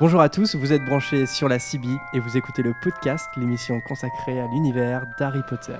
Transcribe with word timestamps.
Bonjour 0.00 0.20
à 0.20 0.28
tous, 0.28 0.54
vous 0.54 0.72
êtes 0.72 0.84
branchés 0.84 1.26
sur 1.26 1.48
la 1.48 1.58
CB 1.58 1.88
et 2.12 2.20
vous 2.20 2.36
écoutez 2.36 2.62
le 2.62 2.72
podcast, 2.72 3.28
l'émission 3.36 3.80
consacrée 3.80 4.38
à 4.38 4.46
l'univers 4.46 5.02
d'Harry 5.18 5.42
Potter. 5.42 5.74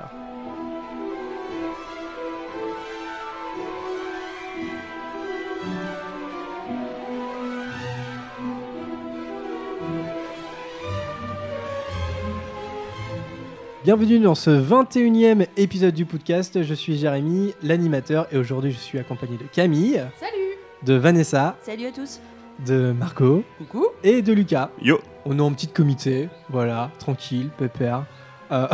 Bienvenue 13.85 14.19
dans 14.19 14.35
ce 14.35 14.50
21e 14.50 15.46
épisode 15.57 15.94
du 15.94 16.07
podcast. 16.07 16.64
Je 16.64 16.75
suis 16.75 16.99
Jérémy, 16.99 17.55
l'animateur, 17.63 18.27
et 18.32 18.36
aujourd'hui 18.36 18.72
je 18.72 18.79
suis 18.79 18.99
accompagné 18.99 19.36
de 19.36 19.44
Camille, 19.44 20.03
Salut 20.19 20.58
de 20.82 20.94
Vanessa, 20.94 21.57
Salut 21.63 21.86
à 21.86 21.93
tous 21.93 22.21
de 22.67 22.93
Marco 22.93 23.44
Coucou 23.58 23.86
et 24.03 24.22
de 24.22 24.32
Lucas. 24.32 24.71
Yo 24.80 25.00
On 25.25 25.39
est 25.39 25.43
en 25.43 25.53
petit 25.53 25.68
comité, 25.68 26.29
voilà, 26.50 26.90
tranquille, 26.99 27.50
pépère. 27.57 28.04
Euh, 28.50 28.66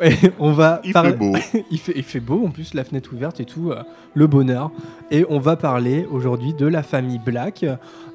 on 0.38 0.52
va 0.52 0.80
Il 0.84 0.92
parler- 0.92 1.10
fait 1.12 1.16
beau. 1.16 1.32
il, 1.70 1.78
fait, 1.78 1.92
il 1.96 2.02
fait 2.02 2.20
beau 2.20 2.44
en 2.46 2.50
plus, 2.50 2.74
la 2.74 2.84
fenêtre 2.84 3.10
ouverte 3.12 3.40
et 3.40 3.44
tout, 3.44 3.70
euh, 3.70 3.82
le 4.14 4.26
bonheur. 4.26 4.70
Et 5.10 5.24
on 5.28 5.38
va 5.38 5.56
parler 5.56 6.06
aujourd'hui 6.10 6.54
de 6.54 6.66
la 6.66 6.82
famille 6.82 7.18
Black. 7.18 7.64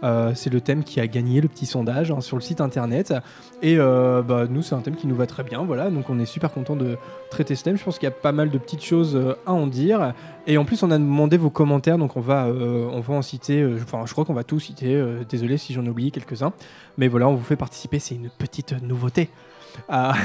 Euh, 0.03 0.31
c'est 0.35 0.52
le 0.52 0.61
thème 0.61 0.84
qui 0.84 0.99
a 0.99 1.07
gagné 1.07 1.41
le 1.41 1.47
petit 1.47 1.66
sondage 1.66 2.11
hein, 2.11 2.21
sur 2.21 2.38
le 2.38 2.41
site 2.41 2.61
internet. 2.61 3.13
Et 3.61 3.77
bah, 3.77 4.45
nous, 4.49 4.61
c'est 4.63 4.73
un 4.73 4.80
thème 4.81 4.95
qui 4.95 5.05
nous 5.07 5.16
va 5.16 5.27
très 5.27 5.44
bien. 5.44 5.63
Voilà, 5.63 5.89
donc 5.91 6.09
on 6.09 6.20
est 6.20 6.25
super 6.25 6.52
content 6.52 6.75
de 6.75 6.97
traiter 7.30 7.55
ce 7.55 7.63
thème. 7.63 7.77
Je 7.77 7.83
pense 7.83 7.99
qu'il 7.99 8.08
y 8.08 8.11
a 8.11 8.16
pas 8.16 8.31
mal 8.31 8.49
de 8.49 8.58
petites 8.58 8.83
choses 8.83 9.35
à 9.45 9.53
en 9.53 9.67
dire. 9.67 10.13
Et 10.47 10.58
en 10.58 10.66
plus, 10.66 10.81
on 10.81 10.89
a 10.89 10.97
demandé 10.97 11.38
vos 11.38 11.52
commentaires, 11.52 12.00
donc 12.00 12.17
on 12.17 12.22
va, 12.22 12.47
on 12.47 13.00
va 13.00 13.13
en 13.13 13.22
citer. 13.22 13.63
Enfin, 13.83 14.03
je 14.08 14.11
crois 14.13 14.25
qu'on 14.25 14.33
va 14.33 14.44
tout 14.44 14.59
citer. 14.59 15.00
désolé 15.30 15.58
si 15.58 15.73
j'en 15.73 15.85
ai 15.85 15.89
oublié 15.89 16.09
quelques-uns. 16.09 16.53
Mais 16.97 17.08
voilà, 17.08 17.28
on 17.30 17.35
vous 17.35 17.44
fait 17.44 17.56
participer. 17.56 18.00
C'est 18.00 18.16
une 18.16 18.30
petite 18.35 18.73
nouveauté. 18.81 19.30
Ah, 19.89 20.16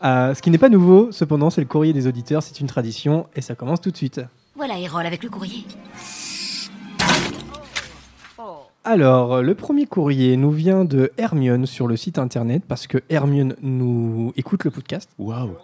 ah, 0.00 0.32
ce 0.34 0.42
qui 0.42 0.50
n'est 0.50 0.58
pas 0.58 0.68
nouveau, 0.68 1.12
cependant, 1.12 1.50
c'est 1.50 1.60
le 1.60 1.66
courrier 1.66 1.92
des 1.92 2.06
auditeurs. 2.06 2.42
C'est 2.42 2.60
une 2.60 2.66
tradition 2.66 3.26
et 3.34 3.40
ça 3.40 3.54
commence 3.54 3.80
tout 3.80 3.90
de 3.90 3.96
suite. 3.96 4.20
Voilà 4.56 4.78
Erol 4.78 5.06
avec 5.06 5.22
le 5.22 5.30
courrier. 5.30 5.64
Alors, 8.82 9.34
euh, 9.34 9.42
le 9.42 9.54
premier 9.54 9.84
courrier 9.84 10.36
nous 10.38 10.50
vient 10.50 10.86
de 10.86 11.12
Hermione 11.18 11.66
sur 11.66 11.86
le 11.86 11.96
site 11.96 12.18
internet 12.18 12.62
parce 12.66 12.86
que 12.86 12.98
Hermione 13.10 13.54
nous 13.60 14.32
écoute 14.36 14.64
le 14.64 14.70
podcast. 14.70 15.10
Waouh. 15.18 15.56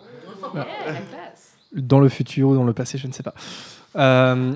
Dans 1.73 1.99
le 1.99 2.11
futur 2.11 2.51
ou 2.51 2.55
dans 2.55 2.65
le 2.65 2.75
passé, 2.75 2.99
je 2.99 3.07
ne 3.07 3.13
sais 3.13 3.23
pas. 3.23 3.35
Euh, 3.97 4.53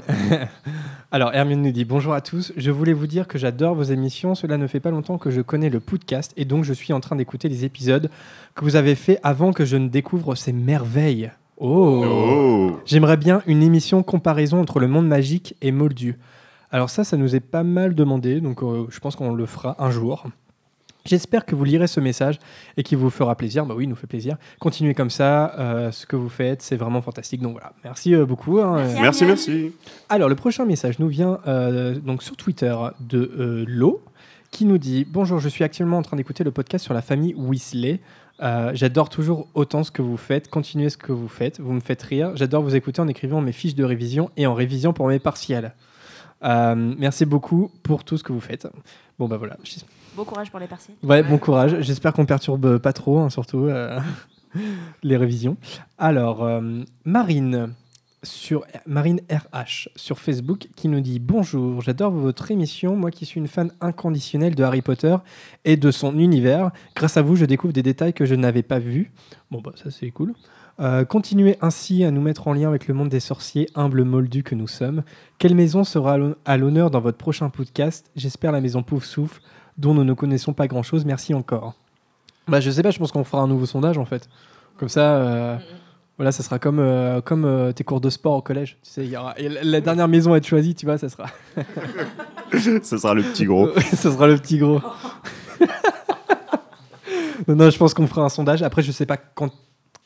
Alors, 1.12 1.34
Hermione 1.34 1.62
nous 1.62 1.72
dit 1.72 1.84
Bonjour 1.84 2.12
à 2.12 2.20
tous, 2.20 2.52
je 2.56 2.70
voulais 2.70 2.92
vous 2.92 3.06
dire 3.06 3.26
que 3.26 3.38
j'adore 3.38 3.74
vos 3.74 3.82
émissions. 3.82 4.34
Cela 4.34 4.56
ne 4.58 4.66
fait 4.66 4.80
pas 4.80 4.90
longtemps 4.90 5.18
que 5.18 5.30
je 5.30 5.40
connais 5.40 5.70
le 5.70 5.80
podcast 5.80 6.32
et 6.36 6.44
donc 6.44 6.64
je 6.64 6.72
suis 6.72 6.92
en 6.92 7.00
train 7.00 7.16
d'écouter 7.16 7.48
les 7.48 7.64
épisodes 7.64 8.10
que 8.54 8.64
vous 8.64 8.76
avez 8.76 8.94
fait 8.94 9.18
avant 9.22 9.52
que 9.52 9.64
je 9.64 9.76
ne 9.76 9.88
découvre 9.88 10.34
ces 10.34 10.52
merveilles. 10.52 11.30
Oh, 11.56 12.04
Oh. 12.06 12.80
J'aimerais 12.86 13.16
bien 13.16 13.42
une 13.46 13.62
émission 13.62 14.02
comparaison 14.02 14.60
entre 14.60 14.80
le 14.80 14.88
monde 14.88 15.08
magique 15.08 15.56
et 15.60 15.72
Moldu. 15.72 16.18
Alors 16.70 16.88
ça, 16.88 17.02
ça 17.04 17.16
nous 17.16 17.34
est 17.34 17.40
pas 17.40 17.64
mal 17.64 17.94
demandé, 17.94 18.40
donc 18.40 18.62
euh, 18.62 18.86
je 18.90 19.00
pense 19.00 19.16
qu'on 19.16 19.34
le 19.34 19.46
fera 19.46 19.76
un 19.82 19.90
jour. 19.90 20.24
J'espère 21.06 21.46
que 21.46 21.54
vous 21.54 21.64
lirez 21.64 21.86
ce 21.86 21.98
message 22.00 22.38
et 22.76 22.82
qu'il 22.82 22.98
vous 22.98 23.10
fera 23.10 23.34
plaisir. 23.34 23.64
Bah 23.64 23.74
oui, 23.76 23.84
il 23.84 23.88
nous 23.88 23.96
fait 23.96 24.06
plaisir. 24.06 24.36
Continuez 24.58 24.94
comme 24.94 25.10
ça, 25.10 25.54
euh, 25.58 25.90
ce 25.92 26.04
que 26.06 26.16
vous 26.16 26.28
faites, 26.28 26.60
c'est 26.62 26.76
vraiment 26.76 27.00
fantastique. 27.00 27.40
Donc 27.40 27.52
voilà, 27.52 27.72
merci 27.84 28.14
euh, 28.14 28.26
beaucoup. 28.26 28.58
hein, 28.60 28.76
Merci. 28.76 28.96
euh. 28.98 29.00
Merci, 29.02 29.24
merci. 29.24 29.72
Alors, 30.08 30.28
le 30.28 30.34
prochain 30.34 30.64
message 30.66 30.98
nous 30.98 31.08
vient 31.08 31.38
euh, 31.46 31.94
donc 31.94 32.22
sur 32.22 32.36
Twitter 32.36 32.74
de 33.00 33.32
euh, 33.38 33.64
Lo, 33.66 34.02
qui 34.50 34.64
nous 34.66 34.78
dit 34.78 35.06
Bonjour, 35.08 35.38
je 35.40 35.48
suis 35.48 35.64
actuellement 35.64 35.98
en 35.98 36.02
train 36.02 36.16
d'écouter 36.16 36.44
le 36.44 36.50
podcast 36.50 36.84
sur 36.84 36.92
la 36.94 37.02
famille 37.02 37.34
Weasley. 37.34 38.00
Euh, 38.42 38.70
J'adore 38.74 39.08
toujours 39.10 39.48
autant 39.54 39.84
ce 39.84 39.90
que 39.90 40.02
vous 40.02 40.16
faites. 40.16 40.48
Continuez 40.48 40.88
ce 40.90 40.96
que 40.96 41.12
vous 41.12 41.28
faites. 41.28 41.60
Vous 41.60 41.72
me 41.72 41.80
faites 41.80 42.02
rire. 42.02 42.32
J'adore 42.36 42.62
vous 42.62 42.74
écouter 42.74 43.00
en 43.00 43.08
écrivant 43.08 43.40
mes 43.40 43.52
fiches 43.52 43.74
de 43.74 43.84
révision 43.84 44.30
et 44.36 44.46
en 44.46 44.54
révision 44.54 44.92
pour 44.92 45.08
mes 45.08 45.18
partiels. 45.18 45.74
Euh, 46.42 46.74
merci 46.98 47.26
beaucoup 47.26 47.70
pour 47.82 48.02
tout 48.04 48.16
ce 48.16 48.24
que 48.24 48.32
vous 48.32 48.40
faites. 48.40 48.66
Bon, 49.18 49.28
bah 49.28 49.36
voilà. 49.36 49.56
Bon 50.16 50.24
courage 50.24 50.50
pour 50.50 50.60
les 50.60 50.66
parties. 50.66 50.92
Ouais, 51.02 51.22
bon 51.22 51.38
courage. 51.38 51.80
J'espère 51.80 52.12
qu'on 52.12 52.26
perturbe 52.26 52.78
pas 52.78 52.92
trop, 52.92 53.18
hein, 53.20 53.30
surtout 53.30 53.66
euh, 53.66 53.98
les 55.02 55.16
révisions. 55.16 55.56
Alors, 55.98 56.42
euh, 56.42 56.60
Marine 57.04 57.74
sur 58.22 58.64
Marine 58.86 59.20
RH 59.30 59.88
sur 59.96 60.18
Facebook 60.18 60.68
qui 60.76 60.88
nous 60.88 61.00
dit 61.00 61.18
bonjour, 61.18 61.80
j'adore 61.80 62.10
votre 62.10 62.50
émission. 62.50 62.96
Moi 62.96 63.10
qui 63.10 63.24
suis 63.24 63.40
une 63.40 63.48
fan 63.48 63.72
inconditionnelle 63.80 64.54
de 64.54 64.62
Harry 64.62 64.82
Potter 64.82 65.16
et 65.64 65.76
de 65.76 65.90
son 65.90 66.18
univers, 66.18 66.70
grâce 66.94 67.16
à 67.16 67.22
vous, 67.22 67.36
je 67.36 67.44
découvre 67.46 67.72
des 67.72 67.82
détails 67.82 68.12
que 68.12 68.26
je 68.26 68.34
n'avais 68.34 68.62
pas 68.62 68.78
vus. 68.78 69.10
Bon 69.50 69.60
bah 69.60 69.72
ça 69.76 69.90
c'est 69.90 70.10
cool. 70.10 70.34
Euh, 70.80 71.04
continuez 71.04 71.56
ainsi 71.60 72.04
à 72.04 72.10
nous 72.10 72.22
mettre 72.22 72.48
en 72.48 72.54
lien 72.54 72.68
avec 72.68 72.88
le 72.88 72.94
monde 72.94 73.10
des 73.10 73.20
sorciers, 73.20 73.68
humbles 73.74 74.04
moldus 74.04 74.42
que 74.42 74.54
nous 74.54 74.68
sommes. 74.68 75.02
Quelle 75.38 75.54
maison 75.54 75.84
sera 75.84 76.16
à 76.44 76.56
l'honneur 76.56 76.90
dans 76.90 77.00
votre 77.00 77.18
prochain 77.18 77.50
podcast? 77.50 78.10
J'espère 78.16 78.52
la 78.52 78.62
maison 78.62 78.82
Pouf 78.82 79.04
Souffle, 79.04 79.42
dont 79.80 79.94
nous 79.94 80.04
ne 80.04 80.12
connaissons 80.12 80.52
pas 80.52 80.68
grand-chose. 80.68 81.04
Merci 81.04 81.34
encore. 81.34 81.74
Bah, 82.46 82.60
je 82.60 82.70
sais 82.70 82.82
pas, 82.82 82.90
je 82.90 82.98
pense 82.98 83.12
qu'on 83.12 83.24
fera 83.24 83.42
un 83.42 83.48
nouveau 83.48 83.66
sondage 83.66 83.98
en 83.98 84.04
fait. 84.04 84.28
Comme 84.78 84.88
ça, 84.88 85.16
euh, 85.16 85.56
voilà, 86.16 86.32
ça 86.32 86.42
sera 86.42 86.58
comme, 86.58 86.78
euh, 86.78 87.20
comme 87.20 87.44
euh, 87.44 87.72
tes 87.72 87.84
cours 87.84 88.00
de 88.00 88.10
sport 88.10 88.36
au 88.36 88.42
collège. 88.42 88.76
Tu 88.82 88.90
sais, 88.90 89.04
il 89.04 89.10
y 89.10 89.16
aura, 89.16 89.38
et 89.38 89.48
la 89.48 89.80
dernière 89.80 90.08
maison 90.08 90.34
à 90.34 90.36
être 90.36 90.46
choisie, 90.46 90.74
tu 90.74 90.86
vois, 90.86 90.98
ça 90.98 91.08
sera, 91.08 91.26
Ce 92.52 92.98
sera 92.98 93.14
le 93.14 93.22
petit 93.22 93.44
gros. 93.46 93.70
ça 93.92 94.12
sera 94.12 94.26
le 94.26 94.36
petit 94.36 94.58
gros. 94.58 94.80
non, 97.48 97.56
non, 97.56 97.70
je 97.70 97.78
pense 97.78 97.94
qu'on 97.94 98.06
fera 98.06 98.22
un 98.22 98.28
sondage. 98.28 98.62
Après, 98.62 98.82
je 98.82 98.92
sais 98.92 99.06
pas 99.06 99.16
quand, 99.16 99.50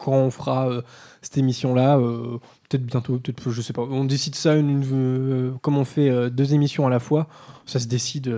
quand 0.05 0.13
on 0.13 0.31
fera 0.31 0.69
euh, 0.69 0.83
cette 1.23 1.39
émission-là. 1.39 1.97
euh, 1.97 2.39
peut-être 2.69 2.85
bientôt, 2.85 3.19
peut-être, 3.19 3.51
je 3.51 3.63
sais 3.63 3.73
pas. 3.73 3.83
On 3.83 4.05
décide 4.05 4.35
ça 4.35 4.51
euh, 4.51 5.53
comme 5.63 5.79
on 5.79 5.85
fait 5.85 6.31
deux 6.31 6.53
émissions 6.53 6.87
à 6.87 6.91
la 6.91 7.01
fois. 7.01 7.27
Ça 7.67 7.79
se 7.79 7.87
décide 7.87 8.31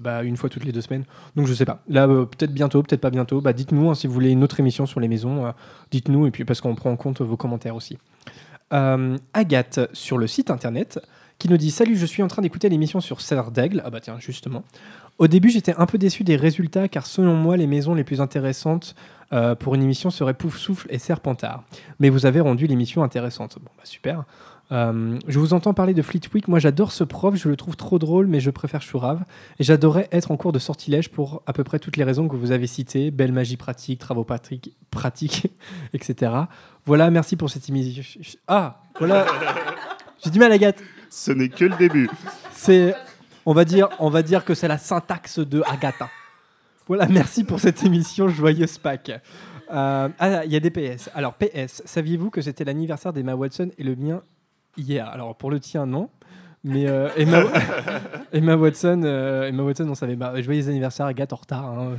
bah, 0.00 0.22
une 0.22 0.38
fois 0.38 0.48
toutes 0.48 0.64
les 0.64 0.72
deux 0.72 0.80
semaines. 0.80 1.04
Donc 1.36 1.46
je 1.46 1.52
sais 1.52 1.66
pas. 1.66 1.82
Là, 1.88 2.06
peut-être 2.08 2.52
bientôt, 2.52 2.82
peut-être 2.82 3.02
pas 3.02 3.10
bientôt. 3.10 3.42
Bah, 3.42 3.52
dites-nous 3.52 3.90
hein, 3.90 3.94
si 3.94 4.06
vous 4.06 4.14
voulez 4.14 4.30
une 4.30 4.42
autre 4.42 4.58
émission 4.58 4.86
sur 4.86 4.98
les 4.98 5.08
maisons. 5.08 5.52
dites-nous 5.90 6.26
et 6.26 6.30
puis 6.30 6.46
parce 6.46 6.62
qu'on 6.62 6.74
prend 6.74 6.90
en 6.90 6.96
compte 6.96 7.20
vos 7.20 7.36
commentaires 7.36 7.76
aussi. 7.76 7.98
Agathe 8.70 9.80
sur 9.92 10.16
le 10.16 10.26
site 10.26 10.50
internet 10.50 11.00
qui 11.38 11.50
nous 11.50 11.58
dit 11.58 11.70
Salut, 11.70 11.96
je 11.96 12.06
suis 12.06 12.22
en 12.22 12.28
train 12.28 12.40
d'écouter 12.40 12.70
l'émission 12.70 13.00
sur 13.00 13.20
Serre 13.20 13.50
d'Aigle. 13.50 13.82
Ah 13.84 13.90
bah 13.90 14.00
tiens, 14.00 14.16
justement. 14.18 14.64
Au 15.18 15.28
début, 15.28 15.48
j'étais 15.48 15.74
un 15.76 15.86
peu 15.86 15.98
déçu 15.98 16.24
des 16.24 16.36
résultats 16.36 16.88
car 16.88 17.06
selon 17.06 17.34
moi, 17.34 17.56
les 17.56 17.66
maisons 17.66 17.94
les 17.94 18.04
plus 18.04 18.20
intéressantes 18.20 18.94
euh, 19.32 19.54
pour 19.54 19.74
une 19.74 19.82
émission 19.82 20.10
seraient 20.10 20.34
Pouf 20.34 20.56
Souffle 20.56 20.86
et 20.90 20.98
Serpentard. 20.98 21.64
Mais 21.98 22.10
vous 22.10 22.26
avez 22.26 22.40
rendu 22.40 22.66
l'émission 22.66 23.02
intéressante. 23.02 23.58
Bon, 23.60 23.70
bah 23.76 23.84
super. 23.84 24.24
Euh, 24.72 25.18
je 25.26 25.38
vous 25.38 25.54
entends 25.54 25.74
parler 25.74 25.94
de 25.94 26.02
Fleetwick. 26.02 26.48
Moi, 26.48 26.58
j'adore 26.58 26.92
ce 26.92 27.04
prof. 27.04 27.34
Je 27.34 27.48
le 27.48 27.56
trouve 27.56 27.76
trop 27.76 27.98
drôle, 27.98 28.26
mais 28.26 28.40
je 28.40 28.50
préfère 28.50 28.82
Chourave. 28.82 29.24
Et 29.58 29.64
j'adorerais 29.64 30.08
être 30.12 30.30
en 30.30 30.36
cours 30.36 30.52
de 30.52 30.58
sortilège 30.58 31.10
pour 31.10 31.42
à 31.46 31.52
peu 31.52 31.64
près 31.64 31.78
toutes 31.78 31.96
les 31.96 32.04
raisons 32.04 32.28
que 32.28 32.36
vous 32.36 32.50
avez 32.50 32.66
citées 32.66 33.10
belle 33.10 33.32
magie 33.32 33.56
pratique, 33.56 34.00
travaux 34.00 34.24
pratiques, 34.24 34.76
pratiques 34.90 35.48
etc. 35.92 36.32
Voilà, 36.84 37.10
merci 37.10 37.36
pour 37.36 37.50
cette 37.50 37.68
émission. 37.68 38.02
Ah, 38.48 38.82
voilà. 38.98 39.26
J'ai 40.24 40.30
du 40.30 40.38
mal, 40.38 40.52
Agathe. 40.52 40.82
Ce 41.10 41.30
n'est 41.30 41.48
que 41.48 41.64
le 41.64 41.76
début. 41.76 42.10
C'est, 42.52 42.94
on 43.46 43.54
va 43.54 43.64
dire, 43.64 43.88
on 44.00 44.10
va 44.10 44.22
dire 44.22 44.44
que 44.44 44.54
c'est 44.54 44.68
la 44.68 44.78
syntaxe 44.78 45.38
de 45.38 45.62
Agatha. 45.66 46.10
Voilà, 46.88 47.06
merci 47.08 47.44
pour 47.44 47.60
cette 47.60 47.82
émission 47.84 48.28
joyeuse 48.28 48.78
Pâques. 48.78 49.12
Euh, 49.72 50.08
ah, 50.18 50.44
il 50.44 50.52
y 50.52 50.56
a 50.56 50.60
des 50.60 50.70
PS. 50.70 51.10
Alors 51.14 51.34
PS, 51.34 51.82
saviez-vous 51.84 52.30
que 52.30 52.40
c'était 52.40 52.64
l'anniversaire 52.64 53.12
d'Emma 53.12 53.34
Watson 53.34 53.70
et 53.78 53.82
le 53.82 53.96
mien 53.96 54.22
hier? 54.76 55.08
Alors 55.08 55.34
pour 55.36 55.50
le 55.50 55.58
tien 55.58 55.86
non, 55.86 56.10
mais 56.62 56.88
euh, 56.88 57.08
Emma, 57.16 57.44
Emma 58.32 58.56
Watson, 58.56 59.02
euh, 59.04 59.48
Emma 59.48 59.62
Watson, 59.62 59.86
on 59.88 59.94
savait 59.94 60.16
pas. 60.16 60.40
Joyeux 60.42 60.68
anniversaire 60.68 61.06
Agathe 61.06 61.32
en 61.32 61.36
retard, 61.36 61.64
hein. 61.64 61.98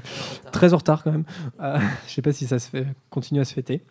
très 0.52 0.74
en 0.74 0.78
retard 0.78 1.04
quand 1.04 1.12
même. 1.12 1.26
Euh, 1.62 1.80
je 2.08 2.14
sais 2.14 2.22
pas 2.22 2.34
si 2.34 2.48
ça 2.48 2.60
se 2.60 2.70
fait, 2.70 2.86
continue 3.10 3.40
à 3.40 3.46
se 3.46 3.54
fêter. 3.54 3.82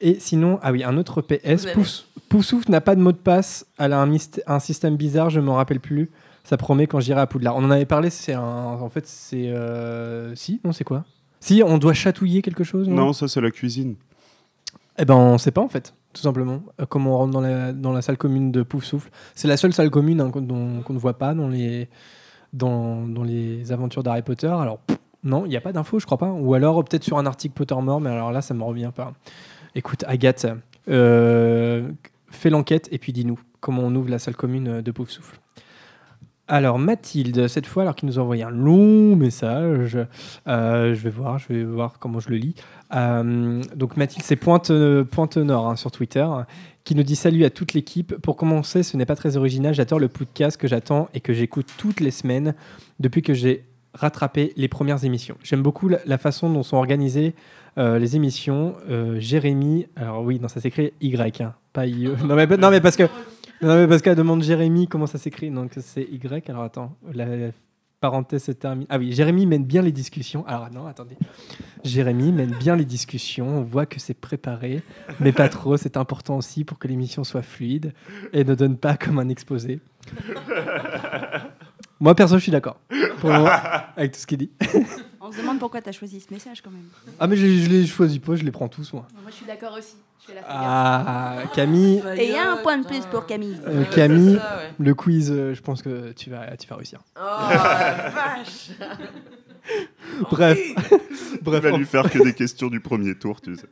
Et 0.00 0.18
sinon, 0.20 0.58
ah 0.62 0.72
oui, 0.72 0.84
un 0.84 0.98
autre 0.98 1.22
PS. 1.22 1.66
Poufsouffle 2.28 2.70
n'a 2.70 2.80
pas 2.80 2.94
de 2.94 3.00
mot 3.00 3.12
de 3.12 3.16
passe. 3.16 3.66
Elle 3.78 3.92
a 3.92 4.02
un, 4.02 4.10
un 4.46 4.58
système 4.58 4.96
bizarre, 4.96 5.30
je 5.30 5.40
m'en 5.40 5.54
rappelle 5.54 5.80
plus. 5.80 6.10
Ça 6.44 6.56
promet 6.56 6.86
quand 6.86 7.00
j'irai 7.00 7.20
à 7.20 7.26
Poudlard. 7.26 7.56
On 7.56 7.64
en 7.64 7.70
avait 7.70 7.86
parlé, 7.86 8.10
c'est 8.10 8.32
un. 8.34 8.42
En 8.42 8.88
fait, 8.88 9.06
c'est. 9.06 9.48
euh, 9.48 10.34
Si 10.34 10.60
Non, 10.64 10.72
c'est 10.72 10.84
quoi? 10.84 11.04
Si, 11.40 11.62
on 11.64 11.78
doit 11.78 11.92
chatouiller 11.94 12.40
quelque 12.42 12.64
chose 12.64 12.88
Non, 12.88 13.12
ça, 13.12 13.26
c'est 13.28 13.40
la 13.40 13.50
cuisine. 13.50 13.96
Eh 14.98 15.04
ben, 15.04 15.14
on 15.14 15.38
sait 15.38 15.50
pas 15.50 15.60
en 15.62 15.68
fait, 15.68 15.94
tout 16.12 16.20
simplement. 16.22 16.62
Euh, 16.80 16.86
comment 16.86 17.14
on 17.14 17.18
rentre 17.18 17.32
dans 17.32 17.40
la, 17.40 17.72
dans 17.72 17.92
la 17.92 18.02
salle 18.02 18.18
commune 18.18 18.52
de 18.52 18.62
Pouf 18.62 18.84
Souffle. 18.84 19.10
C'est 19.34 19.48
la 19.48 19.56
seule 19.56 19.72
salle 19.72 19.90
commune 19.90 20.20
hein, 20.20 20.30
qu'on 20.30 20.40
dont- 20.42 20.82
qu'on 20.82 20.92
ne 20.92 20.98
voit 20.98 21.16
pas 21.18 21.32
dans 21.34 21.48
les, 21.48 21.88
dans, 22.52 23.06
dans 23.08 23.22
les 23.24 23.72
aventures 23.72 24.02
d'Harry 24.02 24.22
Potter. 24.22 24.48
Alors, 24.48 24.78
pff, 24.78 24.98
non, 25.24 25.46
il 25.46 25.48
n'y 25.48 25.56
a 25.56 25.60
pas 25.60 25.72
d'infos, 25.72 25.98
je 25.98 26.04
crois 26.06 26.18
pas. 26.18 26.30
Ou 26.30 26.54
alors, 26.54 26.84
peut-être 26.84 27.04
sur 27.04 27.16
un 27.18 27.24
article 27.26 27.54
Pottermore, 27.54 28.00
mais 28.00 28.10
alors 28.10 28.30
là, 28.32 28.42
ça 28.42 28.52
me 28.54 28.62
revient 28.62 28.90
pas. 28.94 29.12
Écoute, 29.74 30.04
Agathe, 30.06 30.46
euh, 30.88 31.88
fais 32.30 32.50
l'enquête 32.50 32.88
et 32.92 32.98
puis 32.98 33.12
dis-nous 33.12 33.38
comment 33.60 33.82
on 33.82 33.94
ouvre 33.94 34.10
la 34.10 34.18
salle 34.18 34.36
commune 34.36 34.82
de 34.82 34.90
Pouf 34.90 35.08
Souffle. 35.10 35.38
Alors 36.52 36.78
Mathilde, 36.78 37.48
cette 37.48 37.64
fois, 37.64 37.82
alors 37.82 37.94
qu'il 37.94 38.06
nous 38.06 38.18
a 38.18 38.22
envoyé 38.22 38.42
un 38.42 38.50
long 38.50 39.16
message, 39.16 39.96
euh, 40.46 40.94
je 40.94 41.00
vais 41.00 41.08
voir, 41.08 41.38
je 41.38 41.48
vais 41.48 41.64
voir 41.64 41.98
comment 41.98 42.20
je 42.20 42.28
le 42.28 42.36
lis. 42.36 42.54
Euh, 42.94 43.62
donc 43.74 43.96
Mathilde, 43.96 44.22
c'est 44.22 44.36
Pointe, 44.36 44.70
Pointe 45.04 45.38
Nord 45.38 45.70
hein, 45.70 45.76
sur 45.76 45.90
Twitter, 45.90 46.26
qui 46.84 46.94
nous 46.94 47.04
dit 47.04 47.16
salut 47.16 47.46
à 47.46 47.48
toute 47.48 47.72
l'équipe. 47.72 48.16
Pour 48.16 48.36
commencer, 48.36 48.82
ce 48.82 48.98
n'est 48.98 49.06
pas 49.06 49.16
très 49.16 49.38
original, 49.38 49.72
j'adore 49.72 49.98
le 49.98 50.08
podcast 50.08 50.58
que 50.58 50.68
j'attends 50.68 51.08
et 51.14 51.20
que 51.20 51.32
j'écoute 51.32 51.68
toutes 51.78 52.00
les 52.00 52.10
semaines 52.10 52.54
depuis 53.00 53.22
que 53.22 53.32
j'ai 53.32 53.64
rattrapé 53.94 54.52
les 54.58 54.68
premières 54.68 55.06
émissions. 55.06 55.38
J'aime 55.42 55.62
beaucoup 55.62 55.88
la, 55.88 56.18
façon 56.18 56.50
dont 56.50 56.62
sont 56.62 56.76
organisées 56.76 57.34
euh, 57.78 57.98
les 57.98 58.14
émissions. 58.14 58.74
Jérémy, 59.16 59.86
alors 59.96 60.22
oui, 60.22 60.38
non, 60.38 60.48
ça 60.48 60.60
s'écrit 60.60 60.92
Y, 61.00 61.40
hein, 61.40 61.54
pas 61.72 61.86
IE. 61.86 62.10
Non 62.26 62.34
mais, 62.34 62.46
non, 62.46 62.68
mais 62.68 62.82
parce 62.82 62.96
que 62.96 63.04
non, 63.62 63.76
mais 63.76 63.86
parce 63.86 64.02
qu'elle 64.02 64.16
demande 64.16 64.42
Jérémy 64.42 64.88
comment 64.88 65.06
ça 65.06 65.18
s'écrit, 65.18 65.50
donc 65.50 65.72
c'est 65.80 66.02
Y. 66.02 66.50
Alors 66.50 66.64
attends, 66.64 66.96
la 67.12 67.26
parenthèse 68.00 68.44
se 68.44 68.52
termine. 68.52 68.86
Ah 68.90 68.98
oui, 68.98 69.12
Jérémy 69.12 69.46
mène 69.46 69.64
bien 69.64 69.80
les 69.80 69.92
discussions. 69.92 70.44
Alors 70.46 70.68
non, 70.70 70.86
attendez. 70.86 71.16
Jérémy 71.84 72.32
mène 72.32 72.50
bien 72.58 72.76
les 72.76 72.84
discussions. 72.84 73.58
On 73.58 73.62
voit 73.62 73.86
que 73.86 74.00
c'est 74.00 74.14
préparé, 74.14 74.82
mais 75.20 75.32
pas 75.32 75.48
trop. 75.48 75.76
C'est 75.76 75.96
important 75.96 76.36
aussi 76.36 76.64
pour 76.64 76.78
que 76.78 76.88
l'émission 76.88 77.24
soit 77.24 77.42
fluide 77.42 77.94
et 78.32 78.44
ne 78.44 78.54
donne 78.54 78.76
pas 78.76 78.96
comme 78.96 79.18
un 79.18 79.28
exposé. 79.28 79.80
Moi, 82.00 82.16
perso, 82.16 82.36
je 82.36 82.42
suis 82.42 82.52
d'accord. 82.52 82.80
Pour 83.20 83.30
le 83.30 83.36
moment, 83.36 83.50
avec 83.96 84.12
tout 84.12 84.18
ce 84.18 84.26
qu'il 84.26 84.38
dit. 84.38 84.50
On 85.20 85.30
se 85.30 85.38
demande 85.38 85.60
pourquoi 85.60 85.80
tu 85.80 85.88
as 85.88 85.92
choisi 85.92 86.18
ce 86.18 86.34
message 86.34 86.60
quand 86.60 86.72
même. 86.72 86.88
Ah, 87.20 87.28
mais 87.28 87.36
je, 87.36 87.46
je 87.46 87.70
les 87.70 87.86
choisis 87.86 88.18
pas, 88.18 88.34
je 88.34 88.42
les 88.42 88.50
prends 88.50 88.68
tous, 88.68 88.92
moi. 88.92 89.06
Moi, 89.22 89.30
je 89.30 89.36
suis 89.36 89.46
d'accord 89.46 89.76
aussi. 89.78 89.94
Ah, 90.48 91.38
Camille, 91.54 92.02
Et 92.16 92.26
il 92.28 92.32
y 92.32 92.36
a 92.36 92.52
un 92.52 92.56
point 92.58 92.78
de 92.78 92.86
plus 92.86 93.04
pour 93.06 93.26
Camille. 93.26 93.58
euh, 93.66 93.84
Camille 93.92 94.38
le 94.78 94.94
quiz, 94.94 95.30
euh, 95.30 95.54
je 95.54 95.60
pense 95.60 95.82
que 95.82 96.12
tu 96.12 96.30
vas, 96.30 96.56
tu 96.56 96.68
vas 96.68 96.76
réussir. 96.76 97.00
Oh 97.16 97.20
la 97.50 98.10
vache 98.10 98.70
Bref, 100.30 100.58
Il 100.60 101.38
bref, 101.42 101.62
va 101.62 101.72
en 101.72 101.76
lui 101.76 101.84
faire 101.86 102.10
que 102.10 102.22
des 102.22 102.32
questions 102.32 102.68
du 102.68 102.80
premier 102.80 103.14
tour, 103.14 103.40
tu 103.40 103.54
sais. 103.56 103.66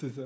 C'est 0.00 0.14
ça. 0.14 0.22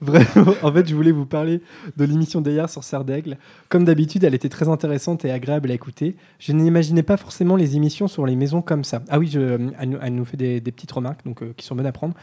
Bref, 0.00 0.38
en 0.62 0.72
fait, 0.72 0.88
je 0.88 0.94
voulais 0.94 1.10
vous 1.10 1.26
parler 1.26 1.60
de 1.96 2.04
l'émission 2.04 2.40
d'hier 2.40 2.70
sur 2.70 2.82
Serre 2.82 3.04
d'Aigle. 3.04 3.36
Comme 3.68 3.84
d'habitude, 3.84 4.24
elle 4.24 4.34
était 4.34 4.48
très 4.48 4.68
intéressante 4.68 5.24
et 5.26 5.30
agréable 5.30 5.70
à 5.70 5.74
écouter. 5.74 6.16
Je 6.38 6.52
n'imaginais 6.52 7.02
pas 7.02 7.16
forcément 7.18 7.56
les 7.56 7.76
émissions 7.76 8.08
sur 8.08 8.24
les 8.24 8.36
maisons 8.36 8.62
comme 8.62 8.84
ça. 8.84 9.02
Ah 9.10 9.18
oui, 9.18 9.28
je, 9.30 9.40
elle, 9.78 9.88
nous- 9.90 9.98
elle 10.00 10.14
nous 10.14 10.24
fait 10.24 10.36
des, 10.38 10.60
des 10.60 10.72
petites 10.72 10.92
remarques 10.92 11.24
donc, 11.26 11.42
euh, 11.42 11.52
qui 11.56 11.66
sont 11.66 11.74
bonnes 11.74 11.84
à 11.86 11.92
prendre. 11.92 12.14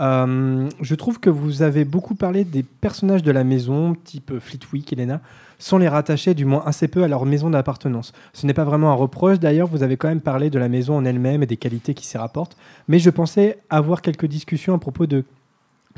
Euh, 0.00 0.68
je 0.80 0.94
trouve 0.94 1.20
que 1.20 1.30
vous 1.30 1.62
avez 1.62 1.84
beaucoup 1.84 2.14
parlé 2.14 2.44
des 2.44 2.62
personnages 2.62 3.22
de 3.22 3.30
la 3.30 3.44
maison, 3.44 3.94
type 3.94 4.38
Fleetwick, 4.38 4.92
Elena, 4.92 5.20
sans 5.58 5.76
les 5.78 5.88
rattacher 5.88 6.34
du 6.34 6.46
moins 6.46 6.62
assez 6.64 6.88
peu 6.88 7.02
à 7.04 7.08
leur 7.08 7.26
maison 7.26 7.50
d'appartenance. 7.50 8.12
Ce 8.32 8.46
n'est 8.46 8.54
pas 8.54 8.64
vraiment 8.64 8.90
un 8.90 8.94
reproche, 8.94 9.38
d'ailleurs, 9.38 9.68
vous 9.68 9.82
avez 9.82 9.96
quand 9.96 10.08
même 10.08 10.22
parlé 10.22 10.48
de 10.48 10.58
la 10.58 10.68
maison 10.68 10.96
en 10.96 11.04
elle-même 11.04 11.42
et 11.42 11.46
des 11.46 11.58
qualités 11.58 11.94
qui 11.94 12.06
s'y 12.06 12.16
rapportent, 12.16 12.56
mais 12.88 12.98
je 12.98 13.10
pensais 13.10 13.58
avoir 13.68 14.00
quelques 14.00 14.26
discussions 14.26 14.74
à 14.74 14.78
propos 14.78 15.06
de 15.06 15.24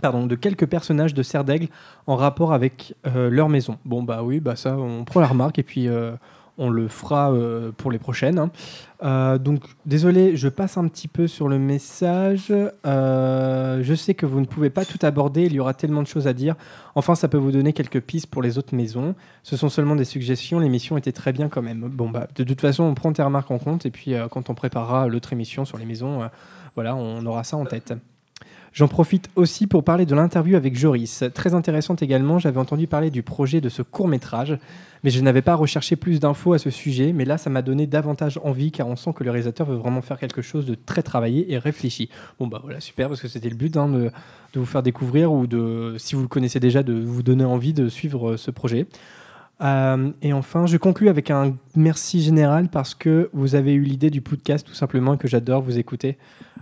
pardon, 0.00 0.26
de 0.26 0.34
quelques 0.34 0.66
personnages 0.66 1.14
de 1.14 1.22
Serre 1.22 1.44
d'Aigle 1.44 1.68
en 2.06 2.16
rapport 2.16 2.52
avec 2.52 2.94
euh, 3.06 3.28
leur 3.30 3.48
maison. 3.48 3.78
Bon, 3.84 4.02
bah 4.02 4.22
oui, 4.22 4.40
bah 4.40 4.56
ça, 4.56 4.76
on 4.76 5.04
prend 5.04 5.20
la 5.20 5.26
remarque 5.26 5.58
et 5.58 5.62
puis 5.62 5.86
euh, 5.86 6.12
on 6.58 6.70
le 6.70 6.88
fera 6.88 7.32
euh, 7.32 7.72
pour 7.76 7.90
les 7.90 7.98
prochaines. 7.98 8.38
hein. 8.38 8.50
Euh, 9.02 9.38
donc, 9.38 9.62
désolé, 9.84 10.36
je 10.36 10.48
passe 10.48 10.76
un 10.76 10.86
petit 10.86 11.08
peu 11.08 11.26
sur 11.26 11.48
le 11.48 11.58
message. 11.58 12.52
Euh, 12.86 13.80
je 13.82 13.94
sais 13.94 14.14
que 14.14 14.26
vous 14.26 14.40
ne 14.40 14.44
pouvez 14.44 14.70
pas 14.70 14.84
tout 14.84 14.98
aborder, 15.02 15.46
il 15.46 15.54
y 15.54 15.60
aura 15.60 15.74
tellement 15.74 16.02
de 16.02 16.06
choses 16.06 16.28
à 16.28 16.32
dire. 16.32 16.54
Enfin, 16.94 17.14
ça 17.14 17.26
peut 17.26 17.38
vous 17.38 17.50
donner 17.50 17.72
quelques 17.72 18.00
pistes 18.00 18.28
pour 18.28 18.42
les 18.42 18.58
autres 18.58 18.76
maisons. 18.76 19.14
Ce 19.42 19.56
sont 19.56 19.68
seulement 19.68 19.96
des 19.96 20.04
suggestions, 20.04 20.60
l'émission 20.60 20.96
était 20.96 21.12
très 21.12 21.32
bien 21.32 21.48
quand 21.48 21.62
même. 21.62 21.88
Bon, 21.88 22.10
bah, 22.10 22.28
de 22.36 22.44
toute 22.44 22.60
façon, 22.60 22.84
on 22.84 22.94
prend 22.94 23.12
tes 23.12 23.22
remarques 23.22 23.50
en 23.50 23.58
compte 23.58 23.86
et 23.86 23.90
puis 23.90 24.14
quand 24.30 24.50
on 24.50 24.54
préparera 24.54 25.08
l'autre 25.08 25.32
émission 25.32 25.64
sur 25.64 25.78
les 25.78 25.84
maisons, 25.84 26.20
voilà, 26.74 26.94
on 26.94 27.24
aura 27.26 27.42
ça 27.44 27.56
en 27.56 27.64
tête. 27.64 27.94
J'en 28.72 28.88
profite 28.88 29.28
aussi 29.36 29.66
pour 29.66 29.84
parler 29.84 30.06
de 30.06 30.14
l'interview 30.14 30.56
avec 30.56 30.78
Joris. 30.78 31.24
Très 31.34 31.52
intéressante 31.52 32.00
également, 32.00 32.38
j'avais 32.38 32.58
entendu 32.58 32.86
parler 32.86 33.10
du 33.10 33.22
projet 33.22 33.60
de 33.60 33.68
ce 33.68 33.82
court 33.82 34.08
métrage, 34.08 34.58
mais 35.02 35.10
je 35.10 35.20
n'avais 35.20 35.42
pas 35.42 35.54
recherché 35.54 35.96
plus 35.96 36.20
d'infos 36.20 36.52
à 36.52 36.58
ce 36.58 36.70
sujet, 36.70 37.12
mais 37.12 37.24
là 37.24 37.38
ça 37.38 37.50
m'a 37.50 37.62
donné 37.62 37.86
davantage 37.86 38.38
envie 38.42 38.70
car 38.70 38.86
on 38.88 38.96
sent 38.96 39.12
que 39.14 39.24
le 39.24 39.30
réalisateur 39.30 39.66
veut 39.66 39.76
vraiment 39.76 40.02
faire 40.02 40.18
quelque 40.18 40.42
chose 40.42 40.66
de 40.66 40.74
très 40.74 41.02
travaillé 41.02 41.52
et 41.52 41.58
réfléchi. 41.58 42.08
Bon 42.38 42.46
bah 42.46 42.60
voilà, 42.62 42.80
super, 42.80 43.08
parce 43.08 43.20
que 43.20 43.28
c'était 43.28 43.50
le 43.50 43.56
but 43.56 43.76
hein, 43.76 43.88
de, 43.88 44.10
de 44.52 44.60
vous 44.60 44.66
faire 44.66 44.82
découvrir 44.82 45.32
ou 45.32 45.46
de, 45.46 45.96
si 45.98 46.14
vous 46.14 46.22
le 46.22 46.28
connaissez 46.28 46.60
déjà, 46.60 46.82
de 46.82 46.94
vous 46.94 47.22
donner 47.22 47.44
envie 47.44 47.72
de 47.72 47.88
suivre 47.88 48.32
euh, 48.32 48.36
ce 48.36 48.50
projet. 48.50 48.86
Euh, 49.62 50.10
et 50.22 50.32
enfin, 50.32 50.66
je 50.66 50.76
conclus 50.76 51.08
avec 51.08 51.30
un 51.30 51.56
merci 51.76 52.20
général 52.20 52.68
parce 52.68 52.94
que 52.94 53.30
vous 53.32 53.54
avez 53.54 53.72
eu 53.74 53.82
l'idée 53.82 54.10
du 54.10 54.20
podcast 54.20 54.66
tout 54.66 54.74
simplement 54.74 55.14
et 55.14 55.18
que 55.18 55.28
j'adore 55.28 55.62
vous 55.62 55.78
écouter. 55.78 56.18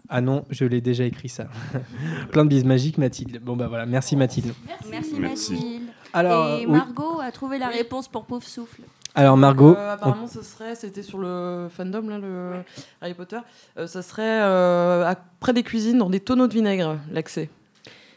Ah 0.09 0.21
non, 0.21 0.45
je 0.51 0.65
l'ai 0.65 0.81
déjà 0.81 1.05
écrit 1.05 1.29
ça. 1.29 1.49
Plein 2.33 2.45
de 2.45 2.51
bises 2.51 2.65
magiques, 2.65 2.99
Mathilde. 2.99 3.41
Bon 3.43 3.57
bah 3.57 3.69
voilà, 3.69 3.87
merci 3.87 4.17
Mathilde. 4.17 4.53
Merci, 4.67 4.91
Merci. 4.91 5.53
Mathilde. 5.53 5.83
Alors, 6.13 6.47
Et 6.59 6.65
euh, 6.65 6.67
oui. 6.69 6.79
Margot 6.79 7.21
a 7.21 7.31
trouvé 7.33 7.59
la 7.59 7.69
réponse 7.69 8.09
pour 8.09 8.25
Pouf 8.25 8.45
Souffle. 8.47 8.83
Alors 9.15 9.37
Margot, 9.37 9.75
Euh, 9.77 9.95
apparemment, 9.95 10.29
ce 10.29 10.43
serait, 10.43 10.75
c'était 10.77 11.03
sur 11.03 11.19
le 11.19 11.69
fandom, 11.75 12.09
là, 12.09 12.19
le 12.19 12.53
Harry 13.01 13.15
Potter. 13.15 13.39
Euh, 13.77 13.87
ça 13.89 14.03
serait 14.03 14.23
euh, 14.43 15.05
à- 15.05 15.17
près 15.41 15.53
des 15.53 15.63
cuisines, 15.65 15.99
dans 15.99 16.11
des 16.11 16.21
tonneaux 16.21 16.47
de 16.47 16.53
vinaigre, 16.55 16.97
l'accès. 17.11 17.51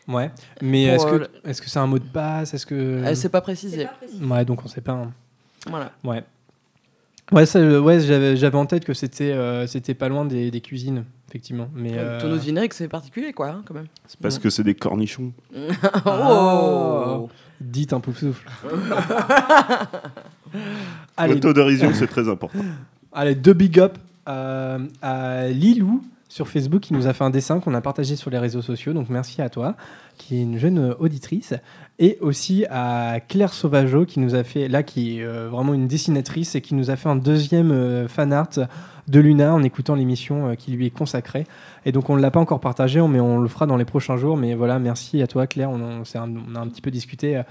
ouais. 0.08 0.30
Mais 0.62 0.84
est-ce 0.84 1.06
euh, 1.08 1.20
que 1.20 1.50
est-ce 1.50 1.62
que 1.62 1.70
c'est 1.70 1.80
un 1.80 1.88
mot 1.88 1.98
de 1.98 2.04
passe? 2.04 2.54
Est-ce 2.54 2.66
que 2.68 2.76
Euh, 2.76 3.16
c'est 3.16 3.30
pas 3.30 3.42
précisé. 3.42 3.88
ouais, 4.22 4.46
donc 4.46 4.64
on 4.64 4.68
sait 4.68 4.82
pas. 4.82 4.92
hein. 4.94 5.12
Voilà. 5.68 5.92
Ouais. 6.04 6.24
Ouais, 7.34 7.46
ça, 7.48 7.60
euh, 7.60 7.80
ouais, 7.80 8.00
j'avais 8.00 8.38
j'avais 8.38 8.58
en 8.58 8.66
tête 8.66 8.86
que 8.86 8.94
c'était 8.94 9.32
euh, 9.32 9.66
c'était 9.66 9.96
pas 9.96 10.08
loin 10.08 10.24
des, 10.24 10.52
des 10.52 10.62
cuisines, 10.62 11.04
effectivement. 11.28 11.68
Mais 11.74 11.92
Le 11.92 11.98
euh, 12.00 12.22
tonneau 12.22 12.36
de 12.36 12.42
vinaigre, 12.42 12.74
c'est 12.74 12.88
particulier, 12.88 13.34
quoi, 13.34 13.50
hein, 13.50 13.64
quand 13.66 13.74
même. 13.74 13.88
C'est 14.08 14.20
parce 14.20 14.38
que 14.38 14.50
c'est 14.52 14.64
des 14.64 14.76
cornichons. 14.76 15.34
oh 16.06 17.30
dites 17.60 17.94
un 17.94 18.00
pouf 18.00 18.20
souffle. 18.20 18.48
L'autodérision, 21.28 21.92
c'est 21.94 22.08
très 22.08 22.30
important. 22.30 22.60
Allez, 23.12 23.36
deux 23.36 23.54
big 23.54 23.80
up 23.80 23.98
euh, 24.28 24.80
à 25.02 25.48
Lilou 25.48 26.04
sur 26.30 26.48
Facebook 26.48 26.82
qui 26.82 26.94
nous 26.94 27.08
a 27.08 27.14
fait 27.14 27.24
un 27.24 27.30
dessin 27.30 27.60
qu'on 27.60 27.74
a 27.74 27.82
partagé 27.82 28.16
sur 28.16 28.30
les 28.30 28.40
réseaux 28.40 28.62
sociaux. 28.62 28.94
Donc 28.94 29.10
merci 29.10 29.42
à 29.42 29.50
toi, 29.50 29.76
qui 30.18 30.38
est 30.38 30.42
une 30.42 30.58
jeune 30.58 30.96
auditrice. 31.00 31.54
Et 32.00 32.18
aussi 32.22 32.66
à 32.72 33.20
Claire 33.28 33.54
Sauvageau 33.54 34.06
qui 34.06 34.20
nous 34.20 34.34
a 34.34 34.44
fait, 34.44 34.68
là, 34.68 34.82
qui 34.82 35.20
est 35.20 35.24
euh, 35.24 35.48
vraiment 35.50 35.76
une 35.76 35.88
dessinatrice 35.88 36.56
et 36.56 36.62
qui 36.62 36.74
nous 36.74 36.90
a 36.90 36.96
fait 36.96 37.08
un 37.08 37.16
deuxième 37.16 37.72
euh, 37.72 38.08
fan 38.08 38.34
art 38.34 38.50
de 39.08 39.20
Luna 39.20 39.54
en 39.54 39.62
écoutant 39.62 39.94
l'émission 39.94 40.50
euh, 40.50 40.56
qui 40.56 40.72
lui 40.72 40.88
est 40.88 40.90
consacrée. 40.90 41.46
Et 41.86 41.92
donc 41.92 42.10
on 42.10 42.16
ne 42.16 42.22
l'a 42.22 42.32
pas 42.32 42.40
encore 42.40 42.62
partagé, 42.62 43.00
mais 43.08 43.20
on 43.20 43.38
le 43.38 43.48
fera 43.48 43.68
dans 43.68 43.78
les 43.78 43.86
prochains 43.86 44.18
jours. 44.18 44.38
Mais 44.38 44.56
voilà, 44.56 44.80
merci 44.80 45.22
à 45.22 45.28
toi 45.28 45.46
Claire, 45.46 45.70
on, 45.70 46.02
on 46.02 46.56
a 46.56 46.60
un 46.60 46.68
petit 46.68 46.82
peu 46.82 46.90
discuté. 46.90 47.42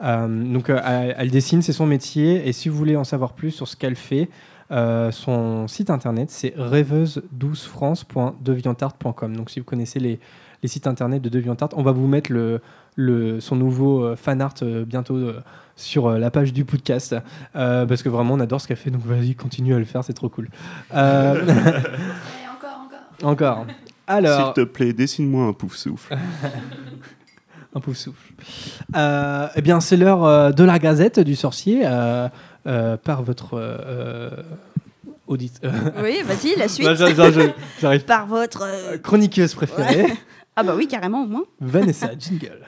donc 0.00 0.70
elle 0.70 1.30
dessine, 1.30 1.62
c'est 1.62 1.72
son 1.72 1.86
métier. 1.86 2.48
Et 2.48 2.52
si 2.52 2.68
vous 2.68 2.76
voulez 2.76 2.96
en 2.96 3.04
savoir 3.04 3.34
plus 3.34 3.52
sur 3.52 3.68
ce 3.68 3.76
qu'elle 3.76 3.96
fait, 3.96 4.28
euh, 4.72 5.10
son 5.10 5.68
site 5.68 5.90
internet, 5.90 6.30
c'est 6.30 6.54
rêveuse12france.deviantart.com. 6.56 9.36
Donc, 9.36 9.50
si 9.50 9.60
vous 9.60 9.66
connaissez 9.66 10.00
les, 10.00 10.18
les 10.62 10.68
sites 10.68 10.86
internet 10.86 11.20
de 11.22 11.28
Deviantart, 11.28 11.68
on 11.74 11.82
va 11.82 11.92
vous 11.92 12.06
mettre 12.06 12.32
le, 12.32 12.60
le, 12.96 13.40
son 13.40 13.56
nouveau 13.56 14.04
euh, 14.04 14.16
fan 14.16 14.40
art 14.40 14.54
euh, 14.62 14.84
bientôt 14.84 15.16
euh, 15.16 15.40
sur 15.76 16.06
euh, 16.06 16.18
la 16.18 16.30
page 16.30 16.52
du 16.52 16.64
podcast. 16.64 17.16
Euh, 17.56 17.86
parce 17.86 18.02
que 18.02 18.08
vraiment, 18.08 18.34
on 18.34 18.40
adore 18.40 18.60
ce 18.60 18.68
qu'elle 18.68 18.76
fait. 18.76 18.90
Donc, 18.90 19.04
vas-y, 19.04 19.34
continue 19.34 19.74
à 19.74 19.78
le 19.78 19.84
faire, 19.84 20.04
c'est 20.04 20.12
trop 20.14 20.28
cool. 20.28 20.48
Euh, 20.94 21.34
Allez, 21.42 21.52
encore, 22.56 22.86
encore. 22.86 23.30
encore. 23.30 23.66
Alors, 24.06 24.54
S'il 24.54 24.64
te 24.64 24.68
plaît, 24.68 24.92
dessine-moi 24.92 25.44
un 25.46 25.52
pouf 25.52 25.76
souffle. 25.76 26.16
un 27.74 27.80
pouf 27.80 27.96
souffle. 27.96 28.32
Euh, 28.96 29.48
eh 29.54 29.62
bien, 29.62 29.80
c'est 29.80 29.96
l'heure 29.96 30.24
euh, 30.24 30.50
de 30.50 30.64
la 30.64 30.78
gazette 30.78 31.20
du 31.20 31.34
sorcier 31.34 31.82
par 32.64 33.22
votre 33.22 33.54
euh, 33.54 34.30
audit. 35.26 35.60
Oui, 36.02 36.22
vas-y, 36.24 36.56
la 36.56 36.68
suite. 36.68 36.86
Par 38.06 38.26
votre. 38.26 38.62
euh, 38.62 38.94
Euh, 38.94 38.98
Chroniqueuse 38.98 39.54
préférée, 39.54 40.12
Ah 40.56 40.62
bah 40.62 40.74
oui, 40.76 40.86
carrément, 40.86 41.22
au 41.22 41.26
moins. 41.26 41.44
Vanessa 41.60 42.10
Jingle. 42.18 42.60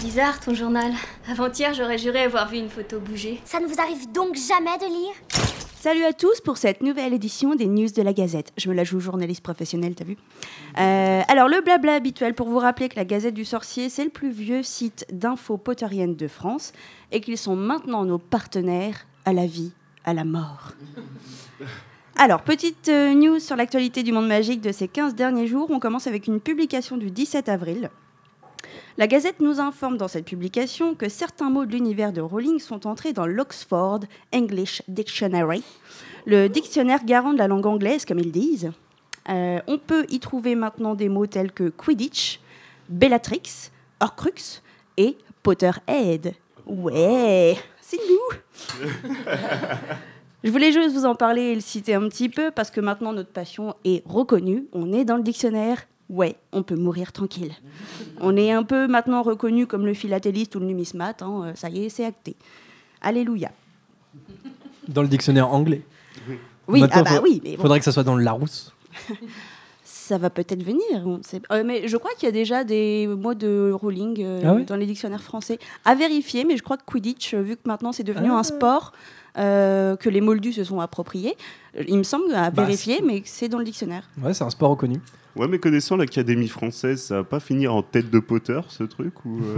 Bizarre 0.00 0.38
ton 0.40 0.54
journal. 0.54 0.92
Avant-hier, 1.30 1.74
j'aurais 1.74 1.98
juré 1.98 2.22
avoir 2.22 2.48
vu 2.48 2.58
une 2.58 2.68
photo 2.68 3.00
bouger. 3.00 3.40
Ça 3.44 3.58
ne 3.60 3.66
vous 3.66 3.80
arrive 3.80 4.10
donc 4.12 4.36
jamais 4.36 4.78
de 4.78 4.86
lire? 4.86 5.14
Salut 5.78 6.04
à 6.04 6.12
tous 6.12 6.40
pour 6.40 6.56
cette 6.56 6.82
nouvelle 6.82 7.12
édition 7.12 7.54
des 7.54 7.66
news 7.66 7.88
de 7.94 8.02
la 8.02 8.12
Gazette. 8.12 8.52
Je 8.56 8.68
me 8.68 8.74
la 8.74 8.84
joue 8.84 8.98
journaliste 9.00 9.42
professionnel, 9.42 9.94
t'as 9.94 10.04
vu? 10.04 10.16
Euh, 10.78 11.22
Alors, 11.28 11.48
le 11.48 11.60
blabla 11.60 11.94
habituel 11.94 12.34
pour 12.34 12.48
vous 12.48 12.58
rappeler 12.58 12.88
que 12.88 12.96
la 12.96 13.04
Gazette 13.04 13.34
du 13.34 13.44
Sorcier, 13.44 13.88
c'est 13.88 14.04
le 14.04 14.10
plus 14.10 14.30
vieux 14.30 14.62
site 14.62 15.04
d'infos 15.12 15.58
potteriennes 15.58 16.16
de 16.16 16.28
France 16.28 16.72
et 17.12 17.20
qu'ils 17.20 17.38
sont 17.38 17.54
maintenant 17.56 18.04
nos 18.04 18.18
partenaires 18.18 19.06
à 19.26 19.32
la 19.32 19.46
vie, 19.46 19.72
à 20.04 20.14
la 20.14 20.24
mort. 20.24 20.72
Alors, 22.16 22.40
petite 22.42 22.88
euh, 22.88 23.12
news 23.12 23.40
sur 23.40 23.56
l'actualité 23.56 24.02
du 24.02 24.12
monde 24.12 24.26
magique 24.28 24.62
de 24.62 24.72
ces 24.72 24.88
15 24.88 25.14
derniers 25.14 25.46
jours. 25.46 25.70
On 25.70 25.80
commence 25.80 26.06
avec 26.06 26.26
une 26.26 26.40
publication 26.40 26.96
du 26.96 27.10
17 27.10 27.50
avril. 27.50 27.90
La 28.96 29.06
Gazette 29.06 29.40
nous 29.40 29.60
informe 29.60 29.98
dans 29.98 30.08
cette 30.08 30.24
publication 30.24 30.94
que 30.94 31.10
certains 31.10 31.50
mots 31.50 31.66
de 31.66 31.72
l'univers 31.72 32.14
de 32.14 32.22
Rowling 32.22 32.58
sont 32.58 32.86
entrés 32.86 33.12
dans 33.12 33.26
l'Oxford 33.26 34.00
English 34.32 34.80
Dictionary, 34.88 35.62
le 36.24 36.48
dictionnaire 36.48 37.04
garant 37.04 37.34
de 37.34 37.38
la 37.38 37.48
langue 37.48 37.66
anglaise, 37.66 38.06
comme 38.06 38.18
ils 38.18 38.32
disent. 38.32 38.72
Euh, 39.28 39.58
on 39.66 39.76
peut 39.76 40.06
y 40.08 40.18
trouver 40.20 40.54
maintenant 40.54 40.94
des 40.94 41.10
mots 41.10 41.26
tels 41.26 41.52
que 41.52 41.68
Quidditch, 41.68 42.40
Bellatrix, 42.88 43.70
Horcrux 44.00 44.62
et 44.96 45.18
Potterhead. 45.42 46.34
Ouais, 46.64 47.56
c'est 47.82 48.00
nous. 48.08 48.38
Je 50.44 50.50
voulais 50.50 50.70
juste 50.72 50.94
vous 50.94 51.06
en 51.06 51.14
parler 51.14 51.42
et 51.42 51.54
le 51.54 51.60
citer 51.60 51.94
un 51.94 52.08
petit 52.08 52.28
peu 52.28 52.50
parce 52.50 52.70
que 52.70 52.80
maintenant 52.80 53.12
notre 53.12 53.30
passion 53.30 53.74
est 53.84 54.02
reconnue. 54.06 54.66
On 54.72 54.92
est 54.92 55.04
dans 55.04 55.16
le 55.16 55.22
dictionnaire. 55.22 55.86
Ouais, 56.08 56.36
on 56.52 56.62
peut 56.62 56.76
mourir 56.76 57.10
tranquille. 57.10 57.52
On 58.20 58.36
est 58.36 58.52
un 58.52 58.62
peu 58.62 58.86
maintenant 58.86 59.22
reconnu 59.22 59.66
comme 59.66 59.86
le 59.86 59.94
philatéliste 59.94 60.54
ou 60.54 60.60
le 60.60 60.66
numismate. 60.66 61.22
hein, 61.22 61.42
euh, 61.46 61.52
Ça 61.56 61.68
y 61.68 61.84
est, 61.84 61.88
c'est 61.88 62.04
acté. 62.04 62.36
Alléluia. 63.00 63.50
Dans 64.86 65.02
le 65.02 65.08
dictionnaire 65.08 65.52
anglais. 65.52 65.82
Oui, 66.68 66.84
ah 66.92 67.02
bah 67.02 67.10
faut- 67.16 67.22
oui, 67.22 67.40
mais 67.42 67.56
bon, 67.56 67.62
Faudrait 67.62 67.78
que 67.80 67.84
ça 67.84 67.92
soit 67.92 68.04
dans 68.04 68.16
le 68.16 68.22
Larousse. 68.22 68.72
ça 70.06 70.18
va 70.18 70.30
peut-être 70.30 70.62
venir. 70.62 70.82
on 71.04 71.20
sait- 71.22 71.42
Euh, 71.52 71.62
mais 71.64 71.88
je 71.88 71.96
crois 71.96 72.10
qu'il 72.16 72.26
y 72.26 72.28
a 72.28 72.32
déjà 72.32 72.64
des 72.64 73.06
mots 73.06 73.34
de 73.34 73.72
Rowling 73.72 74.22
euh, 74.22 74.40
Ah 74.44 74.62
dans 74.64 74.76
les 74.76 74.86
dictionnaires 74.86 75.22
français. 75.22 75.58
À 75.84 75.94
vérifier, 75.94 76.44
mais 76.44 76.56
je 76.56 76.62
crois 76.62 76.76
que 76.76 76.84
Quidditch, 76.84 77.34
euh, 77.34 77.42
vu 77.42 77.56
que 77.56 77.62
maintenant 77.66 77.92
c'est 77.92 78.04
devenu 78.04 78.28
Ah. 78.30 78.38
un 78.38 78.42
sport 78.42 78.92
euh, 79.38 79.96
que 79.96 80.08
les 80.08 80.20
moldus 80.22 80.54
se 80.54 80.64
sont 80.64 80.80
appropriés, 80.80 81.36
il 81.86 81.98
me 81.98 82.02
semble 82.04 82.34
à 82.34 82.50
Bah, 82.50 82.62
vérifier, 82.62 83.02
mais 83.04 83.20
c'est 83.26 83.48
dans 83.48 83.58
le 83.58 83.64
dictionnaire. 83.64 84.08
Ouais, 84.22 84.32
c'est 84.32 84.44
un 84.44 84.50
sport 84.50 84.70
reconnu. 84.70 84.98
Ouais, 85.34 85.46
mais 85.48 85.58
connaissant 85.58 85.96
l'Académie 85.96 86.48
française, 86.48 87.02
ça 87.02 87.16
va 87.16 87.24
pas 87.24 87.40
finir 87.40 87.74
en 87.74 87.82
tête 87.82 88.08
de 88.10 88.18
Potter, 88.18 88.58
ce 88.68 88.84
truc 88.84 89.12
ou 89.26 89.38
euh, 89.42 89.56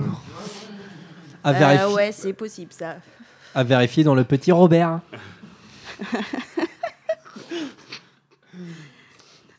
À 1.45 1.51
Euh, 1.51 1.53
vérifier, 1.53 1.95
ouais, 1.95 2.11
c'est 2.13 2.33
possible 2.33 2.73
ça. 2.73 2.97
à 3.55 3.63
vérifier 3.63 4.03
dans 4.03 4.17
le 4.17 4.25
petit 4.25 4.51
Robert. 4.51 5.01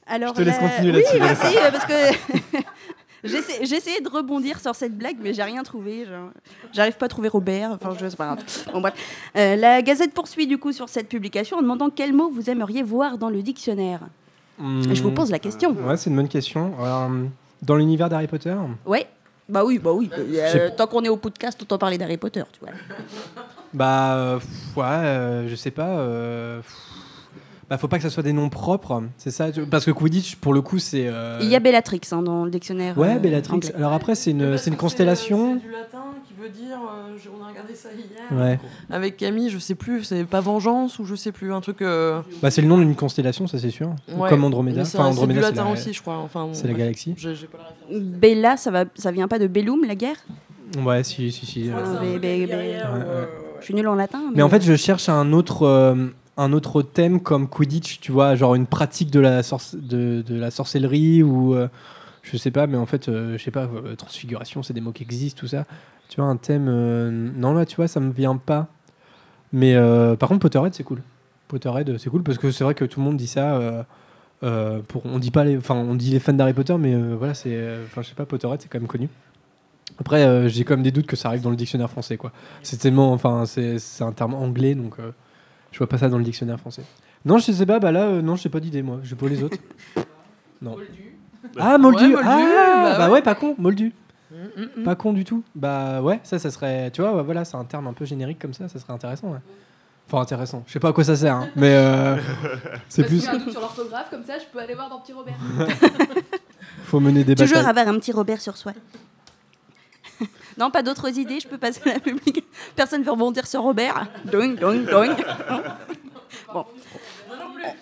Alors, 0.09 0.33
Je 0.35 0.41
te 0.41 0.45
laisse 0.45 0.59
la- 0.61 0.67
continuer 0.69 0.91
oui, 0.97 1.03
là-dessus, 1.03 1.19
merci, 1.19 1.57
euh, 1.57 1.71
parce 1.71 1.85
que 1.85 2.57
j'essaie- 3.23 3.65
j'essayais 3.65 4.01
de 4.01 4.09
rebondir 4.09 4.59
sur 4.59 4.73
cette 4.75 4.97
blague, 4.97 5.17
mais 5.21 5.33
j'ai 5.33 5.43
rien 5.43 5.63
trouvé. 5.63 6.05
J'arrive 6.73 6.97
pas 6.97 7.05
à 7.05 7.09
trouver 7.09 7.27
Robert. 7.29 7.71
Enfin, 7.81 7.95
je 7.99 8.07
sais 8.07 8.15
pas. 8.15 8.25
grave. 8.25 8.39
Bon, 8.73 8.81
bref. 8.81 8.93
Euh, 9.37 9.55
la 9.55 9.81
Gazette 9.81 10.13
poursuit 10.13 10.47
du 10.47 10.57
coup 10.57 10.71
sur 10.71 10.89
cette 10.89 11.07
publication 11.09 11.57
en 11.57 11.61
demandant 11.61 11.89
quels 11.89 12.13
mots 12.13 12.29
vous 12.33 12.49
aimeriez 12.49 12.83
voir 12.83 13.17
dans 13.17 13.29
le 13.29 13.41
dictionnaire. 13.41 14.01
Je 14.59 15.01
vous 15.01 15.11
pose 15.11 15.31
la 15.31 15.39
question. 15.39 15.71
Ouais, 15.71 15.95
c'est 15.95 16.09
une 16.09 16.15
bonne 16.17 16.27
question. 16.27 16.73
Alors, 16.81 17.09
dans 17.61 17.75
l'univers 17.75 18.09
d'Harry 18.09 18.27
Potter 18.27 18.55
Ouais. 18.85 19.07
Bah 19.47 19.63
oui, 19.65 19.79
bah 19.79 19.91
oui. 19.93 20.09
Euh, 20.17 20.69
tant 20.77 20.85
qu'on 20.85 21.01
est 21.03 21.09
au 21.09 21.17
podcast, 21.17 21.59
autant 21.61 21.77
parler 21.79 21.97
d'Harry 21.97 22.17
Potter, 22.17 22.43
tu 22.51 22.59
vois. 22.59 22.69
Bah, 23.73 24.13
euh, 24.15 24.39
ouais, 24.75 24.83
euh, 24.85 25.47
je 25.47 25.55
sais 25.55 25.71
pas. 25.71 25.87
euh, 25.87 26.57
pff, 26.59 26.75
bah, 27.69 27.77
faut 27.77 27.87
pas 27.87 27.97
que 27.97 28.03
ça 28.03 28.09
soit 28.09 28.23
des 28.23 28.33
noms 28.33 28.49
propres, 28.49 29.03
c'est 29.17 29.31
ça 29.31 29.47
Parce 29.69 29.85
que 29.85 29.91
Quidditch, 29.91 30.35
pour 30.37 30.53
le 30.53 30.61
coup, 30.61 30.79
c'est. 30.79 31.07
euh, 31.07 31.37
Il 31.41 31.47
y 31.49 31.55
a 31.55 31.59
Bellatrix 31.59 32.01
hein, 32.11 32.21
dans 32.21 32.43
le 32.45 32.51
dictionnaire. 32.51 32.97
Ouais, 32.97 33.15
euh, 33.15 33.19
Bellatrix. 33.19 33.55
anglais. 33.55 33.73
Alors 33.75 33.93
après, 33.93 34.15
c'est 34.15 34.31
une, 34.31 34.57
c'est 34.57 34.69
une 34.69 34.73
C'est 34.73 34.77
constellation. 34.77 35.55
du 35.55 35.69
latin 35.71 36.03
qui 36.27 36.33
veut 36.41 36.49
dire. 36.49 36.77
euh, 36.79 37.15
je- 37.23 37.29
on 37.29 37.43
a 37.43 37.49
regardé 37.49 37.75
ça 37.75 37.89
hier. 37.95 38.39
Ouais. 38.39 38.59
Avec 38.89 39.17
Camille, 39.17 39.49
je 39.49 39.59
sais 39.59 39.75
plus, 39.75 40.03
c'est 40.03 40.23
pas 40.25 40.41
vengeance 40.41 40.97
ou 40.99 41.05
je 41.05 41.15
sais 41.15 41.31
plus, 41.31 41.53
un 41.53 41.61
truc. 41.61 41.81
euh, 41.81 42.21
Bah, 42.41 42.49
c'est 42.51 42.61
le 42.61 42.67
nom 42.67 42.77
d'une 42.77 42.95
constellation, 42.95 43.45
ça 43.47 43.59
c'est 43.59 43.69
sûr. 43.69 43.89
ouais. 44.15 44.29
Comme 44.29 44.43
Andromeda. 44.43 44.83
C'est 44.85 44.97
Enfin, 44.97 45.05
c'est 45.11 45.11
Andromeda, 45.19 45.41
c'est 45.43 45.49
latin 45.51 45.65
la, 45.65 45.71
aussi, 45.71 45.93
je 45.93 46.01
crois. 46.01 46.17
Enfin, 46.17 46.45
bon, 46.45 46.53
c'est 46.53 46.67
la 46.67 46.73
galaxie. 46.73 47.13
J'ai 47.17 47.35
j'ai 47.35 47.47
pas 47.47 47.57
la 47.59 47.65
référence. 47.87 48.19
Bella, 48.19 48.57
ça, 48.57 48.71
va, 48.71 48.85
ça 48.95 49.11
vient 49.11 49.27
pas 49.27 49.37
de 49.39 49.47
Bellum, 49.47 49.83
la 49.85 49.95
guerre? 49.95 50.17
Ouais, 50.83 51.03
si, 51.03 51.31
si, 51.31 51.45
si. 51.45 51.69
Euh. 51.69 51.73
c'est 52.01 52.07
ouais, 52.07 52.19
euh, 52.93 53.25
Je 53.59 53.65
suis 53.65 53.73
nulle 53.73 53.87
en 53.87 53.95
latin. 53.95 54.21
Mais 54.35 54.41
en 54.43 54.49
fait, 54.49 54.61
je 54.61 54.75
cherche 54.75 55.09
un 55.09 55.33
autre, 55.33 55.63
euh, 55.63 55.95
un 56.39 56.53
autre 56.53 56.81
thème 56.81 57.19
comme 57.19 57.49
Quidditch, 57.49 57.99
tu 57.99 58.11
vois, 58.11 58.35
genre 58.35 58.55
une 58.55 58.65
pratique 58.65 59.11
de 59.11 59.19
la, 59.19 59.41
de, 59.41 60.21
de 60.21 60.35
la 60.35 60.51
sorcellerie 60.51 61.21
ou 61.21 61.53
euh, 61.53 61.67
je 62.23 62.37
sais 62.37 62.51
pas, 62.51 62.65
mais 62.65 62.77
en 62.77 62.85
fait, 62.85 63.09
euh, 63.09 63.37
je 63.37 63.43
sais 63.43 63.51
pas, 63.51 63.65
euh, 63.65 63.95
transfiguration, 63.95 64.63
c'est 64.63 64.73
des 64.73 64.79
mots 64.79 64.93
qui 64.93 65.03
existent, 65.03 65.37
tout 65.39 65.47
ça. 65.47 65.65
Tu 66.07 66.21
vois, 66.21 66.29
un 66.29 66.37
thème. 66.37 66.65
non, 67.35 67.53
là, 67.53 67.65
tu 67.65 67.75
vois, 67.75 67.87
ça 67.87 67.99
me 67.99 68.11
vient 68.11 68.37
pas. 68.37 68.67
Mais 69.51 69.75
par 70.17 70.29
contre, 70.29 70.39
Potterhead, 70.39 70.73
c'est 70.73 70.83
cool. 70.83 71.03
Potterhead, 71.47 71.97
c'est 71.99 72.09
cool 72.09 72.23
parce 72.23 72.37
que 72.37 72.51
c'est 72.51 72.63
vrai 72.63 72.73
que 72.73 72.85
tout 72.85 72.99
le 72.99 73.05
monde 73.05 73.17
dit 73.17 73.27
ça. 73.27 73.85
pour, 74.87 75.05
on 75.05 75.19
dit 75.19 75.29
pas 75.29 75.43
les, 75.43 75.57
enfin, 75.57 75.75
on 75.75 75.93
dit 75.93 76.09
les 76.09 76.19
fans 76.19 76.33
d'Harry 76.33 76.53
Potter, 76.53 76.75
mais 76.79 76.95
voilà, 77.13 77.35
c'est, 77.35 77.55
enfin, 77.85 78.01
je 78.01 78.09
sais 78.09 78.15
pas, 78.15 78.25
Potterhead, 78.25 78.59
c'est 78.61 78.69
quand 78.69 78.79
même 78.79 78.87
connu. 78.87 79.07
Après, 79.99 80.49
j'ai 80.49 80.63
quand 80.63 80.73
même 80.75 80.83
des 80.83 80.91
doutes 80.91 81.05
que 81.05 81.15
ça 81.15 81.27
arrive 81.27 81.41
dans 81.41 81.51
le 81.51 81.55
dictionnaire 81.55 81.91
français, 81.91 82.17
quoi. 82.17 82.31
C'est 82.63 82.77
tellement, 82.77 83.11
enfin, 83.11 83.45
c'est 83.45 83.77
c'est 83.77 84.03
un 84.03 84.13
terme 84.13 84.33
anglais, 84.33 84.73
donc 84.73 84.95
je 85.71 85.77
vois 85.77 85.87
pas 85.87 85.97
ça 85.97 86.09
dans 86.09 86.17
le 86.17 86.23
dictionnaire 86.23 86.59
français. 86.59 86.83
Non, 87.25 87.37
je 87.37 87.51
sais 87.51 87.65
pas, 87.65 87.79
bah 87.79 87.91
là, 87.91 88.03
euh, 88.05 88.21
non, 88.21 88.35
j'ai 88.35 88.49
pas 88.49 88.59
d'idée, 88.59 88.81
moi. 88.81 88.99
Je 89.03 89.09
sais 89.09 89.15
pas 89.15 89.27
les 89.27 89.43
autres. 89.43 89.57
non. 90.61 90.75
Ah, 91.57 91.77
Moldu, 91.77 92.15
Ouais, 92.15 92.23
Moldu, 92.23 92.27
ah, 92.27 92.81
bah 92.83 92.97
bah, 92.97 93.07
ouais. 93.07 93.13
ouais. 93.13 93.21
pas 93.21 93.35
con, 93.35 93.55
Moldu. 93.57 93.93
mm, 94.31 94.35
mm, 94.35 94.67
mm. 94.77 94.83
Pas 94.83 94.95
con 94.95 95.13
du 95.13 95.23
tout. 95.25 95.43
Bah 95.55 96.01
ouais, 96.01 96.19
ça, 96.23 96.37
ça 96.39 96.51
serait, 96.51 96.91
tu 96.91 97.01
vois, 97.01 97.13
bah, 97.13 97.21
voilà, 97.23 97.45
c'est 97.45 97.57
un 97.57 97.63
terme 97.65 97.87
un 97.87 97.93
peu 97.93 98.05
générique 98.05 98.39
comme 98.39 98.53
ça, 98.53 98.67
ça 98.67 98.79
serait 98.79 98.93
intéressant, 98.93 99.31
ouais. 99.31 99.39
Enfin, 100.07 100.21
intéressant. 100.21 100.63
Je 100.65 100.73
sais 100.73 100.79
pas 100.79 100.89
à 100.89 100.93
quoi 100.93 101.03
ça 101.03 101.15
sert, 101.15 101.35
hein, 101.35 101.49
mais 101.55 101.71
euh, 101.75 102.17
c'est 102.89 103.03
plus, 103.03 103.21
j'ai 103.21 103.29
un 103.29 103.37
doute 103.37 103.51
sur 103.51 103.61
l'orthographe, 103.61 104.09
comme 104.09 104.23
ça 104.23 104.39
je 104.39 104.45
peux 104.51 104.59
aller 104.59 104.73
voir 104.73 104.89
dans 104.89 104.99
Petit 104.99 105.13
Robert. 105.13 105.35
faut 106.83 106.99
mener 106.99 107.23
des 107.23 107.35
Toujours 107.35 107.57
batailles. 107.57 107.69
avoir 107.69 107.87
un 107.95 107.99
petit 107.99 108.11
Robert 108.11 108.41
sur 108.41 108.57
soi. 108.57 108.73
Non, 110.59 110.69
pas 110.69 110.83
d'autres 110.83 111.17
idées, 111.17 111.39
je 111.39 111.47
peux 111.47 111.57
passer 111.57 111.81
à 111.89 111.93
la 111.93 111.99
public. 111.99 112.43
Personne 112.75 113.01
veut 113.03 113.11
rebondir 113.11 113.47
sur 113.47 113.61
Robert. 113.61 114.07
Doing, 114.25 114.55
doing, 114.55 114.83
doing. 114.83 115.15
bon. 116.53 116.65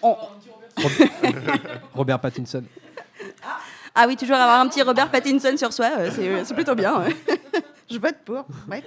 On- 0.03 0.07
on- 0.13 0.17
Robert 1.95 2.19
Pattinson. 2.19 2.63
Ah 3.95 4.05
oui, 4.07 4.15
toujours 4.15 4.35
avoir 4.35 4.59
un 4.61 4.67
petit 4.67 4.81
Robert 4.83 5.09
Pattinson 5.09 5.57
sur 5.57 5.73
soi, 5.73 5.89
euh, 5.97 6.09
c'est 6.13 6.45
c'est 6.45 6.53
plutôt 6.53 6.75
bien. 6.75 6.99
ouais. 7.01 7.15
je 7.89 7.97
vote 7.97 8.17
pour. 8.23 8.45
Bref. 8.67 8.83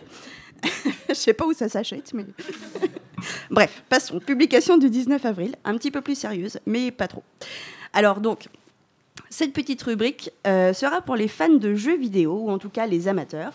Je 1.09 1.15
sais 1.15 1.33
pas 1.33 1.45
où 1.47 1.53
ça 1.53 1.69
s'achète, 1.69 2.13
mais. 2.15 2.27
Bref, 3.51 3.83
passons. 3.89 4.21
Publication 4.21 4.77
du 4.77 4.89
19 4.89 5.25
avril, 5.25 5.57
un 5.65 5.77
petit 5.77 5.91
peu 5.91 6.01
plus 6.01 6.15
sérieuse, 6.17 6.59
mais 6.67 6.91
pas 6.93 7.09
trop. 7.09 7.25
Alors 7.93 8.21
donc, 8.21 8.47
cette 9.31 9.53
petite 9.53 9.81
rubrique 9.83 10.33
euh, 10.47 10.73
sera 10.73 11.01
pour 11.01 11.15
les 11.15 11.29
fans 11.29 11.49
de 11.49 11.75
jeux 11.75 11.97
vidéo, 11.97 12.33
ou 12.43 12.51
en 12.51 12.59
tout 12.59 12.69
cas 12.69 12.87
les 12.87 13.07
amateurs. 13.07 13.53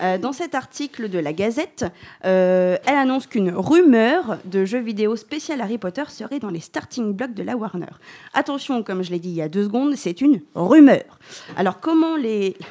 Euh, 0.00 0.16
dans 0.16 0.32
cet 0.32 0.54
article 0.54 1.10
de 1.10 1.18
la 1.18 1.34
Gazette, 1.34 1.84
euh, 2.24 2.78
elle 2.86 2.96
annonce 2.96 3.26
qu'une 3.26 3.50
rumeur 3.50 4.38
de 4.46 4.64
jeu 4.64 4.78
vidéo 4.78 5.16
spécial 5.16 5.60
Harry 5.60 5.76
Potter 5.76 6.04
serait 6.08 6.38
dans 6.38 6.50
les 6.50 6.60
starting 6.60 7.12
blocks 7.12 7.34
de 7.34 7.42
la 7.42 7.56
Warner. 7.56 7.86
Attention, 8.32 8.82
comme 8.82 9.02
je 9.02 9.10
l'ai 9.10 9.18
dit 9.18 9.28
il 9.28 9.34
y 9.34 9.42
a 9.42 9.48
deux 9.48 9.64
secondes, 9.64 9.94
c'est 9.96 10.20
une 10.20 10.40
rumeur. 10.54 11.18
Alors 11.56 11.78
comment 11.78 12.16
les... 12.16 12.56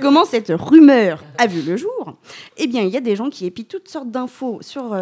Comment 0.00 0.24
cette 0.24 0.52
rumeur 0.54 1.22
a 1.38 1.46
vu 1.46 1.62
le 1.62 1.76
jour? 1.76 2.16
Eh 2.56 2.66
bien, 2.66 2.82
il 2.82 2.88
y 2.88 2.96
a 2.96 3.00
des 3.00 3.16
gens 3.16 3.28
qui 3.30 3.46
épient 3.46 3.64
toutes 3.64 3.88
sortes 3.88 4.10
d'infos 4.10 4.58
sur, 4.62 4.94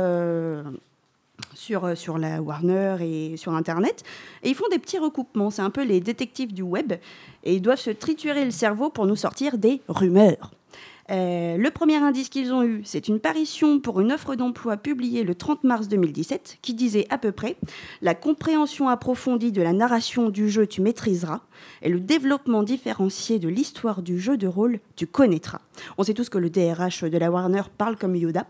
sur, 1.64 1.84
euh, 1.84 1.94
sur 1.94 2.18
la 2.18 2.42
Warner 2.42 2.96
et 3.00 3.36
sur 3.36 3.52
Internet, 3.52 4.02
et 4.42 4.50
ils 4.50 4.54
font 4.54 4.68
des 4.70 4.78
petits 4.78 4.98
recoupements. 4.98 5.50
C'est 5.50 5.62
un 5.62 5.70
peu 5.70 5.84
les 5.84 6.00
détectives 6.00 6.52
du 6.52 6.62
web, 6.62 6.92
et 7.42 7.54
ils 7.54 7.62
doivent 7.62 7.78
se 7.78 7.90
triturer 7.90 8.44
le 8.44 8.50
cerveau 8.50 8.90
pour 8.90 9.06
nous 9.06 9.16
sortir 9.16 9.56
des 9.56 9.80
rumeurs. 9.88 10.50
Euh, 11.10 11.58
le 11.58 11.70
premier 11.70 11.96
indice 11.96 12.30
qu'ils 12.30 12.52
ont 12.52 12.62
eu, 12.62 12.80
c'est 12.84 13.08
une 13.08 13.20
parution 13.20 13.78
pour 13.78 14.00
une 14.00 14.10
offre 14.10 14.36
d'emploi 14.36 14.78
publiée 14.78 15.22
le 15.22 15.34
30 15.34 15.62
mars 15.64 15.86
2017 15.88 16.58
qui 16.62 16.72
disait 16.72 17.06
à 17.10 17.18
peu 17.18 17.30
près 17.30 17.56
La 18.00 18.14
compréhension 18.14 18.88
approfondie 18.88 19.52
de 19.52 19.60
la 19.60 19.74
narration 19.74 20.30
du 20.30 20.48
jeu 20.48 20.66
tu 20.66 20.80
maîtriseras 20.80 21.40
et 21.82 21.90
le 21.90 22.00
développement 22.00 22.62
différencié 22.62 23.38
de 23.38 23.48
l'histoire 23.48 24.00
du 24.00 24.18
jeu 24.18 24.38
de 24.38 24.46
rôle 24.46 24.80
tu 24.96 25.06
connaîtras. 25.06 25.60
On 25.98 26.04
sait 26.04 26.14
tous 26.14 26.30
que 26.30 26.38
le 26.38 26.48
DRH 26.48 27.04
de 27.04 27.18
la 27.18 27.30
Warner 27.30 27.64
parle 27.76 27.96
comme 27.96 28.16
Yoda. 28.16 28.46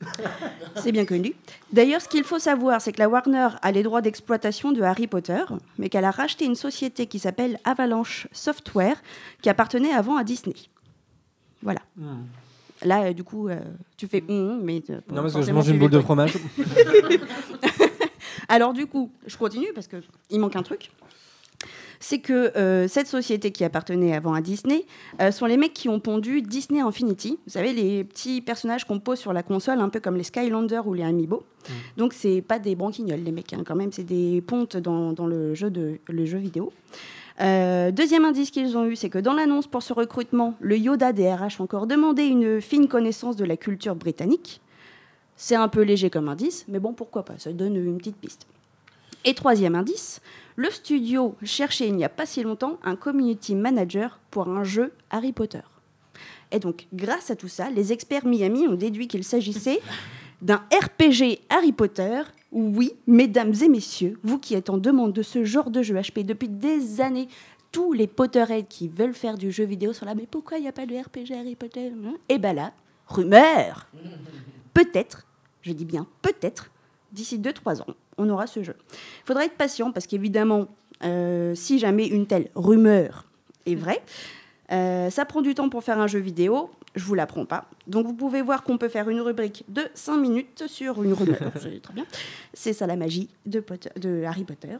C'est 0.76 0.92
bien 0.92 1.04
connu. 1.04 1.34
D'ailleurs, 1.72 2.00
ce 2.00 2.08
qu'il 2.08 2.24
faut 2.24 2.38
savoir, 2.38 2.80
c'est 2.80 2.92
que 2.92 2.98
la 2.98 3.08
Warner 3.08 3.48
a 3.60 3.72
les 3.72 3.82
droits 3.82 4.00
d'exploitation 4.00 4.72
de 4.72 4.82
Harry 4.82 5.06
Potter, 5.06 5.42
mais 5.78 5.88
qu'elle 5.88 6.04
a 6.04 6.10
racheté 6.10 6.44
une 6.44 6.54
société 6.54 7.06
qui 7.06 7.18
s'appelle 7.18 7.58
Avalanche 7.64 8.28
Software, 8.32 9.02
qui 9.42 9.48
appartenait 9.48 9.92
avant 9.92 10.16
à 10.16 10.24
Disney. 10.24 10.56
Voilà. 11.62 11.80
Là, 12.82 13.04
euh, 13.04 13.12
du 13.12 13.24
coup, 13.24 13.48
euh, 13.48 13.60
tu 13.96 14.06
fais 14.06 14.22
mais 14.28 14.82
euh, 14.90 15.00
Non, 15.10 15.22
parce 15.22 15.34
que 15.34 15.42
je 15.42 15.52
mange 15.52 15.68
une 15.68 15.78
boule 15.78 15.90
de 15.90 16.00
fromage. 16.00 16.38
Alors 18.48 18.72
du 18.72 18.86
coup, 18.86 19.12
je 19.26 19.36
continue 19.36 19.72
parce 19.74 19.86
que 19.86 19.96
il 20.30 20.40
manque 20.40 20.56
un 20.56 20.62
truc. 20.62 20.90
C'est 21.98 22.20
que 22.20 22.56
euh, 22.56 22.88
cette 22.88 23.06
société 23.06 23.52
qui 23.52 23.62
appartenait 23.62 24.14
avant 24.14 24.32
à 24.32 24.40
Disney 24.40 24.86
euh, 25.20 25.30
sont 25.30 25.44
les 25.44 25.58
mecs 25.58 25.74
qui 25.74 25.88
ont 25.90 26.00
pondu 26.00 26.40
Disney 26.40 26.80
Infinity. 26.80 27.38
Vous 27.46 27.52
savez, 27.52 27.74
les 27.74 28.04
petits 28.04 28.40
personnages 28.40 28.86
qu'on 28.86 29.00
pose 29.00 29.18
sur 29.18 29.34
la 29.34 29.42
console, 29.42 29.80
un 29.80 29.90
peu 29.90 30.00
comme 30.00 30.16
les 30.16 30.24
Skylanders 30.24 30.86
ou 30.86 30.94
les 30.94 31.02
Amiibo. 31.02 31.44
Donc, 31.98 32.14
c'est 32.14 32.40
pas 32.40 32.58
des 32.58 32.74
branquignoles, 32.74 33.20
les 33.20 33.32
mecs, 33.32 33.52
hein, 33.52 33.62
quand 33.66 33.76
même. 33.76 33.92
C'est 33.92 34.04
des 34.04 34.40
pontes 34.40 34.78
dans, 34.78 35.12
dans 35.12 35.26
le, 35.26 35.54
jeu 35.54 35.68
de, 35.70 35.98
le 36.08 36.24
jeu 36.24 36.38
vidéo. 36.38 36.72
Euh, 37.40 37.90
deuxième 37.90 38.24
indice 38.24 38.50
qu'ils 38.50 38.76
ont 38.76 38.86
eu, 38.86 38.96
c'est 38.96 39.08
que 39.08 39.18
dans 39.18 39.32
l'annonce 39.32 39.66
pour 39.66 39.82
ce 39.82 39.92
recrutement, 39.92 40.54
le 40.60 40.76
Yoda 40.76 41.12
des 41.12 41.32
RH 41.32 41.60
encore 41.60 41.86
demandé 41.86 42.24
une 42.24 42.60
fine 42.60 42.86
connaissance 42.86 43.36
de 43.36 43.44
la 43.44 43.56
culture 43.56 43.94
britannique. 43.94 44.60
C'est 45.36 45.54
un 45.54 45.68
peu 45.68 45.80
léger 45.80 46.10
comme 46.10 46.28
indice, 46.28 46.66
mais 46.68 46.80
bon, 46.80 46.92
pourquoi 46.92 47.24
pas, 47.24 47.38
ça 47.38 47.52
donne 47.52 47.76
une 47.76 47.96
petite 47.96 48.16
piste. 48.16 48.46
Et 49.24 49.34
troisième 49.34 49.74
indice, 49.74 50.20
le 50.60 50.70
studio 50.70 51.36
cherchait 51.42 51.88
il 51.88 51.96
n'y 51.96 52.04
a 52.04 52.10
pas 52.10 52.26
si 52.26 52.42
longtemps 52.42 52.78
un 52.82 52.94
community 52.94 53.54
manager 53.54 54.20
pour 54.30 54.46
un 54.46 54.62
jeu 54.62 54.92
Harry 55.08 55.32
Potter. 55.32 55.62
Et 56.52 56.58
donc, 56.58 56.86
grâce 56.92 57.30
à 57.30 57.36
tout 57.36 57.48
ça, 57.48 57.70
les 57.70 57.94
experts 57.94 58.26
Miami 58.26 58.68
ont 58.68 58.74
déduit 58.74 59.08
qu'il 59.08 59.24
s'agissait 59.24 59.80
d'un 60.42 60.62
RPG 60.70 61.40
Harry 61.48 61.72
Potter. 61.72 62.20
Oui, 62.52 62.92
mesdames 63.06 63.54
et 63.62 63.70
messieurs, 63.70 64.18
vous 64.22 64.38
qui 64.38 64.54
êtes 64.54 64.68
en 64.68 64.76
demande 64.76 65.14
de 65.14 65.22
ce 65.22 65.44
genre 65.44 65.70
de 65.70 65.80
jeu 65.82 65.94
HP 65.94 66.26
depuis 66.26 66.50
des 66.50 67.00
années, 67.00 67.28
tous 67.72 67.94
les 67.94 68.06
Potterheads 68.06 68.68
qui 68.68 68.88
veulent 68.88 69.14
faire 69.14 69.38
du 69.38 69.50
jeu 69.50 69.64
vidéo 69.64 69.94
sont 69.94 70.04
là, 70.04 70.14
mais 70.14 70.26
pourquoi 70.30 70.58
il 70.58 70.62
n'y 70.62 70.68
a 70.68 70.72
pas 70.72 70.84
de 70.84 70.94
RPG 70.94 71.32
Harry 71.38 71.54
Potter 71.54 71.90
Et 72.28 72.36
ben 72.36 72.52
là, 72.52 72.74
rumeur 73.06 73.86
Peut-être, 74.74 75.26
je 75.62 75.72
dis 75.72 75.86
bien 75.86 76.06
peut-être, 76.20 76.70
d'ici 77.12 77.38
2-3 77.38 77.80
ans, 77.80 77.94
on 78.20 78.28
aura 78.28 78.46
ce 78.46 78.62
jeu. 78.62 78.76
Il 78.92 79.26
faudra 79.26 79.44
être 79.44 79.56
patient 79.56 79.90
parce 79.92 80.06
qu'évidemment, 80.06 80.68
euh, 81.02 81.54
si 81.54 81.78
jamais 81.78 82.06
une 82.06 82.26
telle 82.26 82.48
rumeur 82.54 83.24
est 83.66 83.74
vraie, 83.74 84.02
euh, 84.72 85.10
ça 85.10 85.24
prend 85.24 85.40
du 85.42 85.54
temps 85.54 85.68
pour 85.68 85.82
faire 85.82 85.98
un 85.98 86.06
jeu 86.06 86.18
vidéo, 86.18 86.70
je 86.94 87.04
vous 87.04 87.14
l'apprends 87.14 87.44
pas. 87.46 87.64
Donc 87.86 88.06
vous 88.06 88.12
pouvez 88.14 88.42
voir 88.42 88.62
qu'on 88.62 88.78
peut 88.78 88.88
faire 88.88 89.08
une 89.08 89.20
rubrique 89.20 89.64
de 89.68 89.82
5 89.94 90.16
minutes 90.18 90.64
sur 90.66 91.02
une 91.02 91.12
rumeur. 91.14 91.38
C'est 91.60 91.80
très 91.82 91.94
bien. 91.94 92.04
C'est 92.54 92.72
ça 92.72 92.86
la 92.86 92.96
magie 92.96 93.28
de, 93.46 93.60
Potter- 93.60 93.90
de 93.98 94.22
Harry 94.24 94.44
Potter. 94.44 94.76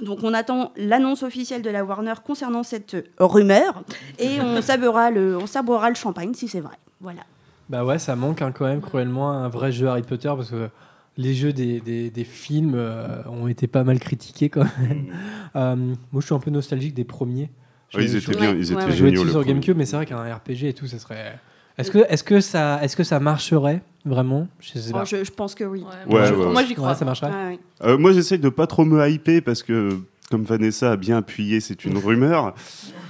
Donc 0.00 0.20
on 0.22 0.32
attend 0.32 0.72
l'annonce 0.76 1.22
officielle 1.22 1.60
de 1.60 1.68
la 1.68 1.84
Warner 1.84 2.14
concernant 2.24 2.62
cette 2.62 2.96
rumeur 3.18 3.82
et 4.18 4.40
on 4.40 4.62
sabrera 4.62 5.10
le, 5.10 5.36
on 5.36 5.46
sabrera 5.46 5.90
le 5.90 5.94
champagne 5.96 6.32
si 6.32 6.48
c'est 6.48 6.60
vrai. 6.60 6.76
Voilà. 7.00 7.22
Bah 7.68 7.84
ouais, 7.84 7.98
ça 7.98 8.16
manque 8.16 8.40
hein, 8.42 8.52
quand 8.52 8.64
même 8.66 8.80
cruellement 8.80 9.30
un 9.32 9.48
vrai 9.48 9.72
jeu 9.72 9.88
Harry 9.88 10.02
Potter 10.02 10.28
parce 10.34 10.50
que 10.50 10.68
les 11.16 11.34
jeux 11.34 11.52
des, 11.52 11.80
des- 11.80 12.10
des 12.10 12.24
films 12.24 12.74
euh, 12.74 13.22
ont 13.28 13.46
été 13.48 13.66
pas 13.66 13.84
mal 13.84 13.98
critiqués 13.98 14.48
quand 14.48 14.64
même. 14.80 15.06
Euh, 15.54 15.76
moi, 15.76 16.20
je 16.20 16.24
suis 16.24 16.34
un 16.34 16.38
peu 16.38 16.50
nostalgique 16.50 16.94
des 16.94 17.04
premiers. 17.04 17.50
Ouais, 17.94 18.04
ils 18.04 18.16
étaient 18.16 18.34
bien, 18.34 18.54
ils 18.54 18.72
étaient 18.72 18.82
ouais. 18.84 18.90
géniaux. 18.92 19.22
sur 19.26 19.32
premier. 19.40 19.48
GameCube, 19.52 19.76
mais 19.76 19.84
c'est 19.84 19.96
vrai 19.96 20.06
qu'un 20.06 20.22
RPG 20.34 20.64
et 20.64 20.72
tout, 20.72 20.86
ça 20.86 20.98
serait. 20.98 21.38
Est-ce 21.76 21.90
que, 21.90 21.98
est 22.08 22.22
que, 22.24 22.40
ça, 22.40 22.82
est 22.82 22.96
que 22.96 23.04
ça 23.04 23.20
marcherait 23.20 23.82
vraiment 24.06 24.48
Je 24.60 24.78
sais 24.78 24.92
pas. 24.92 25.02
Oh, 25.02 25.04
je, 25.04 25.22
je 25.24 25.30
pense 25.30 25.54
que 25.54 25.64
oui. 25.64 25.80
Ouais, 25.80 26.14
Ouais, 26.14 26.30
moi, 26.30 26.38
ouais, 26.38 26.46
moi, 26.52 26.54
ouais. 26.62 26.66
j'y 26.66 26.74
crois. 26.74 26.88
Ouais, 26.88 26.94
ça 26.94 27.04
marcherait. 27.04 27.30
Ouais, 27.30 27.48
ouais. 27.50 27.58
Euh, 27.84 27.98
moi, 27.98 28.12
j'essaye 28.14 28.38
de 28.38 28.48
pas 28.48 28.66
trop 28.66 28.86
me 28.86 29.06
hyper 29.10 29.42
parce 29.42 29.62
que, 29.62 29.98
comme 30.30 30.44
Vanessa 30.44 30.92
a 30.92 30.96
bien 30.96 31.18
appuyé, 31.18 31.60
c'est 31.60 31.84
une 31.84 31.98
rumeur. 31.98 32.54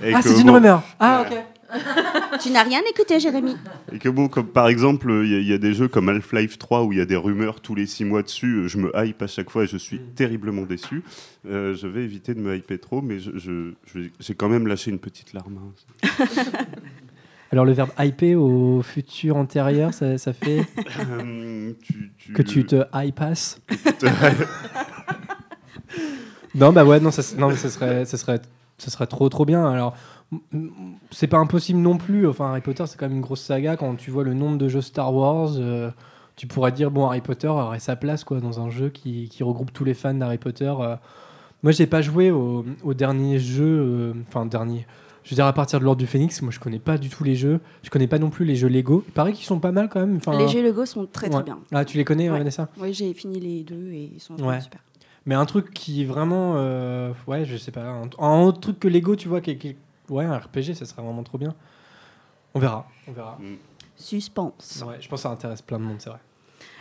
Et 0.02 0.12
Ah, 0.12 0.20
c'est 0.20 0.40
une 0.40 0.48
bon- 0.48 0.54
rumeur 0.54 0.82
Ah, 0.98 1.24
ok. 1.30 1.36
Tu 2.40 2.50
n'as 2.50 2.62
rien 2.64 2.80
écouté, 2.90 3.20
Jérémy 3.20 3.56
Et 3.92 3.98
que 3.98 4.08
bon, 4.08 4.28
comme 4.28 4.46
par 4.46 4.68
exemple, 4.68 5.10
il 5.24 5.30
y, 5.30 5.34
a- 5.34 5.38
il 5.38 5.46
y 5.46 5.52
a 5.52 5.58
des 5.58 5.74
jeux 5.74 5.88
comme 5.88 6.08
Half-Life 6.08 6.58
3 6.58 6.82
où 6.84 6.92
il 6.92 6.98
y 6.98 7.00
a 7.00 7.04
des 7.04 7.16
rumeurs 7.16 7.60
tous 7.60 7.74
les 7.74 7.86
6 7.86 8.04
mois 8.04 8.22
dessus. 8.22 8.68
Je 8.68 8.78
me 8.78 8.90
hype 8.94 9.20
à 9.22 9.26
chaque 9.26 9.50
fois 9.50 9.64
et 9.64 9.66
je 9.66 9.76
suis 9.76 9.98
terriblement 10.00 10.62
déçu. 10.62 11.02
Euh, 11.48 11.74
je 11.74 11.86
vais 11.86 12.02
éviter 12.04 12.34
de 12.34 12.40
me 12.40 12.56
hyper 12.56 12.80
trop, 12.80 13.00
mais 13.02 13.18
je- 13.20 13.36
je- 13.36 13.72
je- 13.94 14.08
j'ai 14.20 14.34
quand 14.34 14.48
même 14.48 14.66
lâché 14.66 14.90
une 14.90 14.98
petite 14.98 15.32
larme. 15.34 15.58
hein. 15.58 16.08
Alors, 17.52 17.66
le 17.66 17.72
verbe 17.72 17.90
hyper 17.98 18.40
au 18.40 18.80
futur 18.82 19.36
antérieur, 19.36 19.92
ça, 19.92 20.16
ça 20.16 20.32
fait 20.32 20.66
Euh, 20.98 21.72
tu- 21.82 22.10
tu- 22.16 22.32
que 22.32 22.40
tu 22.42 22.64
te 22.64 22.82
hypasses 22.94 23.60
Non, 26.54 26.72
bah 26.72 26.84
ouais, 26.84 27.00
non, 27.00 27.10
ça, 27.10 27.22
non, 27.38 27.54
ça 27.56 27.70
serait, 27.70 28.04
ça 28.04 28.16
serait, 28.18 28.40
ça 28.78 28.90
serait 28.90 29.06
trop, 29.06 29.28
trop 29.28 29.44
bien. 29.46 29.66
Alors, 29.66 29.94
c'est 31.10 31.26
pas 31.26 31.38
impossible 31.38 31.78
non 31.78 31.96
plus. 31.98 32.26
Enfin, 32.26 32.50
Harry 32.50 32.60
Potter, 32.60 32.84
c'est 32.86 32.98
quand 32.98 33.06
même 33.06 33.16
une 33.16 33.22
grosse 33.22 33.42
saga. 33.42 33.76
Quand 33.76 33.94
tu 33.96 34.10
vois 34.10 34.24
le 34.24 34.34
nombre 34.34 34.58
de 34.58 34.68
jeux 34.68 34.80
Star 34.80 35.14
Wars, 35.14 35.50
euh, 35.56 35.90
tu 36.36 36.46
pourrais 36.46 36.72
dire 36.72 36.90
bon, 36.90 37.06
Harry 37.06 37.20
Potter 37.20 37.48
aurait 37.48 37.78
sa 37.78 37.96
place 37.96 38.24
quoi 38.24 38.40
dans 38.40 38.60
un 38.60 38.70
jeu 38.70 38.88
qui, 38.88 39.28
qui 39.28 39.42
regroupe 39.42 39.72
tous 39.72 39.84
les 39.84 39.94
fans 39.94 40.14
d'Harry 40.14 40.38
Potter. 40.38 40.72
euh. 40.80 40.96
Moi, 41.62 41.70
j'ai 41.72 41.86
pas 41.86 42.02
joué 42.02 42.30
au, 42.32 42.64
au 42.82 42.94
dernier 42.94 43.38
jeu, 43.38 43.64
euh, 43.64 44.12
enfin 44.28 44.46
dernier. 44.46 44.86
Je 45.22 45.30
veux 45.30 45.36
dire 45.36 45.46
à 45.46 45.52
partir 45.52 45.78
de 45.78 45.84
l'ordre 45.84 46.00
du 46.00 46.08
Phénix, 46.08 46.42
moi 46.42 46.50
je 46.50 46.58
connais 46.58 46.80
pas 46.80 46.98
du 46.98 47.08
tout 47.08 47.22
les 47.22 47.36
jeux. 47.36 47.60
Je 47.84 47.90
connais 47.90 48.08
pas 48.08 48.18
non 48.18 48.28
plus 48.30 48.44
les 48.44 48.56
jeux 48.56 48.66
Lego. 48.66 49.04
Il 49.06 49.12
paraît 49.12 49.32
qu'ils 49.32 49.44
sont 49.46 49.60
pas 49.60 49.70
mal 49.70 49.88
quand 49.88 50.00
même. 50.00 50.16
Enfin, 50.16 50.36
Les 50.36 50.48
jeux 50.48 50.64
Lego 50.64 50.84
sont 50.84 51.06
très 51.06 51.28
très 51.28 51.38
ouais. 51.38 51.44
bien. 51.44 51.60
Ah, 51.70 51.84
tu 51.84 51.96
les 51.96 52.04
connais, 52.04 52.28
Ouais. 52.28 52.38
Vanessa? 52.38 52.68
Oui, 52.80 52.92
j'ai 52.92 53.12
fini 53.14 53.38
les 53.38 53.62
deux 53.62 53.92
et 53.92 54.10
ils 54.14 54.20
sont 54.20 54.34
Ouais. 54.42 54.60
super. 54.60 54.80
Mais 55.24 55.36
un 55.36 55.44
truc 55.46 55.72
qui 55.72 56.04
vraiment. 56.04 56.54
euh, 56.56 57.12
ouais, 57.28 57.44
je 57.44 57.56
sais 57.56 57.70
pas. 57.70 57.82
Un, 57.84 58.02
un 58.18 58.40
autre 58.42 58.58
truc 58.58 58.80
que 58.80 58.88
Lego, 58.88 59.14
tu 59.14 59.28
vois, 59.28 59.40
qui, 59.40 59.56
qui 59.58 59.68
est- 59.68 59.76
ouais, 60.08 60.24
un 60.24 60.36
RPG, 60.36 60.74
ça 60.74 60.84
serait 60.84 61.02
vraiment 61.02 61.22
trop 61.22 61.38
bien. 61.38 61.54
On 62.54 62.58
verra. 62.60 62.86
On 63.08 63.12
verra. 63.12 63.38
Suspense. 63.96 64.84
Ouais, 64.86 65.00
je 65.00 65.08
pense 65.08 65.20
que 65.20 65.22
ça 65.22 65.30
intéresse 65.30 65.62
plein 65.62 65.78
de 65.78 65.84
monde, 65.84 66.00
c'est 66.00 66.10
vrai. 66.10 66.20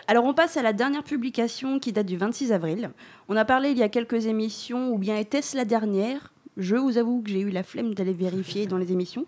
Alors 0.08 0.26
on 0.26 0.34
passe 0.34 0.58
à 0.58 0.62
la 0.62 0.74
dernière 0.74 1.04
publication 1.04 1.80
qui 1.80 1.94
date 1.94 2.08
du 2.08 2.18
26 2.18 2.52
avril. 2.52 2.92
On 3.30 3.38
a 3.38 3.46
parlé 3.46 3.72
il 3.72 3.78
y 3.78 3.84
a 3.84 3.90
quelques 3.90 4.26
émissions, 4.26 4.92
ou 4.92 4.98
bien 4.98 5.16
était-ce 5.18 5.56
la 5.56 5.66
dernière? 5.66 6.34
Je 6.58 6.76
vous 6.76 6.98
avoue 6.98 7.22
que 7.22 7.30
j'ai 7.30 7.40
eu 7.40 7.50
la 7.50 7.64
flemme 7.64 7.94
d'aller 7.94 8.14
vérifier 8.14 8.66
dans 8.68 8.78
les 8.78 8.92
émissions. 8.92 9.26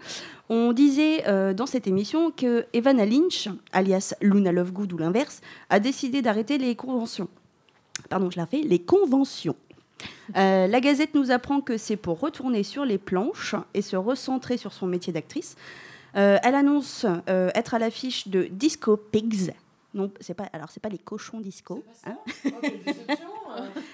On 0.50 0.74
disait 0.74 1.28
euh, 1.28 1.54
dans 1.54 1.66
cette 1.66 1.88
émission 1.88 2.32
que 2.32 2.66
Evanna 2.74 3.06
Lynch, 3.06 3.48
alias 3.72 4.14
Luna 4.22 4.52
Lovegood 4.52 4.92
ou 4.92 4.98
l'inverse, 4.98 5.42
a 5.70 5.80
décidé 5.80 6.22
d'arrêter 6.22 6.58
les 6.58 6.76
conventions. 6.76 7.30
Pardon, 8.10 8.30
je 8.30 8.38
la 8.38 8.46
fais, 8.46 8.62
les 8.62 8.80
conventions. 8.80 9.56
Euh, 10.36 10.68
la 10.68 10.80
Gazette 10.80 11.14
nous 11.16 11.32
apprend 11.32 11.62
que 11.62 11.78
c'est 11.78 11.98
pour 11.98 12.20
retourner 12.20 12.64
sur 12.64 12.86
les 12.86 12.98
planches 12.98 13.56
et 13.74 13.82
se 13.82 13.96
recentrer 13.96 14.58
sur 14.58 14.74
son 14.74 14.88
métier 14.88 15.14
d'actrice. 15.14 15.56
Euh, 16.16 16.38
elle 16.44 16.56
annonce 16.56 17.06
euh, 17.30 17.50
être 17.56 17.74
à 17.74 17.80
l'affiche 17.80 18.28
de 18.28 18.44
Disco 18.44 18.98
Pigs. 18.98 19.54
Non, 19.94 20.12
c'est 20.20 20.34
pas. 20.34 20.46
Alors 20.54 20.70
c'est 20.72 20.82
pas 20.82 20.90
les 20.90 20.98
cochons 20.98 21.40
disco. 21.40 21.84
hein. 22.06 22.18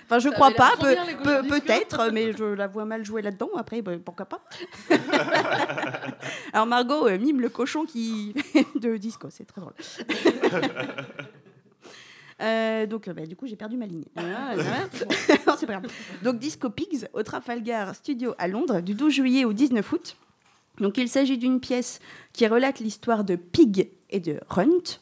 Enfin, 0.05 0.19
je 0.19 0.29
Ça 0.29 0.35
crois 0.35 0.51
pas. 0.51 0.71
Peut-être, 0.79 2.11
mais 2.13 2.31
je 2.31 2.45
la 2.45 2.67
vois 2.67 2.85
mal 2.85 3.03
jouer 3.03 3.21
là-dedans. 3.21 3.49
Après, 3.57 3.81
bah, 3.81 3.91
pourquoi 4.03 4.25
pas. 4.25 4.41
Alors 6.53 6.65
Margot 6.65 7.09
mime 7.17 7.41
le 7.41 7.49
cochon 7.49 7.83
qui 7.85 8.33
de 8.79 8.95
disco. 8.95 9.27
C'est 9.29 9.43
très 9.43 9.59
drôle. 9.59 9.73
Euh, 12.41 12.85
donc, 12.85 13.07
euh, 13.07 13.13
bah, 13.13 13.25
du 13.25 13.35
coup, 13.35 13.47
j'ai 13.47 13.55
perdu 13.55 13.77
ma 13.77 13.85
ligne. 13.85 14.03
Ah. 14.15 14.55
Non, 15.47 15.55
c'est 15.57 15.65
pas 15.65 15.79
grave. 15.79 15.91
Donc, 16.23 16.39
Disco 16.39 16.69
Pigs 16.69 17.07
au 17.13 17.23
Trafalgar 17.23 17.95
Studio 17.95 18.33
à 18.37 18.47
Londres 18.47 18.81
du 18.81 18.93
12 18.93 19.13
juillet 19.13 19.45
au 19.45 19.53
19 19.53 19.91
août. 19.91 20.17
Donc, 20.79 20.97
il 20.97 21.09
s'agit 21.09 21.37
d'une 21.37 21.59
pièce 21.59 21.99
qui 22.33 22.47
relate 22.47 22.79
l'histoire 22.79 23.23
de 23.23 23.35
Pig 23.35 23.89
et 24.09 24.19
de 24.19 24.39
Runt, 24.47 25.01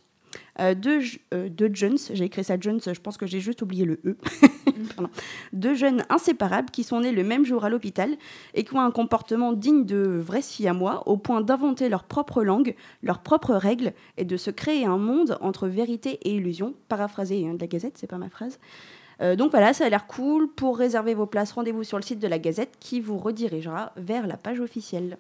deux, 0.75 0.99
j- 1.01 1.21
euh, 1.33 1.49
deux 1.49 1.69
jeunes, 1.73 1.97
j'ai 2.13 2.25
écrit 2.25 2.43
ça 2.43 2.59
jeunes, 2.59 2.79
je 2.83 2.99
pense 2.99 3.17
que 3.17 3.27
j'ai 3.27 3.39
juste 3.39 3.61
oublié 3.61 3.85
le 3.85 3.99
E, 4.05 4.17
Pardon. 4.95 5.09
deux 5.53 5.75
jeunes 5.75 6.03
inséparables 6.09 6.71
qui 6.71 6.83
sont 6.83 7.01
nés 7.01 7.11
le 7.11 7.23
même 7.23 7.45
jour 7.45 7.63
à 7.63 7.69
l'hôpital 7.69 8.09
et 8.55 8.63
qui 8.63 8.73
ont 8.75 8.81
un 8.81 8.91
comportement 8.91 9.53
digne 9.53 9.85
de 9.85 10.19
vrais 10.19 10.41
siamois 10.41 11.07
au 11.07 11.17
point 11.17 11.41
d'inventer 11.41 11.89
leur 11.89 12.03
propre 12.03 12.43
langue, 12.43 12.75
leurs 13.03 13.19
propres 13.19 13.53
règles 13.55 13.93
et 14.17 14.25
de 14.25 14.35
se 14.37 14.49
créer 14.51 14.85
un 14.85 14.97
monde 14.97 15.37
entre 15.41 15.67
vérité 15.67 16.19
et 16.23 16.35
illusion. 16.35 16.73
Paraphrasé 16.89 17.47
hein, 17.47 17.53
de 17.53 17.59
la 17.59 17.67
Gazette, 17.67 17.97
c'est 17.97 18.07
pas 18.07 18.17
ma 18.17 18.29
phrase. 18.29 18.57
Euh, 19.21 19.35
donc 19.35 19.51
voilà, 19.51 19.73
ça 19.73 19.85
a 19.85 19.89
l'air 19.89 20.05
cool. 20.07 20.47
Pour 20.47 20.77
réserver 20.77 21.13
vos 21.13 21.25
places, 21.25 21.51
rendez-vous 21.51 21.83
sur 21.83 21.97
le 21.97 22.03
site 22.03 22.19
de 22.19 22.27
la 22.27 22.39
Gazette 22.39 22.73
qui 22.79 22.99
vous 22.99 23.17
redirigera 23.17 23.91
vers 23.97 24.25
la 24.27 24.37
page 24.37 24.59
officielle. 24.59 25.17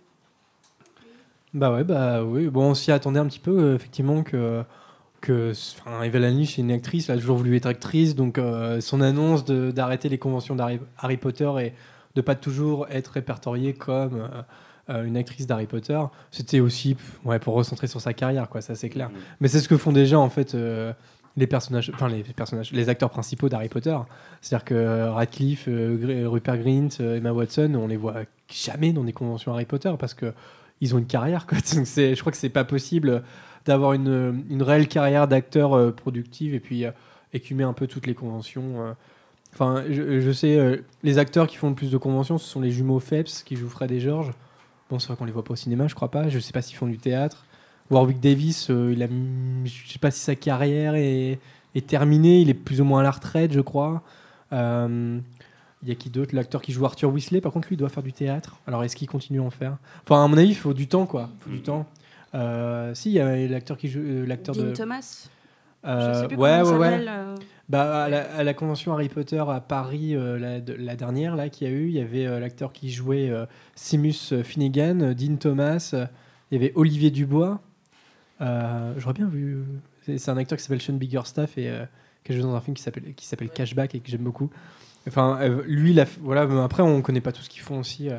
Bah 1.53 1.73
ouais, 1.73 1.83
bah 1.83 2.23
oui. 2.23 2.47
Bon, 2.47 2.71
on 2.71 2.73
s'y 2.75 2.91
attendait 2.91 3.19
un 3.19 3.25
petit 3.27 3.39
peu, 3.39 3.57
euh, 3.59 3.75
effectivement, 3.75 4.23
que. 4.23 4.63
Que 5.21 5.51
enfin, 5.79 6.03
Eva 6.03 6.19
Lynch 6.19 6.57
est 6.57 6.61
une 6.61 6.71
actrice, 6.71 7.09
elle 7.09 7.17
a 7.17 7.19
toujours 7.19 7.37
voulu 7.37 7.55
être 7.55 7.65
actrice, 7.65 8.15
donc 8.15 8.37
euh, 8.37 8.81
son 8.81 9.01
annonce 9.01 9.45
d'arrêter 9.45 10.09
les 10.09 10.17
conventions 10.17 10.55
d'Harry 10.55 10.79
Harry 10.97 11.17
Potter 11.17 11.49
et 11.59 11.73
de 12.17 12.21
pas 12.21 12.35
toujours 12.35 12.87
être 12.89 13.09
répertoriée 13.09 13.73
comme 13.73 14.15
euh, 14.15 14.41
euh, 14.89 15.03
une 15.03 15.17
actrice 15.17 15.45
d'Harry 15.45 15.67
Potter, 15.67 15.99
c'était 16.31 16.59
aussi 16.59 16.97
ouais, 17.25 17.39
pour 17.39 17.53
recentrer 17.53 17.87
sur 17.87 18.01
sa 18.01 18.13
carrière, 18.13 18.49
quoi, 18.49 18.61
ça 18.61 18.73
c'est 18.73 18.89
clair. 18.89 19.11
Mais 19.39 19.47
c'est 19.47 19.59
ce 19.59 19.69
que 19.69 19.77
font 19.77 19.91
déjà 19.91 20.17
en 20.17 20.29
fait 20.29 20.55
euh, 20.55 20.93
les 21.35 21.45
personnages, 21.45 21.91
enfin 21.93 22.09
les 22.09 22.23
personnages, 22.23 22.71
les 22.71 22.89
acteurs 22.89 23.11
principaux 23.11 23.49
d'Harry 23.49 23.69
Potter. 23.69 23.95
C'est-à-dire 24.41 24.65
que 24.65 25.09
Radcliffe, 25.09 25.67
Rupert 25.67 26.57
Grint, 26.57 26.89
Emma 26.99 27.31
Watson, 27.31 27.75
on 27.75 27.87
les 27.87 27.97
voit 27.97 28.23
jamais 28.49 28.93
dans 28.93 29.03
des 29.03 29.13
conventions 29.13 29.53
Harry 29.53 29.65
Potter 29.65 29.93
parce 29.99 30.15
que 30.15 30.33
ils 30.81 30.95
ont 30.95 30.99
une 30.99 31.07
carrière. 31.07 31.45
Quoi. 31.45 31.57
Donc 31.75 31.85
je 31.85 32.19
crois 32.19 32.31
que 32.31 32.37
c'est 32.37 32.49
pas 32.49 32.63
possible 32.63 33.23
d'avoir 33.67 33.93
une, 33.93 34.43
une 34.49 34.63
réelle 34.63 34.87
carrière 34.87 35.27
d'acteur 35.27 35.73
euh, 35.73 35.91
productive 35.91 36.53
et 36.55 36.59
puis 36.59 36.85
euh, 36.85 36.91
écumer 37.33 37.63
un 37.63 37.73
peu 37.73 37.87
toutes 37.87 38.07
les 38.07 38.15
conventions. 38.15 38.81
euh. 38.81 38.93
Enfin, 39.53 39.83
je, 39.89 40.19
je 40.19 40.31
sais, 40.31 40.83
les 41.03 41.17
acteurs 41.17 41.47
qui 41.47 41.55
font 41.55 41.69
le 41.69 41.75
plus 41.75 41.89
de 41.89 41.97
conventions, 41.97 42.37
ce 42.37 42.47
sont 42.47 42.61
les 42.61 42.69
jumeaux 42.71 42.99
Phelps 42.99 43.43
qui 43.43 43.55
jouent 43.55 43.69
Fred 43.69 43.91
et 43.91 43.99
George. 43.99 44.31
Bon, 44.89 44.99
c'est 44.99 45.07
vrai 45.07 45.15
qu'on 45.15 45.25
les 45.25 45.31
voit 45.31 45.43
pas 45.43 45.53
au 45.53 45.55
cinéma, 45.55 45.87
je 45.87 45.95
crois 45.95 46.11
pas. 46.11 46.29
Je 46.29 46.37
sais 46.39 46.53
pas 46.53 46.61
s'ils 46.61 46.77
font 46.77 46.87
du 46.87 46.97
théâtre. 46.97 47.45
Warwick 47.89 48.19
Davis, 48.19 48.69
euh, 48.69 48.93
il 48.93 49.01
a, 49.01 49.07
je 49.65 49.91
sais 49.91 49.99
pas 49.99 50.11
si 50.11 50.19
sa 50.19 50.35
carrière 50.35 50.95
est, 50.95 51.39
est 51.73 51.87
terminée. 51.87 52.41
Il 52.41 52.49
est 52.49 52.53
plus 52.53 52.81
ou 52.81 52.83
moins 52.83 52.99
à 52.99 53.03
la 53.03 53.11
retraite, 53.11 53.51
je 53.53 53.61
crois. 53.61 54.03
Euh, 54.53 55.19
Il 55.81 55.89
y 55.89 55.91
a 55.91 55.95
qui 55.95 56.09
d'autre? 56.09 56.35
L'acteur 56.35 56.61
qui 56.61 56.71
joue 56.71 56.85
Arthur 56.85 57.11
Weasley, 57.11 57.41
par 57.41 57.51
contre, 57.51 57.69
lui, 57.69 57.75
il 57.75 57.79
doit 57.79 57.89
faire 57.89 58.03
du 58.03 58.13
théâtre. 58.13 58.57
Alors, 58.67 58.83
est-ce 58.83 58.95
qu'il 58.95 59.07
continue 59.07 59.39
à 59.39 59.43
en 59.43 59.49
faire? 59.49 59.77
Enfin, 60.03 60.23
à 60.23 60.27
mon 60.27 60.37
avis, 60.37 60.49
il 60.49 60.55
faut 60.55 60.73
du 60.73 60.87
temps, 60.87 61.05
quoi. 61.05 61.29
Il 61.39 61.43
faut 61.43 61.49
du 61.49 61.61
temps. 61.61 61.85
Euh, 62.35 62.93
si, 62.93 63.09
il 63.09 63.13
y 63.13 63.19
a 63.19 63.47
l'acteur 63.47 63.77
qui 63.77 63.87
joue. 63.87 63.99
euh, 64.01 64.25
l'acteur 64.25 64.55
Dean 64.55 64.63
de. 64.65 64.71
Thomas. 64.71 65.29
Euh, 65.85 66.13
je 66.13 66.19
sais 66.21 66.27
plus 66.27 66.37
ouais, 66.37 66.61
ouais, 66.61 66.77
ouais. 66.77 66.89
Bah, 67.69 68.03
à, 68.05 68.09
la, 68.09 68.21
à 68.35 68.43
la 68.43 68.53
convention 68.53 68.93
Harry 68.93 69.09
Potter 69.09 69.43
à 69.47 69.59
Paris, 69.61 70.15
euh, 70.15 70.37
la, 70.39 70.59
de- 70.59 70.73
la 70.73 70.95
dernière 70.95 71.35
là 71.35 71.49
qu'il 71.49 71.67
y 71.67 71.71
a 71.71 71.73
eu, 71.73 71.85
il 71.87 71.93
y 71.93 71.99
avait 72.01 72.25
euh, 72.25 72.39
l'acteur 72.39 72.73
qui 72.73 72.89
jouait 72.91 73.29
euh, 73.29 73.45
Seamus 73.75 74.33
Finnegan, 74.43 75.13
Dean 75.13 75.35
Thomas, 75.37 75.93
il 76.51 76.55
y 76.59 76.63
avait 76.63 76.71
Olivier 76.75 77.11
Dubois. 77.11 77.61
J'aurais 78.39 79.13
bien 79.13 79.27
vu. 79.27 79.59
C'est 80.05 80.29
un 80.29 80.37
acteur 80.37 80.57
qui 80.57 80.63
s'appelle 80.63 80.81
Sean 80.81 80.93
Biggerstaff 80.93 81.57
et 81.57 81.71
qui 82.23 82.31
a 82.31 82.35
joué 82.35 82.43
dans 82.43 82.55
un 82.55 82.61
film 82.61 82.75
qui 82.75 82.83
s'appelle 82.83 83.13
qui 83.15 83.25
s'appelle 83.25 83.49
Cashback 83.49 83.95
et 83.95 83.99
que 83.99 84.09
j'aime 84.09 84.21
beaucoup. 84.23 84.49
Enfin, 85.07 85.39
lui, 85.65 85.91
il 85.91 85.99
a 85.99 86.05
f- 86.05 86.17
voilà. 86.21 86.41
Après, 86.63 86.83
on 86.83 87.01
connaît 87.01 87.21
pas 87.21 87.31
tout 87.31 87.41
ce 87.41 87.49
qu'ils 87.49 87.61
font 87.61 87.79
aussi. 87.79 88.09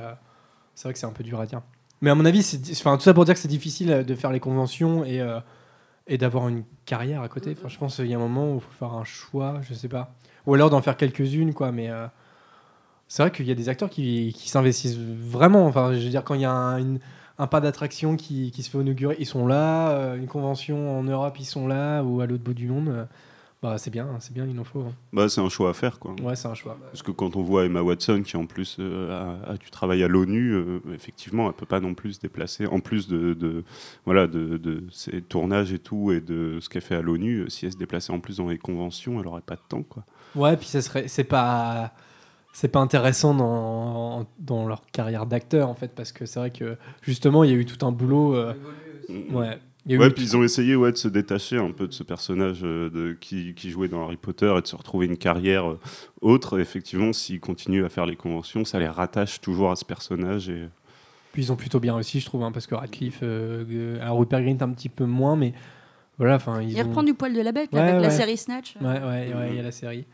c'est 0.75 0.85
vrai 0.85 0.93
que 0.93 0.99
c'est 0.99 1.07
un 1.07 1.13
peu 1.13 1.25
dur 1.25 1.41
à 1.41 1.47
dire. 1.47 1.63
Mais 2.01 2.11
à 2.11 2.15
mon 2.15 2.25
avis, 2.25 2.43
c'est, 2.43 2.61
enfin, 2.73 2.97
tout 2.97 3.03
ça 3.03 3.15
pour 3.15 3.25
dire 3.25 3.35
que 3.35 3.41
c'est 3.41 3.49
difficile 3.49 3.91
euh, 3.93 4.05
de 4.05 4.15
faire 4.15 4.31
les 4.33 4.41
conventions 4.41 5.05
et 5.05 5.21
euh, 5.21 5.41
et 6.07 6.19
d'avoir 6.19 6.49
une 6.49 6.65
carrière 6.87 7.23
à 7.23 7.29
côté. 7.29 7.55
Enfin, 7.59 7.69
je 7.69 7.79
pense 7.79 7.97
qu'il 7.97 8.07
y 8.07 8.15
a 8.15 8.17
un 8.17 8.21
moment 8.21 8.53
où 8.53 8.57
il 8.57 8.61
faut 8.61 8.73
faire 8.79 8.95
un 8.95 9.05
choix, 9.05 9.61
je 9.63 9.75
sais 9.75 9.89
pas. 9.89 10.15
Ou 10.47 10.55
alors 10.55 10.71
d'en 10.71 10.81
faire 10.83 10.97
quelques-unes, 10.97 11.53
quoi. 11.55 11.73
Mais 11.73 11.91
euh, 11.91 12.07
c'est 13.09 13.23
vrai 13.23 13.31
qu'il 13.33 13.47
y 13.47 13.51
a 13.51 13.55
des 13.55 13.69
acteurs 13.69 13.91
qui, 13.91 14.33
qui 14.37 14.49
s'investissent 14.49 14.99
vraiment. 14.99 15.67
Enfin, 15.67 15.93
je 15.95 15.99
veux 16.01 16.11
dire, 16.11 16.25
quand 16.25 16.35
il 16.35 16.43
y 16.43 16.45
a 16.47 16.53
un, 16.53 16.79
une- 16.79 17.01
un 17.39 17.47
pas 17.47 17.61
d'attraction 17.61 18.17
qui, 18.17 18.51
qui 18.51 18.63
se 18.63 18.71
fait 18.71 18.79
inaugurer, 18.79 19.17
ils 19.19 19.27
sont 19.27 19.47
là. 19.47 20.15
Une 20.17 20.27
convention 20.27 20.99
en 20.99 21.05
Europe, 21.05 21.37
ils 21.41 21.45
sont 21.45 21.67
là. 21.69 22.03
Ou 22.03 22.21
à 22.21 22.27
l'autre 22.27 22.43
bout 22.45 22.55
du 22.55 22.69
monde. 22.69 23.07
Bah, 23.63 23.77
c'est 23.79 23.91
bien, 23.91 24.09
c'est 24.21 24.33
bien, 24.33 24.47
il 24.47 24.59
en 24.61 24.65
faut. 24.65 24.81
hein. 24.83 24.93
Bah, 25.13 25.29
c'est 25.29 25.41
un 25.41 25.49
choix 25.49 25.71
à 25.71 25.73
faire, 25.73 25.99
quoi. 25.99 26.15
Ouais, 26.23 26.37
c'est 26.37 26.47
un 26.49 26.55
choix. 26.55 26.77
Parce 26.93 27.03
que 27.03 27.11
quand 27.11 27.35
on 27.37 27.43
voit 27.43 27.65
Emma 27.65 27.83
Watson, 27.83 28.23
qui 28.25 28.37
en 28.37 28.47
plus 28.47 28.77
euh, 28.79 29.39
a, 29.47 29.51
a 29.53 29.57
du 29.57 29.71
travail 29.71 30.03
à 30.03 30.09
l'ONU, 30.09 30.53
euh, 30.53 30.81
effectivement, 30.95 31.49
elle 31.49 31.55
peut 31.55 31.67
pas 31.67 31.81
non 31.81 31.95
plus 31.95 32.15
se 32.15 32.21
déplacer. 32.21 32.67
En 32.67 32.81
plus 32.81 33.09
de, 33.09 33.35
de- 33.35 33.65
voilà, 34.05 34.27
de, 34.27 34.57
de 34.59 34.85
ses 34.93 35.23
tournages 35.23 35.73
et 35.73 35.79
tout, 35.79 36.13
et 36.13 36.21
de 36.21 36.59
ce 36.61 36.69
qu'elle 36.69 36.83
fait 36.83 36.95
à 36.97 37.03
l'ONU, 37.03 37.41
euh, 37.41 37.49
si 37.49 37.67
elle 37.67 37.73
se 37.73 37.77
déplaçait 37.79 38.13
en 38.13 38.21
plus 38.21 38.37
dans 38.37 38.49
les 38.49 38.59
conventions, 38.59 39.21
elle 39.21 39.27
aurait 39.27 39.41
pas 39.43 39.57
de 39.57 39.63
temps, 39.69 39.83
quoi. 39.83 40.05
Ouais, 40.37 40.57
puis 40.57 40.67
ça 40.69 40.81
serait, 40.83 41.09
c'est 41.09 41.25
pas, 41.25 41.93
c'est 42.53 42.69
pas 42.69 42.81
intéressant 42.81 43.35
dans, 43.35 44.27
dans 44.39 44.67
leur 44.67 44.83
carrière 44.93 45.27
d'acteur 45.27 45.69
en 45.69 45.75
fait, 45.75 45.95
parce 45.95 46.13
que 46.13 46.27
c'est 46.27 46.39
vrai 46.39 46.51
que 46.51 46.77
justement 47.03 47.43
il 47.45 47.51
y 47.51 47.55
a 47.55 47.57
eu 47.57 47.65
tout 47.65 47.85
un 47.87 47.93
boulot. 47.93 48.35
euh, 48.37 48.53
ouais. 49.31 49.59
Il 49.89 49.93
y 49.93 49.95
a 49.95 49.97
eu 49.97 50.01
Ouais, 50.01 50.11
puis 50.11 50.23
ils 50.23 50.37
ont 50.37 50.43
essayé 50.45 50.77
ouais, 50.77 50.93
de 50.93 50.97
se 50.99 51.09
détacher 51.09 51.57
un 51.57 51.71
peu 51.73 51.89
de 51.89 51.93
ce 51.95 52.03
personnage 52.03 52.61
euh, 52.63 52.91
de, 52.91 53.17
qui, 53.19 53.55
qui 53.55 53.71
jouait 53.71 53.89
dans 53.89 54.05
Harry 54.05 54.19
Potter 54.19 54.53
et 54.57 54.61
de 54.61 54.67
se 54.67 54.77
retrouver 54.77 55.07
une 55.07 55.17
carrière 55.17 55.71
euh, 55.71 55.81
autre. 56.21 56.61
Effectivement, 56.61 57.13
s'ils 57.15 57.41
continuent 57.41 57.85
à 57.85 57.89
faire 57.89 58.05
les 58.07 58.15
conventions, 58.17 58.65
ça 58.67 58.79
les 58.79 58.87
rattache 58.89 59.41
toujours 59.41 59.71
à 59.71 59.77
ce 59.77 59.85
personnage. 59.87 60.51
Et... 60.51 60.69
Puis 61.33 61.43
ils 61.45 61.53
ont 61.53 61.57
plutôt 61.57 61.81
bien 61.81 61.95
réussi, 61.95 62.21
je 62.21 62.27
trouve, 62.27 62.43
hein, 62.43 62.53
parce 62.53 62.67
que 62.67 62.75
Radcliffe, 62.75 63.21
euh, 63.23 63.65
euh, 63.71 64.03
alors 64.03 64.19
Rupert 64.19 64.43
Grint 64.43 64.59
un 64.61 64.71
petit 64.71 64.91
peu 64.91 65.07
moins, 65.07 65.37
mais 65.37 65.55
voilà, 66.19 66.35
enfin 66.37 66.61
ils 66.61 66.73
Il 66.73 66.81
ont- 66.83 66.85
reprend 66.89 67.03
du 67.03 67.15
poil 67.15 67.33
de 67.33 67.41
la 67.41 67.53
bête 67.53 67.73
Ouais, 67.73 67.81
avec 67.81 68.03
la 68.03 68.11
série 68.11 68.37
Snatch. 68.37 68.77
Ouais, 68.81 68.87
ouais, 68.89 69.35
ouais, 69.35 69.49
il 69.51 69.57
y 69.57 69.61
a 69.61 69.63
la 69.63 69.73
série. 69.73 70.05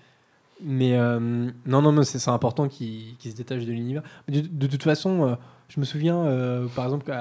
Mais 0.63 0.97
euh, 0.97 1.19
non, 1.67 1.83
non, 1.83 1.91
mais 1.91 2.05
c'est 2.05 2.31
important 2.31 2.69
qu'il 2.69 3.17
qu'il 3.19 3.33
se 3.33 3.37
détache 3.37 3.65
de 3.65 3.73
l'univers. 3.73 4.03
De, 4.29 4.41
de 4.41 4.67
toute 4.69 4.85
façon, 4.85 5.27
euh, 5.31 5.35
je 5.75 5.81
me 5.81 5.85
souviens, 5.85 6.19
euh, 6.19 6.69
par 6.69 6.85
exemple, 6.85 7.13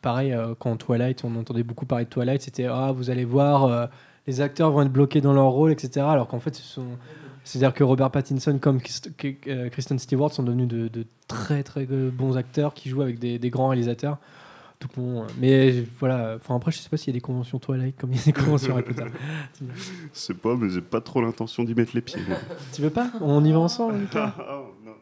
pareil, 0.00 0.32
euh, 0.32 0.54
quand 0.58 0.74
Twilight, 0.76 1.22
on 1.24 1.36
entendait 1.36 1.62
beaucoup 1.62 1.84
parler 1.84 2.06
de 2.06 2.10
Twilight, 2.10 2.40
c'était 2.40 2.64
Ah, 2.64 2.92
vous 2.92 3.10
allez 3.10 3.26
voir, 3.26 3.64
euh, 3.64 3.86
les 4.26 4.40
acteurs 4.40 4.70
vont 4.70 4.80
être 4.80 4.92
bloqués 4.92 5.20
dans 5.20 5.34
leur 5.34 5.50
rôle, 5.50 5.70
etc. 5.70 6.06
Alors 6.08 6.26
qu'en 6.26 6.40
fait, 6.40 6.54
ce 6.54 6.62
sont. 6.62 6.86
C'est-à-dire 7.44 7.74
que 7.74 7.84
Robert 7.84 8.10
Pattinson 8.10 8.58
comme 8.58 8.80
Kristen 8.80 9.98
Stewart 9.98 10.32
sont 10.32 10.42
devenus 10.42 10.68
de, 10.68 10.88
de 10.88 11.06
très 11.26 11.62
très 11.62 11.84
bons 11.86 12.36
acteurs 12.36 12.74
qui 12.74 12.88
jouent 12.90 13.02
avec 13.02 13.18
des, 13.18 13.38
des 13.38 13.50
grands 13.50 13.68
réalisateurs. 13.68 14.18
Tout 14.78 14.88
bon, 14.94 15.26
mais 15.38 15.84
voilà, 15.98 16.34
enfin 16.36 16.56
après 16.56 16.70
je 16.70 16.78
sais 16.78 16.88
pas 16.88 16.96
s'il 16.96 17.08
y 17.08 17.16
a 17.16 17.18
des 17.18 17.22
conventions 17.22 17.58
Twilight 17.58 17.96
comme 17.98 18.12
il 18.12 18.18
y 18.18 18.20
a 18.20 18.24
des 18.24 18.32
conventions. 18.32 18.76
Je 19.58 19.64
sais 20.12 20.34
pas, 20.34 20.54
mais 20.54 20.68
j'ai 20.68 20.82
pas 20.82 21.00
trop 21.00 21.22
l'intention 21.22 21.64
d'y 21.64 21.74
mettre 21.74 21.92
les 21.94 22.02
pieds. 22.02 22.20
Tu 22.74 22.82
veux 22.82 22.90
pas? 22.90 23.10
On 23.20 23.42
y 23.44 23.52
va 23.52 23.58
ensemble 23.58 23.98
Lucas 24.00 24.34
Oh, 24.38 24.74
non. 24.84 24.92
Hein 24.92 24.94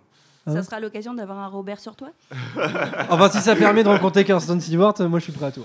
Ça 0.53 0.63
sera 0.63 0.81
l'occasion 0.81 1.15
d'avoir 1.15 1.39
un 1.39 1.49
Robert 1.49 1.81
sur 1.81 1.97
toi. 1.97 2.09
Enfin, 3.11 3.29
si 3.31 3.39
ça 3.39 3.55
permet 3.57 3.83
de 3.85 3.89
rencontrer 3.89 4.25
Kirsten 4.25 4.61
Stewart, 4.61 4.95
euh, 5.01 5.09
moi 5.09 5.19
je 5.19 5.25
suis 5.25 5.33
prêt 5.33 5.47
à 5.47 5.51
tout. 5.51 5.65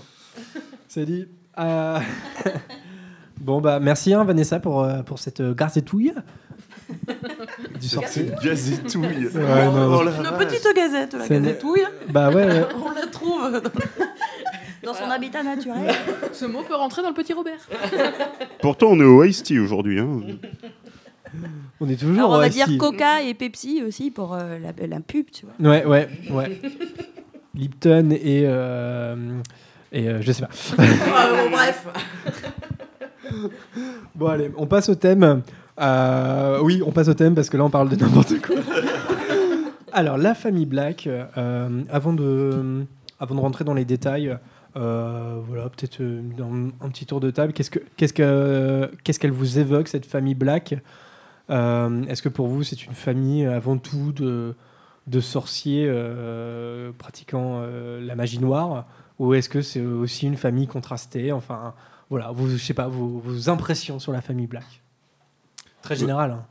C'est 0.87 1.05
dit. 1.05 1.27
Euh, 1.59 1.99
bon, 3.41 3.61
bah 3.61 3.79
merci 3.79 4.13
hein, 4.13 4.23
Vanessa 4.23 4.59
pour, 4.59 4.81
euh, 4.83 5.01
pour 5.03 5.19
cette 5.19 5.41
garzetouille. 5.41 6.13
du 7.79 7.87
sorcier. 7.87 8.31
Gazetouille. 8.43 9.27
Ouais, 9.27 9.65
non, 9.65 9.99
Oh 9.99 10.03
Une 10.03 10.37
petite 10.37 10.67
gazette, 10.75 11.13
la 11.13 11.25
C'est 11.25 11.37
une- 11.37 11.43
gazetouille, 11.43 11.85
Bah 12.09 12.29
ouais, 12.29 12.45
ouais. 12.45 12.65
on 12.85 12.91
la 12.91 13.07
trouve. 13.07 13.61
Dans 14.83 14.93
son 14.93 15.09
habitat 15.09 15.43
naturel. 15.43 15.93
Ce 16.33 16.45
mot 16.45 16.61
peut 16.63 16.75
rentrer 16.75 17.01
dans 17.01 17.07
le 17.09 17.13
petit 17.13 17.33
Robert. 17.33 17.59
Pourtant, 18.61 18.87
on 18.89 18.99
est 18.99 19.03
au 19.05 19.25
Tea 19.31 19.59
aujourd'hui. 19.59 19.99
Hein. 19.99 20.19
on 21.79 21.89
est 21.89 21.95
toujours. 21.95 22.17
Alors, 22.17 22.29
on 22.31 22.33
va 22.37 22.39
ouais, 22.43 22.49
dire 22.49 22.67
si. 22.67 22.77
Coca 22.77 23.21
et 23.21 23.33
Pepsi 23.33 23.81
aussi 23.85 24.11
pour 24.11 24.33
euh, 24.33 24.57
la, 24.59 24.87
la 24.87 24.99
pub, 24.99 25.25
tu 25.31 25.45
vois. 25.45 25.71
Ouais, 25.71 25.85
ouais, 25.85 26.07
ouais. 26.31 26.61
Lipton 27.55 28.09
et. 28.11 28.43
euh, 28.45 29.39
et 29.91 30.07
euh, 30.09 30.21
je 30.21 30.31
sais 30.31 30.41
pas. 30.43 30.49
Ah, 31.15 31.29
bon, 31.43 31.51
bref. 31.51 31.85
Bon, 34.15 34.27
allez, 34.27 34.51
on 34.57 34.65
passe 34.67 34.89
au 34.89 34.95
thème. 34.95 35.41
Euh, 35.79 36.59
oui, 36.61 36.81
on 36.85 36.91
passe 36.91 37.07
au 37.07 37.13
thème 37.13 37.33
parce 37.35 37.49
que 37.49 37.57
là, 37.57 37.63
on 37.65 37.69
parle 37.69 37.89
de 37.89 37.95
n'importe 37.95 38.39
quoi. 38.41 38.55
Alors, 39.91 40.17
la 40.17 40.33
famille 40.35 40.65
Black, 40.65 41.07
euh, 41.07 41.83
avant, 41.89 42.13
de, 42.13 42.85
avant 43.19 43.35
de 43.35 43.39
rentrer 43.39 43.63
dans 43.63 43.73
les 43.73 43.85
détails, 43.85 44.37
euh, 44.75 45.39
voilà, 45.47 45.69
peut-être 45.69 46.01
euh, 46.01 46.21
un, 46.39 46.85
un 46.85 46.89
petit 46.89 47.05
tour 47.05 47.19
de 47.19 47.29
table. 47.29 47.53
Qu'est-ce 47.53 47.69
que- 47.71 47.79
qu'est-ce 47.97 48.13
que- 48.13 48.89
qu'est-ce 49.03 49.19
qu'elle 49.19 49.31
vous 49.31 49.59
évoque, 49.59 49.87
cette 49.87 50.05
famille 50.05 50.35
Black? 50.35 50.73
Euh, 50.73 50.77
Est-ce 52.07 52.21
que 52.21 52.29
pour 52.29 52.47
vous, 52.47 52.63
c'est 52.63 52.85
une 52.85 52.93
famille 52.93 53.45
euh, 53.45 53.55
avant 53.55 53.77
tout 53.77 54.11
de, 54.11 54.55
de 55.07 55.19
sorciers 55.19 55.85
euh, 55.87 56.91
pratiquant 56.97 57.61
euh, 57.61 57.99
la 58.01 58.15
magie 58.15 58.39
noire 58.39 58.85
Ou 59.19 59.33
est-ce 59.33 59.49
que 59.49 59.61
c'est 59.61 59.81
aussi 59.81 60.25
une 60.27 60.37
famille 60.37 60.67
contrastée 60.67 61.31
Enfin, 61.31 61.73
voilà, 62.09 62.31
vous, 62.31 62.49
je 62.49 62.57
sais 62.57 62.73
pas, 62.73 62.87
vos, 62.87 63.49
impressions 63.49 63.99
sur 63.99 64.11
la 64.11 64.21
famille 64.21 64.47
Black? 64.47 64.81
Très 65.81 65.95
général. 65.95 66.31
hein. 66.31 66.45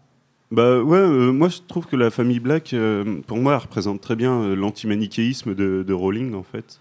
Bah 0.51 0.83
ouais, 0.83 0.99
euh, 0.99 1.33
moi 1.33 1.49
je 1.49 1.61
trouve 1.67 1.87
que 1.87 1.97
la 1.97 2.11
famille 2.11 2.38
Black, 2.38 2.75
euh, 2.75 3.23
pour 3.27 3.38
moi, 3.38 3.55
elle 3.55 3.61
représente 3.61 4.03
très 4.03 4.17
bien 4.17 4.33
euh, 4.43 4.55
l'antimanichéisme 4.55 5.55
de, 5.55 5.83
de 5.83 5.93
Rowling 5.95 6.35
en 6.35 6.43
fait. 6.43 6.79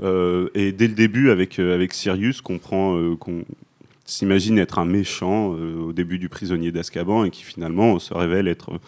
Euh, 0.00 0.50
et 0.54 0.70
dès 0.70 0.86
le 0.86 0.94
début, 0.94 1.30
avec, 1.30 1.58
euh, 1.58 1.74
avec 1.74 1.94
Sirius, 1.94 2.40
qu'on 2.40 2.58
prend, 2.58 2.96
euh, 2.96 3.16
s'imagine 4.08 4.58
être 4.58 4.78
un 4.78 4.86
méchant 4.86 5.54
euh, 5.54 5.76
au 5.76 5.92
début 5.92 6.18
du 6.18 6.28
prisonnier 6.28 6.72
d'Azkaban 6.72 7.24
et 7.24 7.30
qui 7.30 7.44
finalement 7.44 7.98
se 7.98 8.14
révèle 8.14 8.48
être 8.48 8.72
euh, 8.72 8.78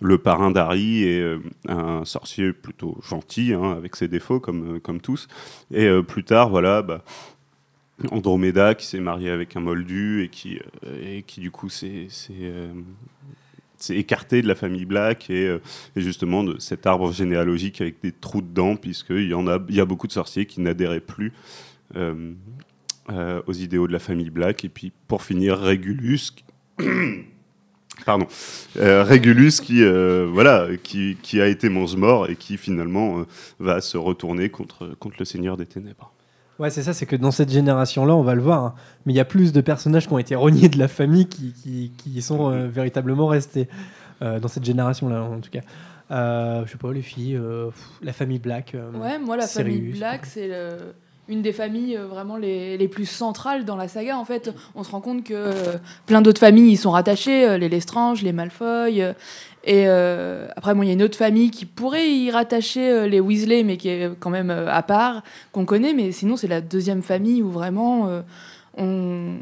le 0.00 0.18
parrain 0.18 0.50
d'Harry 0.50 1.04
et 1.04 1.20
euh, 1.20 1.38
un 1.68 2.04
sorcier 2.04 2.52
plutôt 2.52 2.98
gentil, 3.08 3.54
hein, 3.54 3.72
avec 3.72 3.94
ses 3.94 4.08
défauts 4.08 4.40
comme, 4.40 4.80
comme 4.80 5.00
tous. 5.00 5.28
Et 5.72 5.88
plus 6.06 6.24
tard, 6.24 6.50
voilà, 6.50 6.82
bah, 6.82 7.02
Andromeda 8.10 8.74
qui 8.74 8.86
s'est 8.86 9.00
marié 9.00 9.30
avec 9.30 9.56
un 9.56 9.60
moldu 9.60 10.24
et 10.24 10.28
qui, 10.28 10.58
et 11.02 11.22
qui 11.22 11.40
du 11.40 11.50
coup 11.50 11.68
s'est 11.68 12.08
écarté 13.90 14.42
de 14.42 14.48
la 14.48 14.54
famille 14.54 14.84
Black 14.84 15.30
et, 15.30 15.56
justement 15.96 16.44
de 16.44 16.58
cet 16.58 16.86
arbre 16.86 17.12
généalogique 17.12 17.80
avec 17.80 18.02
des 18.02 18.12
trous 18.12 18.42
dedans 18.42 18.76
puisqu'il 18.76 19.30
y 19.30 19.34
il 19.68 19.74
y 19.74 19.80
a 19.80 19.84
beaucoup 19.84 20.06
de 20.06 20.12
sorciers 20.12 20.46
qui 20.46 20.60
n'adhéraient 20.60 21.00
plus 21.00 21.32
euh, 23.10 23.40
aux 23.46 23.52
idéaux 23.52 23.86
de 23.86 23.92
la 23.92 23.98
famille 23.98 24.30
Black 24.30 24.64
et 24.64 24.68
puis 24.68 24.92
pour 25.08 25.22
finir 25.22 25.58
Régulus 25.58 26.30
qui- 26.30 26.44
Pardon. 28.06 28.26
Euh, 28.76 29.02
Régulus 29.02 29.60
qui, 29.60 29.82
euh, 29.82 30.26
voilà, 30.30 30.68
qui, 30.82 31.16
qui 31.20 31.40
a 31.40 31.46
été 31.46 31.68
mange-mort 31.68 32.30
et 32.30 32.36
qui 32.36 32.56
finalement 32.56 33.18
euh, 33.20 33.24
va 33.58 33.80
se 33.80 33.96
retourner 33.98 34.50
contre, 34.50 34.94
contre 34.98 35.16
le 35.18 35.24
Seigneur 35.24 35.56
des 35.56 35.66
Ténèbres. 35.66 36.12
Ouais, 36.60 36.70
c'est 36.70 36.82
ça, 36.82 36.92
c'est 36.92 37.06
que 37.06 37.16
dans 37.16 37.30
cette 37.32 37.50
génération-là, 37.50 38.14
on 38.14 38.22
va 38.22 38.34
le 38.34 38.42
voir, 38.42 38.64
hein, 38.64 38.74
mais 39.04 39.12
il 39.12 39.16
y 39.16 39.20
a 39.20 39.24
plus 39.24 39.52
de 39.52 39.60
personnages 39.60 40.06
qui 40.06 40.12
ont 40.12 40.18
été 40.18 40.34
reniés 40.36 40.68
de 40.68 40.78
la 40.78 40.88
famille 40.88 41.26
qui, 41.28 41.52
qui, 41.52 41.92
qui 41.96 42.22
sont 42.22 42.50
euh, 42.52 42.68
véritablement 42.68 43.26
restés 43.26 43.68
euh, 44.22 44.38
dans 44.40 44.48
cette 44.48 44.64
génération-là, 44.64 45.22
en 45.22 45.40
tout 45.40 45.50
cas. 45.50 45.60
Euh, 46.10 46.64
je 46.66 46.72
sais 46.72 46.78
pas, 46.78 46.92
les 46.92 47.02
filles, 47.02 47.36
euh, 47.36 47.66
pff, 47.70 47.84
la 48.02 48.12
famille 48.12 48.38
Black. 48.38 48.74
euh, 48.74 48.90
Ouais, 48.92 49.18
moi, 49.18 49.36
la 49.36 49.46
famille. 49.46 49.92
Black, 49.92 50.24
c'est 50.26 50.48
le- 50.48 50.94
une 51.28 51.42
des 51.42 51.52
familles 51.52 51.96
euh, 51.96 52.06
vraiment 52.06 52.36
les, 52.36 52.76
les 52.78 52.88
plus 52.88 53.06
centrales 53.06 53.64
dans 53.64 53.76
la 53.76 53.88
saga. 53.88 54.16
En 54.18 54.24
fait, 54.24 54.52
on 54.74 54.82
se 54.82 54.90
rend 54.90 55.00
compte 55.00 55.24
que 55.24 55.34
euh, 55.34 55.52
plein 56.06 56.22
d'autres 56.22 56.40
familles 56.40 56.72
y 56.72 56.76
sont 56.76 56.90
rattachées, 56.90 57.46
euh, 57.46 57.58
les 57.58 57.68
Lestrange, 57.68 58.22
les 58.22 58.32
Malfoy. 58.32 59.02
et 59.64 59.86
après, 60.56 60.74
bon, 60.74 60.82
il 60.82 60.86
y 60.86 60.90
a 60.90 60.94
une 60.94 61.02
autre 61.02 61.18
famille 61.18 61.50
qui 61.50 61.66
pourrait 61.66 62.08
y 62.10 62.30
rattacher 62.30 63.08
les 63.08 63.20
Weasley, 63.20 63.64
mais 63.64 63.76
qui 63.76 63.88
est 63.90 64.10
quand 64.18 64.30
même 64.30 64.50
à 64.50 64.82
part, 64.82 65.22
qu'on 65.52 65.66
connaît. 65.66 65.92
Mais 65.92 66.10
sinon, 66.12 66.36
c'est 66.36 66.48
la 66.48 66.62
deuxième 66.62 67.02
famille 67.02 67.42
où 67.42 67.50
vraiment 67.50 68.08
on- 68.78 69.34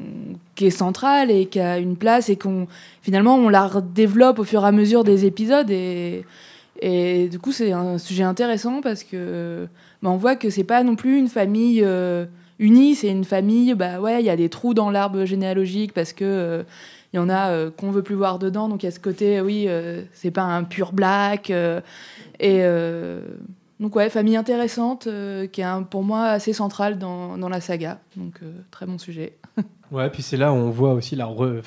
qui 0.56 0.66
est 0.66 0.70
centrale 0.70 1.30
et 1.30 1.46
qui 1.46 1.60
a 1.60 1.78
une 1.78 1.96
place 1.96 2.28
et 2.28 2.36
qu'on 2.36 2.66
finalement 3.02 3.36
on 3.36 3.48
la 3.48 3.70
développe 3.94 4.38
au 4.38 4.44
fur 4.44 4.64
et 4.64 4.66
à 4.66 4.72
mesure 4.72 5.04
des 5.04 5.26
épisodes 5.26 5.70
et, 5.70 6.24
et 6.80 7.28
du 7.28 7.38
coup 7.38 7.52
c'est 7.52 7.72
un 7.72 7.98
sujet 7.98 8.22
intéressant 8.22 8.80
parce 8.80 9.04
que 9.04 9.68
on 10.02 10.16
voit 10.16 10.36
que 10.36 10.50
c'est 10.50 10.64
pas 10.64 10.82
non 10.82 10.96
plus 10.96 11.18
une 11.18 11.28
famille 11.28 11.82
euh, 11.84 12.26
unie, 12.58 12.94
c'est 12.94 13.08
une 13.10 13.24
famille 13.24 13.74
bah 13.74 14.00
ouais 14.00 14.20
il 14.22 14.26
y 14.26 14.30
a 14.30 14.36
des 14.36 14.48
trous 14.48 14.74
dans 14.74 14.90
l'arbre 14.90 15.24
généalogique 15.24 15.92
parce 15.92 16.12
que 16.12 16.24
euh, 16.24 16.62
il 17.12 17.16
y 17.16 17.18
en 17.18 17.28
a 17.28 17.50
euh, 17.50 17.70
qu'on 17.70 17.90
veut 17.90 18.02
plus 18.02 18.14
voir 18.14 18.38
dedans 18.38 18.68
donc 18.68 18.82
il 18.82 18.86
y 18.86 18.88
a 18.88 18.92
ce 18.92 19.00
côté 19.00 19.40
oui 19.40 19.68
c'est 20.12 20.30
pas 20.30 20.42
un 20.44 20.64
pur 20.64 20.92
black 20.92 21.50
et 22.40 22.62
donc 23.78 23.94
ouais, 23.94 24.08
famille 24.08 24.36
intéressante, 24.36 25.06
qui 25.52 25.60
est 25.60 25.64
un- 25.64 25.82
pour 25.82 26.02
moi 26.02 26.24
assez 26.28 26.54
centrale 26.54 26.96
dans, 26.98 27.36
dans 27.36 27.50
la 27.50 27.60
saga. 27.60 27.98
Donc 28.16 28.40
très 28.70 28.86
bon 28.86 28.98
sujet. 28.98 29.36
Ouais, 29.92 30.10
puis 30.10 30.20
c'est 30.22 30.36
là 30.36 30.52
où 30.52 30.56
on 30.56 30.70
voit 30.70 30.94
aussi 30.94 31.14
la, 31.14 31.26
re- 31.26 31.60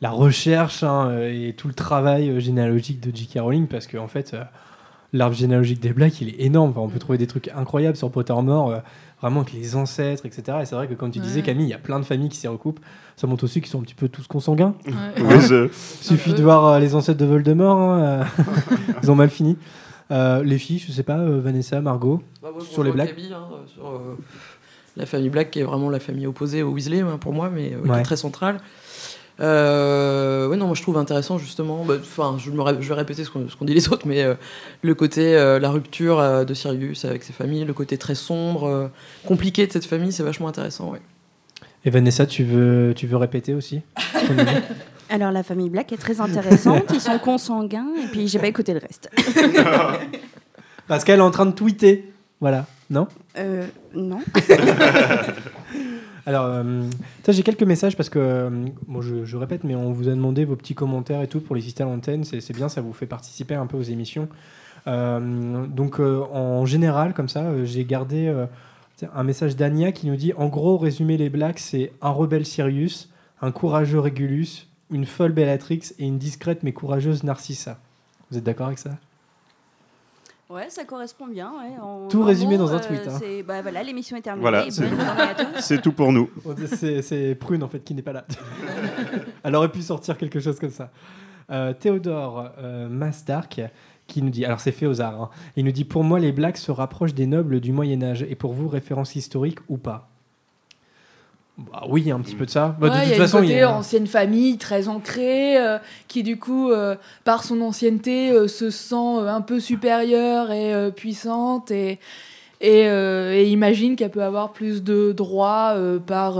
la 0.00 0.10
recherche 0.10 0.82
hein, 0.82 1.16
et 1.28 1.54
tout 1.56 1.68
le 1.68 1.74
travail 1.74 2.40
généalogique 2.40 2.98
de 2.98 3.14
J.K. 3.16 3.38
Rowling, 3.38 3.68
parce 3.68 3.86
qu'en 3.86 4.02
en 4.04 4.08
fait, 4.08 4.34
l'arbre 5.12 5.34
généalogique 5.36 5.80
des 5.80 5.92
Blacks, 5.92 6.20
il 6.20 6.28
est 6.30 6.40
énorme. 6.44 6.70
Enfin, 6.70 6.80
on 6.80 6.88
peut 6.88 6.98
trouver 6.98 7.18
des 7.18 7.26
trucs 7.26 7.48
incroyables 7.54 7.96
sur 7.96 8.10
Pottermore, 8.10 8.70
euh, 8.70 8.78
vraiment 9.20 9.40
avec 9.40 9.52
les 9.52 9.76
ancêtres, 9.76 10.24
etc. 10.26 10.58
Et 10.62 10.64
c'est 10.64 10.74
vrai 10.74 10.88
que, 10.88 10.94
comme 10.94 11.10
tu 11.10 11.18
disais, 11.20 11.40
Ouais. 11.40 11.46
Camille, 11.46 11.66
il 11.66 11.70
y 11.70 11.74
a 11.74 11.78
plein 11.78 11.98
de 12.00 12.04
familles 12.04 12.28
qui 12.30 12.38
s'y 12.38 12.48
recoupent. 12.48 12.80
Ça 13.16 13.26
montre 13.26 13.44
aussi 13.44 13.60
qu'ils 13.60 13.70
sont 13.70 13.80
un 13.80 13.82
petit 13.84 13.94
peu 13.94 14.08
tous 14.08 14.26
consanguins. 14.26 14.74
Oui, 15.18 15.40
je- 15.40 15.66
Il 15.66 15.72
suffit 16.04 16.32
de 16.34 16.42
voir 16.42 16.66
euh, 16.66 16.78
les 16.78 16.94
ancêtres 16.94 17.18
de 17.20 17.26
Voldemort. 17.26 17.78
hein, 17.78 18.00
euh, 18.00 18.24
Ils 19.02 19.10
ont 19.10 19.14
mal 19.14 19.30
fini. 19.30 19.56
Euh, 20.10 20.42
les 20.42 20.58
filles, 20.58 20.78
je 20.78 20.92
sais 20.92 21.02
pas, 21.02 21.18
euh, 21.18 21.40
Vanessa, 21.40 21.80
Margot. 21.80 22.22
Bah, 22.42 22.48
ouais, 22.54 22.60
Sur 22.64 22.82
les 22.82 22.90
Blacks 22.92 23.14
hein, 23.32 23.46
sur, 23.74 24.00
la 24.96 25.06
famille 25.06 25.30
Black, 25.30 25.50
qui 25.50 25.60
est 25.60 25.62
vraiment 25.64 25.88
la 25.88 26.00
famille 26.00 26.26
opposée 26.26 26.62
aux 26.62 26.70
Weasley 26.72 27.00
hein, 27.00 27.16
pour 27.18 27.32
moi, 27.32 27.48
mais 27.48 27.72
euh, 27.72 27.82
qui 27.82 27.88
Ouais. 27.90 28.00
est 28.00 28.02
très 28.02 28.16
centrale. 28.16 28.58
Euh, 29.42 30.46
ouais, 30.46 30.56
non, 30.56 30.66
moi 30.66 30.74
je 30.74 30.82
trouve 30.82 30.98
intéressant 30.98 31.38
justement. 31.38 31.84
bah, 31.84 31.94
Enfin, 32.00 32.36
je, 32.38 32.50
vais 32.50 32.94
répéter 32.94 33.24
ce 33.24 33.30
qu'on 33.30 33.48
ce 33.48 33.56
qu'ont 33.56 33.64
dit 33.64 33.74
les 33.74 33.88
autres, 33.92 34.06
mais 34.06 34.22
euh, 34.22 34.34
le 34.82 34.94
côté, 34.94 35.36
euh, 35.36 35.58
la 35.58 35.70
rupture 35.70 36.20
euh, 36.20 36.44
de 36.44 36.54
Sirius 36.54 37.04
avec 37.04 37.22
ses 37.24 37.32
familles, 37.32 37.64
le 37.64 37.74
côté 37.74 37.98
très 37.98 38.14
sombre, 38.14 38.64
euh, 38.66 38.88
compliqué 39.26 39.66
de 39.66 39.72
cette 39.72 39.86
famille, 39.86 40.12
c'est 40.12 40.22
vachement 40.22 40.48
intéressant. 40.48 40.90
Ouais. 40.90 41.00
Et 41.84 41.90
Vanessa, 41.90 42.26
tu 42.26 42.44
veux, 42.44 42.92
tu 42.94 43.06
veux 43.06 43.16
répéter 43.16 43.54
aussi 43.54 43.80
Alors, 45.10 45.30
la 45.30 45.42
famille 45.42 45.68
Black 45.68 45.92
est 45.92 45.98
très 45.98 46.20
intéressante. 46.22 46.84
Ils 46.94 47.00
sont 47.00 47.18
consanguins. 47.18 47.88
Et 48.02 48.06
puis, 48.06 48.28
j'ai 48.28 48.38
pas 48.38 48.46
écouté 48.46 48.72
le 48.72 48.78
reste. 48.80 49.10
Parce 50.88 51.04
qu'elle 51.04 51.18
est 51.18 51.22
en 51.22 51.30
train 51.30 51.44
de 51.44 51.52
tweeter. 51.52 52.10
Voilà. 52.40 52.64
Non? 52.88 53.08
Euh, 53.36 53.66
non. 53.94 54.20
Alors, 56.24 56.44
euh, 56.46 56.82
j'ai 57.28 57.42
quelques 57.42 57.62
messages 57.62 57.96
parce 57.96 58.08
que, 58.08 58.18
euh, 58.18 58.66
bon, 58.86 59.02
je, 59.02 59.36
répète, 59.36 59.64
mais 59.64 59.74
on 59.74 59.92
vous 59.92 60.08
a 60.08 60.12
demandé 60.12 60.44
vos 60.44 60.56
petits 60.56 60.74
commentaires 60.74 61.20
et 61.20 61.26
tout 61.26 61.40
pour 61.40 61.56
les 61.56 61.62
systèmes 61.62 61.88
antennes. 61.88 62.24
C'est 62.24 62.52
bien, 62.54 62.68
ça 62.68 62.80
vous 62.80 62.92
fait 62.92 63.06
participer 63.06 63.54
un 63.54 63.66
peu 63.66 63.76
aux 63.76 63.82
émissions. 63.82 64.28
Euh, 64.86 65.66
donc, 65.66 65.98
euh, 65.98 66.22
en 66.32 66.64
général, 66.64 67.14
comme 67.14 67.28
ça, 67.28 67.64
j'ai 67.64 67.84
gardé 67.84 68.32
un 69.14 69.24
message 69.24 69.56
d'Ania 69.56 69.90
qui 69.90 70.06
nous 70.06 70.16
dit 70.16 70.32
En 70.36 70.48
gros, 70.48 70.78
résumer 70.78 71.16
les 71.16 71.28
Blacks, 71.28 71.58
c'est 71.58 71.92
un 72.00 72.10
rebelle 72.10 72.46
Sirius, 72.46 73.10
un 73.40 73.50
courageux 73.50 73.98
Régulus, 73.98 74.68
une 74.90 75.06
folle 75.06 75.32
Bellatrix 75.32 75.92
et 75.98 76.06
une 76.06 76.18
discrète 76.18 76.62
mais 76.62 76.72
courageuse 76.72 77.24
Narcissa. 77.24 77.78
Vous 78.30 78.38
êtes 78.38 78.44
d'accord 78.44 78.68
avec 78.68 78.78
ça? 78.78 78.90
Ouais, 80.52 80.68
ça 80.68 80.84
correspond 80.84 81.26
bien. 81.26 81.50
ouais. 81.50 81.78
En- 81.82 82.08
Tout 82.08 82.22
résumé 82.22 82.58
dans 82.58 82.72
un 82.72 82.76
euh, 82.76 82.80
tweet, 82.80 83.06
hein. 83.08 83.16
c'est- 83.18 83.42
Bah, 83.42 83.62
voilà, 83.62 83.82
l'émission 83.82 84.16
est 84.16 84.20
terminée. 84.22 84.42
Voilà, 84.42 84.64
c'est- 85.60 85.80
tout 85.80 85.92
pour 85.92 86.12
nous. 86.12 86.28
C'est 86.66 87.00
c'est 87.02 87.34
Prune 87.34 87.62
en 87.62 87.68
fait 87.68 87.80
qui 87.80 87.94
n'est 87.94 88.02
pas 88.02 88.12
là. 88.12 88.24
Elle 89.44 89.54
aurait 89.56 89.70
pu 89.70 89.82
sortir 89.82 90.16
quelque 90.18 90.40
chose 90.40 90.58
comme 90.58 90.70
ça. 90.70 90.90
Euh, 91.50 91.72
Théodore 91.72 92.50
euh, 92.58 92.88
Masdark 92.88 93.60
qui 94.06 94.22
nous 94.22 94.30
dit, 94.30 94.44
alors 94.44 94.60
c'est 94.60 94.72
fait 94.72 94.86
aux 94.86 95.00
arts, 95.00 95.20
hein. 95.22 95.30
il 95.56 95.64
nous 95.64 95.72
dit 95.72 95.84
pour 95.84 96.04
moi 96.04 96.18
les 96.18 96.32
Blacks 96.32 96.58
se 96.58 96.70
rapprochent 96.70 97.14
des 97.14 97.26
nobles 97.26 97.60
du 97.60 97.72
Moyen 97.72 98.02
Âge 98.02 98.22
et 98.28 98.34
pour 98.34 98.52
vous 98.52 98.68
référence 98.68 99.16
historique 99.16 99.58
ou 99.68 99.78
pas? 99.78 100.10
Bah, 101.70 101.82
Oui, 101.88 102.10
un 102.10 102.20
petit 102.20 102.34
peu 102.34 102.46
de 102.46 102.50
ça. 102.50 102.76
Bah, 102.80 102.88
Ouais, 102.88 102.94
de 102.94 103.02
il 103.02 103.08
y 103.08 103.12
toute 103.12 103.20
a 103.20 103.22
façon, 103.26 103.42
il 103.42 103.50
y 103.50 103.60
a- 103.60 103.70
ancienne 103.72 104.06
famille 104.06 104.56
très 104.58 104.88
ancrée, 104.88 105.58
euh, 105.58 105.78
qui 106.08 106.22
du 106.22 106.38
coup, 106.38 106.70
euh, 106.70 106.96
par 107.24 107.44
son 107.44 107.60
ancienneté, 107.60 108.30
euh, 108.30 108.48
se 108.48 108.70
sent 108.70 108.94
un 109.26 109.40
peu 109.40 109.60
supérieure 109.60 110.50
et 110.50 110.90
puissante 110.92 111.70
et, 111.70 111.98
et, 112.60 112.80
et 112.82 113.48
imagine 113.48 113.96
qu'elle 113.96 114.10
peut 114.10 114.22
avoir 114.22 114.52
plus 114.52 114.82
de 114.82 115.12
droits 115.12 115.74
par 116.06 116.38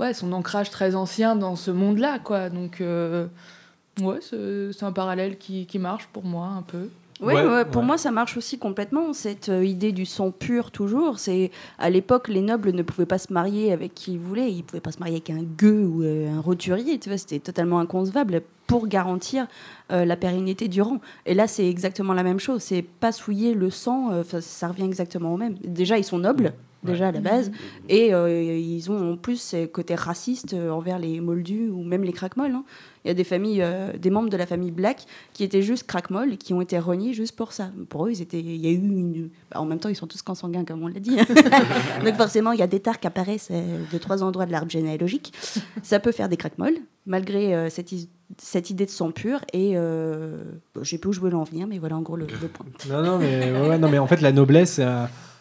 ouais, 0.00 0.14
son 0.14 0.32
ancrage 0.32 0.70
très 0.70 0.94
ancien 0.94 1.36
dans 1.36 1.56
ce 1.56 1.70
monde-là. 1.70 2.18
quoi. 2.18 2.48
Donc, 2.48 2.82
ouais, 4.00 4.18
c'est 4.20 4.72
c'est 4.72 4.84
un 4.84 4.92
parallèle 4.92 5.36
qui, 5.38 5.66
qui 5.66 5.78
marche 5.78 6.08
pour 6.12 6.24
moi 6.24 6.48
un 6.58 6.62
peu. 6.62 6.88
Ouais, 7.22 7.34
ouais, 7.34 7.64
pour 7.64 7.82
ouais. 7.82 7.86
moi, 7.86 7.98
ça 7.98 8.10
marche 8.10 8.36
aussi 8.36 8.58
complètement. 8.58 9.12
Cette 9.12 9.48
euh, 9.48 9.64
idée 9.64 9.92
du 9.92 10.04
sang 10.04 10.32
pur, 10.32 10.70
toujours. 10.72 11.18
C'est 11.18 11.50
à 11.78 11.88
l'époque, 11.88 12.28
les 12.28 12.40
nobles 12.40 12.72
ne 12.72 12.82
pouvaient 12.82 13.06
pas 13.06 13.18
se 13.18 13.32
marier 13.32 13.72
avec 13.72 13.94
qui 13.94 14.14
ils 14.14 14.18
voulaient. 14.18 14.50
Ils 14.50 14.64
pouvaient 14.64 14.80
pas 14.80 14.92
se 14.92 14.98
marier 14.98 15.14
avec 15.14 15.30
un 15.30 15.42
gueux 15.42 15.84
ou 15.86 16.02
euh, 16.02 16.36
un 16.36 16.40
roturier. 16.40 16.98
C'était 17.00 17.38
totalement 17.38 17.78
inconcevable 17.78 18.42
pour 18.66 18.88
garantir 18.88 19.46
euh, 19.92 20.04
la 20.04 20.16
pérennité 20.16 20.66
du 20.66 20.82
rang. 20.82 20.98
Et 21.24 21.34
là, 21.34 21.46
c'est 21.46 21.68
exactement 21.68 22.12
la 22.12 22.24
même 22.24 22.40
chose. 22.40 22.62
C'est 22.62 22.82
pas 22.82 23.12
souiller 23.12 23.54
le 23.54 23.70
sang. 23.70 24.10
ça 24.40 24.68
revient 24.68 24.84
exactement 24.84 25.34
au 25.34 25.36
même. 25.36 25.54
Déjà, 25.64 25.98
ils 25.98 26.04
sont 26.04 26.18
nobles. 26.18 26.52
Déjà 26.84 27.08
à 27.08 27.12
la 27.12 27.20
base, 27.20 27.52
et 27.88 28.12
euh, 28.12 28.42
ils 28.58 28.90
ont 28.90 29.12
en 29.12 29.16
plus 29.16 29.40
ce 29.40 29.66
côté 29.66 29.94
raciste 29.94 30.52
euh, 30.54 30.70
envers 30.70 30.98
les 30.98 31.20
moldus 31.20 31.68
ou 31.68 31.84
même 31.84 32.02
les 32.02 32.12
crackmolls. 32.12 32.50
hein. 32.54 32.64
Il 33.04 33.08
y 33.08 33.10
a 33.12 33.14
des 33.14 33.22
familles, 33.24 33.62
euh, 33.62 33.92
des 33.96 34.10
membres 34.10 34.28
de 34.30 34.36
la 34.36 34.46
famille 34.46 34.72
Black 34.72 35.06
qui 35.32 35.44
étaient 35.44 35.62
juste 35.62 35.86
crackmolls 35.86 36.32
et 36.32 36.36
qui 36.36 36.54
ont 36.54 36.60
été 36.60 36.78
reniés 36.80 37.12
juste 37.14 37.36
pour 37.36 37.52
ça. 37.52 37.70
Pour 37.88 38.06
eux, 38.06 38.10
ils 38.10 38.20
étaient, 38.20 38.40
il 38.40 38.56
y 38.56 38.66
a 38.66 38.70
eu 38.70 38.74
une... 38.74 39.28
bah, 39.52 39.60
en 39.60 39.64
même 39.64 39.78
temps, 39.78 39.88
ils 39.90 39.94
sont 39.96 40.06
tous 40.08 40.22
consanguins, 40.22 40.64
comme 40.64 40.82
on 40.82 40.88
l'a 40.88 40.98
dit. 41.00 41.16
Donc 42.04 42.14
forcément, 42.16 42.50
il 42.52 42.58
y 42.58 42.62
a 42.62 42.66
des 42.66 42.80
tares 42.80 42.98
qui 42.98 43.06
apparaissent 43.06 43.50
de 43.52 43.98
trois 43.98 44.22
endroits 44.24 44.46
de 44.46 44.52
l'arbre 44.52 44.70
généalogique. 44.70 45.32
Ça 45.82 46.00
peut 46.00 46.12
faire 46.12 46.28
des 46.28 46.36
crackmolls, 46.36 46.78
malgré 47.06 47.54
euh, 47.54 47.70
cette, 47.70 47.90
cette 48.38 48.70
idée 48.70 48.86
de 48.86 48.90
sang 48.90 49.10
pur. 49.12 49.40
Et 49.52 49.72
euh, 49.76 50.42
bon, 50.74 50.82
j'ai 50.82 50.98
peu 50.98 51.08
où 51.10 51.12
je 51.12 51.20
veux 51.20 51.32
en 51.34 51.44
venir, 51.44 51.66
mais 51.68 51.78
voilà 51.78 51.96
en 51.96 52.02
gros 52.02 52.16
le, 52.16 52.26
le 52.26 52.48
point. 52.48 52.66
Non, 52.88 53.02
non, 53.02 53.18
mais, 53.18 53.52
ouais, 53.52 53.78
non, 53.78 53.88
mais 53.88 53.98
en 53.98 54.06
fait, 54.08 54.20
la 54.20 54.32
noblesse, 54.32 54.80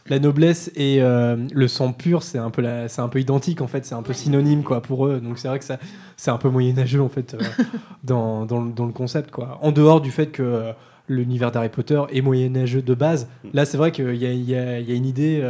la 0.08 0.20
noblesse 0.20 0.72
et 0.76 1.02
euh, 1.02 1.38
le 1.54 1.68
sang 1.68 1.94
pur, 1.94 2.24
c'est 2.24 2.38
un 2.40 2.50
peu, 2.50 2.62
la- 2.62 2.90
c'est 2.90 3.02
un 3.02 3.08
peu 3.08 3.20
identique 3.20 3.62
en 3.62 3.68
fait, 3.68 3.86
c'est 3.86 3.96
un 3.96 4.02
peu 4.04 4.14
synonyme 4.14 4.64
quoi 4.64 4.82
pour 4.82 5.06
eux. 5.08 5.20
Donc 5.20 5.38
c'est 5.40 5.48
vrai 5.48 5.60
que 5.60 5.66
ça, 5.66 5.78
c'est 6.18 6.32
un 6.32 6.38
peu 6.38 6.50
moyenâgeux 6.50 7.02
en 7.02 7.10
fait 7.10 7.34
euh, 7.36 7.40
dans, 8.04 8.46
dans, 8.46 8.62
le- 8.62 8.72
dans 8.72 8.86
le 8.86 8.94
concept 8.94 9.32
quoi. 9.32 9.60
En 9.62 9.72
dehors 9.72 10.02
du 10.02 10.12
fait 10.12 10.28
que 10.28 10.42
euh, 10.44 10.72
l'univers 11.08 11.52
d'Harry 11.52 11.70
Potter 11.70 12.02
est 12.12 12.22
moyenâgeux 12.22 12.82
de 12.82 12.94
base, 12.94 13.28
là 13.54 13.66
c'est 13.66 13.78
vrai 13.78 13.92
qu'il 13.92 14.14
y 14.16 14.20
y 14.20 14.26
a- 14.56 14.80
il 14.80 14.90
y 14.90 14.92
a 14.92 14.96
une 14.96 15.06
idée 15.06 15.44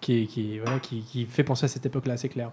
qui, 0.00 0.26
qui, 0.26 0.58
voilà, 0.58 0.80
qui, 0.80 1.02
qui 1.02 1.26
fait 1.26 1.44
penser 1.44 1.66
à 1.66 1.68
cette 1.68 1.86
époque-là, 1.86 2.16
c'est 2.16 2.28
clair. 2.28 2.50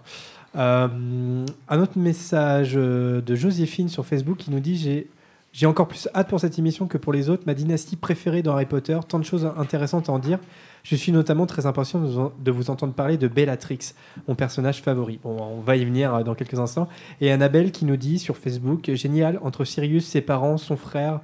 Un 0.54 1.80
autre 1.80 1.96
message 1.98 2.74
de 2.74 3.34
Joséphine 3.34 3.88
sur 3.88 4.04
Facebook 4.06 4.36
qui 4.38 4.50
nous 4.50 4.60
dit 4.60 4.76
j'ai 4.76 5.08
j'ai 5.52 5.66
encore 5.66 5.88
plus 5.88 6.06
hâte 6.14 6.28
pour 6.28 6.38
cette 6.38 6.56
émission 6.60 6.86
que 6.86 6.96
pour 6.96 7.12
les 7.12 7.28
autres. 7.28 7.42
Ma 7.46 7.54
dynastie 7.54 7.96
préférée 7.96 8.40
dans 8.40 8.52
Harry 8.52 8.66
Potter, 8.66 8.96
tant 9.08 9.18
de 9.18 9.24
choses 9.24 9.50
intéressantes 9.56 10.08
à 10.08 10.12
en 10.12 10.20
dire. 10.20 10.38
Je 10.82 10.96
suis 10.96 11.12
notamment 11.12 11.46
très 11.46 11.66
impatient 11.66 12.00
de 12.00 12.50
vous, 12.50 12.70
entendre 12.70 12.92
parler 12.94 13.16
de 13.18 13.28
Bellatrix, 13.28 13.92
mon 14.28 14.34
personnage 14.34 14.82
favori. 14.82 15.20
Bon, 15.22 15.36
on 15.40 15.60
va 15.60 15.76
y 15.76 15.84
venir 15.84 16.14
euh, 16.14 16.22
dans 16.22 16.34
quelques 16.34 16.58
instants. 16.58 16.88
Et 17.20 17.30
Annabelle 17.30 17.70
qui 17.72 17.84
nous 17.84 17.96
dit 17.96 18.18
sur 18.18 18.36
Facebook 18.36 18.90
génial 18.94 19.38
entre 19.42 19.64
Sirius, 19.64 20.06
ses 20.06 20.20
parents, 20.22 20.56
son 20.58 20.76
frère. 20.76 21.20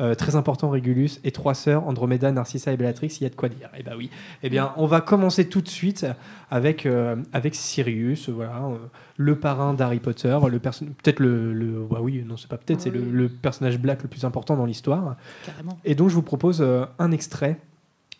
euh, 0.00 0.14
très 0.14 0.34
important 0.34 0.70
Régulus 0.70 1.20
et 1.24 1.30
trois 1.30 1.52
sœurs 1.54 1.86
Andromeda, 1.86 2.32
Narcissa 2.32 2.72
et 2.72 2.76
Bellatrix, 2.78 3.08
il 3.20 3.24
y 3.24 3.26
a 3.26 3.28
de 3.28 3.34
quoi 3.34 3.50
dire. 3.50 3.68
Eh 3.78 3.82
ben 3.82 3.92
oui. 3.98 4.08
Eh 4.42 4.48
bien, 4.48 4.72
on 4.78 4.86
va 4.86 5.02
commencer 5.02 5.46
tout 5.46 5.60
de 5.60 5.68
suite 5.68 6.06
avec 6.50 6.86
euh, 6.86 7.16
avec 7.34 7.54
Sirius, 7.54 8.30
voilà, 8.30 8.62
euh, 8.64 8.76
le 9.18 9.38
parrain 9.38 9.74
d'Harry 9.74 9.98
Potter, 10.00 10.38
le 10.48 10.58
peut-être 10.58 11.20
le, 11.20 11.52
le 11.52 11.84
bah 11.90 11.98
oui, 12.00 12.24
non 12.26 12.38
c'est 12.38 12.48
pas 12.48 12.56
peut-être, 12.56 12.80
c'est 12.80 12.88
le, 12.90 13.00
Oui. 13.00 13.08
le 13.10 13.28
personnage 13.28 13.78
black 13.78 14.02
le 14.02 14.08
plus 14.08 14.24
important 14.24 14.56
dans 14.56 14.64
l'histoire. 14.64 15.16
Carrément. 15.44 15.78
Et 15.84 15.94
donc, 15.94 16.08
je 16.08 16.14
vous 16.14 16.22
propose 16.22 16.64
un 16.98 17.10
extrait 17.12 17.58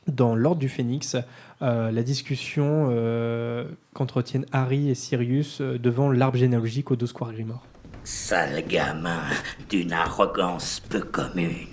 dans 0.06 0.34
L'Ordre 0.34 0.60
du 0.60 0.68
Phénix, 0.68 1.16
euh, 1.62 1.90
la 1.90 2.02
discussion 2.02 2.88
euh, 2.90 3.64
qu'entretiennent 3.94 4.46
Harry 4.52 4.90
et 4.90 4.94
Sirius 4.94 5.60
euh, 5.60 5.78
devant 5.78 6.10
l'arbre 6.10 6.38
généalogique 6.38 6.90
au 6.90 6.96
dos 6.96 7.06
Square 7.06 7.32
Grimoire. 7.32 7.62
Sale 8.02 8.64
gamin 8.66 9.22
d'une 9.68 9.92
arrogance 9.92 10.80
peu 10.80 11.00
commune. 11.00 11.68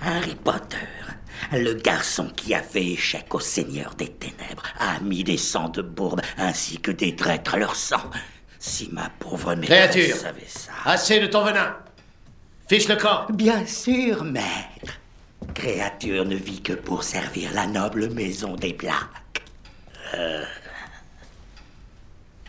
Harry 0.00 0.34
Potter, 0.34 0.76
le 1.52 1.74
garçon 1.74 2.28
qui 2.34 2.54
a 2.54 2.62
fait 2.62 2.84
échec 2.84 3.34
au 3.34 3.40
Seigneur 3.40 3.94
des 3.94 4.08
Ténèbres, 4.08 4.64
a 4.78 5.00
mis 5.00 5.24
des 5.24 5.36
sangs 5.36 5.68
de 5.68 5.82
bourbe 5.82 6.20
ainsi 6.38 6.78
que 6.78 6.90
des 6.90 7.14
traîtres 7.16 7.54
à 7.54 7.58
leur 7.58 7.76
sang. 7.76 8.10
Si 8.58 8.88
ma 8.92 9.10
pauvre 9.18 9.54
maîtresse 9.54 9.90
Créature. 9.90 10.16
savait 10.16 10.46
ça. 10.46 10.72
Assez 10.86 11.20
de 11.20 11.26
ton 11.26 11.44
venin. 11.44 11.76
Fiche 12.66 12.88
le 12.88 12.96
camp. 12.96 13.26
Bien 13.30 13.66
sûr, 13.66 14.24
maître. 14.24 15.00
Créature 15.52 16.24
ne 16.24 16.36
vit 16.36 16.62
que 16.62 16.72
pour 16.72 17.04
servir 17.04 17.52
la 17.52 17.66
noble 17.66 18.10
maison 18.10 18.54
des 18.56 18.72
Blacks. 18.72 19.42
Euh, 20.14 20.44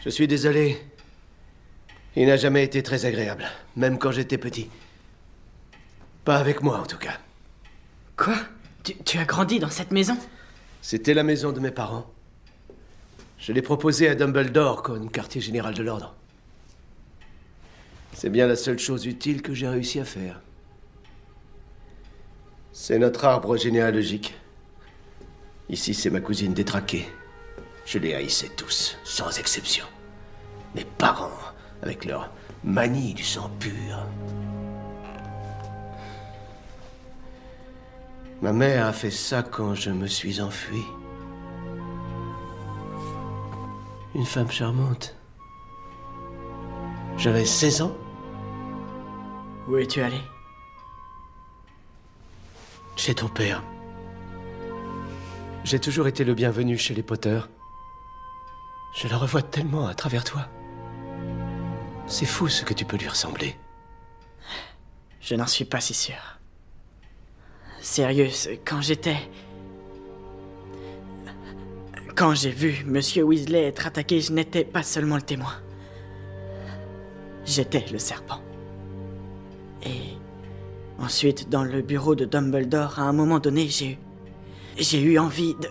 Je 0.04 0.10
suis 0.10 0.28
désolé. 0.28 0.78
Il 2.16 2.28
n'a 2.28 2.38
jamais 2.38 2.64
été 2.64 2.82
très 2.84 3.06
agréable, 3.06 3.46
même 3.76 3.98
quand 4.00 4.12
j'étais 4.12 4.38
petit. 4.38 4.70
Pas 6.24 6.38
avec 6.38 6.62
moi, 6.62 6.80
en 6.80 6.86
tout 6.86 6.98
cas. 6.98 7.18
Quoi? 8.16 8.36
Tu, 8.84 8.96
tu 9.04 9.18
as 9.18 9.26
grandi 9.26 9.60
dans 9.60 9.70
cette 9.70 9.92
maison? 9.92 10.18
C'était 10.82 11.14
la 11.14 11.24
maison 11.24 11.52
de 11.52 11.60
mes 11.60 11.72
parents. 11.72 12.06
Je 13.40 13.52
l'ai 13.52 13.62
proposé 13.62 14.08
à 14.08 14.16
Dumbledore 14.16 14.82
comme 14.82 15.12
quartier 15.12 15.42
général 15.42 15.74
de 15.74 15.84
l'ordre. 15.84 16.16
C'est 18.14 18.30
bien 18.30 18.48
la 18.48 18.56
seule 18.56 18.80
chose 18.80 19.06
utile 19.06 19.42
que 19.42 19.54
j'ai 19.54 19.68
réussi 19.68 20.00
à 20.00 20.06
faire. 20.06 20.40
C'est 22.78 23.00
notre 23.00 23.24
arbre 23.24 23.56
généalogique. 23.56 24.36
Ici, 25.70 25.94
c'est 25.94 26.10
ma 26.10 26.20
cousine 26.20 26.54
détraquée. 26.54 27.08
Je 27.86 28.00
les 28.00 28.14
haïssais 28.14 28.50
tous, 28.58 28.98
sans 29.06 29.40
exception. 29.40 29.86
Mes 30.76 30.84
parents, 30.84 31.40
avec 31.82 32.04
leur 32.04 32.30
manie 32.66 33.14
du 33.14 33.24
sang 33.24 33.50
pur. 33.62 34.06
Ma 38.42 38.52
mère 38.52 38.88
a 38.88 38.92
fait 38.92 39.10
ça 39.10 39.42
quand 39.42 39.74
je 39.74 39.92
me 39.92 40.08
suis 40.08 40.42
enfui. 40.42 40.84
Une 44.16 44.26
femme 44.26 44.52
charmante. 44.52 45.16
J'avais 47.16 47.46
16 47.46 47.84
ans. 47.84 47.96
Où 49.70 49.78
es-tu 49.78 50.02
allé? 50.02 50.20
Chez 52.96 53.14
ton 53.14 53.28
père. 53.28 53.62
J'ai 55.64 55.80
toujours 55.80 56.08
été 56.08 56.24
le 56.24 56.34
bienvenu 56.34 56.78
chez 56.78 56.94
les 56.94 57.04
Potter. 57.04 57.40
Je 58.96 59.08
le 59.08 59.16
revois 59.16 59.42
tellement 59.42 59.88
à 59.88 59.94
travers 59.94 60.24
toi. 60.24 60.48
C'est 62.08 62.26
fou 62.26 62.48
ce 62.48 62.64
que 62.64 62.74
tu 62.74 62.86
peux 62.86 62.98
lui 62.98 63.08
ressembler. 63.08 63.58
Je 65.20 65.36
n'en 65.36 65.48
suis 65.48 65.66
pas 65.66 65.82
si 65.82 65.94
sûr. 65.94 66.40
Sérieux, 67.82 68.30
quand 68.64 68.82
j'étais... 68.82 69.18
Quand 72.16 72.34
j'ai 72.34 72.52
vu 72.52 72.84
Monsieur 72.86 73.24
Weasley 73.24 73.64
être 73.64 73.88
attaqué, 73.88 74.22
je 74.22 74.32
n'étais 74.32 74.64
pas 74.64 74.84
seulement 74.84 75.18
le 75.18 75.22
témoin. 75.22 75.54
J'étais 77.44 77.86
le 77.92 78.00
serpent. 78.00 78.42
Et 79.84 80.18
ensuite, 81.00 81.50
dans 81.50 81.64
le 81.64 81.82
bureau 81.82 82.16
de 82.16 82.26
Dumbledore, 82.26 83.00
à 83.00 83.04
un 83.04 83.14
moment 83.14 83.40
donné, 83.40 83.68
j'ai 83.68 83.92
eu... 83.92 83.98
J'ai 84.78 85.02
eu 85.02 85.18
envie 85.18 85.54
de... 85.56 85.70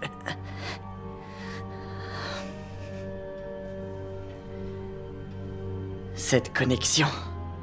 Cette 6.15 6.57
connexion 6.57 7.09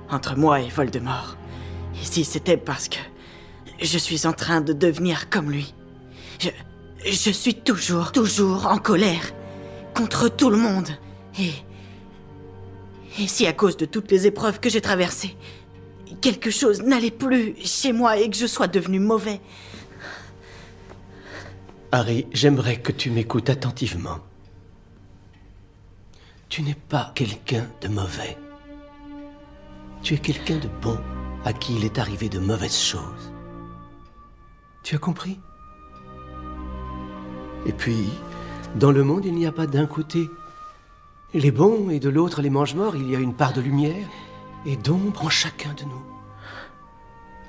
entre 0.10 0.38
moi 0.38 0.62
et 0.62 0.70
Voldemort. 0.70 1.36
Ici, 2.02 2.24
c'était 2.24 2.58
parce 2.58 2.90
que 2.90 3.00
je 3.82 3.98
suis 3.98 4.28
en 4.28 4.34
train 4.34 4.62
de 4.62 4.74
devenir 4.74 5.30
comme 5.30 5.50
lui. 5.52 5.74
Je, 6.40 6.50
je 7.06 7.32
suis 7.32 7.56
toujours, 7.56 8.12
toujours 8.12 8.68
en 8.68 8.78
colère 8.78 9.34
contre 9.96 10.30
tout 10.30 10.52
le 10.52 10.58
monde. 10.58 10.90
Et 11.40 11.54
et 13.20 13.28
si 13.28 13.46
à 13.46 13.54
cause 13.54 13.78
de 13.78 13.86
toutes 13.86 14.10
les 14.12 14.26
épreuves 14.26 14.60
que 14.60 14.70
j'ai 14.70 14.82
traversées, 14.82 15.36
quelque 16.22 16.52
chose 16.52 16.82
n'allait 16.84 17.12
plus 17.12 17.56
chez 17.64 17.92
moi 17.94 18.18
et 18.18 18.30
que 18.30 18.38
je 18.38 18.46
sois 18.46 18.68
devenu 18.68 19.00
mauvais. 19.00 19.42
Harry, 21.92 22.28
j'aimerais 22.32 22.80
que 22.80 22.92
tu 22.92 23.12
m'écoutes 23.12 23.50
attentivement. 23.50 24.20
Tu 26.48 26.62
n'es 26.62 26.76
pas 26.76 27.12
quelqu'un 27.16 27.68
de 27.82 27.88
mauvais. 27.88 28.38
Tu 30.04 30.14
es 30.14 30.18
quelqu'un 30.18 30.58
de 30.58 30.70
bon 30.82 30.98
à 31.44 31.54
qui 31.54 31.76
il 31.76 31.86
est 31.86 32.00
arrivé 32.00 32.30
de 32.30 32.40
mauvaises 32.40 32.80
choses. 32.80 33.32
Tu 34.84 34.96
as 34.96 35.00
compris? 35.00 35.40
Et 37.66 37.74
puis, 37.74 38.10
dans 38.76 38.92
le 38.92 39.04
monde, 39.04 39.26
il 39.26 39.34
n'y 39.34 39.46
a 39.46 39.52
pas 39.52 39.68
d'un 39.68 39.86
côté 39.86 40.30
les 41.34 41.52
bons 41.52 41.90
et 41.90 42.00
de 42.00 42.10
l'autre 42.10 42.42
les 42.42 42.50
mange-morts, 42.50 42.96
il 42.96 43.10
y 43.10 43.16
a 43.16 43.20
une 43.20 43.34
part 43.34 43.54
de 43.54 43.62
lumière 43.62 44.08
et 44.66 44.76
d'ombre 44.78 45.26
en 45.26 45.30
chacun 45.30 45.74
de 45.74 45.84
nous. 45.84 46.04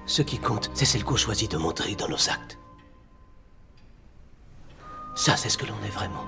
Ce 0.07 0.23
qui 0.23 0.39
compte, 0.39 0.71
c'est 0.75 0.85
celle 0.85 1.05
qu'on 1.05 1.17
choisit 1.17 1.51
de 1.51 1.57
montrer 1.57 1.95
dans 1.95 2.09
nos 2.09 2.29
actes. 2.29 2.59
Ça, 5.15 5.37
c'est 5.37 5.49
ce 5.49 5.59
que 5.59 5.67
l'on 5.67 5.77
est 5.85 5.91
vraiment. 5.91 6.25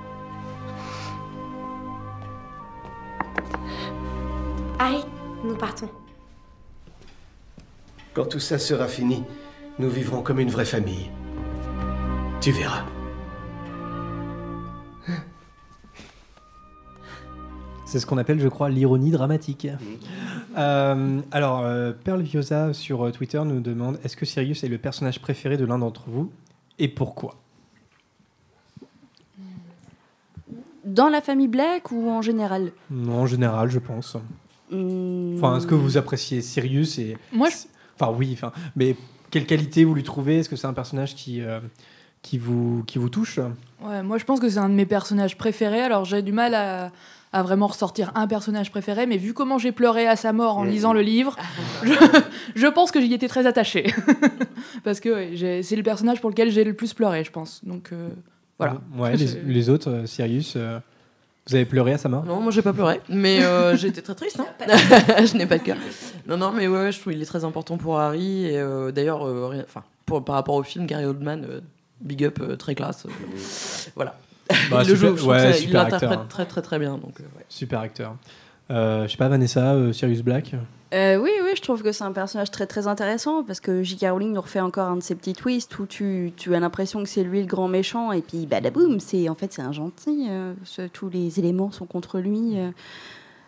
Harry, 4.79 5.05
nous 5.42 5.57
partons. 5.57 5.90
Quand 8.12 8.27
tout 8.27 8.40
ça 8.40 8.59
sera 8.59 8.87
fini, 8.87 9.25
nous 9.79 9.90
vivrons 9.90 10.23
comme 10.23 10.38
une 10.38 10.51
vraie 10.51 10.64
famille. 10.64 11.11
Tu 12.40 12.53
verras. 12.53 12.85
C'est 17.87 18.01
ce 18.01 18.07
qu'on 18.07 18.18
appelle, 18.18 18.40
je 18.40 18.49
crois, 18.49 18.70
l'ironie 18.70 19.11
dramatique. 19.11 19.68
Euh, 20.56 21.20
alors, 21.32 21.60
euh, 21.64 21.92
Perle 21.92 22.22
Viosa 22.22 22.72
sur 22.72 23.06
euh, 23.06 23.10
Twitter 23.10 23.42
nous 23.44 23.60
demande 23.60 23.98
est-ce 24.04 24.16
que 24.16 24.24
Sirius 24.24 24.62
est 24.64 24.68
le 24.68 24.78
personnage 24.78 25.20
préféré 25.20 25.56
de 25.56 25.64
l'un 25.64 25.78
d'entre 25.78 26.04
vous 26.06 26.30
et 26.78 26.88
pourquoi? 26.88 27.36
Dans 30.84 31.08
la 31.08 31.20
famille 31.20 31.48
Black 31.48 31.90
ou 31.92 32.10
en 32.10 32.20
général? 32.22 32.72
Non, 32.90 33.20
en 33.22 33.26
général, 33.26 33.70
je 33.70 33.78
pense. 33.78 34.16
Hmm, 34.70 35.34
Enfin, 35.36 35.56
est-ce 35.56 35.66
que 35.66 35.74
vous 35.74 35.96
appréciez 35.96 36.42
Sirius 36.42 36.98
et 36.98 37.16
Moi, 37.32 37.48
je- 37.48 37.66
Enfin, 37.98 38.12
oui. 38.16 38.30
Enfin, 38.34 38.52
mais 38.76 38.96
quelle 39.30 39.46
qualité 39.46 39.84
vous 39.84 39.94
lui 39.94 40.02
trouvez? 40.02 40.38
Est-ce 40.38 40.48
que 40.48 40.56
c'est 40.56 40.66
un 40.66 40.72
personnage 40.74 41.14
qui 41.14 41.40
euh, 41.40 41.60
qui 42.22 42.38
vous 42.38 42.82
qui 42.86 42.98
vous 42.98 43.08
touche? 43.08 43.38
Ouais, 43.82 44.02
moi 44.02 44.18
je 44.18 44.24
pense 44.24 44.40
que 44.40 44.48
c'est 44.48 44.58
un 44.58 44.68
de 44.68 44.74
mes 44.74 44.86
personnages 44.86 45.36
préférés. 45.38 45.80
Alors 45.80 46.04
j'ai 46.04 46.22
du 46.22 46.32
mal 46.32 46.54
à, 46.54 46.90
à 47.35 47.42
vraiment 47.42 47.66
ressortir 47.66 48.12
un 48.14 48.27
personnage 48.29 48.70
préféré, 48.70 49.07
mais 49.07 49.16
vu 49.16 49.35
comment 49.35 49.59
j'ai 49.59 49.73
pleuré 49.73 50.07
à 50.07 50.14
sa 50.14 50.33
mort 50.33 50.57
en 50.57 50.64
lisant 50.64 50.92
le 50.92 51.01
livre, 51.03 51.37
je, 51.83 51.92
je 52.55 52.66
pense 52.68 52.92
que 52.92 53.01
j'y 53.01 53.12
étais 53.12 53.29
très 53.29 53.44
attachée. 53.47 53.92
Parce 54.85 55.01
que 55.01 55.09
ouais, 55.35 55.62
c'est 55.62 55.77
le 55.77 55.83
personnage 55.83 56.20
pour 56.20 56.31
lequel 56.31 56.51
j'ai 56.51 56.62
le 56.64 56.75
plus 56.75 56.94
pleuré, 56.94 57.25
je 57.25 57.33
pense. 57.33 57.64
Donc 57.64 57.90
euh, 57.92 58.09
voilà. 58.59 58.77
Ouais. 58.97 59.16
Les, 59.16 59.68
autres, 59.68 59.90
euh, 59.90 60.07
Sirius, 60.07 60.55
euh, 60.57 60.79
vous 61.49 61.57
avez 61.57 61.64
pleuré 61.64 61.92
à 61.92 61.99
sa 61.99 62.09
mort? 62.09 62.25
Non, 62.25 62.40
moi 62.40 62.53
j'ai 62.53 62.62
pas 62.62 62.73
pleuré, 62.73 63.01
mais 63.09 63.42
euh, 63.42 63.77
été 63.83 64.01
très 64.01 64.14
triste. 64.14 64.38
hein. 64.40 64.47
je 65.25 65.37
n'ai 65.37 65.47
pas 65.47 65.59
de 65.59 65.64
cœur. 65.64 65.77
Non, 66.29 66.37
non, 66.37 66.53
mais 66.53 66.68
ouais, 66.68 66.79
ouais, 66.79 66.92
je 66.92 67.01
trouve 67.01 67.12
qu'il 67.12 67.20
est 67.23 67.27
très 67.27 67.44
important 67.44 67.77
pour 67.77 67.99
Harry. 67.99 68.47
Et 68.47 68.59
euh, 68.59 68.92
d'ailleurs, 68.92 69.27
euh, 69.27 69.61
enfin, 69.64 69.83
par 70.20 70.37
rapport 70.37 70.55
au 70.55 70.62
film, 70.62 70.87
Gary 70.87 71.05
Oldman, 71.05 71.44
euh, 71.44 71.61
big 72.01 72.25
up, 72.25 72.38
euh, 72.40 72.55
très 72.57 72.77
classe. 72.77 73.07
euh, 73.07 73.11
voilà. 73.97 74.16
Bah, 74.70 74.83
il 74.83 74.88
le 74.90 74.96
super- 74.96 75.11
joue, 75.11 75.16
je 75.16 75.24
ouais, 75.26 75.52
ça- 75.52 75.59
il 75.59 75.72
l'interprète 75.72 76.02
acteur. 76.11 76.28
très 76.28 76.46
très 76.46 76.62
très 76.62 76.78
bien. 76.78 76.92
Donc, 76.98 77.20
euh, 77.20 77.24
ouais. 77.37 77.44
Super 77.48 77.80
acteur. 77.80 78.16
Euh, 78.70 79.07
je 79.07 79.12
sais 79.12 79.16
pas, 79.18 79.28
Vanessa, 79.28 79.74
euh, 79.74 79.92
Sirius 79.92 80.22
Black? 80.22 80.52
Euh, 80.94 81.16
oui, 81.16 81.30
oui, 81.42 81.50
je 81.57 81.61
trouve 81.61 81.83
que 81.83 81.90
c'est 81.92 82.04
un 82.04 82.12
personnage 82.12 82.50
très 82.50 82.66
très 82.66 82.87
intéressant 82.87 83.42
parce 83.42 83.59
que 83.61 83.83
J.K. 83.83 84.07
Rowling 84.11 84.33
nous 84.33 84.40
refait 84.40 84.61
encore 84.61 84.88
un 84.88 84.96
de 84.96 85.02
ses 85.02 85.14
petits 85.16 85.33
twists 85.33 85.76
où 85.78 85.87
tu, 85.87 86.33
tu 86.37 86.54
as 86.54 86.61
l'impression 86.61 87.02
que 87.02 87.09
c'est 87.09 87.24
lui 87.24 87.40
le 87.40 87.46
grand 87.46 87.66
méchant 87.68 88.12
et 88.12 88.22
puis 88.22 88.46
badaboum, 88.46 89.00
c'est 89.00 89.28
en 89.28 89.35
fait 89.35 89.52
c'est 89.52 89.62
un 89.62 89.72
gentil. 89.72 90.26
euh, 90.30 90.54
ce- 90.64 90.87
tous 90.87 91.09
les 91.11 91.38
éléments 91.40 91.72
sont 91.72 91.85
contre 91.87 92.20
lui. 92.20 92.54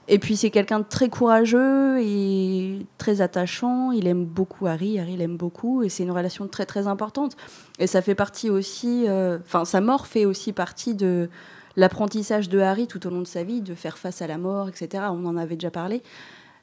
Et 0.09 0.19
puis 0.19 0.37
c'est 0.37 0.51
quelqu'un 0.51 0.79
de 0.81 0.85
très 0.89 1.09
courageux 1.09 2.01
et 2.01 2.87
très 2.99 3.21
attachant. 3.21 3.91
Il 3.93 4.07
aime 4.07 4.25
beaucoup 4.25 4.67
Harry, 4.67 4.99
Harry 5.01 5.17
l'aime 5.17 5.37
beaucoup 5.37 5.83
et 5.83 5.89
c'est 5.89 6.05
une 6.05 6.11
relation 6.13 6.47
très 6.49 6.65
très 6.67 6.87
importante. 6.87 7.37
Et 7.79 7.87
ça 7.87 8.03
fait 8.03 8.15
partie 8.15 8.49
aussi, 8.51 9.05
euh, 9.09 9.39
enfin 9.45 9.65
sa 9.65 9.81
mort 9.81 10.07
fait 10.07 10.25
aussi 10.25 10.53
partie 10.53 10.95
de 10.95 11.29
l'apprentissage 11.77 12.49
de 12.49 12.59
Harry 12.61 12.87
tout 12.87 13.05
au 13.07 13.11
long 13.11 13.21
de 13.21 13.27
sa 13.27 13.43
vie, 13.43 13.61
de 13.61 13.75
faire 13.75 13.99
face 13.99 14.23
à 14.23 14.27
la 14.27 14.39
mort, 14.39 14.69
etc. 14.69 15.05
On 15.11 15.27
en 15.27 15.37
avait 15.37 15.57
déjà 15.57 15.71
parlé. 15.71 16.03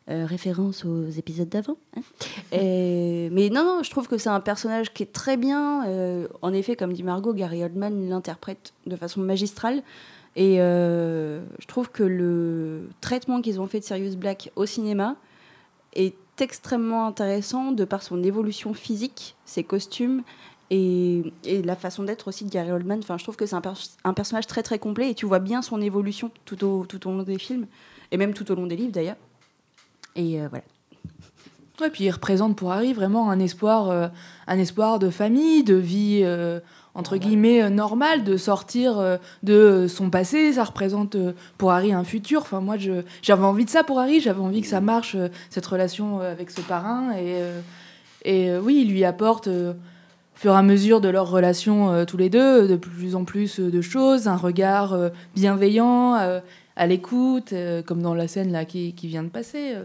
Euh, 0.10 0.25
référence 0.25 0.84
aux 0.84 1.08
épisodes 1.10 1.47
d'avant. 1.47 1.77
hein. 1.95 2.01
Et- 2.51 3.29
mais 3.31 3.50
non, 3.50 3.63
non, 3.63 3.83
je 3.83 3.89
trouve 3.89 4.10
que 4.10 4.17
c'est 4.17 4.27
un 4.29 4.41
personnage 4.41 4.94
qui 4.94 5.04
est 5.04 5.13
très 5.13 5.37
bien. 5.37 5.85
euh, 5.87 6.27
en 6.41 6.52
effet, 6.54 6.75
comme 6.75 6.91
dit 6.91 7.04
Margot, 7.04 7.33
Gary 7.33 7.63
Oldman 7.63 8.10
l'interprète 8.10 8.73
de 8.85 8.98
façon 8.98 9.21
magistrale. 9.21 9.81
Et 10.36 10.60
euh, 10.60 11.44
je 11.60 11.67
trouve 11.67 11.90
que 11.90 12.04
le 12.04 12.90
traitement 13.02 13.42
qu'ils 13.42 13.62
ont 13.62 13.67
fait 13.67 13.79
de 13.79 13.86
Sirius 13.86 14.15
Black 14.15 14.52
au 14.56 14.65
cinéma 14.65 15.15
est 15.94 16.15
extrêmement 16.42 17.06
intéressant 17.06 17.71
de 17.71 17.86
par 17.86 18.02
son 18.02 18.23
évolution 18.23 18.73
physique, 18.73 19.36
ses 19.46 19.63
costumes 19.63 20.23
et, 20.71 21.31
et 21.44 21.62
la 21.62 21.75
façon 21.75 22.04
d'être 22.04 22.27
aussi 22.29 22.46
de 22.46 22.50
Gary 22.50 22.71
Oldman. 22.71 22.98
Enfin, 22.98 23.19
je 23.19 23.23
trouve 23.23 23.36
que 23.36 23.46
c'est 23.46 23.56
un, 23.56 23.62
pers- 23.62 23.92
un 24.04 24.13
personnage 24.13 24.48
très 24.48 24.63
très 24.63 24.79
complet 24.79 25.12
et 25.12 25.13
tu 25.13 25.27
vois 25.27 25.38
bien 25.38 25.62
son 25.62 25.79
évolution 25.79 26.31
tout 26.46 26.65
au, 26.65 26.86
tout 26.88 27.08
au 27.08 27.12
long 27.12 27.21
des 27.21 27.38
films 27.38 27.67
et 28.12 28.17
même 28.17 28.34
tout 28.34 28.52
au 28.52 28.56
long 28.56 28.65
des 28.65 28.75
livres 28.75 28.92
d'ailleurs. 28.92 29.17
Et 30.15 30.42
euh, 30.42 30.48
voilà. 30.50 30.63
Ouais, 31.81 31.90
puis 31.90 32.06
il 32.06 32.12
représente 32.12 32.56
pour 32.56 32.71
Harry 32.71 32.94
vraiment 32.94 33.29
un 33.29 33.40
espoir, 33.40 33.90
euh, 33.90 34.08
un 34.48 34.58
espoir 34.58 34.98
de 34.98 35.10
famille, 35.10 35.63
de 35.63 35.75
vie 35.75 36.21
entre 36.96 37.17
guillemets 37.17 37.63
euh, 37.63 37.69
normal 37.69 38.23
de 38.23 38.37
sortir 38.37 39.00
euh, 39.00 39.17
de 39.41 39.87
son 39.87 40.10
passé. 40.10 40.54
Ça 40.54 40.63
représente 40.63 41.15
euh, 41.15 41.33
pour 41.58 41.71
Harry 41.71 41.94
un 41.94 42.04
futur. 42.04 42.41
Enfin, 42.41 42.62
moi, 42.62 42.75
j'avais 43.21 43.44
envie 43.44 43.65
de 43.65 43.69
ça 43.69 43.83
pour 43.83 44.00
Harry. 44.00 44.19
J'avais 44.19 44.41
envie 44.41 44.62
que 44.62 44.67
ça 44.67 44.81
marche, 44.81 45.17
cette 45.50 45.65
relation 45.65 46.19
avec 46.19 46.52
ce 46.52 46.62
parrain. 46.62 47.12
Et, 48.25 48.58
oui, 48.58 48.83
il 48.85 48.91
lui 48.91 49.04
apporte, 49.04 49.48
au 49.48 49.73
fur 50.35 50.54
et 50.54 50.58
à 50.58 50.62
mesure 50.62 51.02
de 51.02 51.10
leur 51.10 51.29
relation 51.29 52.06
tous 52.06 52.17
les 52.17 52.29
deux, 52.29 52.67
de 52.67 52.75
plus 52.75 53.15
en 53.15 53.25
plus 53.25 53.60
de 53.60 53.81
choses. 53.81 54.27
Un 54.27 54.37
regard 54.37 54.98
bienveillant, 55.35 56.13
à 56.75 56.87
l'écoute, 56.87 57.54
comme 57.85 58.02
dans 58.02 58.13
la 58.13 58.27
scène 58.27 58.52
là 58.52 58.65
qui, 58.65 58.94
vient 59.04 59.23
de 59.23 59.29
passer. 59.29 59.75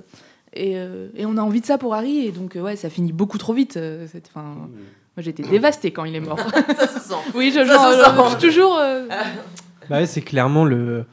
Et, 0.55 0.77
on 1.25 1.37
a 1.37 1.43
envie 1.43 1.61
de 1.61 1.67
ça 1.67 1.79
pour 1.79 1.95
Harry. 1.95 2.27
Et 2.27 2.33
donc, 2.33 2.57
euh, 2.57 2.61
ouais, 2.61 2.77
ça 2.77 2.91
finit 2.91 3.13
beaucoup 3.13 3.39
trop 3.39 3.53
vite. 3.53 3.79
cette 4.07 4.29
fin. 4.29 4.69
Moi, 5.19 5.25
j'étais 5.25 5.43
dévastée 5.43 5.91
quand 5.91 6.05
il 6.05 6.15
est 6.15 6.21
mort. 6.21 6.39
Ça 6.79 6.87
se 6.87 7.01
sent. 7.01 7.15
Oui, 7.35 7.51
je, 7.53 7.59
Ça 7.59 7.65
genre, 7.65 7.93
se 7.93 7.99
je- 7.99 8.05
sent. 8.05 8.11
je 8.25 8.29
suis 8.39 8.49
toujours. 8.49 8.79
euh, 8.79 9.09
Bah 9.91 9.97
ouais, 9.99 10.07
c'est 10.07 10.21
clairement 10.21 10.65
le, 10.65 11.07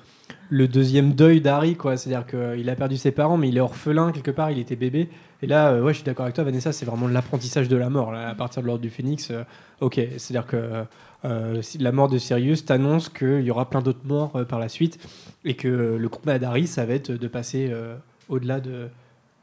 le 0.51 0.67
deuxième 0.67 1.13
deuil 1.13 1.41
d'Harry, 1.41 1.75
quoi. 1.75 1.97
C'est-à-dire 1.97 2.27
qu'il 2.27 2.69
a 2.69 2.75
perdu 2.75 2.97
ses 2.97 3.09
parents, 3.09 3.35
mais 3.37 3.49
il 3.49 3.57
est 3.57 3.61
orphelin 3.61 4.11
quelque 4.11 4.29
part, 4.29 4.51
il 4.51 4.59
était 4.59 4.75
bébé. 4.75 5.09
Et 5.41 5.47
là, 5.47 5.69
euh, 5.71 5.81
ouais, 5.81 5.91
je 5.93 5.97
suis 5.97 6.05
d'accord 6.05 6.25
avec 6.25 6.35
toi, 6.35 6.43
Vanessa, 6.43 6.71
c'est 6.71 6.85
vraiment 6.85 7.07
l'apprentissage 7.07 7.67
de 7.67 7.75
la 7.75 7.89
mort. 7.89 8.11
Là, 8.11 8.29
à 8.29 8.35
partir 8.35 8.61
de 8.61 8.67
l'ordre 8.67 8.83
du 8.83 8.91
Phénix, 8.91 9.31
euh, 9.31 9.41
ok, 9.81 9.95
c'est-à-dire 10.17 10.45
que 10.45 10.83
euh, 11.25 11.61
la 11.79 11.91
mort 11.91 12.07
de 12.07 12.19
Sirius 12.19 12.63
t'annonce 12.63 13.09
qu'il 13.09 13.41
y 13.41 13.49
aura 13.49 13.67
plein 13.71 13.81
d'autres 13.81 14.05
morts 14.05 14.33
euh, 14.35 14.43
par 14.43 14.59
la 14.59 14.69
suite, 14.69 14.99
et 15.45 15.55
que 15.55 15.67
euh, 15.67 15.97
le 15.97 16.09
combat 16.09 16.37
d'Harry, 16.37 16.67
ça 16.67 16.85
va 16.85 16.93
être 16.93 17.11
de 17.11 17.27
passer 17.27 17.69
euh, 17.71 17.95
au-delà 18.29 18.59
de, 18.59 18.87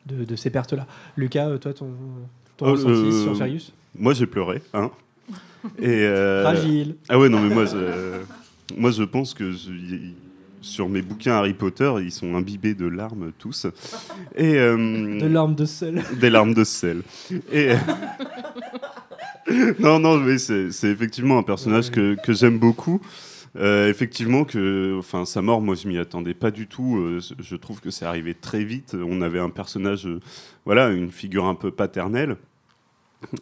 de, 0.07 0.23
de 0.25 0.37
ces 0.37 0.51
pertes-là. 0.51 0.87
Lucas, 1.17 1.49
euh, 1.49 1.59
toi, 1.59 1.73
ton, 1.75 1.89
ton 2.57 2.67
Oh, 2.69 2.71
ressenti 2.73 2.91
euh, 2.93 3.23
sur 3.25 3.35
Sirius? 3.37 3.73
Moi, 3.99 4.15
j'ai 4.15 4.27
pleuré. 4.27 4.63
Hein. 4.75 4.91
Et, 5.79 5.89
euh, 5.89 6.43
Fragile. 6.43 6.97
Ah 7.09 7.19
ouais, 7.19 7.29
non, 7.29 7.41
mais 7.41 7.55
moi, 7.55 7.65
je, 7.67 8.21
moi, 8.77 8.91
je 8.91 9.03
pense 9.05 9.35
que 9.35 9.53
je- 9.53 9.71
sur 10.61 10.89
mes 10.89 11.03
bouquins 11.03 11.35
Harry 11.35 11.55
Potter, 11.55 11.93
ils 12.03 12.13
sont 12.13 12.35
imbibés 12.37 12.75
de 12.75 12.87
larmes 12.87 13.33
tous. 13.39 13.67
Et, 14.37 14.55
euh, 14.59 15.19
De 15.21 15.27
larmes 15.27 15.55
de 15.55 15.65
sel. 15.65 16.03
Des 16.21 16.31
larmes 16.31 16.55
de 16.55 16.65
sel. 16.65 17.03
Et, 17.53 17.73
euh, 17.73 17.77
non, 19.81 19.99
non, 19.99 20.17
mais 20.19 20.39
c'est 20.39 20.71
c'est 20.71 20.89
effectivement 20.89 21.39
un 21.39 21.43
personnage 21.43 21.91
que, 21.91 22.17
que 22.25 22.33
j'aime 22.33 22.59
beaucoup. 22.59 23.01
Euh, 23.57 23.91
effectivement, 23.91 24.45
que, 24.45 24.97
enfin, 24.99 25.25
sa 25.27 25.43
mort, 25.43 25.61
moi, 25.61 25.75
je 25.75 25.87
m'y 25.87 25.99
attendais 25.99 26.33
pas 26.33 26.51
du 26.51 26.67
tout. 26.67 26.97
Euh, 26.97 27.21
je 27.39 27.57
trouve 27.57 27.81
que 27.81 27.91
c'est 27.91 28.07
arrivé 28.07 28.33
très 28.35 28.65
vite. 28.65 28.97
On 28.99 29.21
avait 29.21 29.41
un 29.41 29.51
personnage, 29.51 30.07
euh, 30.07 30.21
voilà, 30.65 30.89
une 30.91 31.11
figure 31.11 31.45
un 31.45 31.55
peu 31.55 31.71
paternelle. 31.71 32.37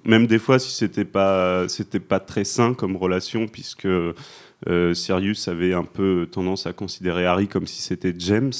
Même 0.05 0.27
des 0.27 0.39
fois, 0.39 0.59
si 0.59 0.71
c'était 0.71 1.05
pas, 1.05 1.69
c'était 1.69 2.01
pas 2.01 2.21
très 2.21 2.45
sain 2.45 2.75
comme 2.75 2.97
relation, 2.97 3.47
puisque 3.47 3.87
euh, 3.87 4.95
Sirius 4.95 5.49
avait 5.49 5.73
un 5.73 5.85
peu 5.85 6.29
tendance 6.31 6.67
à 6.67 6.73
considérer 6.73 7.27
Harry 7.27 7.49
comme 7.49 7.67
si 7.67 7.83
c'était 7.83 8.15
James. 8.19 8.53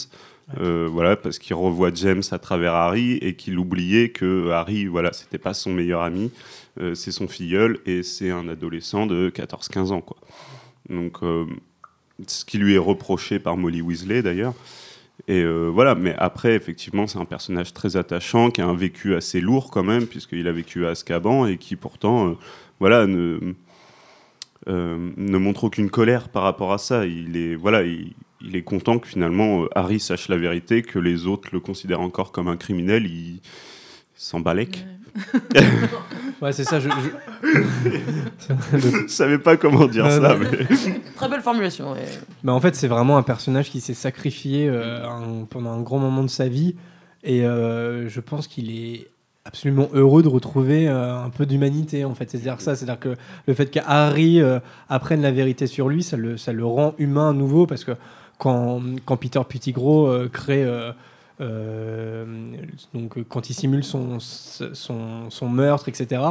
Euh, 0.59 0.89
voilà, 0.91 1.15
parce 1.15 1.39
qu'il 1.39 1.55
revoit 1.55 1.93
James 1.95 2.23
à 2.33 2.39
travers 2.39 2.75
Harry 2.75 3.13
et 3.19 3.37
qu'il 3.37 3.59
oubliait 3.59 4.09
que 4.09 4.51
Harry, 4.51 4.87
voilà, 4.87 5.13
c'était 5.13 5.39
pas 5.39 5.55
son 5.55 5.73
meilleur 5.73 6.03
ami, 6.03 6.33
euh, 6.81 6.97
c'est 6.97 7.13
son 7.13 7.29
filleul 7.29 7.79
et 7.87 8.03
c'est 8.03 8.31
un 8.31 8.49
adolescent 8.49 9.07
de 9.07 9.31
14-15 9.31 9.93
ans, 9.93 10.01
quoi. 10.01 10.17
Donc, 10.89 11.19
ce 12.27 12.45
qui 12.45 12.59
lui 12.59 12.75
est 12.75 12.79
reproché 12.79 13.39
par 13.39 13.57
Molly 13.57 13.81
Weasley 13.81 14.23
d'ailleurs. 14.23 14.55
Et 15.29 15.43
euh, 15.43 15.69
voilà, 15.69 15.95
mais 15.95 16.15
après, 16.19 16.55
effectivement, 16.55 17.07
c'est 17.07 17.19
un 17.19 17.25
personnage 17.25 17.73
très 17.73 17.97
attachant, 17.97 18.51
qui 18.51 18.61
a 18.61 18.67
un 18.67 18.75
vécu 18.75 19.15
assez 19.15 19.41
lourd 19.41 19.71
quand 19.71 19.83
même, 19.83 20.07
puisqu'il 20.07 20.47
a 20.49 20.53
vécu 20.53 20.87
à 20.87 20.91
Azkaban 20.91 21.47
et 21.47 21.57
qui 21.57 21.77
pourtant, 21.77 22.29
euh, 22.29 22.33
voilà, 22.79 23.07
ne, 23.07 23.55
euh, 24.69 25.11
ne 25.17 25.39
montre 25.39 25.65
aucune 25.65 25.91
colère 25.91 26.29
par 26.29 26.43
rapport 26.43 26.73
à 26.73 26.79
ça. 26.79 27.07
Il 27.07 27.37
est, 27.37 27.55
voilà, 27.55 27.83
il, 27.83 28.15
il 28.41 28.57
est 28.57 28.63
content 28.63 28.99
que 28.99 29.09
finalement 29.09 29.67
Harry 29.75 30.01
sache 30.01 30.29
la 30.29 30.37
vérité, 30.37 30.83
que 30.83 30.99
les 30.99 31.27
autres 31.27 31.49
le 31.53 31.61
considèrent 31.61 32.01
encore 32.01 32.33
comme 32.33 32.49
un 32.49 32.57
criminel. 32.57 33.07
Il, 33.07 33.37
il 33.37 33.41
s'en 34.15 34.41
balèque. 34.41 34.85
Ouais, 35.55 35.63
c'est 36.53 36.65
ça. 36.65 36.81
Je, 36.81 36.89
Je 38.73 39.07
savais 39.09 39.39
pas 39.39 39.57
comment 39.57 39.87
dire 39.87 40.05
Non, 40.05 40.11
ça. 40.11 40.35
non. 40.35 40.39
mais- 40.41 41.01
Très 41.17 41.29
belle 41.29 41.41
formulation. 41.43 41.93
ouais. 41.93 42.05
Bah, 42.45 42.53
en 42.53 42.61
fait, 42.61 42.75
c'est 42.75 42.89
vraiment 42.89 43.17
un 43.19 43.23
personnage 43.23 43.71
qui 43.71 43.81
s'est 43.81 43.95
sacrifié 43.95 44.69
euh, 44.69 45.07
un- 45.07 45.45
pendant 45.49 45.71
un 45.73 45.81
grand 45.83 45.99
moment 45.99 46.23
de 46.23 46.29
sa 46.31 46.49
vie. 46.49 46.75
Et 47.23 47.45
euh, 47.45 48.09
je 48.09 48.21
pense 48.21 48.47
qu'il 48.47 48.71
est 48.71 49.09
absolument 49.45 49.89
heureux 49.93 50.23
de 50.23 50.29
retrouver 50.29 50.89
euh, 50.89 51.15
un 51.17 51.31
peu 51.31 51.47
d'humanité, 51.47 52.05
en 52.05 52.15
fait. 52.15 52.31
C'est-à-dire 52.31 52.61
ça, 52.61 52.75
c'est-à-dire 52.77 52.99
que 53.01 53.17
le 53.47 53.55
fait 53.55 53.67
qu'Harry 53.67 54.41
euh, 54.41 54.59
apprenne 54.89 55.21
la 55.23 55.31
vérité 55.33 55.67
sur 55.67 55.89
lui, 55.89 56.03
ça 56.03 56.17
le, 56.17 56.37
ça 56.37 56.53
le 56.53 56.65
rend 56.65 56.95
humain 56.99 57.31
à 57.31 57.33
nouveau, 57.33 57.67
parce 57.67 57.85
que 57.85 57.93
quand, 58.39 58.81
quand 59.05 59.17
Peter 59.17 59.41
Pettigrew 59.49 60.07
euh, 60.09 60.29
crée... 60.29 60.65
euh, 61.41 62.25
donc 62.93 63.23
quand 63.29 63.49
il 63.49 63.55
simule 63.55 63.83
son, 63.83 64.19
son, 64.21 65.49
meurtre, 65.49 65.89
etc., 65.89 66.23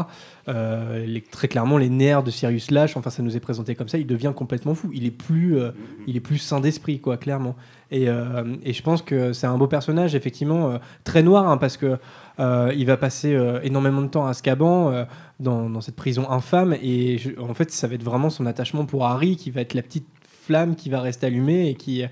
euh, 0.47 1.19
très 1.31 1.47
clairement 1.47 1.77
les 1.77 1.89
nerfs 1.89 2.23
de 2.23 2.31
Sirius 2.31 2.69
lâchent, 2.71 2.95
enfin 2.95 3.09
ça 3.09 3.23
nous 3.23 3.35
est 3.35 3.39
présenté 3.39 3.75
comme 3.75 3.87
ça, 3.87 3.97
il 3.97 4.07
devient 4.07 4.33
complètement 4.35 4.75
fou. 4.75 4.91
Il 4.93 5.05
est 5.05 5.11
plus, 5.11 5.57
euh, 5.57 5.71
il 6.07 6.15
est 6.15 6.21
plus 6.21 6.37
sain 6.37 6.59
d'esprit, 6.59 6.99
quoi, 6.99 7.17
clairement. 7.17 7.55
Et, 7.91 8.03
et 8.03 8.73
je 8.73 8.83
pense 8.83 9.01
que 9.01 9.33
c'est 9.33 9.47
un 9.47 9.57
beau 9.57 9.65
personnage, 9.65 10.13
effectivement, 10.13 10.79
très 11.03 11.23
noir, 11.23 11.49
hein, 11.49 11.57
parce 11.57 11.75
que 11.75 11.97
il 12.37 12.85
va 12.85 12.97
passer 12.97 13.35
énormément 13.63 14.03
de 14.03 14.07
temps 14.07 14.27
à 14.27 14.29
Azkaban, 14.29 15.07
dans, 15.39 15.81
cette 15.81 15.95
prison 15.95 16.29
infâme, 16.29 16.75
et 16.83 17.19
en 17.39 17.55
fait 17.55 17.71
ça 17.71 17.87
va 17.87 17.95
être 17.95 18.03
vraiment 18.03 18.29
son 18.29 18.45
attachement 18.45 18.85
pour 18.85 19.07
Harry, 19.07 19.37
qui 19.37 19.49
va 19.49 19.61
être 19.61 19.73
la 19.73 19.81
petite 19.81 20.05
flamme 20.23 20.75
qui 20.75 20.91
va 20.91 21.01
rester 21.01 21.25
allumée 21.25 21.67
et 21.69 21.73
qui 21.73 22.03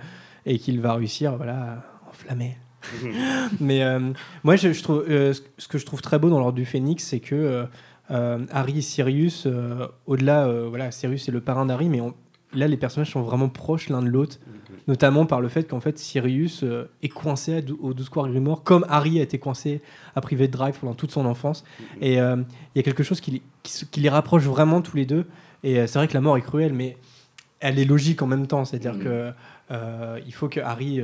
et 0.48 0.58
qu'il 0.58 0.82
va 0.82 0.96
réussir, 0.96 1.36
voilà, 1.36 1.54
à 1.54 2.10
enflammer. 2.10 2.58
Mais 3.60 3.84
euh, 3.84 4.00
moi, 4.44 4.56
je, 4.56 4.72
je 4.74 4.84
trouve, 4.84 5.06
euh, 5.10 5.34
ce- 5.58 5.68
que 5.68 5.78
je 5.78 5.86
trouve 5.86 6.02
très 6.02 6.20
beau 6.20 6.30
dans 6.30 6.40
l'ordre 6.40 6.56
du 6.58 6.66
Phénix, 6.66 7.04
c'est 7.04 7.20
que 7.20 7.66
euh, 8.12 8.40
Harry 8.52 8.78
et 8.80 8.82
Sirius, 8.82 9.48
au-delà, 10.06 10.48
voilà, 10.70 10.92
Sirius 10.92 11.28
est 11.28 11.32
le 11.32 11.42
parrain 11.42 11.66
d'Harry, 11.66 11.90
mais 11.90 12.02
on- 12.02 12.14
là, 12.54 12.68
les 12.68 12.78
personnages 12.78 13.12
sont 13.12 13.22
vraiment 13.22 13.50
proches 13.50 13.90
l'un 13.90 14.02
de 14.02 14.08
l'autre, 14.08 14.38
notamment 14.88 15.26
par 15.26 15.42
le 15.42 15.50
fait 15.50 15.68
qu'en 15.68 15.82
fait, 15.82 15.98
Sirius 16.00 16.64
est 17.04 17.10
coincé 17.10 17.64
au 17.82 17.94
12 17.94 18.06
Square 18.06 18.30
Grimoire, 18.30 18.64
comme 18.64 18.86
Harry 18.88 19.20
a 19.20 19.24
été 19.24 19.38
coincé 19.38 19.82
à 20.16 20.22
Private 20.22 20.52
Drive 20.52 20.78
pendant 20.80 20.94
toute 20.94 21.12
son 21.12 21.26
enfance. 21.26 21.66
Et 22.00 22.22
euh, 22.22 22.38
il 22.74 22.78
y 22.78 22.80
a 22.80 22.84
quelque 22.84 23.04
chose 23.04 23.20
qui, 23.20 23.32
les- 23.32 23.42
qui 23.64 23.74
se- 23.74 23.86
qui 23.86 24.00
les 24.00 24.10
rapproche 24.10 24.44
vraiment 24.44 24.82
tous 24.82 24.96
les 24.96 25.06
deux. 25.06 25.26
Et 25.64 25.86
c'est 25.88 26.00
vrai 26.00 26.08
que 26.08 26.14
la 26.14 26.22
mort 26.22 26.38
est 26.38 26.42
cruelle, 26.42 26.72
mais 26.72 26.96
elle 27.60 27.78
est 27.80 27.86
logique 27.86 28.22
en 28.22 28.28
même 28.28 28.48
temps. 28.48 28.64
C'est-à-dire 28.64 28.98
que 29.00 29.32
euh, 29.72 30.20
il 30.26 30.34
faut 30.34 30.48
que 30.48 30.62
Harry 30.62 31.02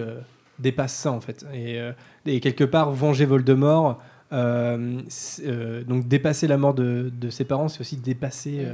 dépasse 0.60 0.94
ça 0.94 1.12
en 1.12 1.22
fait. 1.22 1.46
Et, 1.54 1.80
euh, 1.80 1.92
et 2.26 2.40
quelque 2.40 2.64
part, 2.64 2.92
venger 2.92 3.26
Voldemort, 3.26 4.00
euh, 4.32 5.02
euh, 5.46 5.84
donc 5.84 6.08
dépasser 6.08 6.48
la 6.48 6.58
mort 6.58 6.74
de, 6.74 7.12
de 7.16 7.30
ses 7.30 7.46
parents, 7.46 7.68
c'est 7.68 7.82
aussi 7.82 7.98
dépasser 7.98 8.60
euh, 8.66 8.74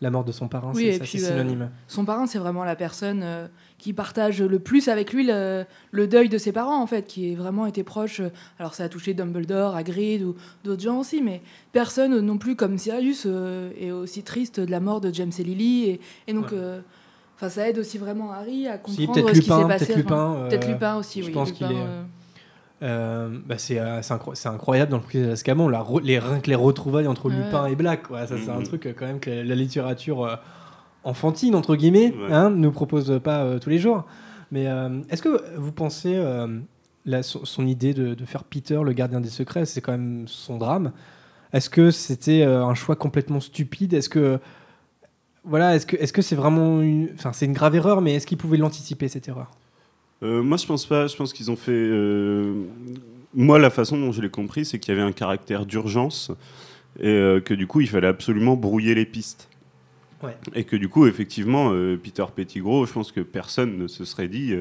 la 0.00 0.10
mort 0.10 0.24
de 0.24 0.32
son 0.32 0.48
parrain. 0.48 0.72
Oui, 0.74 0.92
c'est 0.94 1.02
euh, 1.02 1.04
synonyme. 1.28 1.70
son 1.88 2.04
parrain, 2.04 2.26
c'est 2.26 2.38
vraiment 2.38 2.64
la 2.64 2.76
personne 2.76 3.20
euh, 3.22 3.48
qui 3.76 3.92
partage 3.92 4.40
le 4.40 4.58
plus 4.58 4.88
avec 4.88 5.12
lui 5.12 5.26
le, 5.26 5.64
le 5.90 6.06
deuil 6.06 6.28
de 6.28 6.38
ses 6.38 6.52
parents, 6.52 6.80
en 6.80 6.86
fait, 6.86 7.06
qui 7.06 7.32
est 7.32 7.34
vraiment 7.34 7.66
été 7.66 7.82
proche. 7.82 8.20
euh, 8.20 8.30
alors, 8.58 8.74
ça 8.74 8.84
a 8.84 8.88
touché 8.88 9.12
Dumbledore, 9.14 9.74
Hagrid 9.76 10.22
ou 10.22 10.36
d'autres 10.64 10.82
gens 10.82 11.00
aussi, 11.00 11.20
mais 11.22 11.42
personne 11.72 12.18
non 12.20 12.38
plus 12.38 12.56
comme 12.56 12.78
Sirius 12.78 13.26
est 13.78 13.90
aussi 13.90 14.22
triste 14.22 14.60
de 14.60 14.70
la 14.70 14.80
mort 14.80 15.00
de 15.00 15.12
James 15.12 15.32
et 15.38 15.42
Lily. 15.44 15.84
Et, 15.90 16.00
et 16.28 16.32
donc, 16.32 16.52
Ouais. 16.52 16.80
Enfin, 17.40 17.48
ça 17.48 17.68
aide 17.68 17.78
aussi 17.78 17.96
vraiment 17.98 18.30
Harry 18.32 18.66
à 18.68 18.76
comprendre 18.78 19.14
ce 19.28 19.32
qui 19.32 19.34
s'est 19.36 19.40
Lupin, 19.54 19.66
passé. 19.68 19.86
peut-être 19.86 19.96
Lupin, 19.98 20.26
Enfin, 20.30 20.48
Peut-être 20.48 20.68
euh, 20.68 20.72
Lupin 20.72 20.96
aussi, 20.96 21.22
je 21.22 21.26
oui. 21.28 21.32
pense 21.32 21.52
qu'il 21.52 21.66
est- 21.66 21.74
euh, 21.74 22.02
Euh, 22.82 23.28
bah 23.44 23.56
c'est 23.58 23.78
euh, 23.78 24.00
c'est 24.00 24.14
incro- 24.14 24.34
c'est 24.34 24.48
incroyable 24.48 24.90
dans 24.90 24.96
le 24.96 25.02
prisonnier 25.02 25.28
d'Azkaban, 25.28 25.68
la 25.68 25.80
re- 25.82 26.00
les, 26.02 26.18
rien 26.18 26.40
que 26.40 26.48
les 26.48 26.54
retrouvailles 26.56 27.06
entre 27.08 27.28
Ouais. 27.28 27.36
Lupin 27.36 27.66
et 27.66 27.74
Black, 27.76 28.04
quoi. 28.08 28.26
ça 28.26 28.36
c'est 28.38 28.50
un 28.50 28.60
Mhm. 28.60 28.64
truc 28.64 28.88
quand 28.98 29.04
même 29.06 29.20
que 29.20 29.28
la, 29.28 29.44
la 29.44 29.54
littérature 29.54 30.24
euh, 30.24 30.36
enfantine, 31.04 31.54
entre 31.54 31.76
guillemets, 31.76 32.14
Ouais. 32.14 32.32
hein, 32.32 32.48
nous 32.48 32.70
propose 32.72 33.20
pas 33.22 33.40
euh, 33.44 33.58
tous 33.58 33.68
les 33.68 33.78
jours. 33.78 34.04
Mais 34.50 34.66
euh, 34.66 35.00
est-ce 35.10 35.20
que 35.22 35.42
vous 35.58 35.72
pensez, 35.72 36.14
euh, 36.16 36.58
la- 37.04 37.22
son, 37.22 37.44
son 37.44 37.66
idée 37.66 37.92
de, 37.92 38.14
de 38.14 38.24
faire 38.24 38.44
Peter 38.44 38.80
le 38.82 38.92
gardien 38.94 39.20
des 39.20 39.28
secrets, 39.28 39.66
c'est 39.66 39.82
quand 39.82 39.92
même 39.92 40.24
son 40.26 40.56
drame, 40.56 40.92
est-ce 41.52 41.68
que 41.68 41.90
c'était 41.90 42.42
euh, 42.44 42.64
un 42.64 42.74
choix 42.74 42.96
complètement 42.96 43.40
stupide? 43.40 43.92
Est-ce 43.92 44.08
que... 44.08 44.38
Voilà, 45.44 45.74
est-ce 45.74 45.86
que 45.86 45.96
est-ce 45.96 46.12
que 46.12 46.22
c'est 46.22 46.36
vraiment 46.36 46.82
une, 46.82 47.08
enfin 47.14 47.32
c'est 47.32 47.46
une 47.46 47.52
grave 47.52 47.74
erreur, 47.74 48.00
mais 48.02 48.14
est-ce 48.14 48.26
qu'il 48.26 48.38
pouvait 48.38 48.58
l'anticiper 48.58 49.08
cette 49.08 49.26
erreur? 49.28 49.50
Euh, 50.22 50.42
moi, 50.42 50.58
je 50.58 50.66
pense 50.66 50.84
pas. 50.84 51.06
Je 51.06 51.16
pense 51.16 51.32
qu'ils 51.32 51.50
ont 51.50 51.56
fait. 51.56 51.72
euh, 51.72 52.64
Moi, 53.34 53.58
la 53.58 53.70
façon 53.70 53.98
dont 53.98 54.12
je 54.12 54.20
l'ai 54.20 54.28
compris, 54.28 54.64
c'est 54.66 54.78
qu'il 54.78 54.94
y 54.94 54.98
avait 54.98 55.06
un 55.06 55.12
caractère 55.12 55.64
d'urgence 55.64 56.30
et 56.98 57.08
euh, 57.08 57.40
que 57.40 57.54
du 57.54 57.66
coup, 57.66 57.80
il 57.80 57.88
fallait 57.88 58.08
absolument 58.08 58.56
brouiller 58.56 58.94
les 58.94 59.06
pistes. 59.06 59.48
Ouais. 60.22 60.36
Et 60.54 60.64
que 60.64 60.76
du 60.76 60.90
coup, 60.90 61.06
effectivement, 61.06 61.72
Peter 62.02 62.26
Pettigrew, 62.34 62.84
je 62.86 62.92
pense 62.92 63.10
que 63.10 63.20
personne 63.20 63.78
ne 63.78 63.86
se 63.86 64.04
serait 64.04 64.28
dit, 64.28 64.52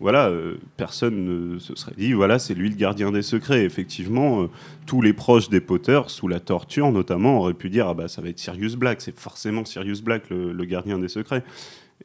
voilà, 0.00 0.28
euh, 0.28 0.58
personne 0.76 1.54
ne 1.54 1.58
se 1.58 1.74
serait 1.74 1.94
dit, 1.96 2.12
voilà, 2.12 2.38
c'est 2.38 2.54
lui 2.54 2.68
le 2.68 2.76
gardien 2.76 3.10
des 3.10 3.22
secrets. 3.22 3.64
Effectivement, 3.64 4.42
euh, 4.42 4.46
tous 4.86 5.02
les 5.02 5.12
proches 5.12 5.48
des 5.48 5.60
Potter, 5.60 6.00
sous 6.06 6.28
la 6.28 6.38
torture 6.38 6.92
notamment, 6.92 7.40
auraient 7.40 7.54
pu 7.54 7.68
dire, 7.68 7.88
ah 7.88 7.94
bah 7.94 8.06
ça 8.06 8.22
va 8.22 8.28
être 8.28 8.38
Sirius 8.38 8.76
Black, 8.76 9.00
c'est 9.00 9.18
forcément 9.18 9.64
Sirius 9.64 10.00
Black 10.02 10.30
le, 10.30 10.64
gardien 10.64 10.98
des 10.98 11.08
secrets. 11.08 11.42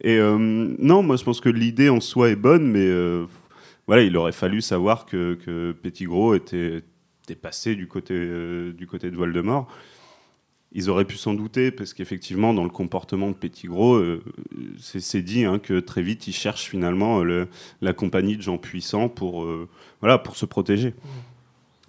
Et 0.02 0.18
euh, 0.18 0.38
non, 0.40 1.04
moi 1.04 1.18
je 1.18 1.24
pense 1.24 1.40
que 1.40 1.50
l'idée 1.50 1.90
en 1.90 2.00
soi 2.00 2.30
est 2.30 2.36
bonne, 2.36 2.66
mais 2.66 2.90
voilà, 3.86 4.02
il 4.02 4.18
aurait 4.18 4.32
fallu 4.32 4.62
savoir 4.62 5.06
que, 5.06 5.36
que 5.36 5.72
Pettigrew 5.74 6.36
était, 6.36 6.84
passé 7.42 7.76
du 7.76 7.88
côté, 7.88 8.16
du 8.74 8.88
côté 8.88 9.12
de 9.12 9.16
Voldemort. 9.16 9.68
Ils 10.76 10.90
auraient 10.90 11.06
pu 11.06 11.18
s'en 11.18 11.34
douter, 11.36 11.70
parce 11.70 11.94
qu'effectivement, 11.94 12.54
dans 12.54 12.64
le 12.64 12.70
comportement 12.72 13.28
de 13.30 13.34
Pettigrew, 13.36 13.96
euh, 13.96 14.24
c'est 14.80 15.22
dit 15.22 15.46
hein, 15.46 15.60
que 15.60 15.80
très 15.80 16.02
vite, 16.02 16.28
il 16.28 16.34
cherche 16.34 16.68
finalement 16.68 17.20
euh, 17.20 17.24
le- 17.24 17.48
la 17.82 17.94
compagnie 17.94 18.38
de 18.38 18.42
gens 18.42 18.58
puissants 18.58 19.08
pour, 19.08 19.44
euh, 19.44 19.68
voilà, 20.02 20.18
pour 20.18 20.36
se 20.36 20.46
protéger. 20.48 20.94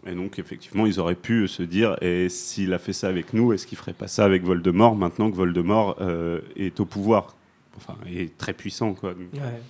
Et 0.06 0.12
donc, 0.14 0.38
effectivement, 0.38 0.84
ils 0.84 1.00
auraient 1.00 1.14
pu 1.14 1.48
se 1.48 1.62
dire, 1.62 1.96
et 2.02 2.28
s'il 2.28 2.74
a 2.74 2.78
fait 2.78 2.92
ça 2.92 3.08
avec 3.08 3.32
nous, 3.32 3.54
est-ce 3.54 3.66
qu'il 3.66 3.78
ferait 3.78 3.94
pas 3.94 4.06
ça 4.06 4.26
avec 4.26 4.42
Voldemort, 4.44 4.96
maintenant 4.96 5.30
que 5.30 5.36
Voldemort 5.36 5.96
euh, 6.02 6.40
est 6.56 6.78
au 6.78 6.84
pouvoir? 6.84 7.34
Enfin, 7.78 7.96
est 8.06 8.36
très 8.36 8.52
puissant, 8.52 8.92
quoi. 8.92 9.14
Donc, 9.14 9.32
Ouais. 9.32 9.62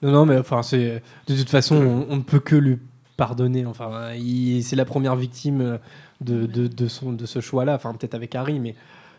Non, 0.00 0.10
non, 0.10 0.26
mais 0.26 0.38
enfin, 0.38 0.62
c'est 0.62 1.02
de 1.28 1.36
toute 1.36 1.50
façon, 1.50 1.76
on, 1.76 2.06
on 2.08 2.16
ne 2.16 2.22
peut 2.22 2.40
que 2.40 2.56
lui 2.56 2.78
pardonner. 3.16 3.66
Enfin, 3.66 4.10
c'est 4.62 4.74
la 4.74 4.84
première 4.86 5.14
victime 5.16 5.78
de, 6.22 6.46
de, 6.46 6.66
de 6.66 6.86
son, 6.88 7.12
de 7.12 7.26
ce 7.26 7.40
choix-là. 7.40 7.74
Enfin, 7.74 7.92
peut-être 7.92 8.14
avec 8.14 8.34
Harry, 8.34 8.58
mais 8.60 8.74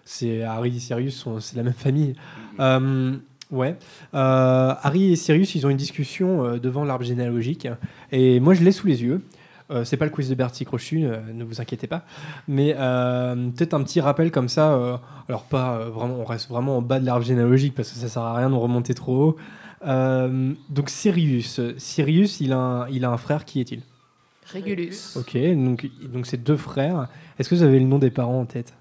c'est 0.05 0.43
Harry 0.43 0.75
et 0.75 0.79
Sirius, 0.79 1.27
c'est 1.39 1.55
la 1.55 1.63
même 1.63 1.73
famille. 1.73 2.15
Euh, 2.59 3.15
ouais. 3.51 3.77
Euh, 4.13 4.73
Harry 4.81 5.13
et 5.13 5.15
Sirius, 5.15 5.55
ils 5.55 5.65
ont 5.65 5.69
une 5.69 5.77
discussion 5.77 6.45
euh, 6.45 6.59
devant 6.59 6.83
l'arbre 6.83 7.05
généalogique, 7.05 7.67
et 8.11 8.39
moi, 8.39 8.53
je 8.53 8.63
l'ai 8.63 8.71
sous 8.71 8.87
les 8.87 9.03
yeux. 9.03 9.21
Euh, 9.71 9.85
c'est 9.85 9.95
pas 9.95 10.05
le 10.05 10.11
quiz 10.11 10.29
de 10.29 10.35
Bertie 10.35 10.65
Crochu, 10.65 11.07
ne 11.33 11.43
vous 11.43 11.61
inquiétez 11.61 11.87
pas. 11.87 12.03
Mais 12.47 12.73
peut-être 12.73 13.73
un 13.73 13.83
petit 13.83 14.01
rappel 14.01 14.29
comme 14.29 14.49
ça. 14.49 14.99
alors 15.29 15.43
pas 15.43 15.77
vraiment, 15.85 16.15
on 16.19 16.25
reste 16.25 16.49
vraiment 16.49 16.77
en 16.77 16.81
bas 16.81 16.99
de 16.99 17.05
l'arbre 17.05 17.25
généalogique 17.25 17.73
parce 17.73 17.89
que 17.89 17.95
ça 17.97 18.09
sert 18.09 18.21
à 18.21 18.35
rien 18.35 18.49
de 18.49 18.55
remonter 18.55 18.93
trop 18.93 19.15
haut. 19.23 19.37
Donc 20.69 20.89
Sirius, 20.89 21.61
Sirius, 21.77 22.41
il 22.41 22.51
a 22.51 22.57
un, 22.57 22.89
il 22.89 23.05
a 23.05 23.09
un 23.09 23.17
frère. 23.17 23.45
Qui 23.45 23.61
est-il? 23.61 23.81
Régulus. 24.53 25.17
Ok, 25.17 25.35
donc 25.35 25.89
donc 26.03 26.25
c'est 26.25 26.41
deux 26.41 26.57
frères. 26.57 27.09
Est-ce 27.37 27.49
que 27.49 27.55
vous 27.55 27.63
avez 27.63 27.79
le 27.79 27.85
nom 27.85 27.99
des 27.99 28.11
parents 28.11 28.39
en 28.39 28.45
tête? 28.45 28.73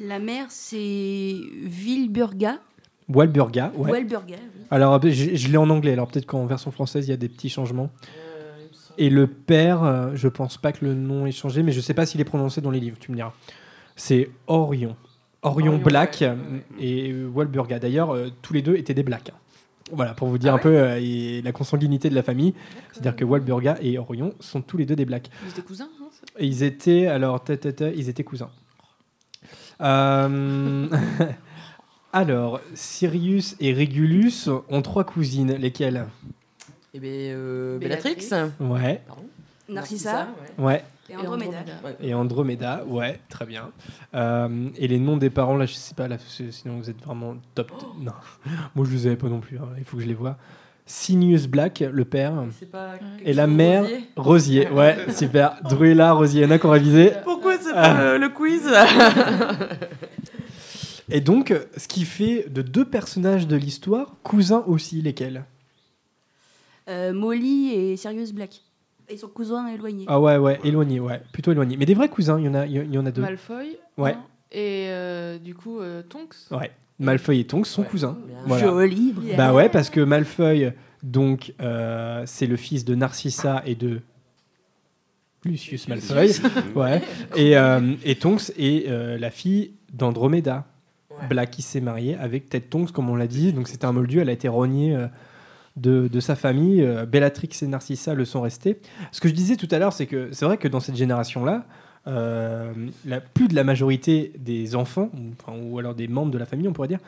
La 0.00 0.18
mère, 0.18 0.46
c'est 0.50 1.34
Wilburga. 1.64 2.58
Walburga, 3.08 3.72
ouais. 3.76 3.90
Walburga, 3.90 4.36
oui. 4.36 4.62
Alors 4.70 5.00
je, 5.02 5.34
je 5.34 5.48
l'ai 5.48 5.56
en 5.56 5.68
anglais. 5.68 5.92
Alors 5.92 6.08
peut-être 6.08 6.26
qu'en 6.26 6.46
version 6.46 6.70
française 6.70 7.06
il 7.08 7.10
y 7.10 7.14
a 7.14 7.16
des 7.16 7.28
petits 7.28 7.50
changements. 7.50 7.90
Et 8.98 9.10
le 9.10 9.26
père, 9.26 9.82
euh, 9.82 10.10
je 10.14 10.28
pense 10.28 10.58
pas 10.58 10.72
que 10.72 10.84
le 10.84 10.94
nom 10.94 11.26
ait 11.26 11.32
changé, 11.32 11.62
mais 11.62 11.72
je 11.72 11.80
sais 11.80 11.94
pas 11.94 12.06
s'il 12.06 12.20
est 12.20 12.24
prononcé 12.24 12.60
dans 12.60 12.70
les 12.70 12.80
livres. 12.80 12.98
Tu 13.00 13.10
me 13.10 13.16
diras. 13.16 13.32
C'est 13.96 14.30
Orion. 14.46 14.96
Orion, 15.42 15.72
Orion, 15.72 15.82
Black 15.82 16.18
ouais, 16.20 16.28
ouais, 16.28 16.64
et 16.78 17.24
Walburga. 17.24 17.78
D'ailleurs, 17.78 18.14
euh, 18.14 18.28
tous 18.42 18.52
les 18.52 18.62
deux 18.62 18.76
étaient 18.76 18.94
des 18.94 19.02
Blacks. 19.02 19.32
Voilà, 19.92 20.14
pour 20.14 20.28
vous 20.28 20.38
dire 20.38 20.52
Ah 20.52 20.56
un 20.56 20.58
peu 20.58 20.74
euh, 20.74 20.98
et 21.00 21.42
la 21.42 21.52
consanguinité 21.52 22.08
de 22.08 22.14
la 22.14 22.22
famille. 22.22 22.54
C'est-à-dire 22.92 23.14
que 23.14 23.24
Walburga 23.24 23.76
et 23.80 23.98
Orion 23.98 24.34
sont 24.40 24.62
tous 24.62 24.78
les 24.78 24.86
deux 24.86 24.96
des 24.96 25.04
Blacks. 25.04 25.30
Ils 25.44 25.50
étaient 25.50 25.62
cousins, 25.62 25.88
non 26.00 26.08
Et 26.38 26.46
ils 26.46 26.62
étaient, 26.62 27.06
alors, 27.06 27.44
ils 27.94 28.08
étaient 28.08 28.24
cousins. 28.24 28.50
Euh, 29.82 30.88
alors, 32.12 32.60
Sirius 32.74 33.56
et 33.60 33.72
Régulus 33.72 34.48
ont 34.68 34.82
trois 34.82 35.04
cousines. 35.04 35.52
Lesquelles? 35.54 36.06
Et 36.94 37.00
bien, 37.00 37.10
euh, 37.10 37.78
Bellatrix. 37.78 38.14
Bellatrix. 38.14 38.52
Ouais, 38.60 39.02
Pardon? 39.06 39.24
Narcissa 39.68 40.28
ouais. 40.58 40.64
ouais. 40.64 40.84
Et 41.10 41.16
Andromeda. 41.16 41.58
Et 42.00 42.14
Andromeda, 42.14 42.84
ouais, 42.86 43.20
très 43.28 43.44
bien. 43.46 43.70
Euh, 44.14 44.68
et 44.76 44.88
les 44.88 44.98
noms 44.98 45.16
des 45.16 45.30
parents, 45.30 45.56
là, 45.56 45.66
je 45.66 45.74
sais 45.74 45.94
pas, 45.94 46.08
là, 46.08 46.16
sinon 46.50 46.78
vous 46.78 46.88
êtes 46.90 47.00
vraiment 47.02 47.36
top. 47.54 47.72
Non, 48.00 48.12
moi 48.74 48.86
je 48.88 48.92
les 48.94 49.06
avais 49.06 49.16
pas 49.16 49.28
non 49.28 49.40
plus, 49.40 49.58
hein, 49.58 49.68
il 49.78 49.84
faut 49.84 49.96
que 49.96 50.02
je 50.02 50.08
les 50.08 50.14
vois. 50.14 50.36
Sinius 50.84 51.46
Black, 51.46 51.80
le 51.80 52.04
père, 52.04 52.32
C'est 52.58 52.70
pas 52.70 52.94
et 53.24 53.32
la 53.32 53.46
mère, 53.46 53.84
Rosier 54.16 54.66
Rosier. 54.66 54.68
Ouais, 54.72 54.96
super. 55.12 55.56
Druella, 55.62 56.12
Rosier, 56.12 56.42
il 56.42 56.44
y 56.44 56.46
en 56.46 56.50
a 56.50 56.58
qui 56.58 56.66
ont 56.66 56.70
révisé. 56.70 57.12
Pourquoi 57.24 57.56
c'est 57.58 57.70
Ah. 57.72 57.94
pas 57.94 58.12
le, 58.14 58.18
le 58.18 58.28
quiz 58.30 58.68
Et 61.10 61.20
donc, 61.20 61.54
ce 61.76 61.88
qui 61.88 62.04
fait 62.04 62.48
de 62.48 62.62
deux 62.62 62.84
personnages 62.84 63.46
de 63.46 63.56
l'histoire, 63.56 64.14
cousins 64.22 64.64
aussi, 64.66 65.02
lesquels? 65.02 65.44
Euh, 66.88 67.12
Molly 67.12 67.70
et 67.74 67.96
Sirius 67.96 68.32
Black. 68.32 68.60
Ils 69.10 69.18
sont 69.18 69.28
cousins 69.28 69.66
éloignés. 69.68 70.04
Ah 70.08 70.20
ouais, 70.20 70.36
ouais, 70.36 70.60
éloignés, 70.64 71.00
ouais, 71.00 71.20
plutôt 71.32 71.52
éloignés. 71.52 71.76
Mais 71.76 71.86
des 71.86 71.94
vrais 71.94 72.08
cousins, 72.08 72.38
il 72.38 72.46
y 72.46 72.48
en 72.48 72.54
a, 72.54 72.66
il 72.66 72.92
y 72.92 72.98
en 72.98 73.06
a 73.06 73.10
deux. 73.10 73.22
Malfoy. 73.22 73.76
Ouais. 73.98 74.16
Et 74.50 74.86
euh, 74.88 75.38
du 75.38 75.54
coup, 75.54 75.80
euh, 75.80 76.02
Tonks. 76.02 76.34
Ouais, 76.50 76.70
Malfoy 76.98 77.40
et 77.40 77.44
Tonks 77.44 77.66
sont 77.66 77.82
cousins. 77.82 78.16
Voilà. 78.46 78.64
Joli. 78.64 79.14
Bah 79.36 79.52
ouais, 79.52 79.68
parce 79.68 79.90
que 79.90 80.00
Malfoy, 80.00 80.72
donc, 81.02 81.52
euh, 81.60 82.22
c'est 82.26 82.46
le 82.46 82.56
fils 82.56 82.84
de 82.84 82.94
Narcissa 82.94 83.62
et 83.66 83.74
de 83.74 84.00
Lucius 85.44 85.88
Malfoy. 85.88 86.32
ouais. 86.76 87.02
Et, 87.36 87.56
euh, 87.56 87.94
et 88.04 88.14
Tonks 88.16 88.50
est 88.56 88.88
euh, 88.88 89.18
la 89.18 89.30
fille 89.30 89.72
d'Andromeda. 89.92 90.66
Ouais. 91.10 91.26
Black 91.28 91.50
qui 91.50 91.62
s'est 91.62 91.80
mariée 91.80 92.16
avec 92.16 92.48
Ted 92.48 92.66
Tonks, 92.66 92.92
comme 92.92 93.10
on 93.10 93.16
l'a 93.16 93.26
dit. 93.26 93.52
Donc 93.52 93.68
c'était 93.68 93.84
un 93.84 93.92
moldu, 93.92 94.20
elle 94.20 94.28
a 94.28 94.32
été 94.32 94.48
rognée 94.48 94.94
euh, 94.94 95.08
de, 95.76 96.08
de 96.08 96.20
sa 96.20 96.34
famille. 96.36 96.82
Euh, 96.82 97.06
Bellatrix 97.06 97.50
et 97.62 97.66
Narcissa 97.66 98.14
le 98.14 98.24
sont 98.24 98.40
restés. 98.40 98.78
Ce 99.10 99.20
que 99.20 99.28
je 99.28 99.34
disais 99.34 99.56
tout 99.56 99.68
à 99.70 99.78
l'heure, 99.78 99.92
c'est 99.92 100.06
que 100.06 100.28
c'est 100.32 100.44
vrai 100.44 100.56
que 100.58 100.68
dans 100.68 100.80
cette 100.80 100.96
génération-là, 100.96 101.64
euh, 102.08 102.72
la, 103.04 103.20
plus 103.20 103.48
de 103.48 103.54
la 103.54 103.64
majorité 103.64 104.32
des 104.38 104.74
enfants, 104.74 105.10
ou, 105.14 105.32
enfin, 105.40 105.58
ou 105.62 105.78
alors 105.78 105.94
des 105.94 106.08
membres 106.08 106.30
de 106.32 106.38
la 106.38 106.46
famille, 106.46 106.68
on 106.68 106.72
pourrait 106.72 106.88
dire, 106.88 106.98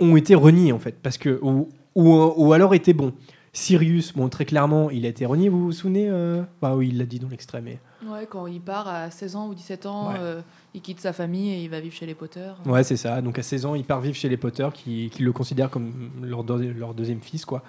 ont 0.00 0.16
été 0.16 0.34
reniés 0.34 0.72
en 0.72 0.78
fait, 0.78 0.96
parce 1.02 1.18
que 1.18 1.38
ou, 1.42 1.68
ou, 1.94 2.10
ou 2.36 2.52
alors 2.52 2.74
étaient 2.74 2.94
bons. 2.94 3.12
Sirius, 3.54 4.14
bon 4.14 4.28
très 4.30 4.46
clairement, 4.46 4.88
il 4.90 5.04
a 5.04 5.10
été 5.10 5.26
renié. 5.26 5.50
Vous 5.50 5.62
vous 5.66 5.72
souvenez 5.72 6.08
euh 6.08 6.42
Bah 6.62 6.74
oui, 6.74 6.88
il 6.88 6.96
l'a 6.98 7.04
dit 7.04 7.18
dans 7.18 7.28
l'extrait, 7.28 7.60
mais 7.60 7.78
Ouais, 8.08 8.26
quand 8.28 8.46
il 8.46 8.60
part 8.62 8.88
à 8.88 9.10
16 9.10 9.36
ans 9.36 9.48
ou 9.48 9.54
17 9.54 9.84
ans, 9.86 10.08
Ouais. 10.08 10.16
euh, 10.18 10.40
il 10.74 10.80
quitte 10.80 11.00
sa 11.00 11.12
famille 11.12 11.50
et 11.52 11.62
il 11.62 11.68
va 11.68 11.80
vivre 11.80 11.94
chez 11.94 12.06
les 12.06 12.14
Potter. 12.14 12.50
ouais, 12.66 12.82
c'est 12.82 12.96
ça. 12.96 13.20
Donc 13.20 13.38
à 13.38 13.42
16 13.42 13.66
ans, 13.66 13.74
il 13.74 13.84
part 13.84 14.00
vivre 14.00 14.16
chez 14.16 14.28
les 14.28 14.36
Potter, 14.38 14.66
qui, 14.72 15.10
le 15.20 15.32
considèrent 15.32 15.70
comme 15.70 16.10
leur, 16.22 16.44
deux- 16.44 16.72
leur 16.72 16.94
deuxième 16.94 17.20
fils, 17.20 17.44
quoi. 17.44 17.62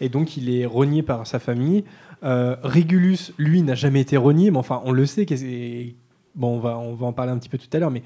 Et 0.00 0.08
donc 0.08 0.36
il 0.36 0.50
est 0.50 0.66
renié 0.66 1.02
par 1.02 1.26
sa 1.26 1.38
famille. 1.38 1.84
Euh, 2.24 2.56
Régulus, 2.62 3.32
lui, 3.38 3.62
n'a 3.62 3.74
jamais 3.76 4.00
été 4.00 4.16
renié, 4.16 4.50
mais 4.50 4.58
enfin, 4.58 4.80
on 4.84 4.92
le 4.92 5.06
sait. 5.06 5.24
Bon, 6.34 6.56
on 6.56 6.60
va, 6.60 6.78
on 6.78 6.94
va 6.94 7.06
en 7.06 7.12
parler 7.12 7.32
un 7.32 7.38
petit 7.38 7.48
peu 7.48 7.58
tout 7.58 7.68
à 7.72 7.78
l'heure, 7.78 7.90
mais 7.90 8.02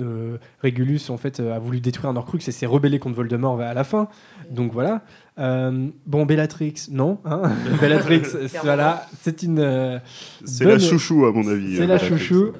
euh, 0.00 0.38
Régulus, 0.60 1.08
en 1.10 1.16
fait, 1.16 1.40
a 1.40 1.58
voulu 1.58 1.80
détruire 1.80 2.10
un 2.10 2.16
Horcrux 2.16 2.38
et 2.46 2.50
s'est 2.52 2.66
rebellé 2.66 2.98
contre 2.98 3.16
Voldemort 3.16 3.60
à 3.60 3.74
la 3.74 3.84
fin. 3.84 4.08
Donc 4.50 4.72
voilà. 4.72 5.02
Euh, 5.38 5.88
bon, 6.06 6.24
Bellatrix, 6.24 6.86
non. 6.90 7.18
hein 7.26 7.42
Bellatrix, 7.80 8.22
voilà, 8.62 9.06
c'est 9.20 9.42
une. 9.42 9.58
euh, 9.58 9.98
C'est 10.44 10.64
bonne- 10.64 10.74
la 10.74 10.78
chouchou, 10.78 11.26
à 11.26 11.32
mon 11.32 11.46
avis. 11.46 11.76
C'est 11.76 11.86
la 11.86 11.98
chouchou. 11.98 12.52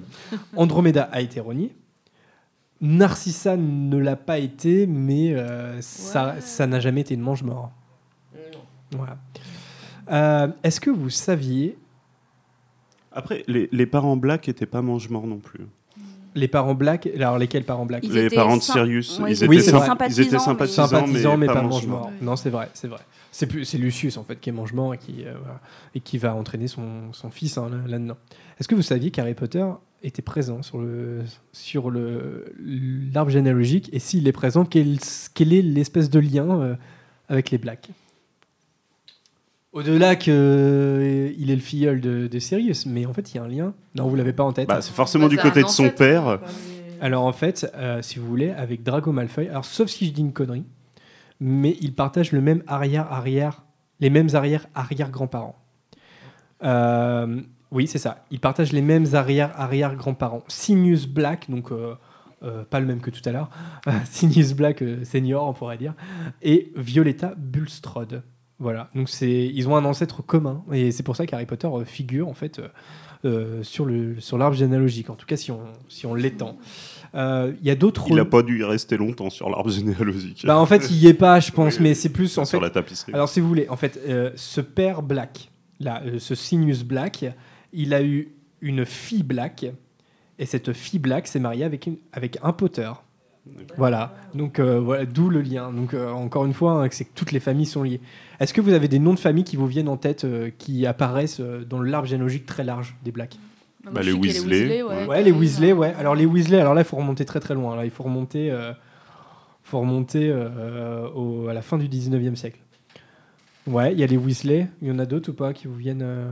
Andromeda 0.57 1.05
a 1.11 1.20
été 1.22 1.41
renié. 1.41 1.74
Narcissa 2.83 3.57
ne 3.57 3.97
l'a 3.97 4.16
pas 4.16 4.39
été, 4.39 4.87
mais 4.87 5.33
euh, 5.35 5.81
ça 5.81 6.35
Ouais. 6.35 6.41
ça 6.41 6.66
n'a 6.66 6.79
jamais 6.81 7.01
été 7.01 7.14
une 7.14 7.22
mange-mort. 7.22 7.70
Voilà. 8.93 9.16
Euh, 10.11 10.49
Est-ce 10.62 10.79
que 10.81 10.91
vous 10.91 11.09
saviez 11.11 11.79
Après, 13.12 13.43
les, 13.49 13.68
les 13.72 13.87
parents 13.87 14.16
Black 14.16 14.49
étaient 14.51 14.66
pas 14.66 14.83
mange-morts 14.83 15.27
non 15.27 15.39
plus. 15.39 15.66
Les 16.37 16.49
parents 16.49 16.74
Black 16.74 17.09
Alors 17.16 17.39
lesquels 17.39 17.64
parents 17.64 17.87
Black 17.87 18.05
Ils 18.05 18.12
les 18.12 18.30
parents 18.30 18.57
de 18.57 18.62
Sirius, 18.62 19.18
Ouais, 19.18 19.32
ils, 19.32 19.37
ils 19.39 19.43
étaient 19.45 19.55
étaient 19.57 19.70
symp- 19.70 19.97
ils 20.09 20.20
étaient 20.20 20.39
sympathisants, 20.39 20.39
mais- 20.39 20.39
sympathisants, 20.39 20.87
Sympathisants, 20.87 21.37
mais, 21.37 21.47
pas, 21.47 21.62
mange-mort. 21.62 22.12
Non, 22.22 22.37
c'est 22.37 22.51
vrai, 22.51 22.68
c'est 22.74 22.89
vrai. 22.89 23.01
C'est 23.32 23.47
plus- 23.47 23.64
c'est 23.64 23.78
Lucius 23.78 24.16
en 24.16 24.24
fait 24.24 24.41
qui 24.41 24.49
est 24.49 24.53
mange-mort 24.53 24.95
et 24.95 24.99
qui 24.99 25.24
euh, 25.26 25.34
et 25.95 26.01
qui 26.01 26.16
va 26.18 26.34
entraîner 26.34 26.68
son, 26.68 27.12
son 27.12 27.28
fils 27.30 27.59
hein, 27.59 27.68
là- 27.70 27.89
là-dedans. 27.99 28.16
Est-ce 28.59 28.68
que 28.68 28.74
vous 28.74 28.82
saviez 28.82 29.11
qu'Harry 29.11 29.34
Potter 29.34 29.64
était 30.03 30.22
présent 30.22 30.62
sur 30.62 30.78
le 30.78 31.20
sur 31.53 31.91
le 31.91 32.47
l'arbre 33.12 33.30
généalogique? 33.30 33.91
Et 33.93 33.99
s'il 33.99 34.26
est 34.28 34.32
présent, 34.32 34.64
quel, 34.64 34.97
quel 35.34 35.53
est 35.53 35.62
l'espèce 35.62 36.09
de 36.11 36.18
lien 36.18 36.49
euh, 36.61 36.74
avec 37.28 37.51
les 37.51 37.59
Blacks? 37.59 37.89
Au-delà 39.77 40.16
qu'il 40.16 40.33
est 40.33 41.55
le 41.55 41.61
filleul 41.61 42.01
de, 42.01 42.27
de 42.27 42.39
Sirius, 42.39 42.87
mais 42.87 43.05
en 43.07 43.12
fait 43.12 43.33
il 43.33 43.37
y 43.37 43.41
a 43.41 43.45
un 43.45 43.49
lien. 43.49 43.74
Non, 43.95 44.09
vous 44.09 44.16
l'avez 44.16 44.33
pas 44.33 44.43
en 44.45 44.53
tête. 44.53 44.68
Bah, 44.68 44.81
c'est 44.81 44.95
forcément 44.95 45.24
Bah, 45.24 45.31
du 45.31 45.37
c'est 45.37 45.43
côté 45.43 45.61
un 45.61 45.64
de 45.64 45.68
son 45.68 45.83
ancêtre, 45.85 45.97
père. 45.99 46.22
quoi, 46.22 46.41
mais- 46.43 47.01
Alors 47.05 47.24
en 47.24 47.33
fait, 47.33 47.70
euh, 47.74 48.01
si 48.01 48.18
vous 48.18 48.27
voulez, 48.27 48.51
avec 48.51 48.83
Draco 48.83 49.12
Malfoy, 49.12 49.49
alors 49.49 49.64
sauf 49.66 49.89
si 49.89 50.07
je 50.07 50.12
dis 50.12 50.22
une 50.22 50.33
connerie, 50.33 50.64
mais 51.41 51.77
ils 51.83 51.95
partagent 51.95 52.33
le 52.33 52.41
même 52.41 52.62
arrière-arrière, 52.66 53.64
les 54.01 54.09
mêmes 54.09 54.31
arrière-arrière-grands-parents. 54.33 55.57
Euh, 56.64 57.41
oui, 57.70 57.87
c'est 57.87 57.99
ça. 57.99 58.24
Ils 58.31 58.41
partagent 58.41 58.72
les 58.72 58.81
mêmes 58.83 59.07
arrière-arrière-grands-parents. 59.12 60.43
Sirius 60.49 61.07
Black, 61.07 61.51
donc 61.51 61.70
euh, 61.70 61.95
euh, 62.43 62.64
pas 62.64 62.81
le 62.81 62.87
même 62.87 63.01
que 63.01 63.11
tout 63.11 63.20
à 63.29 63.33
l'heure, 63.33 63.51
Sirius 64.07 64.55
Black 64.55 64.81
euh, 64.81 65.05
senior, 65.05 65.47
on 65.47 65.53
pourrait 65.53 65.77
dire, 65.77 65.93
et 66.43 66.72
Violetta 66.77 67.35
Bulstrode. 67.37 68.22
Voilà, 68.59 68.88
donc 68.94 69.11
c'est, 69.11 69.46
ils 69.46 69.68
ont 69.68 69.76
un 69.76 69.84
ancêtre 69.84 70.22
commun, 70.22 70.64
et 70.72 70.90
c'est 70.90 71.02
pour 71.02 71.14
ça 71.14 71.26
qu'Harry 71.26 71.44
Potter 71.44 71.68
euh, 71.68 71.84
figure 71.84 72.26
en 72.26 72.32
fait 72.32 72.59
euh, 72.59 72.68
euh, 73.26 73.62
sur, 73.62 73.84
le, 73.84 74.18
sur 74.18 74.38
l'arbre 74.38 74.57
généalogique, 74.57 75.11
en 75.11 75.14
tout 75.14 75.26
cas 75.26 75.36
si 75.36 75.50
on, 75.50 75.61
si 75.88 76.07
on 76.07 76.14
l'étend. 76.14 76.57
Euh, 77.14 77.52
Il 77.61 77.66
y 77.66 77.70
a 77.70 77.74
d'autres. 77.74 78.07
Il 78.09 78.14
n'a 78.16 78.24
pas 78.24 78.42
dû 78.42 78.61
y 78.61 78.64
rester 78.64 78.96
longtemps 78.96 79.28
sur 79.28 79.50
l'arbre 79.50 79.70
généalogique. 79.70 80.44
Bah, 80.46 80.59
en 80.59 80.64
fait, 80.64 80.90
il 80.90 80.96
y 80.96 81.07
est 81.07 81.14
pas, 81.14 81.38
je 81.40 81.52
pense, 81.52 81.80
mais 81.80 81.92
c'est 81.92 82.09
plus 82.09 82.36
en 82.38 82.46
sur 82.46 82.59
fait. 82.59 82.64
la 82.64 82.70
tapisserie. 82.70 83.12
Alors, 83.12 83.28
si 83.28 83.40
vous 83.40 83.48
voulez, 83.48 83.68
en 83.68 83.76
fait, 83.76 84.00
euh, 84.09 84.30
ce 84.36 84.62
père 84.62 85.02
Black, 85.02 85.50
là, 85.78 86.02
ce 86.18 86.34
Sirius 86.34 86.82
Black, 86.82 87.26
il 87.74 87.92
a 87.92 88.02
eu 88.02 88.28
une 88.62 88.86
fille 88.86 89.22
Black, 89.22 89.66
et 90.38 90.46
cette 90.46 90.72
fille 90.72 90.98
Black 90.98 91.26
s'est 91.26 91.40
mariée 91.40 91.64
avec, 91.64 91.86
une, 91.86 91.96
avec 92.12 92.38
un 92.42 92.52
Potter. 92.52 92.90
Voilà, 93.76 94.14
donc 94.34 94.61
voilà, 94.61 95.04
d'où 95.07 95.28
le 95.28 95.40
lien. 95.42 95.70
Donc 95.72 95.94
encore 95.94 96.46
une 96.46 96.54
fois, 96.54 96.82
hein, 96.82 96.88
c'est 96.90 97.04
que 97.04 97.14
toutes 97.14 97.32
les 97.32 97.40
familles 97.40 97.66
sont 97.66 97.82
liées. 97.82 98.00
Est-ce 98.41 98.53
que 98.55 98.61
vous 98.61 98.72
avez 98.72 98.89
des 98.89 98.99
noms 98.99 99.14
de 99.14 99.18
familles 99.18 99.45
qui 99.45 99.57
vous 99.57 99.66
viennent 99.66 99.89
en 99.89 99.97
tête, 99.97 100.24
euh, 100.24 100.51
qui 100.59 100.87
apparaissent 100.87 101.41
euh, 101.41 101.64
dans 101.64 101.80
l'arbre 101.80 102.07
généalogique 102.09 102.47
très 102.47 102.64
large 102.64 102.97
des 103.03 103.12
Blacks? 103.12 103.39
Bah, 103.84 103.91
moi, 103.93 104.03
je 104.03 104.11
sais 104.12 104.18
qu'il 104.18 104.26
y 104.26 104.30
a 104.30 104.32
les 104.32 104.41
Weasley, 104.41 104.82
ouais. 104.82 105.07
Ouais, 105.07 105.22
les 105.22 105.32
Weasley, 105.32 105.72
ouais. 105.72 105.95
Alors 105.99 106.14
les 106.14 106.26
Weasley, 106.26 106.59
alors 106.61 106.74
là, 106.74 106.80
il 106.82 106.84
faut 106.84 106.97
remonter 106.97 107.24
très 107.24 107.41
très 107.41 107.55
loin. 107.55 107.76
Là, 107.76 107.84
il 107.84 107.91
faut 107.91 108.03
remonter, 108.03 108.51
euh, 108.51 108.72
faut 109.62 109.78
remonter 109.80 110.28
euh, 110.30 111.09
au- 111.14 111.49
à 111.49 111.55
la 111.55 111.62
fin 111.62 111.78
du 111.78 111.89
19e 111.89 112.34
siècle. 112.37 112.59
Ouais, 113.66 113.93
il 113.93 113.99
y 113.99 114.03
a 114.05 114.07
les 114.07 114.16
Weasley. 114.16 114.68
Il 114.82 114.89
y 114.89 114.91
en 114.91 114.99
a 114.99 115.07
d'autres 115.07 115.30
ou 115.30 115.34
pas 115.34 115.53
qui 115.53 115.66
vous 115.66 115.74
viennent 115.76 116.03
euh 116.03 116.30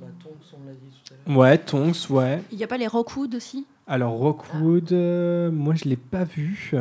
Bah, 0.00 0.06
Tonks, 0.22 0.32
on 0.52 0.66
l'a 0.66 0.72
dit 0.72 0.78
tout 1.04 1.14
à 1.14 1.28
l'heure. 1.30 1.38
Ouais, 1.38 1.58
Tonks, 1.58 2.10
ouais. 2.10 2.42
Il 2.52 2.58
n'y 2.58 2.64
a 2.64 2.68
pas 2.68 2.76
les 2.78 2.86
Rockwood 2.86 3.34
aussi? 3.34 3.66
Alors 3.86 4.12
Rockwood, 4.12 4.92
euh, 4.92 5.50
moi 5.50 5.74
je 5.74 5.84
l'ai 5.88 5.96
pas 5.96 6.24
vu. 6.24 6.72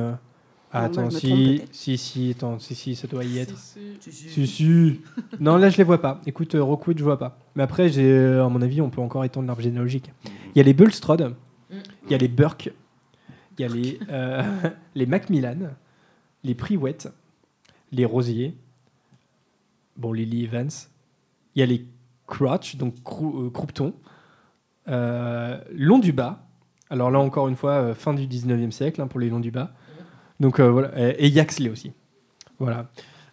Ah, 0.75 0.85
attends, 0.85 1.09
si, 1.19 1.61
si, 1.71 1.97
si, 1.97 2.31
attends, 2.31 2.57
si, 2.59 2.73
si, 2.75 2.95
ça 2.95 3.07
doit 3.07 3.23
y 3.23 3.37
être. 3.37 3.55
Si, 3.57 3.97
Si, 4.29 4.47
si. 4.47 5.01
non, 5.39 5.57
là 5.57 5.69
je 5.69 5.77
les 5.77 5.83
vois 5.83 6.01
pas. 6.01 6.19
Écoute, 6.25 6.55
euh, 6.55 6.63
Rockwood, 6.63 6.97
je 6.97 7.03
vois 7.03 7.19
pas. 7.19 7.37
Mais 7.55 7.63
après, 7.63 7.89
j'ai, 7.89 8.11
euh, 8.11 8.45
à 8.45 8.49
mon 8.49 8.61
avis, 8.61 8.81
on 8.81 8.89
peut 8.89 9.01
encore 9.01 9.23
étendre 9.23 9.45
l'arbre 9.47 9.61
généalogique. 9.61 10.11
Il 10.23 10.57
y 10.57 10.59
a 10.61 10.63
les 10.63 10.73
Bulstrode, 10.73 11.35
il 11.71 12.11
y 12.11 12.15
a 12.15 12.17
les 12.17 12.27
Burke, 12.27 12.71
il 13.57 13.61
y 13.61 13.65
a 13.65 13.67
les, 13.67 13.99
euh, 14.09 14.41
les 14.95 15.05
Macmillan, 15.05 15.57
les 16.43 16.55
Priwet, 16.55 16.97
les 17.91 18.05
Rosier, 18.05 18.55
bon, 19.95 20.11
les 20.11 20.25
Lee 20.25 20.45
Evans, 20.45 20.69
il 21.55 21.59
y 21.59 21.63
a 21.63 21.65
les 21.67 21.85
Crouch, 22.25 22.77
donc 22.77 22.95
Crou- 23.03 23.43
euh, 23.45 23.49
Croupton, 23.51 23.93
euh, 24.87 25.59
Long 25.71 25.99
du 25.99 26.13
Bas. 26.13 26.45
Alors 26.89 27.11
là, 27.11 27.19
encore 27.19 27.47
une 27.47 27.55
fois, 27.55 27.73
euh, 27.73 27.93
fin 27.93 28.13
du 28.13 28.25
19e 28.27 28.71
siècle 28.71 29.01
hein, 29.01 29.07
pour 29.07 29.19
les 29.19 29.29
Longs 29.29 29.39
du 29.39 29.51
Bas. 29.51 29.71
Donc 30.43 30.59
euh, 30.59 30.69
voilà, 30.69 30.91
et, 31.17 31.29
Yaxley 31.29 31.69
aussi. 31.69 31.93
Voilà. 32.59 32.87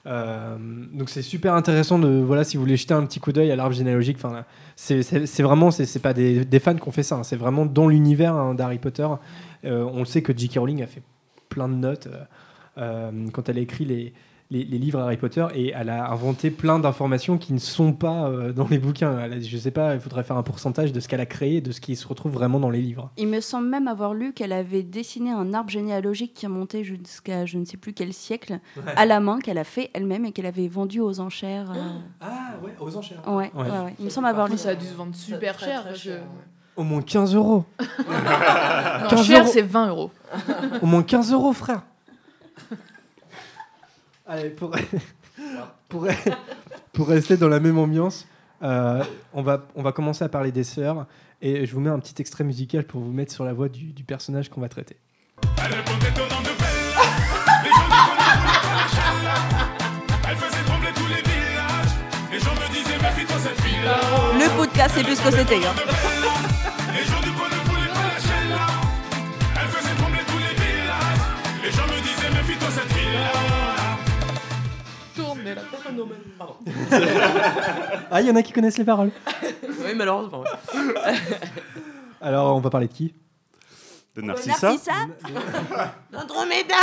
Euh, 0.06 0.56
donc 0.92 1.10
c'est 1.10 1.22
super 1.22 1.54
intéressant 1.54 1.98
de 1.98 2.08
voilà 2.08 2.44
si 2.44 2.56
vous 2.56 2.62
voulez 2.62 2.76
jeter 2.76 2.94
un 2.94 3.04
petit 3.04 3.18
coup 3.18 3.32
d'œil 3.32 3.50
à 3.50 3.56
l'arbre 3.56 3.74
généalogique. 3.74 4.16
Enfin, 4.22 4.44
c'est 4.76 5.42
vraiment 5.42 5.72
c'est 5.72 5.98
pas 5.98 6.14
des, 6.14 6.60
fans 6.60 6.76
qui 6.76 6.86
ont 6.86 6.92
fait 6.92 7.02
ça. 7.02 7.16
hein, 7.16 7.24
c'est 7.24 7.34
vraiment 7.34 7.66
dans 7.66 7.88
l'univers 7.88 8.36
hein, 8.36 8.54
d'Harry 8.54 8.78
Potter. 8.78 9.08
Euh, 9.64 9.84
on 9.92 10.04
sait 10.04 10.22
que 10.22 10.32
J.K. 10.34 10.58
Rowling 10.58 10.84
a 10.84 10.86
fait 10.86 11.02
plein 11.48 11.68
de 11.68 11.74
notes 11.74 12.06
euh, 12.78 13.10
quand 13.32 13.48
elle 13.48 13.58
a 13.58 13.60
écrit 13.60 13.84
les, 13.84 14.12
les, 14.50 14.64
les 14.64 14.78
livres 14.78 14.98
Harry 15.00 15.16
Potter 15.16 15.46
et 15.54 15.72
elle 15.76 15.88
a 15.90 16.10
inventé 16.10 16.50
plein 16.50 16.78
d'informations 16.78 17.38
qui 17.38 17.52
ne 17.52 17.58
sont 17.58 17.92
pas 17.92 18.24
euh, 18.28 18.52
dans 18.52 18.66
les 18.68 18.78
bouquins. 18.78 19.18
Elle 19.20 19.32
a 19.32 19.36
dit, 19.36 19.48
je 19.48 19.56
sais 19.56 19.70
pas, 19.70 19.94
il 19.94 20.00
faudrait 20.00 20.24
faire 20.24 20.36
un 20.36 20.42
pourcentage 20.42 20.92
de 20.92 20.98
ce 21.00 21.08
qu'elle 21.08 21.20
a 21.20 21.26
créé 21.26 21.60
de 21.60 21.70
ce 21.72 21.80
qui 21.80 21.94
se 21.96 22.06
retrouve 22.08 22.32
vraiment 22.32 22.58
dans 22.60 22.70
les 22.70 22.80
livres. 22.80 23.10
Il 23.16 23.28
me 23.28 23.40
semble 23.40 23.68
même 23.68 23.86
avoir 23.88 24.12
lu 24.14 24.32
qu'elle 24.32 24.52
avait 24.52 24.82
dessiné 24.82 25.30
un 25.30 25.54
arbre 25.54 25.70
généalogique 25.70 26.34
qui 26.34 26.46
remontait 26.46 26.82
jusqu'à 26.84 27.46
je 27.46 27.58
ne 27.58 27.64
sais 27.64 27.76
plus 27.76 27.92
quel 27.92 28.12
siècle 28.12 28.58
Ouais. 28.76 28.92
à 28.96 29.06
la 29.06 29.20
main 29.20 29.38
qu'elle 29.38 29.58
a 29.58 29.64
fait 29.64 29.90
elle-même 29.94 30.24
et 30.24 30.32
qu'elle 30.32 30.46
avait 30.46 30.66
vendu 30.68 31.00
aux 31.00 31.20
enchères. 31.20 31.70
euh. 31.70 31.98
Ah 32.20 32.54
ouais, 32.64 32.72
aux 32.80 32.96
enchères. 32.96 33.22
Ouais, 33.28 33.50
Ouais. 33.54 33.62
ouais, 33.62 33.68
ouais. 33.84 33.94
Il 33.98 34.04
me 34.06 34.10
semble 34.10 34.26
avoir 34.26 34.48
lu 34.48 34.58
ça 34.58 34.70
a 34.70 34.74
dû 34.74 34.84
se 34.86 34.94
vendre 34.94 35.14
super 35.14 35.56
Très, 35.56 35.66
cher. 35.66 35.84
très 35.94 36.22
Au 36.76 36.82
moins 36.82 37.02
15 37.02 37.34
euros. 37.34 37.64
Non, 38.08 39.08
15 39.10 39.24
cher, 39.26 39.42
euros. 39.42 39.50
c'est 39.52 39.62
20 39.62 39.88
euros. 39.88 40.10
Au 40.82 40.86
moins 40.86 41.02
15 41.02 41.32
euros, 41.32 41.52
frère. 41.52 41.82
Allez, 44.32 44.50
pour, 44.50 44.70
pour, 45.88 46.06
pour 46.92 47.08
rester 47.08 47.36
dans 47.36 47.48
la 47.48 47.58
même 47.58 47.78
ambiance, 47.78 48.28
euh, 48.62 49.02
on, 49.32 49.42
va, 49.42 49.66
on 49.74 49.82
va 49.82 49.90
commencer 49.90 50.22
à 50.22 50.28
parler 50.28 50.52
des 50.52 50.62
sœurs. 50.62 51.06
Et 51.42 51.66
je 51.66 51.74
vous 51.74 51.80
mets 51.80 51.90
un 51.90 51.98
petit 51.98 52.14
extrait 52.22 52.44
musical 52.44 52.84
pour 52.84 53.00
vous 53.00 53.10
mettre 53.10 53.32
sur 53.32 53.44
la 53.44 53.52
voix 53.52 53.68
du, 53.68 53.86
du 53.92 54.04
personnage 54.04 54.48
qu'on 54.48 54.60
va 54.60 54.68
traiter. 54.68 54.96
Le 64.38 64.56
podcast, 64.56 64.94
c'est 64.96 65.02
plus 65.04 65.16
ce 65.16 65.22
que 65.22 65.30
c'était. 65.30 65.56
hein. 65.56 65.74
Les 66.94 67.04
gens 67.04 67.20
du 67.20 67.30
coin 67.32 67.48
ne 67.48 67.68
voulaient 67.68 67.88
pas 67.92 68.06
lâcher 68.14 68.48
là. 68.48 68.66
Elle 69.60 69.68
faisait 69.68 69.94
trembler 69.96 70.20
tous 70.26 70.38
les 70.38 70.54
villages. 70.54 71.24
Les 71.64 71.70
gens 71.72 71.86
me 71.86 72.00
disaient, 72.00 72.30
méfie-toi 72.30 72.68
cette 72.70 72.92
Pardon. 76.38 76.56
Ah, 78.10 78.20
il 78.20 78.26
y 78.26 78.30
en 78.30 78.36
a 78.36 78.42
qui 78.42 78.52
connaissent 78.52 78.78
les 78.78 78.84
paroles. 78.84 79.10
oui, 79.62 79.94
malheureusement. 79.94 80.40
ouais. 80.42 81.14
Alors, 82.20 82.56
on 82.56 82.60
va 82.60 82.70
parler 82.70 82.88
de 82.88 82.92
qui? 82.92 83.14
De 84.16 84.22
Narcissa 84.22 84.72
Andromeda 86.12 86.74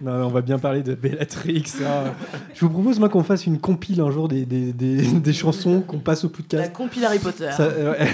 Non, 0.00 0.12
on 0.24 0.28
va 0.28 0.40
bien 0.40 0.58
parler 0.58 0.82
de 0.82 0.94
Bellatrix. 0.94 1.64
hein. 1.84 2.14
Je 2.54 2.60
vous 2.60 2.70
propose, 2.70 2.98
moi, 2.98 3.10
qu'on 3.10 3.22
fasse 3.22 3.46
une 3.46 3.60
compile 3.60 4.00
un 4.00 4.10
jour 4.10 4.26
des, 4.28 4.46
des, 4.46 4.72
des, 4.72 5.02
des 5.02 5.32
chansons 5.34 5.82
qu'on 5.82 5.98
passe 5.98 6.24
au 6.24 6.28
La 6.28 6.32
podcast. 6.32 6.72
compile 6.72 7.04
Harry 7.04 7.18
Potter. 7.18 7.50
Ça, 7.54 7.64
euh, 7.64 7.92
ouais. 7.92 8.08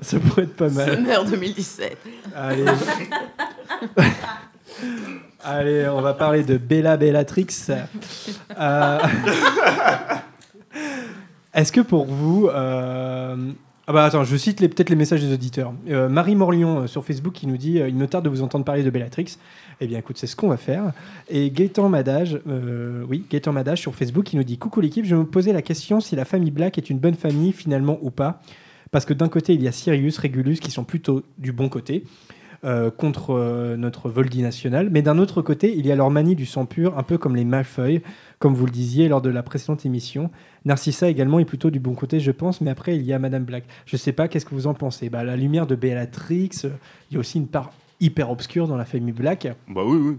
Ça 0.00 0.20
pourrait 0.20 0.44
être 0.44 0.54
pas 0.54 0.68
mal. 0.68 0.94
Summer 0.94 1.24
2017. 1.24 1.98
Allez. 2.36 2.64
Allez, 5.44 5.88
on 5.88 6.00
va 6.00 6.14
parler 6.14 6.42
de 6.44 6.56
Bella 6.56 6.96
Bellatrix. 6.96 7.46
Euh, 8.58 8.98
Est-ce 11.54 11.72
que 11.72 11.80
pour 11.80 12.06
vous. 12.06 12.48
euh, 12.48 13.36
Ah 13.86 13.92
bah 13.92 14.04
attends, 14.04 14.24
je 14.24 14.36
cite 14.36 14.58
peut-être 14.58 14.90
les 14.90 14.96
messages 14.96 15.20
des 15.22 15.32
auditeurs. 15.32 15.74
Euh, 15.88 16.08
Marie 16.08 16.34
Morlion 16.36 16.86
sur 16.86 17.04
Facebook 17.04 17.32
qui 17.34 17.46
nous 17.46 17.56
dit 17.56 17.78
Il 17.86 17.94
me 17.94 18.06
tarde 18.06 18.24
de 18.24 18.30
vous 18.30 18.42
entendre 18.42 18.64
parler 18.64 18.82
de 18.82 18.90
Bellatrix. 18.90 19.36
Eh 19.80 19.86
bien 19.86 19.98
écoute, 19.98 20.16
c'est 20.18 20.26
ce 20.26 20.36
qu'on 20.36 20.48
va 20.48 20.56
faire. 20.56 20.92
Et 21.28 21.50
Gaëtan 21.50 21.88
Madage, 21.88 22.40
oui, 23.08 23.24
Gaëtan 23.30 23.52
Madage 23.52 23.80
sur 23.80 23.94
Facebook 23.94 24.24
qui 24.24 24.36
nous 24.36 24.44
dit 24.44 24.56
Coucou 24.58 24.80
l'équipe, 24.80 25.04
je 25.04 25.16
me 25.16 25.24
posais 25.24 25.52
la 25.52 25.62
question 25.62 26.00
si 26.00 26.16
la 26.16 26.24
famille 26.24 26.50
Black 26.52 26.78
est 26.78 26.88
une 26.88 26.98
bonne 26.98 27.16
famille 27.16 27.52
finalement 27.52 27.98
ou 28.02 28.10
pas. 28.10 28.40
Parce 28.90 29.04
que 29.06 29.14
d'un 29.14 29.28
côté, 29.28 29.54
il 29.54 29.62
y 29.62 29.68
a 29.68 29.72
Sirius, 29.72 30.18
Regulus 30.18 30.56
qui 30.60 30.70
sont 30.70 30.84
plutôt 30.84 31.22
du 31.38 31.52
bon 31.52 31.68
côté. 31.68 32.04
Euh, 32.64 32.90
contre 32.90 33.30
euh, 33.34 33.76
notre 33.76 34.08
Voldy 34.08 34.42
national, 34.42 34.88
mais 34.90 35.02
d'un 35.02 35.18
autre 35.18 35.42
côté, 35.42 35.74
il 35.76 35.86
y 35.86 35.92
a 35.92 35.96
leur 35.96 36.10
manie 36.10 36.36
du 36.36 36.46
sang 36.46 36.64
pur, 36.66 36.96
un 36.96 37.02
peu 37.02 37.18
comme 37.18 37.34
les 37.34 37.44
Malfoy, 37.44 38.02
comme 38.38 38.54
vous 38.54 38.66
le 38.66 38.70
disiez 38.72 39.08
lors 39.08 39.20
de 39.22 39.30
la 39.30 39.42
précédente 39.42 39.84
émission. 39.84 40.30
Narcissa 40.64 41.08
également 41.08 41.38
est 41.40 41.44
plutôt 41.44 41.70
du 41.70 41.80
bon 41.80 41.94
côté, 41.94 42.20
je 42.20 42.30
pense, 42.30 42.60
mais 42.60 42.70
après 42.70 42.96
il 42.96 43.02
y 43.02 43.12
a 43.12 43.18
Madame 43.18 43.44
Black. 43.44 43.64
Je 43.86 43.96
sais 43.96 44.12
pas, 44.12 44.28
qu'est-ce 44.28 44.46
que 44.46 44.54
vous 44.54 44.66
en 44.68 44.74
pensez? 44.74 45.08
Bah, 45.10 45.24
La 45.24 45.36
lumière 45.36 45.66
de 45.66 45.74
Bellatrix, 45.74 46.50
euh, 46.64 46.70
il 47.10 47.14
y 47.14 47.16
a 47.16 47.20
aussi 47.20 47.38
une 47.38 47.48
part 47.48 47.72
hyper 48.00 48.30
obscure 48.30 48.68
dans 48.68 48.76
la 48.76 48.84
famille 48.84 49.12
Black. 49.12 49.48
Bah 49.68 49.82
oui, 49.84 49.96
oui. 50.00 50.16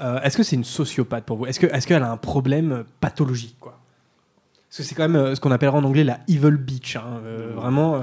Euh, 0.00 0.20
est-ce 0.22 0.36
que 0.36 0.42
c'est 0.42 0.56
une 0.56 0.64
sociopathe 0.64 1.24
pour 1.24 1.36
vous? 1.38 1.46
Est-ce 1.46 1.60
que- 1.60 1.66
est-ce 1.66 1.86
qu'elle 1.86 2.02
a 2.02 2.10
un 2.10 2.16
problème 2.16 2.84
pathologique 3.00 3.56
quoi? 3.60 3.78
Parce 4.76 4.88
que 4.88 4.88
c'est 4.88 4.96
quand 4.96 5.08
même 5.08 5.14
euh, 5.14 5.34
ce 5.36 5.40
qu'on 5.40 5.52
appellera 5.52 5.78
en 5.78 5.84
anglais 5.84 6.02
la 6.02 6.18
evil 6.26 6.56
bitch. 6.56 6.96
hein, 6.96 7.20
euh, 7.24 7.52
vraiment, 7.54 7.94
euh, 7.94 8.00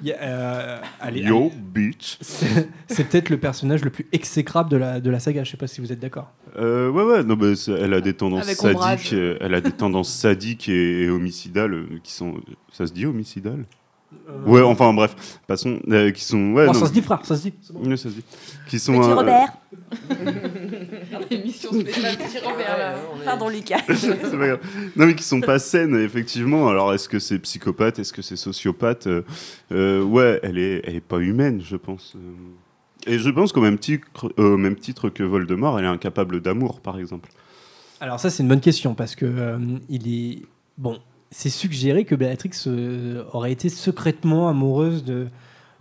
il 0.00 0.08
y 0.08 0.12
a, 0.14 0.16
euh, 0.22 0.80
Yo, 1.12 1.52
bitch. 1.54 2.16
c'est 2.22 3.04
peut-être 3.10 3.28
le 3.28 3.36
personnage 3.36 3.84
le 3.84 3.90
plus 3.90 4.06
exécrable 4.12 4.70
de 4.70 4.78
la, 4.78 5.00
de 5.00 5.10
la 5.10 5.20
saga. 5.20 5.44
Je 5.44 5.50
sais 5.50 5.58
pas 5.58 5.66
si 5.66 5.82
vous 5.82 5.92
êtes 5.92 6.00
d'accord. 6.00 6.32
Euh, 6.56 6.88
ouais, 6.88 7.04
ouais, 7.04 7.24
non, 7.24 7.34
bah, 7.34 7.48
elle 7.78 7.92
a 7.92 8.00
des 8.00 8.14
tendances 8.14 8.44
Avec 8.44 8.56
sadiques. 8.56 9.12
euh, 9.12 9.36
Elle 9.42 9.52
a 9.52 9.60
des 9.60 9.70
tendances 9.72 10.08
sadiques 10.10 10.70
et, 10.70 11.02
et 11.02 11.10
homicidales 11.10 11.84
qui 12.02 12.12
sont. 12.12 12.36
Ça 12.72 12.86
se 12.86 12.92
dit 12.94 13.04
homicidales 13.04 13.66
Ouais, 14.46 14.62
enfin 14.62 14.92
bref, 14.94 15.38
passons. 15.46 15.78
euh, 15.88 16.10
qui 16.10 16.24
sont. 16.24 16.52
Ouais, 16.52 16.64
Oh, 16.68 16.72
non, 16.72 16.74
ça 16.74 16.86
se 16.86 16.92
dit, 16.92 17.02
frère, 17.02 17.20
ça 17.24 17.36
se 17.36 17.42
dit. 17.42 17.54
c'est 17.60 17.72
bon. 17.74 17.80
Ouais, 17.88 17.96
ça 17.96 18.08
se 18.08 18.14
dit. 18.14 18.24
Qui 18.68 18.78
sont. 18.78 18.98
Petit 18.98 19.08
euh, 19.10 19.14
Robert. 19.14 19.52
L'émission 21.30 21.72
spéciale 21.72 22.16
Petit 22.16 22.38
Robert, 22.38 22.78
là. 22.78 22.94
Pardon, 23.24 23.48
Lucas. 23.48 23.80
c'est 23.94 24.18
pas 24.18 24.46
grave. 24.46 24.60
Non, 24.96 25.06
mais 25.06 25.14
qui 25.14 25.22
sont 25.24 25.40
pas 25.40 25.58
saines, 25.58 25.96
effectivement. 25.96 26.68
Alors, 26.68 26.92
est-ce 26.94 27.08
que 27.08 27.18
c'est 27.18 27.38
psychopathe? 27.38 27.98
Est-ce 27.98 28.12
que 28.12 28.22
c'est 28.22 28.36
sociopathe? 28.36 29.06
Euh, 29.06 29.22
euh, 29.72 30.02
Ouais, 30.02 30.40
elle 30.42 30.58
est, 30.58 30.82
elle 30.84 30.96
est 30.96 31.00
pas 31.00 31.18
humaine, 31.18 31.60
je 31.64 31.76
pense. 31.76 32.14
Euh, 32.16 33.10
Et 33.12 33.18
je 33.18 33.30
pense 33.30 33.52
qu'au 33.52 33.60
même, 33.60 33.78
titre- 33.78 34.32
euh, 34.38 34.54
au 34.54 34.56
même 34.56 34.76
titre 34.76 35.08
que 35.10 35.22
Voldemort, 35.22 35.78
elle 35.78 35.84
est 35.84 35.88
incapable 35.88 36.40
d'amour, 36.40 36.80
par 36.80 36.98
exemple. 36.98 37.30
Alors 38.00 38.20
ça, 38.20 38.30
c'est 38.30 38.42
une 38.42 38.48
bonne 38.48 38.60
question 38.60 38.94
parce 38.94 39.14
que 39.16 39.26
euh, 39.26 39.58
il 39.88 40.08
est 40.08 40.42
bon. 40.76 40.98
C'est 41.30 41.50
suggéré 41.50 42.04
que 42.04 42.14
Béatrix 42.14 42.50
euh, 42.66 43.24
aurait 43.32 43.52
été 43.52 43.68
secrètement 43.68 44.48
amoureuse 44.48 45.04
de 45.04 45.28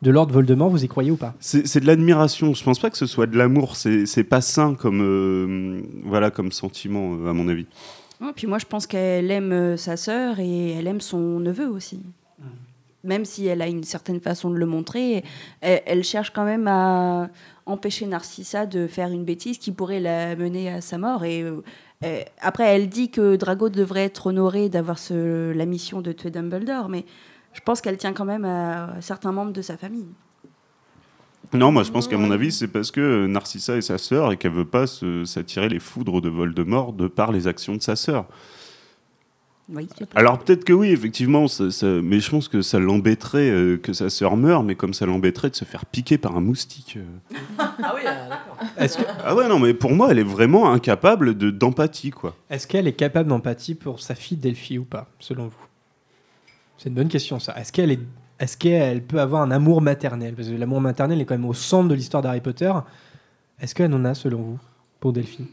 de 0.02 0.12
Lord 0.12 0.28
Voldemort, 0.28 0.70
vous 0.70 0.84
y 0.84 0.88
croyez 0.88 1.12
ou 1.12 1.18
pas? 1.18 1.34
C'est 1.40 1.80
de 1.80 1.88
l'admiration. 1.88 2.54
Je 2.54 2.64
pense 2.64 2.80
pas 2.80 2.90
que 2.90 2.98
ce 2.98 3.06
soit 3.06 3.26
de 3.26 3.38
l'amour. 3.38 3.76
C'est 3.76 4.24
pas 4.24 4.42
sain 4.42 4.76
comme 4.76 5.02
euh, 5.02 5.82
voilà 6.04 6.32
comme 6.32 6.52
sentiment 6.52 7.16
euh, 7.16 7.30
à 7.30 7.34
mon 7.34 7.48
avis. 7.48 7.66
Ouais, 8.22 8.32
puis 8.36 8.48
moi, 8.48 8.58
je 8.60 8.66
pense 8.66 8.88
qu'elle 8.88 9.30
aime 9.32 9.52
euh, 9.52 9.78
sa 9.78 9.98
sœur 9.98 10.40
et 10.40 10.72
elle 10.72 10.88
aime 10.88 11.02
son 11.02 11.40
neveu 11.40 11.68
aussi. 11.68 12.02
Même 13.04 13.26
si 13.26 13.46
elle 13.46 13.62
a 13.62 13.68
une 13.68 13.84
certaine 13.84 14.20
façon 14.20 14.50
de 14.50 14.56
le 14.56 14.66
montrer, 14.66 15.24
elle, 15.62 15.82
elle 15.86 16.04
cherche 16.04 16.32
quand 16.32 16.44
même 16.44 16.68
à 16.68 17.30
empêcher 17.66 18.06
Narcissa 18.06 18.66
de 18.66 18.88
faire 18.88 19.12
une 19.12 19.24
bêtise 19.24 19.60
qui 19.60 19.72
pourrait 19.72 20.00
la 20.00 20.36
mener 20.36 20.70
à 20.70 20.82
sa 20.82 20.98
mort. 20.98 21.24
Et 21.24 21.46
après, 22.42 22.64
elle 22.76 22.90
dit 22.90 23.10
que 23.10 23.36
Drago 23.36 23.70
devrait 23.70 24.04
être 24.06 24.28
honoré 24.28 24.70
d'avoir 24.70 25.00
ce- 25.00 25.52
la 25.52 25.66
mission 25.66 26.02
de 26.02 26.12
tuer 26.12 26.30
Dumbledore, 26.30 26.90
mais 26.90 27.06
je 27.54 27.62
pense 27.62 27.82
qu'elle 27.82 27.98
tient 27.98 28.14
quand 28.14 28.26
même 28.26 28.46
à 28.46 29.02
certains 29.02 29.32
membres 29.32 29.54
de 29.54 29.62
sa 29.62 29.78
famille. 29.78 30.08
Non, 31.54 31.72
moi 31.72 31.84
je 31.84 31.92
pense 31.92 32.10
qu'à 32.10 32.18
mon 32.18 32.30
avis 32.32 32.52
c'est 32.52 32.68
parce 32.68 32.92
que 32.92 33.00
euh, 33.00 33.28
Narcissa 33.28 33.78
est 33.78 33.82
sa 33.82 33.98
sœur 33.98 34.34
et 34.34 34.38
qu'elle 34.38 34.52
veut 34.52 34.66
pas 34.66 34.86
se- 34.86 35.24
s'attirer 35.24 35.70
les 35.70 35.80
foudres 35.80 36.20
de 36.20 36.28
Voldemort 36.28 36.92
de 36.92 37.08
par 37.08 37.32
les 37.32 37.48
actions 37.48 37.76
de 37.76 37.82
sa 37.82 37.96
sœur. 37.96 38.26
Oui, 39.70 39.88
Alors 40.16 40.40
peut-être 40.40 40.64
que 40.64 40.72
oui, 40.72 40.92
effectivement, 40.92 41.50
ça- 41.50 41.72
ça- 41.72 41.86
mais 42.02 42.22
je 42.22 42.30
pense 42.32 42.48
que 42.48 42.62
ça 42.62 42.80
l'embêterait 42.80 43.50
euh, 43.50 43.78
que 43.78 43.92
sa 43.92 44.10
sœur 44.10 44.38
meure, 44.38 44.64
mais 44.64 44.76
comme 44.76 44.94
ça 44.94 45.06
l'embêterait 45.06 45.50
de 45.50 45.56
se 45.58 45.66
faire 45.66 45.86
piquer 45.86 46.18
par 46.18 46.38
un 46.38 46.42
moustique. 46.42 46.98
euh. 46.98 47.36
Ah 47.84 47.94
oui, 47.96 48.04
d'accord. 48.06 48.58
Est-ce 48.78 48.98
que- 48.98 49.04
Ah 49.26 49.36
ouais, 49.36 49.48
non, 49.50 49.60
mais 49.60 49.74
pour 49.74 49.92
moi, 49.92 50.10
elle 50.12 50.20
est 50.20 50.24
vraiment 50.24 50.72
incapable 50.72 51.38
de 51.38 51.52
d'empathie, 51.52 52.12
quoi. 52.12 52.36
Est-ce 52.50 52.66
qu'elle 52.66 52.88
est 52.88 52.94
capable 52.94 53.28
d'empathie 53.30 53.76
pour 53.76 54.00
sa 54.00 54.16
fille 54.16 54.38
Delphi 54.38 54.78
ou 54.78 54.86
pas, 54.86 55.10
selon 55.20 55.48
vous? 55.48 55.66
C'est 56.78 56.88
une 56.90 56.96
bonne 56.96 57.10
question, 57.10 57.40
ça. 57.40 57.54
Est-ce 57.60 57.72
qu'elle 57.74 57.92
est... 57.92 58.00
Est 58.40 58.56
qu'elle 58.58 59.02
peut 59.04 59.20
avoir 59.20 59.42
un 59.42 59.50
amour 59.52 59.82
maternel? 59.82 60.34
Parce 60.36 60.48
que 60.48 60.54
l'amour 60.54 60.80
maternel 60.80 61.20
est 61.20 61.26
quand 61.26 61.34
même 61.36 61.46
au 61.50 61.54
centre 61.56 61.90
de 61.90 61.96
l'histoire 61.96 62.22
d'Harry 62.24 62.40
Potter. 62.40 62.72
Est-ce 63.60 63.74
qu'elle 63.76 63.92
en 63.94 64.06
a, 64.06 64.14
selon 64.14 64.38
vous, 64.42 64.60
pour 65.00 65.12
Delphi? 65.12 65.48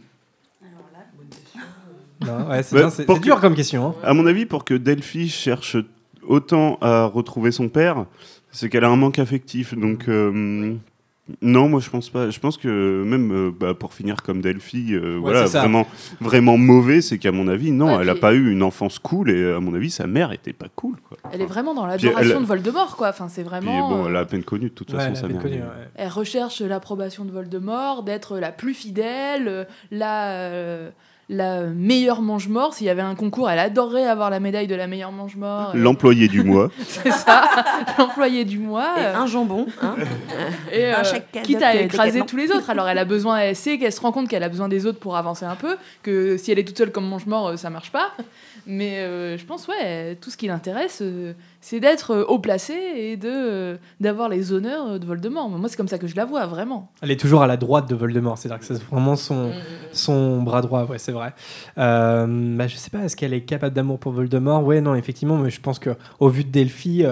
Ouais, 2.50 2.62
c'est 2.62 3.06
Bah, 3.06 3.14
que- 3.14 3.20
dur 3.20 3.40
comme 3.40 3.54
question. 3.54 3.88
hein. 3.88 3.94
À 4.02 4.14
mon 4.14 4.26
avis, 4.26 4.46
pour 4.46 4.64
que 4.64 4.74
Delphi 4.74 5.28
cherche 5.28 5.76
autant 6.26 6.78
à 6.80 7.04
retrouver 7.06 7.50
son 7.52 7.68
père, 7.68 8.06
c'est 8.50 8.68
qu'elle 8.68 8.84
a 8.84 8.88
un 8.88 8.96
manque 8.96 9.18
affectif. 9.18 9.74
Donc, 9.76 10.08
euh, 10.08 10.74
non, 11.40 11.68
moi 11.70 11.80
je 11.80 11.88
pense 11.88 12.10
pas. 12.10 12.28
Je 12.30 12.38
pense 12.38 12.58
que 12.58 13.02
même 13.02 13.32
euh, 13.32 13.50
bah, 13.50 13.72
pour 13.74 13.94
finir 13.94 14.16
comme 14.22 14.40
Delphi, 14.42 14.94
euh, 14.94 15.16
voilà, 15.20 15.44
vraiment, 15.46 15.86
vraiment 16.20 16.58
mauvais, 16.58 17.00
c'est 17.00 17.16
qu'à 17.18 17.32
mon 17.32 17.48
avis, 17.48 17.72
non, 17.72 17.96
Ouais, 17.96 18.02
elle 18.02 18.10
a 18.10 18.12
puis- 18.12 18.20
pas 18.20 18.34
eu 18.34 18.50
une 18.52 18.62
enfance 18.62 18.98
cool 18.98 19.30
et 19.30 19.52
à 19.52 19.58
mon 19.60 19.74
avis, 19.74 19.90
sa 19.90 20.06
mère 20.06 20.32
était 20.32 20.52
pas 20.52 20.66
cool. 20.76 20.96
Quoi. 21.08 21.16
Elle 21.32 21.40
est 21.40 21.46
vraiment 21.46 21.72
dans 21.74 21.86
l'adoration 21.86 22.36
elle- 22.36 22.40
de 22.42 22.46
Voldemort, 22.46 22.96
quoi. 22.96 23.08
Enfin, 23.08 23.28
c'est 23.28 23.40
Puis 23.42 23.48
vraiment. 23.50 23.88
bon, 23.88 24.08
elle 24.08 24.16
a 24.16 24.20
à 24.20 24.24
peine 24.26 24.44
connu 24.44 24.64
de 24.64 24.74
toute 24.74 24.92
Ouais, 24.92 24.98
façon 24.98 25.14
sa 25.14 25.28
mère. 25.28 25.40
connu, 25.40 25.56
mais- 25.56 25.62
ouais. 25.62 25.88
Elle 25.94 26.08
recherche 26.10 26.60
l'approbation 26.60 27.24
de 27.24 27.30
Voldemort, 27.32 28.02
d'être 28.02 28.38
la 28.38 28.52
plus 28.52 28.74
fidèle, 28.74 29.66
la, 29.90 30.30
euh, 30.30 30.90
la 31.28 31.62
meilleure 31.62 32.20
mange-mort. 32.22 32.74
S'il 32.74 32.86
y 32.86 32.90
avait 32.90 33.02
un 33.02 33.14
concours, 33.14 33.48
elle 33.50 33.58
adorerait 33.58 34.06
avoir 34.06 34.30
la 34.30 34.40
médaille 34.40 34.66
de 34.66 34.74
la 34.74 34.86
meilleure 34.86 35.12
mange-mort. 35.12 35.72
Euh, 35.74 35.78
L'employé 35.78 36.28
du 36.28 36.42
mois. 36.42 36.70
C'est 36.86 37.10
ça, 37.10 37.44
l'employé 37.98 38.44
du 38.44 38.58
mois. 38.58 38.94
Et 38.98 39.04
euh, 39.04 39.16
un 39.16 39.26
jambon. 39.26 39.66
hein. 39.82 39.94
et 40.72 40.90
Un 40.90 41.00
euh, 41.00 41.04
chèque 41.04 41.30
cadeau 41.32 41.46
quitte 41.46 41.62
à 41.62 41.74
écraser 41.76 42.22
tous 42.26 42.36
les 42.36 42.50
autres. 42.50 42.68
Alors 42.70 42.88
elle 42.88 42.98
a 42.98 43.04
besoin, 43.04 43.38
elle 43.38 43.56
sait 43.56 43.78
qu'elle 43.78 43.92
se 43.92 44.00
rend 44.00 44.12
compte 44.12 44.28
qu'elle 44.28 44.42
a 44.42 44.48
besoin 44.48 44.68
des 44.68 44.86
autres 44.86 44.98
pour 44.98 45.16
avancer 45.16 45.44
un 45.44 45.56
peu, 45.56 45.76
que 46.02 46.36
si 46.36 46.52
elle 46.52 46.58
est 46.58 46.64
toute 46.64 46.76
seule 46.78 46.92
comme 46.92 47.08
mange-mort, 47.08 47.48
euh, 47.48 47.56
ça 47.56 47.70
marche 47.70 47.90
pas. 47.90 48.12
Mais 48.66 49.00
euh, 49.00 49.36
je 49.36 49.44
pense, 49.44 49.68
ouais, 49.68 50.16
tout 50.20 50.30
ce 50.30 50.36
qui 50.36 50.46
l'intéresse, 50.46 51.00
euh, 51.02 51.34
c'est 51.60 51.80
d'être 51.80 52.12
euh, 52.12 52.24
haut 52.24 52.38
placé 52.38 52.72
et 52.72 53.16
de 53.16 53.78
d'avoir 54.00 54.28
les 54.28 54.52
honneurs 54.52 54.98
de 54.98 55.04
Voldemort. 55.04 55.48
Moi, 55.50 55.68
c'est 55.68 55.76
comme 55.76 55.88
ça 55.88 55.98
que 55.98 56.06
je 56.06 56.16
la 56.16 56.24
vois, 56.24 56.46
vraiment. 56.46 56.90
Elle 57.02 57.10
est 57.10 57.20
toujours 57.20 57.42
à 57.42 57.46
la 57.46 57.56
droite 57.56 57.88
de 57.88 57.94
Voldemort, 57.94 58.38
c'est-à-dire 58.38 58.60
que 58.60 58.64
c'est 58.64 58.82
vraiment 58.84 59.16
son, 59.16 59.52
son 59.92 60.42
bras 60.42 60.62
droit, 60.62 60.84
ouais, 60.84 60.98
c'est 60.98 61.12
vrai. 61.12 61.34
Euh, 61.78 62.56
bah, 62.56 62.66
je 62.66 62.76
sais 62.76 62.90
pas, 62.90 63.00
est-ce 63.00 63.16
qu'elle 63.16 63.34
est 63.34 63.42
capable 63.42 63.74
d'amour 63.74 63.98
pour 63.98 64.12
Voldemort? 64.12 64.64
Ouais, 64.64 64.80
non, 64.80 64.94
effectivement, 64.94 65.36
mais 65.36 65.50
je 65.50 65.60
pense 65.60 65.78
que 65.78 65.90
au 66.18 66.28
vu 66.28 66.44
de 66.44 66.50
Delphi, 66.50 67.04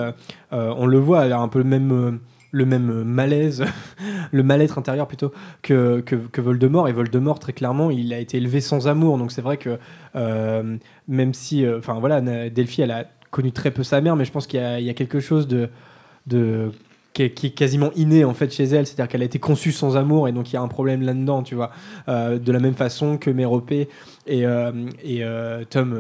on 0.51 0.87
le 0.87 0.99
voit, 0.99 1.27
elle 1.27 1.33
a 1.33 1.39
un 1.39 1.49
peu 1.49 1.59
le 1.59 1.65
même, 1.65 2.21
le 2.53 2.67
même 2.67 3.03
malaise, 3.03 3.65
le 4.33 4.43
mal-être 4.43 4.79
intérieur 4.79 5.09
plutôt 5.09 5.33
que, 5.63 6.05
Voldemort. 6.39 6.89
Et 6.89 6.93
Voldemort, 6.93 7.39
très 7.41 7.53
clairement, 7.53 7.91
il 7.91 8.13
a 8.13 8.19
été 8.19 8.37
élevé 8.37 8.61
sans 8.61 8.87
amour, 8.87 9.19
donc 9.19 9.33
c'est 9.33 9.43
vrai 9.43 9.57
que 9.57 9.79
euh, 10.15 10.77
même 11.09 11.35
si, 11.35 11.65
euh, 11.65 11.79
enfin 11.79 11.99
voilà, 11.99 12.21
Delphi, 12.51 12.83
elle 12.83 12.91
a 12.93 13.07
connu 13.31 13.51
très 13.51 13.71
peu 13.71 13.83
sa 13.83 14.01
mère, 14.01 14.15
mais 14.15 14.25
je 14.27 14.33
pense 14.33 14.47
qu'il 14.47 14.61
y, 14.61 14.91
a- 14.91 14.95
quelque 14.95 15.19
chose 15.21 15.49
de 15.49 16.71
qui 17.13 17.23
est, 17.25 17.55
quasiment 17.55 17.91
inné 17.95 18.25
en 18.25 18.35
fait 18.35 18.53
chez 18.53 18.65
elle, 18.65 18.87
c'est-à-dire 18.87 19.09
qu'elle 19.09 19.23
a 19.23 19.27
été 19.27 19.39
conçue 19.39 19.73
sans 19.73 19.97
amour 19.97 20.29
et 20.29 20.33
donc 20.33 20.51
il 20.51 20.55
y 20.55 20.57
a 20.57 20.63
un 20.63 20.69
problème 20.69 21.03
là-dedans, 21.03 21.43
tu 21.43 21.55
vois. 21.55 21.71
Euh, 22.09 22.39
de 22.39 22.53
la 22.53 22.59
même 22.59 22.75
façon 22.75 23.19
que 23.19 23.31
Méropée 23.31 23.89
et, 24.27 24.47
euh, 24.47 24.73
euh, 25.05 25.65
Tom, 25.69 25.99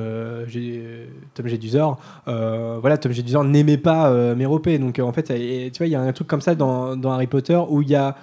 Tom 1.34 1.96
voilà, 2.80 2.98
Tom 2.98 3.12
Jedusor 3.12 3.44
n'aimait 3.44 3.76
pas 3.76 4.34
Méropée, 4.34 4.78
donc 4.78 4.98
en 4.98 5.12
fait, 5.12 5.24
tu 5.24 5.78
vois, 5.78 5.86
il 5.86 5.92
y 5.92 5.94
a 5.94 6.00
un 6.00 6.12
truc 6.12 6.28
comme 6.28 6.40
ça 6.40 6.54
dans, 6.54 6.96
dans 6.96 7.12
Harry 7.12 7.26
Potter 7.26 7.60
où 7.68 7.82
il 7.82 7.88
y 7.88 7.94
a 7.94 8.16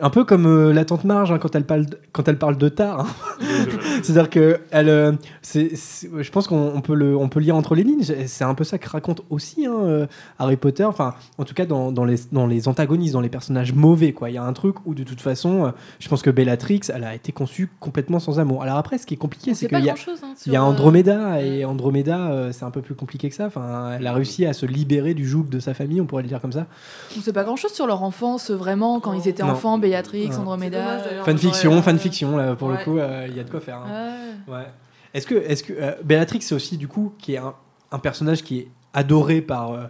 un 0.00 0.10
peu 0.10 0.24
comme 0.24 0.46
euh, 0.46 0.72
la 0.72 0.84
tante 0.84 1.04
Marge 1.04 1.32
hein, 1.32 1.38
quand 1.38 1.54
elle 1.54 1.64
parle 1.64 1.86
de, 1.86 1.98
quand 2.12 2.26
elle 2.28 2.38
parle 2.38 2.56
de 2.56 2.68
tard. 2.68 3.00
hein. 3.00 3.06
C'est-à-dire 4.02 4.30
que 4.30 4.60
elle, 4.70 4.88
euh, 4.88 5.12
c'est, 5.42 5.76
c'est- 5.76 6.08
je 6.20 6.30
pense 6.30 6.46
qu'on 6.48 6.72
on 6.74 6.80
peut 6.80 6.94
le, 6.94 7.16
on 7.16 7.28
peut 7.28 7.40
lire 7.40 7.56
entre 7.56 7.74
les 7.74 7.82
lignes. 7.82 8.02
C'est 8.26 8.44
un 8.44 8.54
peu 8.54 8.64
ça 8.64 8.78
que 8.78 8.88
raconte 8.88 9.22
aussi 9.30 9.66
hein, 9.66 9.74
euh, 9.82 10.06
Harry 10.38 10.56
Potter. 10.56 10.84
Enfin, 10.84 11.14
en 11.38 11.44
tout 11.44 11.54
cas 11.54 11.66
dans, 11.66 11.92
dans 11.92 12.04
les 12.04 12.16
dans 12.32 12.46
les 12.46 12.68
antagonistes, 12.68 13.12
dans 13.12 13.20
les 13.20 13.28
personnages 13.28 13.72
mauvais, 13.74 14.12
quoi. 14.12 14.30
Il 14.30 14.34
y 14.34 14.38
a 14.38 14.44
un 14.44 14.52
truc 14.52 14.76
où 14.86 14.94
de 14.94 15.02
toute 15.04 15.20
façon, 15.20 15.66
euh, 15.66 15.70
je 15.98 16.08
pense 16.08 16.22
que 16.22 16.30
Bellatrix, 16.30 16.80
elle 16.94 17.04
a 17.04 17.14
été 17.14 17.32
conçue 17.32 17.68
complètement 17.80 18.18
sans 18.20 18.38
amour. 18.40 18.62
Alors 18.62 18.76
après, 18.76 18.98
ce 18.98 19.06
qui 19.06 19.14
est 19.14 19.18
compliqué, 19.18 19.50
On 19.52 19.54
c'est 19.54 19.68
qu'il 19.68 19.84
y 19.84 19.88
a, 19.88 19.92
hein, 19.94 20.34
y 20.46 20.56
euh, 20.56 20.60
Andromeda 20.62 21.42
et 21.42 21.64
Andromeda, 21.64 22.30
euh, 22.30 22.52
c'est 22.52 22.64
un 22.64 22.70
peu 22.70 22.80
plus 22.82 22.94
compliqué 22.94 23.28
que 23.28 23.34
ça. 23.34 23.46
Enfin, 23.46 23.92
elle 23.98 24.06
a 24.06 24.12
réussi 24.12 24.46
à 24.46 24.52
se 24.52 24.66
libérer 24.66 25.14
du 25.14 25.28
joug 25.28 25.44
de 25.50 25.60
sa 25.60 25.74
famille, 25.74 26.00
on 26.00 26.06
pourrait 26.06 26.22
le 26.22 26.28
dire 26.28 26.40
comme 26.40 26.52
ça. 26.52 26.66
On 27.16 27.20
sait 27.20 27.32
pas 27.32 27.44
grand-chose 27.44 27.72
sur 27.72 27.86
leur 27.86 28.02
enfance, 28.02 28.50
vraiment, 28.50 29.00
quand 29.00 29.12
ils 29.12 29.28
étaient 29.28 29.42
Non. 29.42 29.50
enfants, 29.50 29.78
Béatrix. 29.90 30.30
Andromeda. 30.38 30.98
Fanfiction, 31.24 31.82
fanfiction, 31.82 32.36
là, 32.36 32.54
pour 32.56 32.68
Ouais. 32.68 32.78
le 32.78 32.84
coup, 32.84 32.98
euh, 32.98 33.26
il 33.28 33.36
y 33.36 33.40
a 33.40 33.44
de 33.44 33.50
quoi 33.50 33.60
faire. 33.60 33.78
hein. 33.78 34.12
Ouais. 34.48 34.54
Ouais. 34.54 34.66
Est-ce 35.14 35.26
que, 35.26 35.34
est-ce 35.34 35.62
que 35.64 35.72
euh, 35.72 35.92
Bellatrix, 36.04 36.42
c'est 36.42 36.54
aussi 36.54 36.76
du 36.76 36.86
coup 36.88 37.12
qui 37.18 37.34
est 37.34 37.38
un, 37.38 37.54
un 37.90 37.98
personnage 37.98 38.42
qui 38.44 38.58
est 38.60 38.68
adoré 38.94 39.40
par 39.40 39.72
euh, 39.72 39.84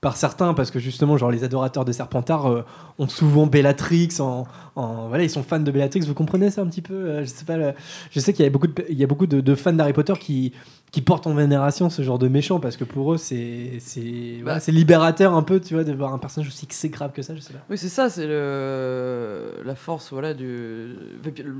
par 0.00 0.16
certains 0.16 0.54
parce 0.54 0.70
que 0.70 0.78
justement, 0.78 1.16
genre 1.16 1.30
les 1.30 1.42
adorateurs 1.42 1.84
de 1.84 1.92
Serpentard 1.92 2.46
euh, 2.50 2.64
ont 2.98 3.08
souvent 3.08 3.46
Bellatrix 3.46 4.08
en, 4.20 4.44
en- 4.76 5.08
voilà, 5.08 5.22
ils 5.24 5.30
sont 5.30 5.42
fans 5.42 5.60
de 5.60 5.70
Bellatrix. 5.70 6.00
Vous 6.00 6.14
comprenez 6.14 6.50
ça 6.50 6.62
un 6.62 6.66
petit 6.66 6.82
peu 6.82 6.94
Euh, 6.94 7.20
Je 7.20 7.26
sais 7.26 7.44
pas. 7.44 7.56
le- 7.56 7.72
je 8.10 8.20
sais 8.20 8.32
qu'il 8.32 8.44
y 8.44 8.48
a 8.48 8.50
beaucoup 8.50 8.66
de, 8.66 8.84
il 8.88 8.98
y 8.98 9.04
a 9.04 9.06
beaucoup 9.06 9.26
de, 9.26 9.40
de 9.40 9.54
fans 9.54 9.72
d'Harry 9.72 9.92
Potter 9.92 10.14
qui 10.20 10.52
qui 10.90 11.02
portent 11.02 11.26
en 11.26 11.34
vénération 11.34 11.90
ce 11.90 12.00
genre 12.00 12.18
de 12.18 12.28
méchant 12.28 12.60
parce 12.60 12.78
que 12.78 12.84
pour 12.84 13.12
eux 13.12 13.18
c'est 13.18 13.72
c'est 13.78 14.38
voilà, 14.42 14.58
c'est 14.58 14.72
libérateur 14.72 15.34
un 15.34 15.42
peu 15.42 15.60
tu 15.60 15.74
vois 15.74 15.84
de 15.84 15.92
voir 15.92 16.14
un 16.14 16.18
personnage 16.18 16.48
aussi 16.48 16.64
exécrable 16.64 17.12
que 17.12 17.20
ça 17.20 17.34
je 17.34 17.40
sais 17.40 17.52
pas 17.52 17.58
Oui, 17.68 17.76
c'est 17.76 17.90
ça, 17.90 18.08
c'est 18.08 18.26
le... 18.26 19.52
la 19.66 19.74
force 19.74 20.10
voilà, 20.12 20.32
du... 20.32 20.94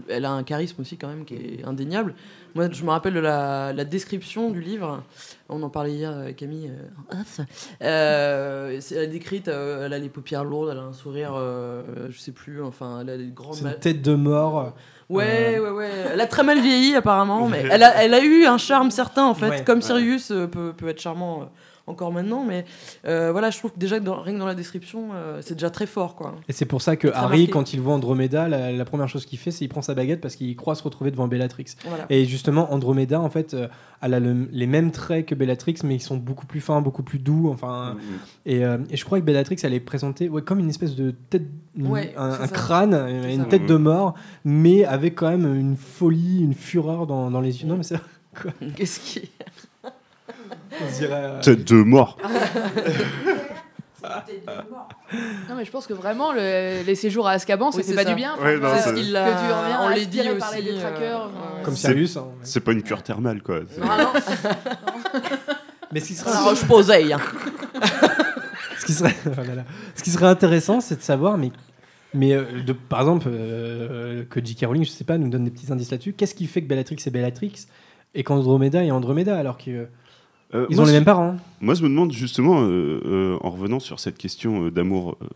Elle 0.08 0.24
a 0.24 0.30
un 0.32 0.42
charisme 0.44 0.80
aussi 0.80 0.96
quand 0.96 1.08
même 1.08 1.26
qui 1.26 1.34
est 1.34 1.64
indéniable. 1.66 2.14
Moi, 2.54 2.70
je 2.72 2.82
me 2.82 2.88
rappelle 2.90 3.12
de 3.12 3.20
la, 3.20 3.74
la 3.74 3.84
description 3.84 4.50
du 4.50 4.62
livre. 4.62 5.02
On 5.50 5.62
en 5.62 5.68
parlait 5.68 5.92
hier, 5.92 6.34
Camille, 6.34 6.70
euh. 6.70 7.16
Euh, 7.82 8.80
elle 8.90 8.96
est 8.98 9.06
décrite, 9.08 9.48
elle 9.48 9.92
a 9.92 9.98
les 9.98 10.08
paupières 10.08 10.44
lourdes, 10.44 10.70
elle 10.72 10.78
a 10.78 10.82
un 10.82 10.92
sourire, 10.92 11.27
euh, 11.36 11.82
je 12.10 12.18
sais 12.18 12.32
plus, 12.32 12.62
enfin, 12.62 12.98
elle 13.02 13.10
a 13.10 13.16
des 13.16 13.28
grandes... 13.30 13.54
c'est 13.54 13.64
une 13.64 13.74
tête 13.74 14.02
de 14.02 14.14
mort 14.14 14.74
Ouais, 15.10 15.56
Euh, 15.56 15.62
ouais, 15.64 15.70
ouais. 15.70 15.90
Elle 16.12 16.20
a 16.20 16.26
très 16.26 16.42
mal 16.42 16.60
vieilli 16.60 16.94
apparemment, 16.94 17.48
mais 17.48 17.64
elle 17.70 17.82
a, 17.82 18.02
elle 18.04 18.12
a 18.14 18.20
eu 18.22 18.44
un 18.44 18.58
charme 18.58 18.90
certain 18.90 19.24
en 19.24 19.34
fait, 19.34 19.48
Ouais. 19.48 19.64
comme. 19.64 19.80
Sirius 19.80 20.30
euh, 20.30 20.46
peut, 20.46 20.72
peut 20.76 20.88
être 20.88 21.00
charmant 21.00 21.48
encore 21.88 22.12
maintenant. 22.12 22.44
Mais 22.44 22.64
euh, 23.06 23.32
voilà, 23.32 23.50
je 23.50 23.58
trouve 23.58 23.72
que 23.72 23.78
déjà 23.78 23.98
dans, 24.00 24.20
rien 24.22 24.34
que 24.34 24.38
dans 24.38 24.46
la 24.46 24.54
description, 24.54 25.10
euh, 25.14 25.40
c'est 25.42 25.54
déjà 25.54 25.70
très 25.70 25.86
fort 25.86 26.14
quoi. 26.14 26.34
Et 26.48 26.52
c'est 26.52 26.66
pour 26.66 26.82
ça 26.82 26.96
que 26.96 27.08
Harry, 27.08 27.38
marqué. 27.40 27.50
quand 27.52 27.72
il 27.72 27.80
voit 27.80 27.94
Andromeda, 27.94 28.48
la, 28.48 28.72
la 28.72 28.84
première 28.84 29.08
chose 29.08 29.24
qu'il 29.26 29.38
fait, 29.38 29.50
c'est 29.50 29.58
qu'il 29.58 29.68
prend 29.68 29.82
sa 29.82 29.94
baguette 29.94 30.20
parce 30.20 30.36
qu'il 30.36 30.54
croit 30.56 30.74
se 30.74 30.82
retrouver 30.82 31.10
devant 31.10 31.28
Bellatrix. 31.28 31.66
Voilà. 31.86 32.06
Et 32.10 32.24
justement, 32.24 32.72
Andromeda, 32.72 33.20
en 33.20 33.30
fait, 33.30 33.54
euh, 33.54 33.68
elle 34.02 34.14
a 34.14 34.20
le- 34.20 34.48
les 34.52 34.66
mêmes 34.66 34.90
traits 34.92 35.26
que 35.26 35.34
Bellatrix, 35.34 35.76
mais 35.84 35.96
ils 35.96 36.00
sont 36.02 36.16
beaucoup 36.16 36.46
plus 36.46 36.60
fins, 36.60 36.80
beaucoup 36.80 37.02
plus 37.02 37.18
doux. 37.18 37.48
Enfin, 37.50 37.96
et, 38.46 38.64
euh, 38.64 38.78
et 38.90 38.96
je 38.96 39.04
crois 39.04 39.18
que 39.20 39.24
Bellatrix, 39.24 39.56
elle 39.62 39.74
est 39.74 39.80
présentée 39.80 40.28
ouais, 40.28 40.42
comme 40.42 40.58
une 40.60 40.68
espèce 40.70 40.94
de 40.94 41.10
tête, 41.30 41.46
une- 41.76 41.86
Ouais, 41.88 42.14
un, 42.16 42.46
crâne, 42.48 42.94
une 43.28 43.40
ça. 43.40 43.44
tête 43.46 43.66
de 43.66 43.76
mort, 43.76 44.14
mais 44.44 44.84
avec 44.84 45.14
quand 45.16 45.28
même 45.30 45.54
une 45.54 45.76
folie, 45.76 46.40
une 46.42 46.54
fureur 46.54 47.06
dans, 47.06 47.30
dans 47.30 47.40
les 47.40 47.62
yeux. 47.62 47.68
Non, 47.68 47.76
mais 47.76 47.82
c'est 47.82 47.98
Qu'est-ce 48.76 49.00
qui 49.00 49.30
dirait. 50.98 51.10
euh, 51.12 51.40
Tête 51.40 51.64
de 51.64 51.74
mort. 51.82 52.18
Non, 55.48 55.54
mais 55.56 55.64
je 55.64 55.70
pense 55.70 55.86
que 55.86 55.92
vraiment, 55.94 56.32
le- 56.32 56.82
les 56.86 56.94
séjours 56.94 57.26
à 57.26 57.32
Azkaban, 57.32 57.70
Oui, 57.74 57.82
c'est 57.84 57.94
pas 57.94 58.04
ça. 58.04 58.08
du 58.10 58.14
bien. 58.14 58.36
Ouais, 58.38 58.56
non, 58.58 58.72
que 58.74 58.78
c'est- 58.80 58.94
tu 58.94 59.00
Il 59.00 59.12
l'a- 59.12 59.24
reviens 59.62 59.80
on 59.82 59.88
l'a 59.88 59.94
dit 60.04 60.20
aspiré 60.20 60.38
par 60.38 60.52
les 60.52 60.58
aussi, 60.62 60.72
détraqueurs. 60.72 61.24
euh, 61.26 61.60
euh, 61.60 61.64
Comme 61.64 61.74
C'est- 61.74 61.88
Sirius. 61.88 62.16
hein. 62.16 62.26
C'est 62.42 62.60
pas 62.60 62.72
une 62.72 62.82
cure 62.82 63.02
thermale, 63.02 63.42
quoi. 63.42 63.60
C'est- 63.68 63.80
Mais 65.92 66.00
ce 66.00 66.06
qui 66.08 66.14
serait, 66.14 66.36
roche 66.38 66.64
posée. 66.64 67.12
hein. 67.12 67.18
ce 68.78 68.86
qui 68.86 68.92
serait, 68.92 69.14
oh 69.26 69.30
ce 69.96 70.02
qui 70.02 70.10
serait 70.10 70.26
intéressant, 70.26 70.80
c'est 70.80 70.96
de 70.96 71.02
savoir, 71.02 71.38
mais, 71.38 71.50
mais 72.14 72.34
euh, 72.34 72.44
de, 72.64 72.72
par 72.74 73.00
exemple, 73.00 73.26
euh, 73.30 74.24
que 74.28 74.44
J.K. 74.44 74.66
Rowling, 74.66 74.84
je 74.84 74.90
sais 74.90 75.04
pas, 75.04 75.16
nous 75.18 75.28
donne 75.30 75.44
des 75.44 75.50
petits 75.50 75.72
indices 75.72 75.90
là-dessus. 75.90 76.12
Qu'est-ce 76.12 76.34
qui 76.34 76.46
fait 76.46 76.62
que 76.62 76.68
Bellatrix 76.68 76.96
est 77.04 77.10
Bellatrix 77.10 77.52
et 78.14 78.22
qu'Andromeda 78.22 78.84
est 78.84 78.90
Andromeda 78.90 79.36
alors 79.38 79.56
qu'ils 79.56 79.88
Euh, 80.54 80.66
ils 80.70 80.76
moi, 80.76 80.84
ont 80.84 80.86
les 80.86 80.92
mêmes 80.94 81.04
parents 81.04 81.36
Moi, 81.60 81.74
je 81.74 81.82
me 81.82 81.88
demande 81.88 82.12
justement, 82.12 82.62
euh, 82.62 83.00
euh, 83.04 83.38
en 83.42 83.50
revenant 83.50 83.80
sur 83.80 84.00
cette 84.00 84.16
question 84.16 84.64
euh, 84.64 84.70
d'amour 84.70 85.16
euh, 85.20 85.26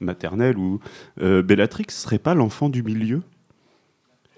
maternel, 0.00 0.58
où 0.58 0.80
euh, 1.22 1.42
Bellatrix 1.42 1.86
serait 1.88 2.18
pas 2.18 2.34
l'enfant 2.34 2.68
du 2.68 2.82
milieu? 2.82 3.22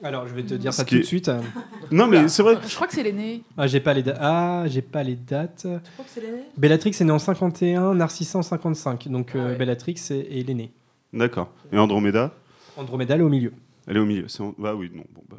Alors, 0.04 0.26
je 0.26 0.34
vais 0.34 0.42
te 0.42 0.54
dire 0.54 0.72
ça 0.72 0.84
tout 0.84 0.96
de 0.96 1.02
suite. 1.02 1.30
Non, 1.90 2.06
mais 2.06 2.26
c'est 2.28 2.42
vrai. 2.42 2.56
Je 2.66 2.74
crois 2.74 2.86
que 2.86 2.94
c'est 2.94 3.02
l'aîné. 3.02 3.42
Ah, 3.58 3.66
j'ai 3.66 3.80
pas 3.80 3.92
les 3.92 4.02
dates. 4.02 4.16
Ah, 4.18 4.64
j'ai 4.66 4.80
pas 4.80 5.02
les 5.02 5.14
dates. 5.14 5.62
Je 5.64 5.92
crois 5.92 6.04
que 6.06 6.10
c'est 6.10 6.22
l'aîné. 6.22 6.42
Bellatrix 6.56 6.90
est 6.98 7.04
née 7.04 7.10
en 7.12 7.18
51, 7.18 7.94
Narcissa 7.94 8.38
en 8.38 8.42
55. 8.42 9.08
Donc 9.08 9.32
Ah 9.34 9.54
Bellatrix 9.54 9.96
est, 10.10 10.38
est 10.38 10.46
l'aînée. 10.48 10.72
D'accord. 11.12 11.50
Et 11.70 11.76
Andromeda? 11.78 12.32
Andromeda, 12.78 13.14
elle 13.14 13.20
est 13.20 13.24
au 13.24 13.28
milieu. 13.28 13.52
Elle 13.88 13.96
est 13.96 14.00
au 14.00 14.04
milieu. 14.06 14.24
C'est 14.28 14.42
en- 14.42 14.54
Bah 14.58 14.74
oui, 14.76 14.90
non. 14.94 15.02
Bon, 15.14 15.22
bah... 15.28 15.38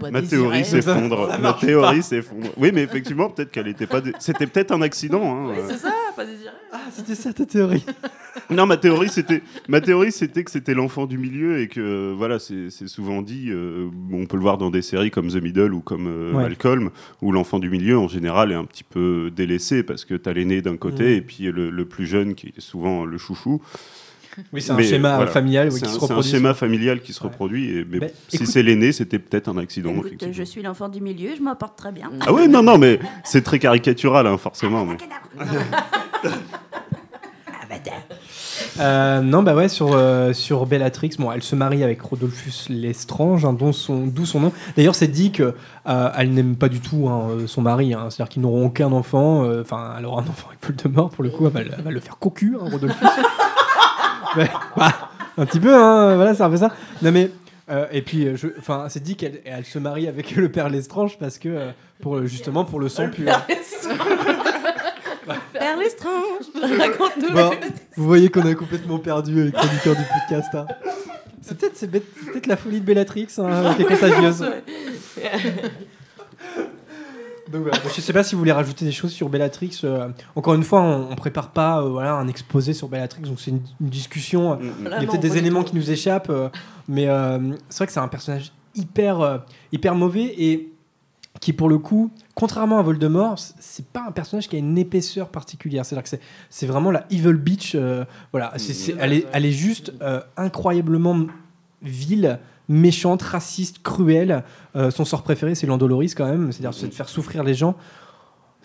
pas 0.00 0.10
Ma 0.10 0.22
théorie 0.22 0.64
s'effondre. 0.64 1.28
Ma 1.40 1.52
théorie 1.52 2.02
s'effondre. 2.02 2.48
Oui, 2.56 2.70
mais 2.74 2.82
effectivement, 2.82 3.30
peut-être 3.30 3.50
qu'elle 3.52 3.68
était 3.68 3.86
pas. 3.86 4.00
dé- 4.00 4.12
C'était 4.18 4.46
peut-être 4.46 4.72
un 4.72 4.82
accident. 4.82 5.22
hein, 5.22 5.50
euh. 5.56 5.64
C'est 5.68 5.78
ça, 5.78 5.92
pas 6.16 6.24
désiré. 6.26 6.50
Ah, 6.72 6.80
c'était 6.90 7.14
ça 7.14 7.32
ta 7.32 7.46
théorie. 7.46 7.84
Non, 8.50 8.66
ma 8.66 8.76
théorie, 8.76 9.08
c'était, 9.08 9.42
ma 9.68 9.80
théorie, 9.80 10.12
c'était 10.12 10.44
que 10.44 10.50
c'était 10.50 10.74
l'enfant 10.74 11.06
du 11.06 11.16
milieu 11.16 11.60
et 11.60 11.68
que, 11.68 12.12
voilà, 12.12 12.38
c'est, 12.38 12.70
c'est 12.70 12.86
souvent 12.88 13.22
dit, 13.22 13.46
euh, 13.50 13.88
on 14.12 14.26
peut 14.26 14.36
le 14.36 14.42
voir 14.42 14.58
dans 14.58 14.70
des 14.70 14.82
séries 14.82 15.10
comme 15.10 15.28
The 15.28 15.36
Middle 15.42 15.72
ou 15.72 15.80
comme 15.80 16.06
euh, 16.06 16.32
Ouais. 16.32 16.42
Malcolm, 16.42 16.90
où 17.22 17.32
l'enfant 17.32 17.58
du 17.58 17.70
milieu, 17.70 17.98
en 17.98 18.08
général, 18.08 18.52
est 18.52 18.56
un 18.56 18.64
petit 18.64 18.84
peu 18.84 19.30
délaissé 19.34 19.82
parce 19.82 20.04
que 20.04 20.14
t'as 20.14 20.32
l'aîné 20.32 20.60
d'un 20.60 20.76
côté 20.76 21.16
et 21.16 21.20
puis 21.22 21.44
le, 21.44 21.70
le 21.70 21.84
plus 21.86 22.06
jeune 22.06 22.34
qui 22.34 22.48
est 22.56 22.60
souvent 22.60 23.04
le 23.04 23.16
chouchou. 23.18 23.60
Oui, 24.52 24.60
c'est 24.62 24.72
un 24.72 24.76
Mais, 24.76 24.84
schéma 24.84 25.16
voilà. 25.16 25.30
familial 25.30 25.68
oui, 25.68 25.74
C'est 25.74 25.80
qui 25.80 25.84
un, 25.86 25.88
se 25.88 25.98
c'est 25.98 26.04
un 26.04 26.06
reproduit. 26.08 26.30
schéma 26.30 26.54
familial 26.54 27.00
qui 27.00 27.12
se 27.12 27.22
reproduit. 27.22 27.70
Et, 27.78 27.84
mais 27.88 27.98
Ben, 28.00 28.10
si 28.28 28.46
c'est 28.46 28.62
l'aîné, 28.62 28.92
c'était 28.92 29.18
peut-être 29.18 29.48
un 29.48 29.56
accident. 29.58 29.90
Écoute, 29.90 30.06
effectivement. 30.06 30.34
je 30.34 30.42
suis 30.42 30.62
l'enfant 30.62 30.88
du 30.88 31.00
milieu, 31.00 31.30
je 31.36 31.42
m'en 31.42 31.54
porte 31.56 31.76
très 31.78 31.92
bien. 31.92 32.10
Ah 32.26 32.32
ouais, 32.32 32.46
non, 32.48 32.62
non, 32.62 32.76
mais 32.78 32.98
c'est 33.24 33.42
très 33.42 33.58
caricatural, 33.58 34.26
hein, 34.26 34.36
forcément. 34.38 34.84
mais- 34.84 34.96
Euh, 38.78 39.20
non, 39.22 39.42
bah 39.42 39.54
ouais, 39.54 39.68
sur, 39.68 39.92
euh, 39.94 40.34
sur 40.34 40.66
Bellatrix, 40.66 41.12
bon, 41.18 41.32
elle 41.32 41.42
se 41.42 41.56
marie 41.56 41.82
avec 41.82 42.00
Rodolphus 42.02 42.68
Lestrange, 42.68 43.44
hein, 43.46 43.54
dont 43.54 43.72
son, 43.72 44.06
d'où 44.06 44.26
son 44.26 44.40
nom. 44.40 44.52
D'ailleurs, 44.76 44.94
c'est 44.94 45.08
dit 45.08 45.32
que 45.32 45.54
euh, 45.88 46.10
elle 46.16 46.32
n'aime 46.32 46.56
pas 46.56 46.68
du 46.68 46.80
tout 46.80 47.08
hein, 47.08 47.28
euh, 47.30 47.46
son 47.46 47.62
mari, 47.62 47.94
hein, 47.94 48.08
c'est-à-dire 48.10 48.28
qu'ils 48.30 48.42
n'auront 48.42 48.66
aucun 48.66 48.92
enfant. 48.92 49.44
euh, 49.44 49.62
Enfin, 49.62 49.94
elle 49.98 50.04
aura 50.04 50.20
un 50.22 50.26
enfant 50.26 50.48
avec 50.48 50.62
Voldemort, 50.62 51.08
pour 51.10 51.24
le 51.24 51.30
coup, 51.30 51.46
elle 51.46 51.52
va, 51.52 51.62
le- 51.62 51.70
elle 51.76 51.84
va 51.84 51.90
le 51.90 52.00
faire 52.00 52.18
cocu, 52.18 52.54
hein, 52.60 52.68
Rodolphus. 52.70 53.04
Bah, 54.76 55.10
un 55.38 55.46
petit 55.46 55.60
peu, 55.60 55.74
hein, 55.74 56.14
voilà, 56.16 56.34
c'est 56.34 56.42
un 56.42 56.50
peu 56.50 56.56
ça. 56.56 56.70
Non, 57.02 57.12
mais. 57.12 57.30
euh, 57.70 57.86
et 57.92 58.02
puis, 58.02 58.26
euh, 58.26 58.36
enfin, 58.58 58.86
c'est 58.88 59.02
dit 59.02 59.16
qu'elle 59.16 59.40
elle 59.44 59.64
se 59.64 59.78
marie 59.78 60.08
avec 60.08 60.30
le 60.36 60.50
père 60.50 60.68
Lestrange 60.68 61.18
parce 61.18 61.38
que, 61.38 61.48
euh, 61.48 61.70
pour, 62.00 62.24
justement, 62.26 62.64
pour 62.64 62.80
le 62.80 62.88
sang 62.88 63.08
pur. 63.10 63.32
Père 65.52 65.76
Lestrange 65.76 66.46
Raconte-nous. 66.54 67.34
Bon, 67.34 67.50
vous 67.96 68.04
voyez 68.04 68.28
qu'on 68.28 68.46
a 68.46 68.54
complètement 68.54 68.98
perdu 68.98 69.40
avec 69.42 69.54
l'éditeur 69.62 69.96
du 69.96 70.02
podcast. 70.20 70.54
hein. 70.54 70.66
C'est 71.42 71.56
peut-être 71.58 72.06
peut-être 72.32 72.46
la 72.46 72.56
folie 72.56 72.80
de 72.80 72.84
Bellatrix 72.86 73.28
hein, 73.38 73.74
qui 73.76 73.82
est 73.82 73.84
contagieuse. 73.84 74.44
Donc 77.50 77.62
voilà, 77.62 77.78
je 77.94 78.00
sais 78.00 78.12
pas 78.12 78.24
si 78.24 78.34
vous 78.34 78.40
voulez 78.40 78.52
rajouter 78.52 78.84
des 78.84 78.92
choses 78.92 79.12
sur 79.12 79.28
Bellatrix. 79.28 79.80
euh, 79.84 80.08
encore 80.34 80.54
une 80.54 80.64
fois, 80.64 80.80
on, 80.82 81.10
on 81.10 81.14
prépare 81.14 81.50
pas 81.50 81.80
euh, 81.80 81.88
voilà, 81.90 82.14
un 82.14 82.26
exposé 82.28 82.72
sur 82.72 82.88
Bellatrix, 82.88 83.22
donc 83.22 83.38
c'est 83.40 83.50
une, 83.52 83.60
une 83.80 83.88
discussion. 83.88 84.52
euh, 84.52 84.56
Mm, 84.56 84.72
Il 84.80 84.84
y 84.84 84.86
a 84.88 84.98
peut-être 85.08 85.20
des 85.20 85.36
éléments 85.38 85.62
qui 85.62 85.76
nous 85.76 85.90
échappent, 85.90 86.30
euh, 86.30 86.48
mais 86.88 87.08
euh, 87.08 87.38
c'est 87.68 87.78
vrai 87.78 87.86
que 87.86 87.92
c'est 87.92 88.00
un 88.00 88.08
personnage 88.08 88.52
hyper, 88.74 89.20
euh, 89.20 89.38
hyper 89.72 89.94
mauvais 89.94 90.34
et 90.38 90.72
qui, 91.40 91.52
pour 91.52 91.68
le 91.68 91.78
coup, 91.78 92.10
contrairement 92.34 92.78
à 92.78 92.82
Voldemort, 92.82 93.38
c'est 93.38 93.86
pas 93.86 94.04
un 94.08 94.10
personnage 94.10 94.48
qui 94.48 94.56
a 94.56 94.58
une 94.58 94.76
épaisseur 94.78 95.28
particulière. 95.28 95.84
C'est-à-dire 95.84 96.02
que 96.02 96.08
c'est- 96.08 96.20
c'est 96.50 96.66
vraiment 96.66 96.90
la 96.90 97.04
evil 97.10 97.34
bitch. 97.34 97.74
euh, 97.74 98.04
voilà, 98.32 98.52
c'est- 98.56 98.96
elle, 98.98 99.12
est, 99.12 99.26
elle 99.32 99.44
est 99.44 99.52
juste 99.52 99.92
euh, 100.02 100.20
incroyablement 100.36 101.26
vile, 101.82 102.38
méchante, 102.68 103.22
raciste, 103.22 103.82
cruelle. 103.82 104.42
Euh, 104.74 104.90
son 104.90 105.04
sort 105.04 105.22
préféré, 105.22 105.54
c'est 105.54 105.66
l'endoloris 105.66 106.14
quand 106.14 106.26
même, 106.26 106.52
c'est-à-dire 106.52 106.74
c'est 106.74 106.88
de 106.88 106.94
faire 106.94 107.08
souffrir 107.08 107.44
les 107.44 107.54
gens. 107.54 107.76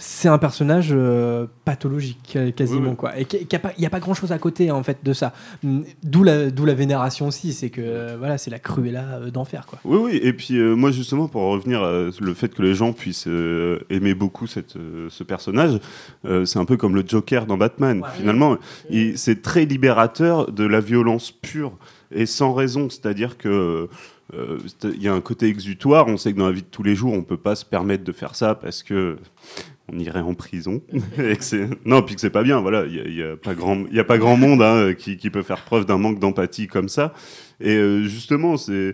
C'est 0.03 0.29
un 0.29 0.39
personnage 0.39 0.87
euh, 0.93 1.45
pathologique 1.63 2.33
euh, 2.35 2.49
quasiment 2.49 2.81
Oui, 2.81 2.87
oui. 2.89 2.95
quoi, 2.95 3.19
et 3.19 3.25
qu'il 3.25 3.45
n'y 3.77 3.85
a 3.85 3.89
pas 3.91 3.99
grand 3.99 4.15
chose 4.15 4.31
à 4.31 4.39
côté 4.39 4.71
en 4.71 4.81
fait 4.81 4.97
de 5.03 5.13
ça. 5.13 5.31
Mm, 5.61 5.81
D'où 6.01 6.23
la, 6.23 6.49
d'où 6.49 6.65
la 6.65 6.73
vénération 6.73 7.27
aussi, 7.27 7.53
c'est 7.53 7.69
que 7.69 7.81
euh, 7.83 8.15
voilà, 8.17 8.39
c'est 8.39 8.49
la 8.49 8.57
cruella 8.57 9.19
d'enfer 9.31 9.67
quoi. 9.67 9.77
Oui, 9.85 9.99
oui. 10.01 10.19
Et 10.23 10.33
puis 10.33 10.57
moi, 10.59 10.89
justement, 10.89 11.27
pour 11.27 11.43
revenir 11.43 11.83
à 11.83 11.91
le 12.19 12.33
fait 12.33 12.51
que 12.51 12.63
les 12.63 12.73
gens 12.73 12.93
puissent 12.93 13.27
aimer 13.91 14.15
beaucoup 14.15 14.47
cette, 14.47 14.73
ce 15.09 15.23
personnage, 15.23 15.77
c'est 16.45 16.57
un 16.57 16.65
peu 16.65 16.77
comme 16.77 16.95
le 16.95 17.03
Joker 17.05 17.45
dans 17.45 17.57
Batman. 17.57 18.01
Finalement, 18.15 18.57
il- 18.89 19.19
c'est 19.19 19.43
très 19.43 19.65
libérateur 19.65 20.51
de 20.51 20.63
la 20.65 20.79
violence 20.79 21.29
pure 21.31 21.73
et 22.11 22.25
sans 22.25 22.53
raison. 22.53 22.89
C'est-à-dire 22.89 23.37
que 23.37 23.89
euh, 24.33 24.57
il 24.83 25.01
y 25.01 25.07
a 25.07 25.13
un 25.13 25.21
côté 25.21 25.47
exutoire. 25.47 26.07
On 26.07 26.17
sait 26.17 26.33
que 26.33 26.37
dans 26.37 26.47
la 26.47 26.53
vie 26.53 26.61
de 26.61 26.67
tous 26.67 26.83
les 26.83 26.95
jours, 26.95 27.13
on 27.13 27.23
peut 27.23 27.37
pas 27.37 27.55
se 27.55 27.65
permettre 27.65 28.03
de 28.03 28.11
faire 28.11 28.35
ça 28.35 28.55
parce 28.55 28.83
que 28.83 29.17
on 29.91 29.99
irait 29.99 30.21
en 30.21 30.33
prison. 30.33 30.81
Non, 31.85 32.01
puis 32.01 32.15
que 32.15 32.21
c'est 32.21 32.29
pas 32.29 32.43
bien. 32.43 32.61
Voilà, 32.61 32.85
il 32.85 33.15
y 33.15 33.23
a, 33.23 33.35
pas 33.35 33.53
grand, 33.53 33.83
il 33.91 33.99
a 33.99 34.03
pas 34.03 34.17
grand 34.17 34.37
monde 34.37 34.61
hein, 34.61 34.93
qui, 34.93 35.17
qui 35.17 35.29
peut 35.29 35.43
faire 35.43 35.63
preuve 35.63 35.85
d'un 35.85 35.97
manque 35.97 36.19
d'empathie 36.19 36.67
comme 36.67 36.87
ça. 36.87 37.13
Et 37.59 37.75
euh, 37.75 38.03
justement, 38.03 38.57
c'est 38.57 38.93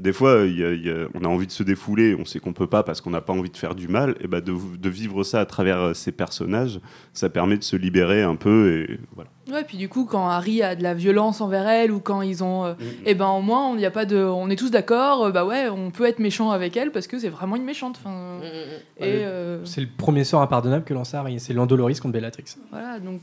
des 0.00 0.12
fois, 0.12 0.42
il 0.46 0.58
y 0.58 0.64
a- 0.64 0.72
il 0.72 0.86
y 0.86 0.90
a- 0.90 1.06
on 1.14 1.24
a 1.24 1.28
envie 1.28 1.46
de 1.46 1.52
se 1.52 1.62
défouler, 1.62 2.16
on 2.18 2.24
sait 2.24 2.38
qu'on 2.40 2.52
peut 2.52 2.66
pas 2.66 2.82
parce 2.82 3.00
qu'on 3.00 3.10
n'a 3.10 3.20
pas 3.20 3.32
envie 3.32 3.50
de 3.50 3.56
faire 3.56 3.74
du 3.74 3.88
mal. 3.88 4.14
Et 4.20 4.26
ben 4.28 4.40
de, 4.40 4.52
de 4.76 4.88
vivre 4.88 5.22
ça 5.24 5.40
à 5.40 5.46
travers 5.46 5.78
euh, 5.78 5.94
ces 5.94 6.12
personnages, 6.12 6.80
ça 7.12 7.28
permet 7.28 7.56
de 7.58 7.62
se 7.64 7.76
libérer 7.76 8.22
un 8.22 8.36
peu. 8.36 8.86
Et 8.88 9.00
voilà. 9.14 9.30
Ouais, 9.52 9.64
puis 9.64 9.78
du 9.78 9.88
coup, 9.88 10.04
quand 10.04 10.28
Harry 10.28 10.62
a 10.62 10.76
de 10.76 10.82
la 10.82 10.92
violence 10.94 11.40
envers 11.40 11.66
elle 11.66 11.90
ou 11.90 12.00
quand 12.00 12.20
ils 12.22 12.44
ont, 12.44 12.64
euh, 12.66 12.74
eh 13.06 13.14
ben 13.14 13.28
au 13.28 13.40
moins 13.40 13.66
on 13.68 13.78
y 13.78 13.86
a 13.86 13.90
pas 13.90 14.04
de, 14.04 14.16
on 14.18 14.50
est 14.50 14.56
tous 14.56 14.70
d'accord. 14.70 15.24
euh, 15.24 15.30
bah 15.30 15.44
ouais, 15.46 15.68
on 15.68 15.90
peut 15.90 16.04
être 16.04 16.18
méchant 16.18 16.50
avec 16.50 16.76
elle 16.76 16.90
parce 16.92 17.06
que 17.06 17.18
c'est 17.18 17.30
vraiment 17.30 17.56
une 17.56 17.64
méchante. 17.64 17.98
Enfin, 18.04 18.40
et 18.42 19.02
Ouais, 19.02 19.22
euh, 19.24 19.64
C'est 19.64 19.80
le 19.80 19.88
premier 19.96 20.24
sort 20.24 20.42
impardonnable 20.42 20.84
que 20.84 20.92
lance 20.94 21.14
Harry, 21.14 21.40
c'est 21.40 21.54
l'endoloris 21.54 21.98
contre 22.00 22.12
Bellatrix. 22.12 22.44
voilà, 22.70 22.98
donc 23.00 23.20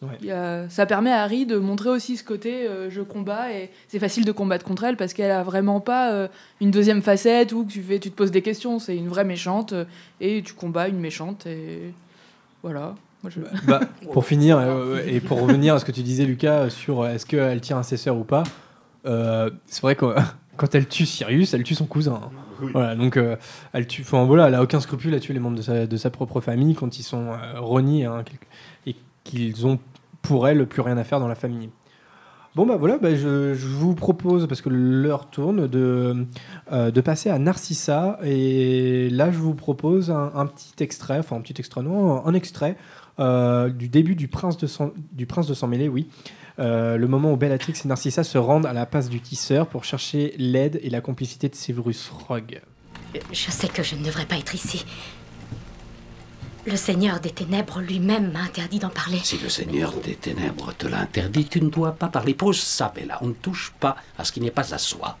Ouais. 0.00 0.10
il 0.20 0.26
y 0.26 0.30
a- 0.30 0.68
ça 0.68 0.86
permet 0.86 1.10
à 1.10 1.22
Harry 1.22 1.44
de 1.44 1.56
montrer 1.58 1.88
aussi 1.90 2.16
ce 2.16 2.22
côté 2.22 2.68
euh, 2.68 2.88
je 2.88 3.00
combats 3.02 3.52
et 3.52 3.68
c'est 3.88 3.98
facile 3.98 4.24
de 4.24 4.30
combattre 4.30 4.64
contre 4.64 4.84
elle 4.84 4.96
parce 4.96 5.12
qu'elle 5.12 5.32
a 5.32 5.42
vraiment 5.42 5.80
pas 5.80 6.12
euh, 6.12 6.28
une 6.60 6.70
deuxième 6.70 7.02
facette 7.02 7.52
où 7.52 7.64
tu 7.64 7.82
fais, 7.82 7.98
tu 7.98 8.10
te 8.10 8.14
poses 8.16 8.30
des 8.30 8.42
questions. 8.42 8.78
C'est 8.78 8.96
une 8.96 9.08
vraie 9.08 9.24
méchante 9.24 9.72
euh, 9.72 9.84
et 10.20 10.40
tu 10.42 10.54
combats 10.54 10.86
une 10.86 11.00
méchante 11.00 11.46
et 11.46 11.92
voilà. 12.62 12.94
Moi, 13.24 13.32
je- 13.34 13.40
Bah, 13.66 13.80
pour 14.12 14.24
finir, 14.24 14.58
euh, 14.58 15.02
et 15.04 15.18
pour 15.20 15.40
revenir 15.42 15.74
à 15.74 15.78
ce 15.80 15.84
que 15.84 15.90
tu 15.92 16.02
disais, 16.02 16.24
Lucas, 16.24 16.70
sur 16.70 17.02
euh, 17.02 17.10
est-ce 17.14 17.26
qu'elle 17.26 17.60
tient 17.60 17.78
à 17.78 17.82
ses 17.82 17.96
sœurs 17.96 18.16
ou 18.16 18.22
pas, 18.24 18.44
euh, 19.06 19.50
c'est 19.66 19.82
vrai 19.82 19.96
que 19.96 20.06
quand 20.56 20.74
elle 20.74 20.86
tue 20.86 21.06
Sirius, 21.06 21.54
elle 21.54 21.62
tue 21.64 21.74
son 21.74 21.86
cousin. 21.86 22.20
Oui. 22.60 22.70
Voilà, 22.72 22.96
donc 22.96 23.16
euh, 23.16 23.36
elle 23.72 23.86
tue, 23.86 24.02
enfin 24.02 24.24
voilà, 24.24 24.48
elle 24.48 24.54
a 24.56 24.62
aucun 24.62 24.80
scrupule 24.80 25.14
à 25.14 25.20
tuer 25.20 25.32
les 25.32 25.38
membres 25.38 25.56
de 25.56 25.62
sa, 25.62 25.86
de 25.86 25.96
sa 25.96 26.10
propre 26.10 26.40
famille 26.40 26.74
quand 26.74 26.98
ils 26.98 27.04
sont 27.04 27.28
euh, 27.32 27.60
reniés 27.60 28.04
hein, 28.04 28.24
quelque- 28.24 28.46
qu'ils 29.28 29.66
ont 29.66 29.78
pour 30.22 30.48
elle 30.48 30.66
plus 30.66 30.82
rien 30.82 30.96
à 30.98 31.04
faire 31.04 31.20
dans 31.20 31.28
la 31.28 31.34
famille. 31.34 31.70
Bon 32.56 32.66
bah 32.66 32.76
voilà, 32.76 32.98
bah, 32.98 33.14
je, 33.14 33.54
vous 33.54 33.94
propose, 33.94 34.48
parce 34.48 34.62
que 34.62 34.68
l'heure 34.68 35.30
tourne, 35.30 35.68
de, 35.68 36.26
euh, 36.72 36.90
de 36.90 37.00
passer 37.00 37.30
à 37.30 37.38
Narcissa. 37.38 38.18
Et 38.24 39.10
là, 39.10 39.30
je 39.30 39.38
vous 39.38 39.54
propose 39.54 40.10
un, 40.10 40.46
petit 40.46 40.82
extrait, 40.82 41.18
enfin 41.20 41.36
un 41.36 41.40
petit 41.40 41.54
extrait, 41.58 41.82
non, 41.82 42.26
un 42.26 42.34
extrait 42.34 42.76
euh, 43.20 43.68
du 43.68 43.88
début 43.88 44.16
du 44.16 44.28
Prince 44.28 44.56
de 44.56 44.66
sang, 44.66 44.90
du 45.12 45.26
Prince 45.26 45.46
de 45.46 45.88
oui. 45.88 46.08
Euh, 46.58 46.96
le 46.96 47.06
moment 47.06 47.32
où 47.32 47.36
Bellatrix 47.36 47.74
et 47.84 47.88
Narcissa 47.88 48.24
se 48.24 48.38
rendent 48.38 48.66
à 48.66 48.72
la 48.72 48.86
passe 48.86 49.08
du 49.08 49.20
tisseur 49.20 49.68
pour 49.68 49.84
chercher 49.84 50.34
l'aide 50.38 50.80
et 50.82 50.90
la 50.90 51.00
complicité 51.00 51.48
de 51.48 51.54
Severus 51.54 52.10
Rogue. 52.10 52.60
Je 53.32 53.50
sais 53.50 53.68
que 53.68 53.82
je 53.82 53.94
ne 53.94 54.04
devrais 54.04 54.26
pas 54.26 54.36
être 54.36 54.54
ici. 54.54 54.84
Le 56.68 56.76
Seigneur 56.76 57.18
des 57.18 57.30
Ténèbres 57.30 57.80
lui-même 57.80 58.30
m'a 58.30 58.40
interdit 58.40 58.78
d'en 58.78 58.90
parler. 58.90 59.20
Si 59.24 59.38
le 59.38 59.48
Seigneur 59.48 59.94
des 59.94 60.16
Ténèbres 60.16 60.74
te 60.74 60.86
l'a 60.86 61.00
interdit, 61.00 61.46
tu 61.46 61.62
ne 61.62 61.70
dois 61.70 61.92
pas 61.92 62.08
parler. 62.08 62.34
Pose 62.34 62.60
ça, 62.60 62.92
Bella. 62.94 63.18
On 63.22 63.28
ne 63.28 63.32
touche 63.32 63.72
pas 63.80 63.96
à 64.18 64.24
ce 64.26 64.32
qui 64.32 64.40
n'est 64.42 64.50
pas 64.50 64.74
à 64.74 64.78
soi. 64.78 65.16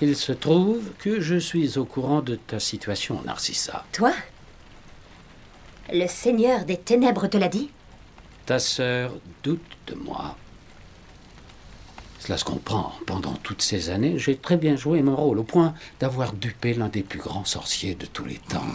Il 0.00 0.16
se 0.16 0.32
trouve 0.32 0.90
que 0.98 1.20
je 1.20 1.36
suis 1.36 1.78
au 1.78 1.84
courant 1.84 2.22
de 2.22 2.34
ta 2.34 2.58
situation, 2.58 3.22
Narcissa. 3.22 3.84
Toi? 3.92 4.12
Le 5.92 6.08
Seigneur 6.08 6.64
des 6.64 6.78
Ténèbres 6.78 7.28
te 7.28 7.36
l'a 7.36 7.48
dit? 7.48 7.70
Ta 8.46 8.58
sœur 8.58 9.12
doute 9.44 9.60
de 9.86 9.94
moi. 9.94 10.36
Cela 12.28 12.36
se 12.36 12.44
comprend. 12.44 12.92
Pendant 13.06 13.32
toutes 13.42 13.62
ces 13.62 13.88
années, 13.88 14.18
j'ai 14.18 14.36
très 14.36 14.58
bien 14.58 14.76
joué 14.76 15.00
mon 15.00 15.16
rôle, 15.16 15.38
au 15.38 15.44
point 15.44 15.72
d'avoir 15.98 16.34
dupé 16.34 16.74
l'un 16.74 16.88
des 16.88 17.02
plus 17.02 17.20
grands 17.20 17.46
sorciers 17.46 17.94
de 17.94 18.04
tous 18.04 18.26
les 18.26 18.36
temps, 18.36 18.66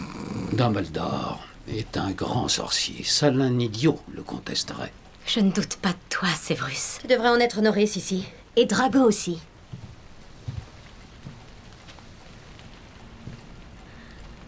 Dumbledore. 0.53 1.39
est 1.67 1.95
un 1.95 2.09
grand 2.09 2.47
sorcier. 2.47 3.03
Seul 3.03 3.39
un 3.39 3.59
idiot 3.59 3.99
le 4.11 4.23
contesterait. 4.23 4.91
Je 5.27 5.39
ne 5.39 5.51
doute 5.51 5.75
pas 5.75 5.91
de 5.91 5.97
toi, 6.09 6.29
Sévrus. 6.29 6.97
Tu 7.01 7.05
devrais 7.05 7.29
en 7.29 7.39
être 7.39 7.59
honoré, 7.59 7.85
Sissi. 7.85 8.25
Et 8.55 8.65
Drago 8.65 9.01
aussi. 9.01 9.37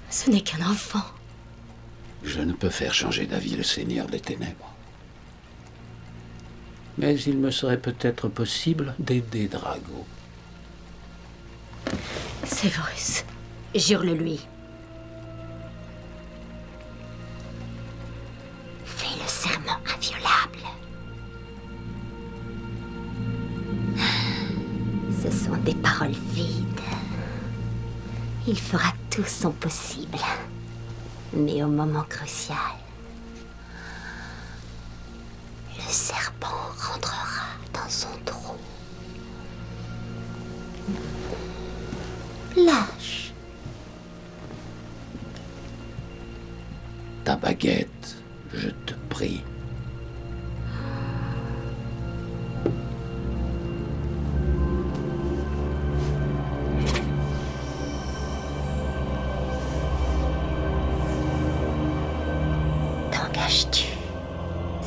Ce 0.10 0.32
n'est 0.32 0.42
qu'un 0.42 0.66
enfant. 0.68 1.06
Je 2.24 2.42
ne 2.42 2.54
peux 2.54 2.72
faire 2.72 2.96
changer 2.96 3.28
d'avis 3.28 3.56
le 3.56 3.62
Seigneur 3.62 4.08
des 4.08 4.20
Ténèbres. 4.20 4.75
Mais 6.98 7.20
il 7.22 7.38
me 7.38 7.52
serait 7.52 7.80
peut-être 7.80 8.30
possible 8.30 8.96
d'aider 9.00 9.48
Drago. 9.48 10.06
Sévrus, 12.46 13.26
jure-le-lui. 13.74 14.40
Fais 18.86 19.16
le 19.22 19.28
serment 19.28 19.78
inviolable. 19.94 20.64
Ce 25.22 25.32
sont 25.32 25.58
des 25.58 25.76
paroles 25.76 26.16
vides. 26.32 26.64
Il 28.48 28.60
fera 28.60 28.94
tout 29.10 29.26
son 29.26 29.52
possible. 29.52 30.20
Mais 31.34 31.62
au 31.64 31.68
moment 31.68 32.06
crucial, 32.08 32.58
le 35.86 35.92
serpent 35.92 36.48
rentrera 36.78 37.46
dans 37.74 37.90
son 37.90 38.08
trou. 38.26 38.56
Lâche. 42.56 43.34
Ta 47.24 47.36
baguette, 47.36 48.16
je 48.54 48.70
te 48.70 48.94
prie. 49.10 49.44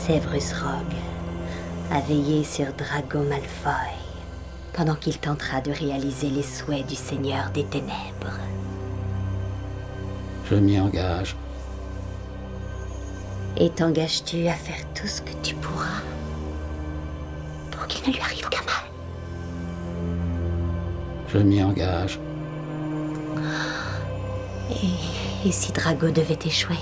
Sévrus 0.09 0.55
Rogue 0.55 0.97
a 1.91 2.01
veillé 2.01 2.43
sur 2.43 2.73
Drago 2.73 3.19
Malfoy 3.29 3.93
pendant 4.73 4.95
qu'il 4.95 5.19
tentera 5.19 5.61
de 5.61 5.71
réaliser 5.71 6.31
les 6.31 6.43
souhaits 6.43 6.87
du 6.87 6.95
Seigneur 6.95 7.51
des 7.51 7.65
Ténèbres. 7.65 8.39
Je 10.49 10.55
m'y 10.55 10.81
engage. 10.81 11.37
Et 13.59 13.69
t'engages-tu 13.69 14.49
à 14.49 14.55
faire 14.55 14.83
tout 14.95 15.07
ce 15.07 15.21
que 15.21 15.35
tu 15.43 15.55
pourras 15.57 16.01
pour 17.71 17.87
qu'il 17.87 18.09
ne 18.09 18.15
lui 18.15 18.23
arrive 18.23 18.47
aucun 18.47 18.65
mal? 18.65 18.87
Je 21.29 21.39
m'y 21.39 21.63
engage. 21.63 22.19
Et, 24.71 25.49
et 25.49 25.53
si 25.53 25.71
Drago 25.71 26.11
devait 26.11 26.39
échouer, 26.47 26.79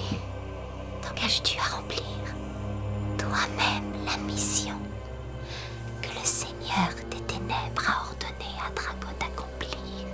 t'engages-tu 1.03 1.59
à 1.59 1.77
remplir 1.77 1.86
toi-même 3.27 3.93
la 4.05 4.16
mission 4.24 4.77
que 6.01 6.09
le 6.09 6.24
Seigneur 6.24 6.91
des 7.11 7.20
Ténèbres 7.27 7.83
a 7.89 8.03
ordonné 8.07 8.53
à 8.64 8.70
Drago 8.74 9.12
d'accomplir 9.18 10.07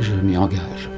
Je 0.00 0.14
m'y 0.14 0.36
engage. 0.36 0.88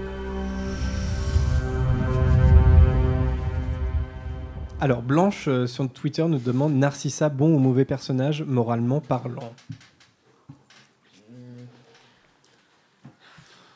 Alors, 4.80 5.02
Blanche 5.02 5.48
euh, 5.48 5.66
sur 5.66 5.88
Twitter 5.88 6.24
nous 6.26 6.38
demande 6.38 6.72
Narcissa, 6.74 7.28
bon 7.28 7.54
ou 7.54 7.58
mauvais 7.58 7.84
personnage, 7.84 8.42
moralement 8.42 9.00
parlant? 9.00 9.52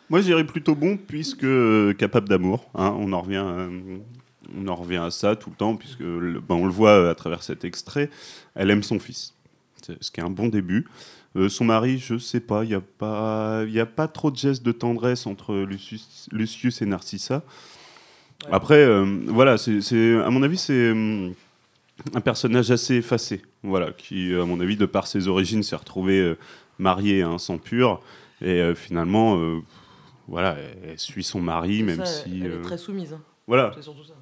Moi, 0.08 0.20
j'irais 0.20 0.44
plutôt 0.44 0.74
bon, 0.74 0.96
puisque 0.96 1.44
euh, 1.44 1.92
capable 1.94 2.28
d'amour. 2.28 2.70
hein, 2.74 2.94
on, 2.98 3.12
en 3.12 3.20
revient, 3.22 3.42
euh, 3.44 3.98
on 4.56 4.68
en 4.68 4.74
revient 4.76 4.96
à 4.98 5.10
ça 5.10 5.34
tout 5.34 5.50
le 5.50 5.56
temps, 5.56 5.74
puisque 5.76 6.00
le- 6.00 6.40
ben, 6.40 6.54
on 6.54 6.64
le 6.66 6.70
voit 6.72 6.90
euh, 6.90 7.10
à 7.10 7.14
travers 7.14 7.42
cet 7.42 7.64
extrait. 7.64 8.08
Elle 8.54 8.70
aime 8.70 8.84
son 8.84 8.98
fils, 9.00 9.34
ce 10.00 10.10
qui 10.10 10.20
est 10.20 10.22
un 10.22 10.30
bon 10.30 10.46
début. 10.48 10.86
Euh, 11.34 11.48
son 11.48 11.64
mari, 11.64 11.98
je 11.98 12.18
sais 12.18 12.40
pas, 12.40 12.62
il 12.64 12.68
n'y 12.68 12.74
a, 12.74 12.80
pas- 12.80 13.64
y 13.66 13.80
a 13.80 13.86
pas 13.86 14.06
trop 14.06 14.30
de 14.30 14.36
gestes 14.36 14.62
de 14.64 14.72
tendresse 14.72 15.26
entre 15.26 15.54
Lucius, 15.56 16.28
Lucius 16.30 16.82
et 16.82 16.86
Narcissa. 16.86 17.42
Après, 18.52 18.86
voilà, 19.26 19.56
c'est, 19.58 20.20
à 20.22 20.30
mon 20.30 20.42
avis, 20.42 20.58
c'est 20.58 20.92
un 22.14 22.20
personnage 22.20 22.70
assez 22.70 22.96
effacé, 22.96 23.42
voilà, 23.64 23.90
qui, 23.92 24.32
à 24.34 24.44
mon 24.44 24.60
avis, 24.60 24.76
de 24.76 24.86
par 24.86 25.06
ses 25.08 25.26
origines, 25.26 25.62
s'est 25.62 25.74
retrouvé 25.74 26.34
marié 26.78 27.22
à 27.22 27.28
un 27.28 27.38
sang 27.38 27.58
pur, 27.58 28.00
et 28.42 28.60
euh, 28.60 28.74
finalement, 28.74 29.38
euh, 29.38 29.60
voilà, 30.28 30.56
elle, 30.84 30.98
suit 30.98 31.22
son 31.24 31.40
mari, 31.40 31.82
même 31.82 32.04
Ça, 32.04 32.06
si... 32.06 32.40
elle 32.42 32.50
euh, 32.50 32.58
est 32.60 32.62
très 32.62 32.78
soumise. 32.78 33.12
hein. 33.12 33.20
Voilà. 33.46 33.70
C'est 33.74 33.82
surtout 33.82 34.04
ça. 34.04 34.14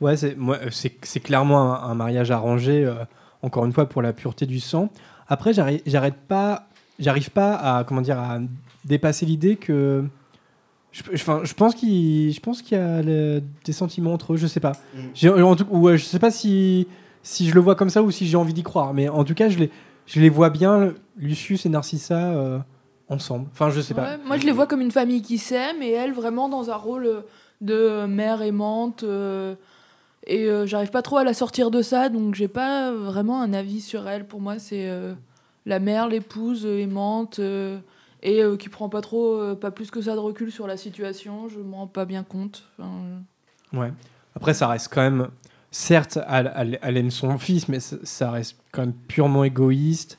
Ouais, 0.00 0.16
c'est 0.16 0.36
moi, 0.36 0.56
euh, 0.62 0.68
c'est 0.70 0.94
c'est 1.02 1.20
clairement 1.20 1.74
un, 1.84 1.90
un 1.90 1.94
mariage 1.94 2.30
arrangé, 2.30 2.84
euh, 2.84 2.94
encore 3.42 3.64
une 3.64 3.72
fois 3.72 3.86
pour 3.88 4.02
la 4.02 4.12
pureté 4.12 4.46
du 4.46 4.60
sang. 4.60 4.90
Après, 5.28 5.52
j'arri- 5.52 5.82
j'arrête 5.86 6.14
pas, 6.28 6.68
j'arrive 6.98 7.30
pas 7.30 7.54
à 7.54 7.84
comment 7.84 8.00
dire 8.00 8.18
à 8.18 8.38
dépasser 8.84 9.26
l'idée 9.26 9.56
que 9.56 10.04
je, 10.92 11.02
je- 11.12 11.22
enfin, 11.22 11.40
je 11.44 11.52
pense 11.54 11.74
qu'il, 11.74 12.32
je 12.32 12.40
pense 12.40 12.62
qu'il 12.62 12.78
y 12.78 12.80
a 12.80 13.02
le- 13.02 13.42
des 13.64 13.72
sentiments 13.72 14.12
entre 14.12 14.34
eux. 14.34 14.36
Je 14.36 14.46
sais 14.46 14.60
pas. 14.60 14.72
J'ai- 15.14 15.30
En 15.30 15.54
tout, 15.56 15.66
ou, 15.70 15.88
euh, 15.88 15.96
je 15.96 16.04
sais 16.04 16.18
pas 16.20 16.30
si 16.30 16.86
si 17.22 17.48
je 17.48 17.54
le 17.54 17.60
vois 17.60 17.74
comme 17.74 17.90
ça 17.90 18.02
ou 18.02 18.10
si 18.10 18.26
j'ai 18.26 18.36
envie 18.36 18.54
d'y 18.54 18.62
croire. 18.62 18.94
Mais 18.94 19.08
en 19.08 19.24
tout 19.24 19.34
cas, 19.34 19.48
je 19.48 19.58
les, 19.58 19.70
je 20.06 20.20
les 20.20 20.30
vois 20.30 20.48
bien, 20.50 20.94
Lucius 21.16 21.66
et 21.66 21.68
Narcissa 21.68 22.32
euh, 22.32 22.58
ensemble. 23.08 23.46
Enfin, 23.52 23.70
je 23.70 23.80
sais 23.80 23.94
pas. 23.94 24.02
Ouais, 24.02 24.18
moi, 24.24 24.36
je 24.36 24.44
les 24.46 24.52
vois 24.52 24.66
comme 24.66 24.80
une 24.80 24.90
famille 24.90 25.22
qui 25.22 25.38
s'aime 25.38 25.82
et 25.82 25.90
elle 25.90 26.12
vraiment 26.12 26.48
dans 26.48 26.70
un 26.70 26.76
rôle 26.76 27.06
euh, 27.06 27.20
de 27.60 28.06
mère 28.06 28.42
aimante. 28.42 29.02
euh, 29.04 29.54
et 30.26 30.44
euh, 30.50 30.66
j'arrive 30.66 30.90
pas 30.90 31.00
trop 31.02 31.16
à 31.16 31.24
la 31.24 31.32
sortir 31.32 31.70
de 31.70 31.80
ça, 31.80 32.08
donc 32.10 32.34
j'ai 32.34 32.48
pas 32.48 32.92
vraiment 32.92 33.40
un 33.40 33.52
avis 33.54 33.80
sur 33.80 34.06
elle. 34.08 34.26
Pour 34.26 34.40
moi, 34.40 34.58
c'est 34.58 34.88
euh, 34.90 35.14
la 35.64 35.78
mère, 35.78 36.06
l'épouse 36.08 36.66
euh, 36.66 36.78
aimante 36.78 37.38
euh, 37.38 37.78
et 38.22 38.42
euh, 38.42 38.56
qui 38.56 38.68
prend 38.68 38.88
pas 38.90 39.00
trop, 39.00 39.36
euh, 39.40 39.54
pas 39.54 39.70
plus 39.70 39.90
que 39.90 40.02
ça 40.02 40.14
de 40.14 40.18
recul 40.18 40.52
sur 40.52 40.66
la 40.66 40.76
situation. 40.76 41.48
Je 41.48 41.60
m'en 41.60 41.78
rends 41.78 41.86
pas 41.86 42.04
bien 42.04 42.24
compte. 42.24 42.64
Enfin, 42.78 42.90
euh, 43.74 43.78
Ouais. 43.80 43.92
Après, 44.36 44.52
ça 44.54 44.66
reste 44.68 44.92
quand 44.92 45.00
même. 45.02 45.28
Certes, 45.70 46.18
elle, 46.28 46.52
elle- 46.56 46.78
elle 46.82 46.96
aime 46.96 47.10
son 47.10 47.38
fils, 47.38 47.68
mais 47.68 47.78
ça 47.80 48.30
reste 48.30 48.56
quand 48.72 48.82
même 48.82 48.92
purement 48.94 49.44
égoïste. 49.44 50.18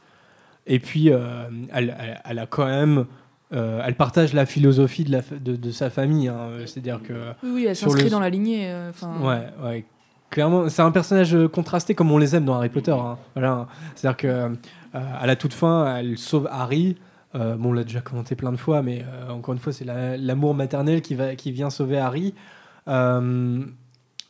Et 0.70 0.80
puis, 0.80 1.12
euh, 1.12 1.50
elle, 1.74 1.96
elle- 2.00 2.22
elle 2.24 2.40
a 2.40 2.46
quand 2.46 2.66
même. 2.66 3.06
euh, 3.52 3.82
elle 3.84 3.96
partage 3.96 4.34
la 4.34 4.46
philosophie 4.46 5.04
de, 5.04 5.12
la, 5.12 5.22
fa- 5.24 5.36
de, 5.36 5.56
de 5.56 5.72
sa 5.72 5.90
famille. 5.90 6.28
hein. 6.28 6.50
C'est-à-dire 6.68 7.02
que. 7.02 7.14
Oui, 7.44 7.50
oui, 7.56 7.66
elle 7.68 7.76
s'inscrit 7.76 8.04
le- 8.06 8.10
dans 8.12 8.20
la 8.20 8.30
lignée. 8.30 8.70
euh, 8.70 8.92
Ouais, 9.22 9.48
ouais. 9.64 9.86
Clairement, 10.30 10.70
c'est 10.70 10.84
un 10.84 10.92
personnage 10.92 11.36
contrasté 11.52 11.96
comme 11.96 12.12
on 12.12 12.20
les 12.20 12.36
aime 12.36 12.46
dans 12.46 12.54
Harry 12.56 12.70
Potter. 12.70 12.92
hein. 12.92 13.18
Voilà. 13.34 13.68
C'est-à-dire 13.96 14.18
que 14.18 14.28
euh, 14.28 14.50
à 14.94 15.26
la 15.26 15.36
toute 15.36 15.54
fin, 15.54 15.98
elle 15.98 16.18
sauve 16.20 16.48
Harry. 16.52 16.96
Bon, 17.34 17.70
on 17.70 17.74
l'a 17.74 17.84
déjà 17.84 18.02
commenté 18.02 18.36
plein 18.36 18.52
de 18.52 18.58
fois, 18.58 18.82
mais 18.84 19.04
encore 19.30 19.54
une 19.56 19.60
fois, 19.60 19.74
c'est 19.74 19.86
la- 19.86 20.18
l'amour 20.18 20.54
maternel 20.54 21.02
qui, 21.02 21.16
va, 21.16 21.36
qui 21.36 21.52
vient 21.52 21.70
sauver 21.72 21.98
Harry. 21.98 22.34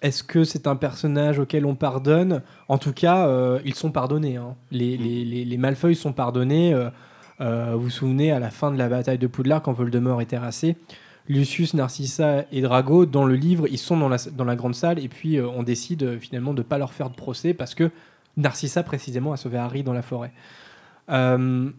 Est-ce 0.02 0.24
que 0.24 0.44
c'est 0.46 0.66
un 0.68 0.76
personnage 0.76 1.40
auquel 1.40 1.66
on 1.66 1.76
pardonne? 1.76 2.42
En 2.70 2.78
tout 2.78 2.94
cas, 2.94 3.28
euh, 3.28 3.60
ils 3.66 3.76
sont 3.76 3.92
pardonnés. 3.92 4.38
hein. 4.38 4.56
Les, 4.72 4.98
les, 4.98 5.26
les, 5.26 5.44
les 5.46 5.58
Malfoy 5.58 5.96
sont 5.96 6.14
pardonnés. 6.14 6.74
euh, 6.74 6.90
euh, 7.42 7.72
vous 7.74 7.84
vous 7.84 7.90
souvenez, 7.90 8.32
à 8.32 8.40
la 8.40 8.50
fin 8.50 8.72
de 8.72 8.78
la 8.78 8.90
bataille 8.90 9.18
de 9.18 9.28
Poudlard, 9.28 9.62
quand 9.62 9.72
Voldemort 9.74 10.22
est 10.22 10.26
terrassé, 10.26 10.76
Lucius, 11.28 11.74
Narcissa 11.74 12.46
et 12.52 12.62
Drago, 12.62 13.06
dans 13.06 13.24
le 13.24 13.36
livre, 13.36 13.68
ils 13.70 13.78
sont 13.78 13.98
dans 13.98 14.10
la, 14.10 14.18
dans 14.32 14.46
la 14.46 14.56
grande 14.56 14.76
salle 14.76 15.00
et 15.00 15.08
puis 15.08 15.38
euh, 15.38 15.48
on 15.48 15.64
décide 15.64 16.04
euh, 16.04 16.20
finalement 16.20 16.54
de 16.54 16.60
ne 16.60 16.64
pas 16.64 16.78
leur 16.78 16.92
faire 16.92 17.10
de 17.10 17.16
procès 17.16 17.54
parce 17.54 17.76
que 17.76 17.92
Narcissa, 18.36 18.84
précisément, 18.84 19.32
a 19.32 19.38
sauvé 19.38 19.58
Harry 19.58 19.84
dans 19.84 19.94
la 19.94 20.02
forêt. 20.02 20.32
Euh, 21.10 21.70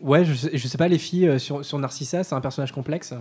ouais, 0.00 0.24
je 0.24 0.34
sais, 0.34 0.50
je 0.52 0.68
sais 0.68 0.78
pas, 0.78 0.88
les 0.88 0.98
filles, 0.98 1.28
euh, 1.28 1.38
sur, 1.38 1.64
sur 1.64 1.78
Narcissa, 1.78 2.24
c'est 2.24 2.34
un 2.34 2.40
personnage 2.40 2.72
complexe? 2.72 3.14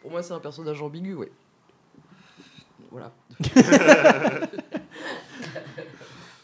Pour 0.00 0.10
moi, 0.10 0.22
c'est 0.22 0.32
un 0.32 0.40
personnage 0.40 0.80
ambigu, 0.80 1.14
oui. 1.14 1.26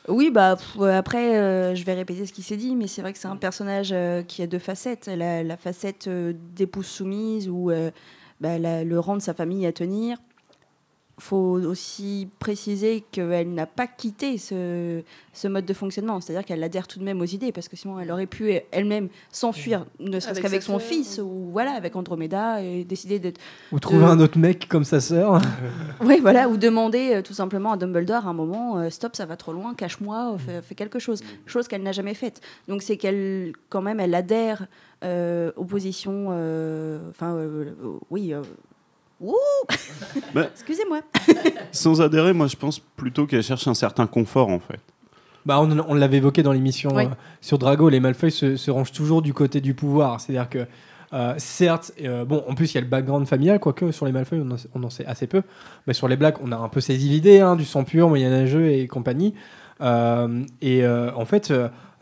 Oui, 0.09 0.31
bah 0.31 0.57
après, 0.97 1.37
euh, 1.37 1.75
je 1.75 1.85
vais 1.85 1.93
répéter 1.93 2.25
ce 2.25 2.33
qui 2.33 2.43
s'est 2.43 2.57
dit, 2.57 2.75
mais 2.75 2.87
c'est 2.87 3.03
vrai 3.03 3.13
que 3.13 3.19
c'est 3.19 3.29
un 3.29 3.37
personnage 3.37 3.91
euh, 3.93 4.23
qui 4.23 4.43
a 4.43 4.47
deux 4.47 4.59
facettes. 4.59 5.07
La, 5.07 5.57
facette 5.59 6.07
euh, 6.09 6.33
d'épouse 6.57 6.87
soumise 6.87 7.47
ou 7.51 7.71
euh, 7.71 7.91
bah, 8.41 8.59
la- 8.59 8.85
le 8.85 8.99
rang 8.99 9.17
de 9.17 9.23
sa 9.23 9.35
famille 9.35 9.67
à 9.67 9.73
tenir. 9.73 10.17
Faut 11.19 11.61
aussi 11.67 12.29
préciser 12.39 13.05
qu'elle 13.13 13.53
n'a 13.53 13.67
pas 13.67 13.87
quitté 13.87 14.39
ce, 14.39 15.03
ce 15.33 15.49
mode 15.49 15.65
de 15.67 15.75
fonctionnement. 15.75 16.21
C'est-à-dire 16.21 16.45
qu'elle 16.45 16.63
adhère 16.63 16.87
tout 16.87 16.99
de 16.99 17.05
même 17.05 17.21
aux 17.21 17.25
idées, 17.25 17.53
parce 17.53 17.69
que 17.69 17.77
sinon 17.77 17.99
elle 17.99 18.11
aurait 18.11 18.27
pu 18.27 18.53
elle-même 18.71 19.09
s'enfuir, 19.33 19.85
ne 20.01 20.21
serait-ce 20.21 20.29
Avec 20.31 20.43
qu'avec 20.43 20.63
son 20.63 20.79
sœur, 20.79 20.89
fils, 20.89 21.21
ou 21.23 21.49
voilà, 21.51 21.73
avec 21.73 21.97
Andromeda, 21.97 22.63
et 22.63 22.85
décider 22.85 23.19
d'être. 23.19 23.41
Ou 23.73 23.79
trouver 23.81 24.05
de- 24.05 24.11
un 24.11 24.21
autre 24.21 24.39
mec 24.39 24.69
comme 24.69 24.85
sa 24.85 25.01
sœur. 25.01 25.41
Oui, 26.01 26.19
voilà, 26.21 26.49
ou 26.49 26.57
demander 26.57 27.15
euh, 27.17 27.23
tout 27.23 27.35
simplement 27.35 27.73
à 27.73 27.77
Dumbledore 27.77 28.27
à 28.27 28.31
un 28.31 28.33
moment, 28.33 28.79
euh, 28.79 28.89
stop, 28.91 29.17
ça 29.17 29.27
va 29.27 29.37
trop 29.37 29.53
loin, 29.53 29.75
cache-moi, 29.75 30.35
euh, 30.35 30.39
fais, 30.39 30.63
fais 30.63 30.75
quelque 30.77 30.99
chose. 31.01 31.21
Chose 31.47 31.67
qu'elle 31.69 31.83
n'a 31.83 31.93
jamais 31.93 32.15
faite. 32.15 32.41
Donc 32.69 32.83
c'est 32.83 32.97
qu'elle, 32.97 33.53
quand 33.69 33.83
même, 33.83 33.99
elle 34.01 34.15
adhère 34.15 34.67
euh, 35.05 35.51
aux 35.57 35.65
positions. 35.65 36.29
euh, 36.31 37.01
Enfin, 37.11 37.35
euh, 37.35 37.73
euh, 37.83 37.99
oui. 38.11 38.33
Ouh 39.21 39.35
Bah, 40.35 40.47
Excusez-moi. 40.53 41.01
Sans 41.73 42.01
adhérer, 42.01 42.33
moi 42.33 42.47
je 42.47 42.57
pense 42.57 42.79
plutôt 42.79 43.27
qu'elle 43.27 43.43
cherche 43.43 43.67
un 43.69 43.75
certain 43.75 44.07
confort 44.07 44.49
en 44.49 44.59
fait. 44.61 44.81
Bah, 45.47 45.61
on, 45.61 45.79
on 45.89 45.95
l'avait 45.95 46.19
évoqué 46.19 46.43
dans 46.43 46.53
l'émission 46.53 46.91
Oui. 46.95 47.05
euh, 47.05 47.09
sur 47.41 47.59
Drago, 47.59 47.89
les 47.89 48.01
Malfoy 48.01 48.31
se, 48.31 48.57
se 48.57 48.71
rangent 48.71 48.93
toujours 48.93 49.23
du 49.23 49.33
côté 49.33 49.61
du 49.61 49.73
pouvoir. 49.75 50.21
C'est-à-dire 50.21 50.49
que, 50.51 50.67
euh, 51.15 51.35
certes, 51.39 51.93
euh, 52.05 52.25
bon, 52.27 52.45
en 52.49 52.55
plus 52.55 52.73
il 52.73 52.75
y 52.75 52.79
a 52.79 52.83
le 52.83 52.87
background 52.87 53.27
familial, 53.27 53.59
quoique 53.59 53.91
sur 53.93 54.05
les 54.05 54.13
Malfoy 54.13 54.41
on 54.45 54.51
en, 54.51 54.57
on 54.75 54.83
en 54.83 54.91
sait 54.91 55.07
assez 55.07 55.27
peu, 55.27 55.43
mais 55.87 55.95
sur 55.95 56.07
les 56.09 56.17
Blacks 56.17 56.37
on 56.43 56.53
a 56.53 56.57
un 56.57 56.69
peu 56.69 56.81
saisi 56.81 57.09
l'idée 57.09 57.41
hein, 57.41 57.57
du 57.57 57.65
sang 57.65 57.85
pur, 57.85 58.09
moyenâgeux 58.09 58.71
et 58.71 58.87
compagnie. 58.89 59.35
Euh, 59.81 60.43
et 60.61 60.85
euh, 60.85 61.11
en 61.15 61.25
fait, 61.25 61.53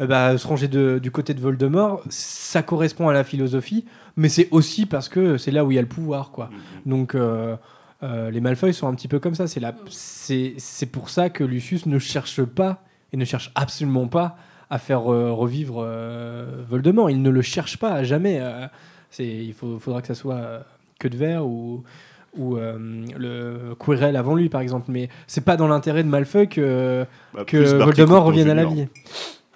bah, 0.00 0.36
se 0.38 0.46
ranger 0.46 0.66
de- 0.66 0.98
du 1.00 1.10
côté 1.10 1.34
de 1.34 1.40
Voldemort, 1.40 2.02
ça 2.08 2.62
correspond 2.62 3.08
à 3.08 3.12
la 3.12 3.22
philosophie, 3.22 3.84
mais 4.16 4.28
c'est 4.28 4.48
aussi 4.50 4.86
parce 4.86 5.08
que 5.08 5.36
c'est 5.38 5.50
là 5.50 5.64
où 5.64 5.70
il 5.70 5.74
y 5.74 5.78
a 5.78 5.82
le 5.82 5.88
pouvoir, 5.88 6.30
quoi. 6.30 6.50
Donc 6.86 7.14
euh, 7.14 7.56
euh, 8.02 8.30
les 8.30 8.40
Malfoy 8.40 8.72
sont 8.74 8.88
un 8.88 8.94
petit 8.94 9.08
peu 9.08 9.18
comme 9.18 9.34
ça. 9.34 9.46
C'est 9.46 9.60
la- 9.60 9.74
c'est 9.90 10.54
c'est 10.58 10.86
pour 10.86 11.08
ça 11.10 11.30
que 11.30 11.44
Lucius 11.44 11.86
ne 11.86 11.98
cherche 11.98 12.42
pas 12.42 12.82
et 13.12 13.16
ne 13.16 13.24
cherche 13.24 13.52
absolument 13.54 14.06
pas 14.08 14.36
à 14.70 14.78
faire 14.78 15.12
euh, 15.12 15.32
revivre 15.32 15.76
euh, 15.84 16.62
Voldemort. 16.68 17.10
Il 17.10 17.22
ne 17.22 17.30
le 17.30 17.42
cherche 17.42 17.78
pas, 17.78 18.02
jamais. 18.04 18.38
euh, 18.40 18.66
c'est 19.10 19.26
il 19.26 19.54
faut, 19.54 19.78
faudra 19.78 20.00
que 20.02 20.08
ça 20.08 20.14
soit 20.14 20.34
euh, 20.34 20.60
que 20.98 21.08
de 21.08 21.16
verre 21.16 21.46
ou 21.46 21.84
ou 22.36 22.58
euh, 22.58 22.76
le 23.16 23.74
Quirrell 23.78 24.14
avant 24.16 24.34
lui 24.34 24.50
par 24.50 24.60
exemple 24.60 24.90
mais 24.90 25.08
c'est 25.26 25.40
pas 25.42 25.56
dans 25.56 25.68
l'intérêt 25.68 26.02
de 26.04 26.08
Malfoy 26.08 26.48
que, 26.48 27.06
Bah, 27.32 27.44
que 27.46 27.56
Voldemort 27.84 28.24
revienne 28.24 28.50
à 28.50 28.54
la 28.54 28.64
vie 28.74 28.88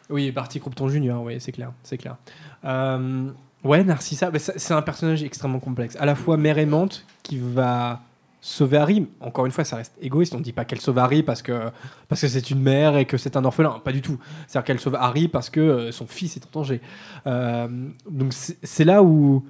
oui 0.09 0.31
Barty 0.31 0.61
Croupton 0.61 0.89
Junior 0.89 1.23
oui 1.23 1.37
c'est 1.41 1.53
clair 1.53 1.73
c'est 1.83 1.99
clair 1.99 2.17
Euh, 2.65 3.29
ouais 3.65 3.85
Narcissa 3.85 4.31
c'est 4.39 4.75
un 4.75 4.83
personnage 4.83 5.23
extrêmement 5.23 5.61
complexe. 5.61 5.97
À 6.01 6.07
la 6.07 6.15
fois 6.15 6.37
mère 6.37 6.59
aimante 6.59 7.05
qui 7.23 7.39
va 7.39 8.01
sauver 8.43 8.79
Harry 8.79 9.07
encore 9.21 9.45
une 9.45 9.53
fois 9.53 9.65
ça 9.65 9.77
reste 9.77 9.93
égoïste. 10.01 10.35
On 10.35 10.41
dit 10.41 10.53
pas 10.53 10.65
qu'elle 10.65 10.81
sauve 10.81 10.99
Harry 10.99 11.23
parce 11.23 11.43
que 11.43 11.71
parce 12.09 12.21
que 12.23 12.29
c'est 12.29 12.51
une 12.51 12.61
mère 12.63 12.97
et 12.97 13.05
que 13.05 13.17
c'est 13.19 13.37
un 13.37 13.45
orphelin. 13.45 13.81
Pas 13.85 13.93
du 13.93 14.01
tout. 14.03 14.19
C'est 14.47 14.59
à 14.59 14.63
dire 14.63 14.67
qu'elle 14.67 14.81
sauve 14.81 14.95
Harry 14.99 15.29
parce 15.29 15.51
que 15.51 15.61
euh, 15.61 15.93
son 15.93 16.07
fils 16.07 16.37
est 16.37 16.47
en 16.47 16.61
danger. 16.61 16.81
Euh, 17.27 17.69
donc 18.11 18.33
c'est 18.33 18.85
là 18.85 19.03
où 19.03 19.45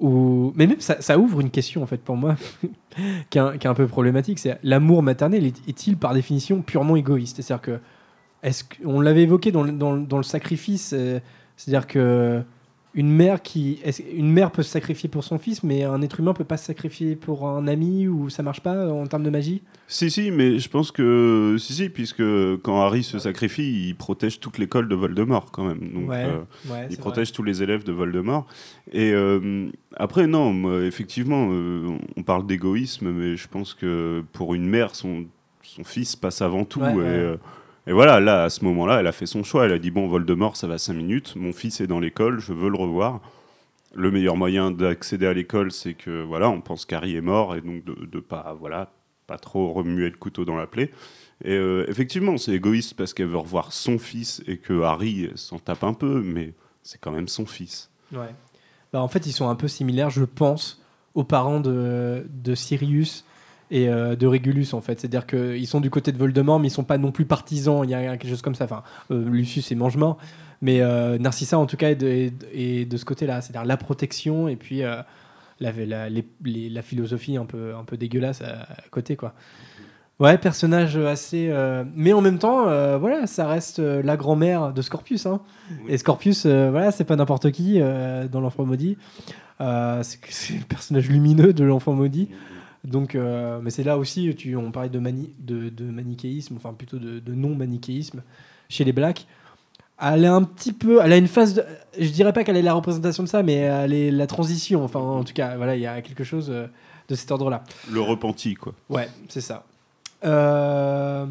où- 0.00 0.52
mais 0.56 0.66
même 0.66 0.80
ça, 0.80 1.00
ça 1.00 1.16
ouvre 1.16 1.40
une 1.40 1.50
question 1.50 1.80
en 1.82 1.86
fait 1.86 1.98
pour 2.02 2.16
moi 2.16 2.34
qui, 3.30 3.38
est 3.38 3.40
un, 3.40 3.56
qui 3.56 3.66
est 3.68 3.70
un 3.70 3.74
peu 3.74 3.86
problématique. 3.86 4.40
C'est 4.40 4.58
l'amour 4.64 5.04
maternel 5.04 5.46
est- 5.46 5.68
est-il 5.68 5.96
par 5.96 6.14
définition 6.14 6.62
purement 6.62 6.96
égoïste? 6.96 7.40
C'est 7.40 7.52
à 7.52 7.56
dire 7.58 7.62
que 7.62 7.78
est-ce 8.42 8.64
qu'on 8.64 9.00
l'avait 9.00 9.22
évoqué 9.22 9.52
dans 9.52 9.64
dans 9.64 9.96
dans 9.96 10.16
le 10.16 10.22
sacrifice 10.24 10.92
euh, 10.92 11.20
c'est-à-dire 11.56 11.86
que 11.86 12.42
une 12.94 13.10
mère 13.10 13.42
qui 13.42 13.80
une 14.16 14.30
mère 14.30 14.50
peut 14.50 14.62
se 14.62 14.70
sacrifier 14.70 15.08
pour 15.08 15.24
son 15.24 15.38
fils 15.38 15.62
mais 15.62 15.82
un 15.82 16.00
être 16.02 16.20
humain 16.20 16.32
peut 16.32 16.44
pas 16.44 16.56
se 16.56 16.66
sacrifier 16.66 17.16
pour 17.16 17.48
un 17.48 17.66
ami 17.66 18.08
ou 18.08 18.30
ça 18.30 18.42
marche 18.42 18.60
pas 18.60 18.88
en 18.88 19.06
termes 19.06 19.24
de 19.24 19.30
magie? 19.30 19.62
Si, 19.86 20.10
si, 20.10 20.30
mais 20.30 20.58
je 20.58 20.68
pense 20.68 20.90
que. 20.90 21.56
Si, 21.58 21.74
si, 21.74 21.88
puisque 21.88 22.22
quand 22.62 22.80
Harry 22.80 23.02
se 23.02 23.18
sacrifie, 23.18 23.88
il 23.88 23.94
protège 23.94 24.40
toute 24.40 24.58
l'école 24.58 24.88
de 24.88 24.94
Voldemort 24.94 25.50
quand 25.50 25.64
même. 25.64 25.90
Donc, 25.92 26.08
Ouais, 26.08 26.24
euh, 26.24 26.72
ouais, 26.72 26.86
il 26.90 26.96
protège 26.96 27.32
tous 27.32 27.42
les 27.42 27.62
élèves 27.62 27.84
de 27.84 27.92
Voldemort. 27.92 28.46
Et 28.92 29.12
euh, 29.12 29.68
après, 29.96 30.26
non, 30.26 30.52
moi, 30.52 30.84
effectivement, 30.84 31.48
euh, 31.50 31.98
on 32.16 32.22
parle 32.22 32.46
d'égoïsme, 32.46 33.10
mais 33.10 33.36
je 33.36 33.46
pense 33.48 33.74
que 33.74 34.24
pour 34.32 34.54
une 34.54 34.66
mère, 34.66 34.94
son, 34.94 35.26
son 35.62 35.84
fils 35.84 36.16
passe 36.16 36.40
avant 36.40 36.64
tout. 36.64 36.80
Ouais, 36.80 36.94
et, 36.94 37.34
et 37.86 37.92
voilà, 37.92 38.20
là, 38.20 38.44
à 38.44 38.50
ce 38.50 38.64
moment-là, 38.64 39.00
elle 39.00 39.06
a 39.06 39.12
fait 39.12 39.26
son 39.26 39.42
choix. 39.42 39.66
Elle 39.66 39.72
a 39.72 39.78
dit 39.78 39.90
Bon, 39.90 40.08
Voldemort, 40.08 40.56
ça 40.56 40.66
va 40.66 40.78
5 40.78 40.94
minutes. 40.94 41.36
Mon 41.36 41.52
fils 41.52 41.80
est 41.80 41.86
dans 41.86 42.00
l'école, 42.00 42.40
je 42.40 42.52
veux 42.52 42.70
le 42.70 42.76
revoir. 42.76 43.20
Le 43.94 44.10
meilleur 44.10 44.36
moyen 44.36 44.70
d'accéder 44.70 45.26
à 45.26 45.32
l'école, 45.34 45.70
c'est 45.70 45.94
que 45.94 46.22
voilà, 46.22 46.48
on 46.48 46.60
pense 46.60 46.84
qu'Harry 46.84 47.14
est 47.14 47.20
mort 47.20 47.54
et 47.54 47.60
donc 47.60 47.84
de, 47.84 48.06
de 48.06 48.20
pas 48.20 48.56
voilà, 48.58 48.90
pas 49.26 49.38
trop 49.38 49.72
remuer 49.72 50.10
le 50.10 50.16
couteau 50.16 50.44
dans 50.44 50.56
la 50.56 50.66
plaie. 50.66 50.90
Et 51.44 51.52
euh, 51.52 51.84
effectivement, 51.88 52.36
c'est 52.36 52.52
égoïste 52.52 52.94
parce 52.94 53.14
qu'elle 53.14 53.28
veut 53.28 53.36
revoir 53.36 53.72
son 53.72 53.98
fils 53.98 54.42
et 54.46 54.56
que 54.56 54.82
Harry 54.82 55.30
s'en 55.36 55.58
tape 55.58 55.84
un 55.84 55.94
peu, 55.94 56.22
mais 56.22 56.54
c'est 56.82 57.00
quand 57.00 57.12
même 57.12 57.28
son 57.28 57.46
fils. 57.46 57.90
Ouais. 58.12 58.34
Bah, 58.92 59.02
en 59.02 59.08
fait, 59.08 59.26
ils 59.26 59.32
sont 59.32 59.48
un 59.48 59.54
peu 59.54 59.68
similaires, 59.68 60.10
je 60.10 60.24
pense, 60.24 60.82
aux 61.14 61.24
parents 61.24 61.60
de, 61.60 62.26
de 62.30 62.54
Sirius 62.54 63.24
et 63.70 63.88
euh, 63.88 64.14
de 64.16 64.26
Régulus, 64.26 64.72
en 64.74 64.80
fait. 64.80 65.00
C'est-à-dire 65.00 65.26
qu'ils 65.26 65.66
sont 65.66 65.80
du 65.80 65.90
côté 65.90 66.12
de 66.12 66.18
Voldemort, 66.18 66.60
mais 66.60 66.68
ils 66.68 66.70
sont 66.70 66.84
pas 66.84 66.98
non 66.98 67.12
plus 67.12 67.24
partisans. 67.24 67.80
Il 67.84 67.90
y 67.90 67.94
a 67.94 68.16
quelque 68.16 68.28
chose 68.28 68.42
comme 68.42 68.54
ça. 68.54 68.64
Enfin, 68.64 68.82
euh, 69.10 69.28
Lucius 69.28 69.72
est 69.72 69.74
mange-mort, 69.74 70.18
mais 70.62 70.80
euh, 70.80 71.18
Narcissa, 71.18 71.58
en 71.58 71.66
tout 71.66 71.76
cas, 71.76 71.90
est 71.90 71.94
de, 71.96 72.06
est 72.06 72.30
de- 72.30 72.46
est 72.52 72.84
de 72.84 72.96
ce 72.96 73.04
côté-là. 73.04 73.40
C'est-à-dire 73.40 73.64
la 73.66 73.76
protection 73.76 74.48
et 74.48 74.56
puis 74.56 74.78
la, 74.80 75.06
la, 75.60 76.08
les- 76.08 76.26
les- 76.44 76.68
la 76.68 76.82
philosophie 76.82 77.36
un 77.36 77.46
peu, 77.46 77.74
un 77.74 77.84
peu 77.84 77.96
dégueulasse 77.96 78.42
à, 78.42 78.62
à 78.62 78.88
côté, 78.90 79.16
quoi. 79.16 79.34
Ouais, 80.20 80.38
personnage 80.38 80.96
assez. 80.96 81.52
Mais 81.96 82.12
en 82.12 82.20
même 82.20 82.38
temps, 82.38 82.66
voilà, 82.98 83.26
ça 83.26 83.48
reste 83.48 83.80
la 83.80 84.16
grand-mère 84.16 84.72
de 84.72 84.80
Scorpius. 84.80 85.26
Hein. 85.26 85.40
Et 85.88 85.98
Scorpius, 85.98 86.46
voilà, 86.46 86.92
c'est 86.92 87.02
pas 87.02 87.16
n'importe 87.16 87.50
qui 87.50 87.80
dans 87.80 88.40
l'enfant 88.40 88.64
maudit. 88.64 88.96
C'est 89.58 90.20
c'est 90.28 90.54
le 90.54 90.64
personnage 90.68 91.08
lumineux 91.08 91.52
de 91.52 91.64
l'enfant 91.64 91.94
maudit. 91.94 92.28
Donc, 92.84 93.14
euh, 93.14 93.60
mais 93.62 93.70
c'est 93.70 93.82
là 93.82 93.96
aussi, 93.98 94.34
tu, 94.36 94.56
on 94.56 94.70
parlait 94.70 94.90
de, 94.90 94.98
mani, 94.98 95.30
de, 95.38 95.70
de 95.70 95.84
manichéisme, 95.84 96.56
enfin 96.56 96.72
plutôt 96.74 96.98
de, 96.98 97.18
de 97.18 97.32
non-manichéisme 97.34 98.22
chez 98.68 98.84
les 98.84 98.92
Blacks. 98.92 99.26
Elle 100.00 100.24
est 100.24 100.28
un 100.28 100.42
petit 100.42 100.72
peu, 100.72 101.00
elle 101.02 101.12
a 101.12 101.16
une 101.16 101.28
phase, 101.28 101.54
de, 101.54 101.64
je 101.98 102.10
dirais 102.10 102.32
pas 102.32 102.44
qu'elle 102.44 102.56
est 102.56 102.62
la 102.62 102.74
représentation 102.74 103.22
de 103.22 103.28
ça, 103.28 103.42
mais 103.42 103.54
elle 103.54 103.92
est 103.94 104.10
la 104.10 104.26
transition. 104.26 104.84
Enfin, 104.84 105.00
en 105.00 105.24
tout 105.24 105.32
cas, 105.32 105.56
voilà, 105.56 105.76
il 105.76 105.80
y 105.82 105.86
a 105.86 106.02
quelque 106.02 106.24
chose 106.24 106.50
euh, 106.50 106.66
de 107.08 107.14
cet 107.14 107.30
ordre-là. 107.30 107.62
Le 107.90 108.00
repenti, 108.00 108.54
quoi. 108.54 108.74
Ouais, 108.90 109.08
c'est 109.28 109.40
ça. 109.40 109.64
Euh, 110.24 111.26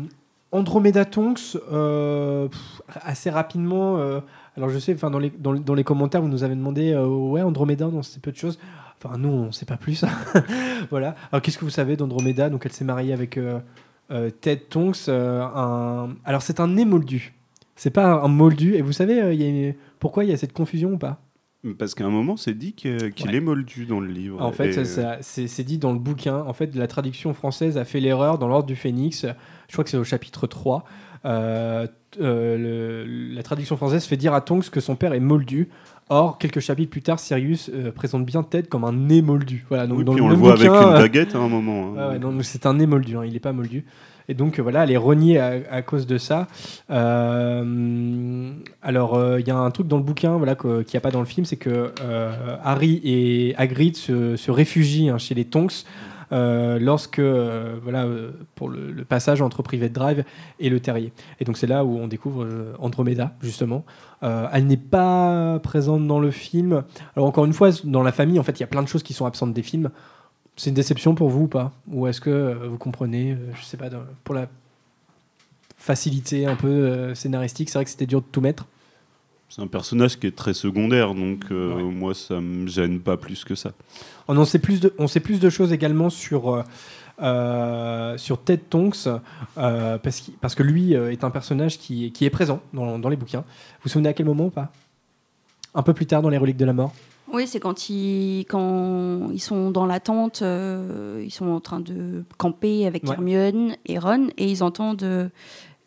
Andromeda 0.52 1.04
Tonks, 1.06 1.58
euh, 1.72 2.48
assez 3.02 3.30
rapidement. 3.30 3.98
euh, 3.98 4.20
alors 4.56 4.70
je 4.70 4.78
sais, 4.80 4.94
enfin 4.94 5.10
dans 5.10 5.18
les, 5.20 5.32
dans, 5.32 5.52
les- 5.52 5.60
dans 5.60 5.74
les 5.74 5.84
commentaires, 5.84 6.22
vous 6.22 6.28
nous 6.28 6.44
avez 6.44 6.56
demandé, 6.56 6.92
euh, 6.94 7.06
ouais, 7.08 7.42
Andromeda, 7.42 7.88
non, 7.88 8.04
c'est 8.04 8.22
peu 8.22 8.32
de 8.32 8.38
choses. 8.38 8.60
Enfin, 9.04 9.18
nous, 9.18 9.30
on 9.30 9.52
sait 9.52 9.66
pas 9.66 9.78
plus. 9.78 10.04
voilà. 10.90 11.16
Alors 11.32 11.42
qu'est-ce 11.42 11.58
que 11.58 11.66
vous 11.66 11.72
savez 11.72 11.96
d'Andromeda? 11.98 12.50
Donc 12.50 12.66
elle 12.66 12.72
s'est 12.72 12.86
mariée 12.86 13.14
avec 13.14 13.38
euh, 13.38 13.60
euh, 14.12 14.30
Ted 14.30 14.64
Tonks. 14.70 15.08
euh, 15.10 15.42
un... 15.42 16.16
Alors 16.26 16.42
c'est 16.42 16.60
un 16.60 16.68
né 16.68 16.86
moldu. 16.86 17.34
C'est 17.76 17.90
pas 17.92 18.22
un 18.22 18.28
moldu. 18.28 18.76
Et 18.76 18.82
vous 18.82 18.94
savez, 18.94 19.22
euh, 19.22 19.34
il 19.34 19.42
y 19.42 19.46
a 19.46 19.48
une- 19.50 19.74
pourquoi 20.00 20.24
il 20.24 20.30
y 20.30 20.34
a 20.34 20.38
cette 20.38 20.54
confusion 20.54 20.94
ou 20.94 20.98
pas? 20.98 21.20
Parce 21.80 21.96
qu'à 21.96 22.06
un 22.06 22.10
moment, 22.10 22.36
c'est 22.36 22.54
dit 22.54 22.74
que- 22.74 23.08
qu'il 23.10 23.34
est 23.34 23.40
moldu 23.40 23.86
dans 23.86 24.02
le 24.02 24.08
livre. 24.08 24.42
En 24.42 24.52
fait, 24.52 24.68
Et, 24.70 24.74
ça- 24.74 24.86
ça- 24.86 25.18
c'est 25.22 25.48
c'est 25.48 25.64
dit 25.64 25.78
dans 25.78 25.94
le 25.94 26.00
bouquin. 26.00 26.40
En 26.46 26.52
fait, 26.54 26.76
la 26.76 26.88
traduction 26.88 27.34
française 27.34 27.78
a 27.78 27.86
fait 27.86 28.02
l'erreur 28.02 28.38
dans 28.38 28.48
l'ordre 28.50 28.68
du 28.68 28.76
Phénix. 28.76 29.26
Je 29.70 29.74
crois 29.74 29.84
que 29.86 29.90
c'est 29.90 29.98
au 29.98 30.04
chapitre 30.04 30.46
3. 30.46 30.84
Euh, 31.26 31.88
euh, 32.20 32.58
le- 33.06 33.34
la 33.34 33.44
traduction 33.44 33.78
française 33.78 34.04
fait 34.06 34.18
dire 34.18 34.34
à 34.34 34.42
Tonks 34.42 34.70
que 34.70 34.82
son 34.82 34.98
père 34.98 35.14
est 35.14 35.22
moldu. 35.22 35.70
Or, 36.14 36.38
quelques 36.38 36.60
chapitres 36.60 36.92
plus 36.92 37.02
tard, 37.02 37.20
Sirius 37.20 37.72
euh, 37.74 37.92
présente 37.92 38.24
bien 38.26 38.44
Ted 38.44 38.68
comme 38.68 38.84
un 38.84 38.94
nez 38.94 39.22
moldu. 39.24 39.66
Voilà, 39.68 39.88
donc 39.88 39.98
Oui, 39.98 40.04
dans 40.06 40.12
puis 40.14 40.22
le 40.22 40.26
on 40.28 40.30
le 40.30 40.36
voit 40.36 40.54
avec 40.54 40.68
une 40.68 40.74
euh, 40.74 41.00
baguette 41.00 41.34
à 41.34 41.40
un 41.40 41.48
moment. 41.48 41.96
hein. 41.98 42.20
Ouais, 42.20 42.44
c'est 42.44 42.66
un 42.68 42.76
nez 42.76 42.86
moldu, 42.86 43.18
hein, 43.18 43.24
il 43.26 43.34
n'est 43.34 43.40
pas 43.40 43.52
moldu. 43.52 43.84
Et 44.30 44.36
donc 44.36 44.58
euh, 44.58 44.62
voilà, 44.62 44.84
elle 44.84 44.92
est 44.92 44.98
reniée 44.98 45.40
à, 45.40 45.54
à 45.72 45.82
cause 45.82 46.06
de 46.08 46.18
ça. 46.18 46.48
Euh, 46.92 48.52
alors 48.82 49.16
euh, 49.16 49.40
il 49.40 49.48
y 49.48 49.52
a 49.52 49.58
un 49.58 49.72
truc 49.72 49.88
dans 49.88 49.98
le 49.98 50.04
bouquin 50.04 50.38
voilà, 50.38 50.56
qu'il 50.56 50.72
n'y 50.72 50.98
a 50.98 51.02
pas 51.02 51.12
dans 51.12 51.20
le 51.20 51.26
film, 51.26 51.46
c'est 51.46 51.58
que 51.58 51.92
euh, 52.02 52.32
Harry 52.64 53.02
et 53.04 53.54
Hagrid 53.58 53.96
se, 53.96 54.36
se 54.36 54.52
réfugient 54.52 55.10
hein, 55.10 55.18
chez 55.18 55.36
les 55.36 55.46
Tonks. 55.46 55.84
Euh, 56.34 56.80
lorsque 56.80 57.20
euh, 57.20 57.78
voilà 57.84 58.06
euh, 58.06 58.32
pour 58.56 58.68
le, 58.68 59.06
passage 59.06 59.42
entre 59.42 59.62
Private 59.62 59.92
Drive 59.92 60.24
et 60.60 60.70
le 60.70 60.80
Terrier. 60.80 61.14
Et 61.40 61.46
donc 61.46 61.58
c'est 61.58 61.68
là 61.68 61.86
où 61.86 61.98
on 61.98 62.08
découvre 62.08 62.48
Andromeda 62.80 63.34
justement. 63.42 63.86
Elle 64.22 64.68
n'est 64.68 64.78
pas 64.78 65.60
présente 65.60 66.08
dans 66.08 66.20
le 66.20 66.32
film. 66.32 66.84
Alors 67.16 67.28
encore 67.28 67.46
une 67.46 67.54
fois 67.54 67.70
dans 67.84 68.02
la 68.02 68.14
famille 68.14 68.40
en 68.40 68.44
fait 68.44 68.58
il 68.58 68.62
y 68.62 68.64
a 68.64 68.68
plein 68.68 68.82
de 68.82 68.88
choses 68.88 69.04
qui 69.04 69.14
sont 69.14 69.26
absentes 69.26 69.54
des 69.54 69.64
films. 69.64 69.90
C'est 70.56 70.70
une 70.70 70.76
déception 70.76 71.16
pour 71.16 71.30
vous 71.30 71.44
ou 71.44 71.48
pas? 71.48 71.72
Ou 71.92 72.08
est-ce 72.08 72.22
que 72.22 72.68
vous 72.68 72.78
comprenez, 72.78 73.38
je 73.56 73.64
sais 73.64 73.78
pas, 73.78 73.90
pour 74.24 74.36
la 74.36 74.48
facilité 75.78 76.46
un 76.46 76.56
peu 76.56 77.14
scénaristique, 77.16 77.70
c'est 77.70 77.78
vrai 77.78 77.86
que 77.86 77.92
c'était 77.92 78.06
dur 78.06 78.22
de 78.22 78.28
tout 78.32 78.42
mettre 78.42 78.66
C'est 79.56 79.62
un 79.62 79.68
personnage 79.68 80.18
qui 80.20 80.26
est 80.26 80.36
très 80.36 80.56
secondaire, 80.56 81.14
donc 81.14 81.44
euh, 81.52 81.76
moi, 81.84 82.16
ça 82.16 82.42
me 82.42 82.66
gêne 82.68 83.00
pas 83.00 83.18
plus 83.18 83.44
que 83.44 83.54
ça. 83.54 83.72
on, 84.28 84.36
en 84.36 84.46
sait 84.46 84.58
plus 84.58 84.80
de, 84.80 84.92
on 84.98 85.06
sait 85.08 85.20
plus 85.20 85.40
de 85.40 85.48
choses 85.52 85.72
également 85.72 86.10
sur, 86.10 86.56
euh, 86.56 86.64
euh, 87.22 88.18
sur 88.18 88.42
Ted 88.44 88.64
Tonks, 88.68 89.06
euh, 89.58 89.98
parce, 90.00 90.32
parce 90.42 90.56
que 90.56 90.64
lui 90.64 90.94
est 90.94 91.24
un 91.24 91.30
personnage 91.30 91.78
qui, 91.78 92.12
qui 92.12 92.26
est 92.26 92.32
présent 92.32 92.62
dans, 92.74 92.98
dans 92.98 93.10
les 93.10 93.16
bouquins. 93.16 93.42
Vous 93.42 93.84
vous 93.84 93.90
souvenez 93.92 94.10
à 94.10 94.14
quel 94.14 94.26
moment 94.26 94.46
ou 94.46 94.50
pas? 94.50 94.72
Un 95.76 95.84
peu 95.84 95.94
plus 95.94 96.08
tard 96.08 96.24
dans 96.24 96.30
les 96.30 96.40
Reliques 96.40 96.58
de 96.58 96.66
la 96.66 96.74
Mort 96.74 96.92
Oui, 97.32 97.46
c'est 97.46 97.60
quand 97.60 97.90
ils, 97.92 98.46
quand 98.50 99.30
ils 99.32 99.40
sont 99.42 99.70
dans 99.70 99.86
la 99.86 100.00
tente, 100.00 100.42
euh, 100.42 101.22
ils 101.24 101.32
sont 101.32 101.46
en 101.50 101.60
train 101.60 101.80
de 101.80 102.24
camper 102.40 102.88
avec 102.88 103.04
Ouais. 103.04 103.12
Hermione 103.12 103.76
et 103.86 104.00
Ron, 104.00 104.30
et 104.36 104.50
ils 104.50 104.64
entendent. 104.64 105.04
euh, 105.04 105.30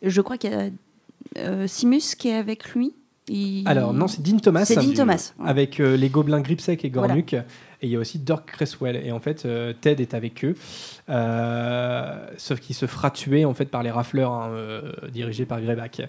je 0.03 0.21
crois 0.21 0.37
qu'il 0.37 0.51
y 0.51 0.55
a 0.55 0.69
euh, 1.39 1.67
Simus 1.67 2.15
qui 2.17 2.29
est 2.29 2.35
avec 2.35 2.69
lui. 2.73 2.93
Il- 3.29 3.67
Alors 3.67 3.93
non, 3.93 4.07
c'est 4.07 4.21
Dean 4.21 4.37
Thomas. 4.39 4.65
C'est 4.65 4.75
Dean 4.75 4.93
Thomas. 4.93 5.33
ouais. 5.39 5.49
Avec 5.49 5.79
euh, 5.79 5.97
les 5.97 6.09
gobelins 6.09 6.39
Gripsec 6.41 6.83
et 6.85 6.89
Gornuk. 6.89 7.33
Et 7.33 7.85
il 7.85 7.89
y 7.91 7.95
a 7.95 7.99
aussi 7.99 8.17
Dirk 8.17 8.45
Cresswell. 8.49 8.95
Et 9.05 9.11
en 9.11 9.19
fait, 9.19 9.45
euh, 9.45 9.71
Ted 9.79 10.01
est 10.01 10.13
avec 10.15 10.43
eux. 10.43 10.55
Euh, 11.09 12.25
sauf 12.37 12.59
qu'il 12.59 12.75
se 12.75 12.85
fera 12.87 13.11
tuer 13.11 13.45
en 13.45 13.53
fait 13.53 13.65
par 13.65 13.83
les 13.83 13.91
rafleurs 13.91 14.31
hein, 14.31 14.49
dirigés 15.13 15.45
par 15.45 15.61
Greyback. 15.61 16.01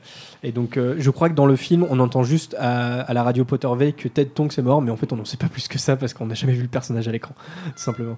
Et 0.42 0.52
donc, 0.52 0.78
je 0.98 1.10
crois 1.10 1.28
que 1.28 1.34
dans 1.34 1.44
le 1.46 1.56
film, 1.56 1.86
on 1.90 1.98
entend 1.98 2.22
juste 2.22 2.56
à, 2.58 3.00
à 3.02 3.12
la 3.12 3.22
radio 3.22 3.44
Pottervey 3.44 3.92
que 3.92 4.08
Ted 4.08 4.30
Tonks 4.30 4.56
est 4.58 4.62
mort, 4.62 4.80
mais 4.80 4.90
en 4.90 4.96
fait, 4.96 5.12
on 5.12 5.16
n'en 5.16 5.24
sait 5.26 5.36
pas 5.36 5.48
plus 5.48 5.68
que 5.68 5.78
ça 5.78 5.96
parce 5.96 6.14
qu'on 6.14 6.26
n'a 6.26 6.34
jamais 6.34 6.52
vu 6.54 6.62
le 6.62 6.68
personnage 6.68 7.06
à 7.08 7.12
l'écran, 7.12 7.34
tout 7.76 7.82
simplement. 7.82 8.16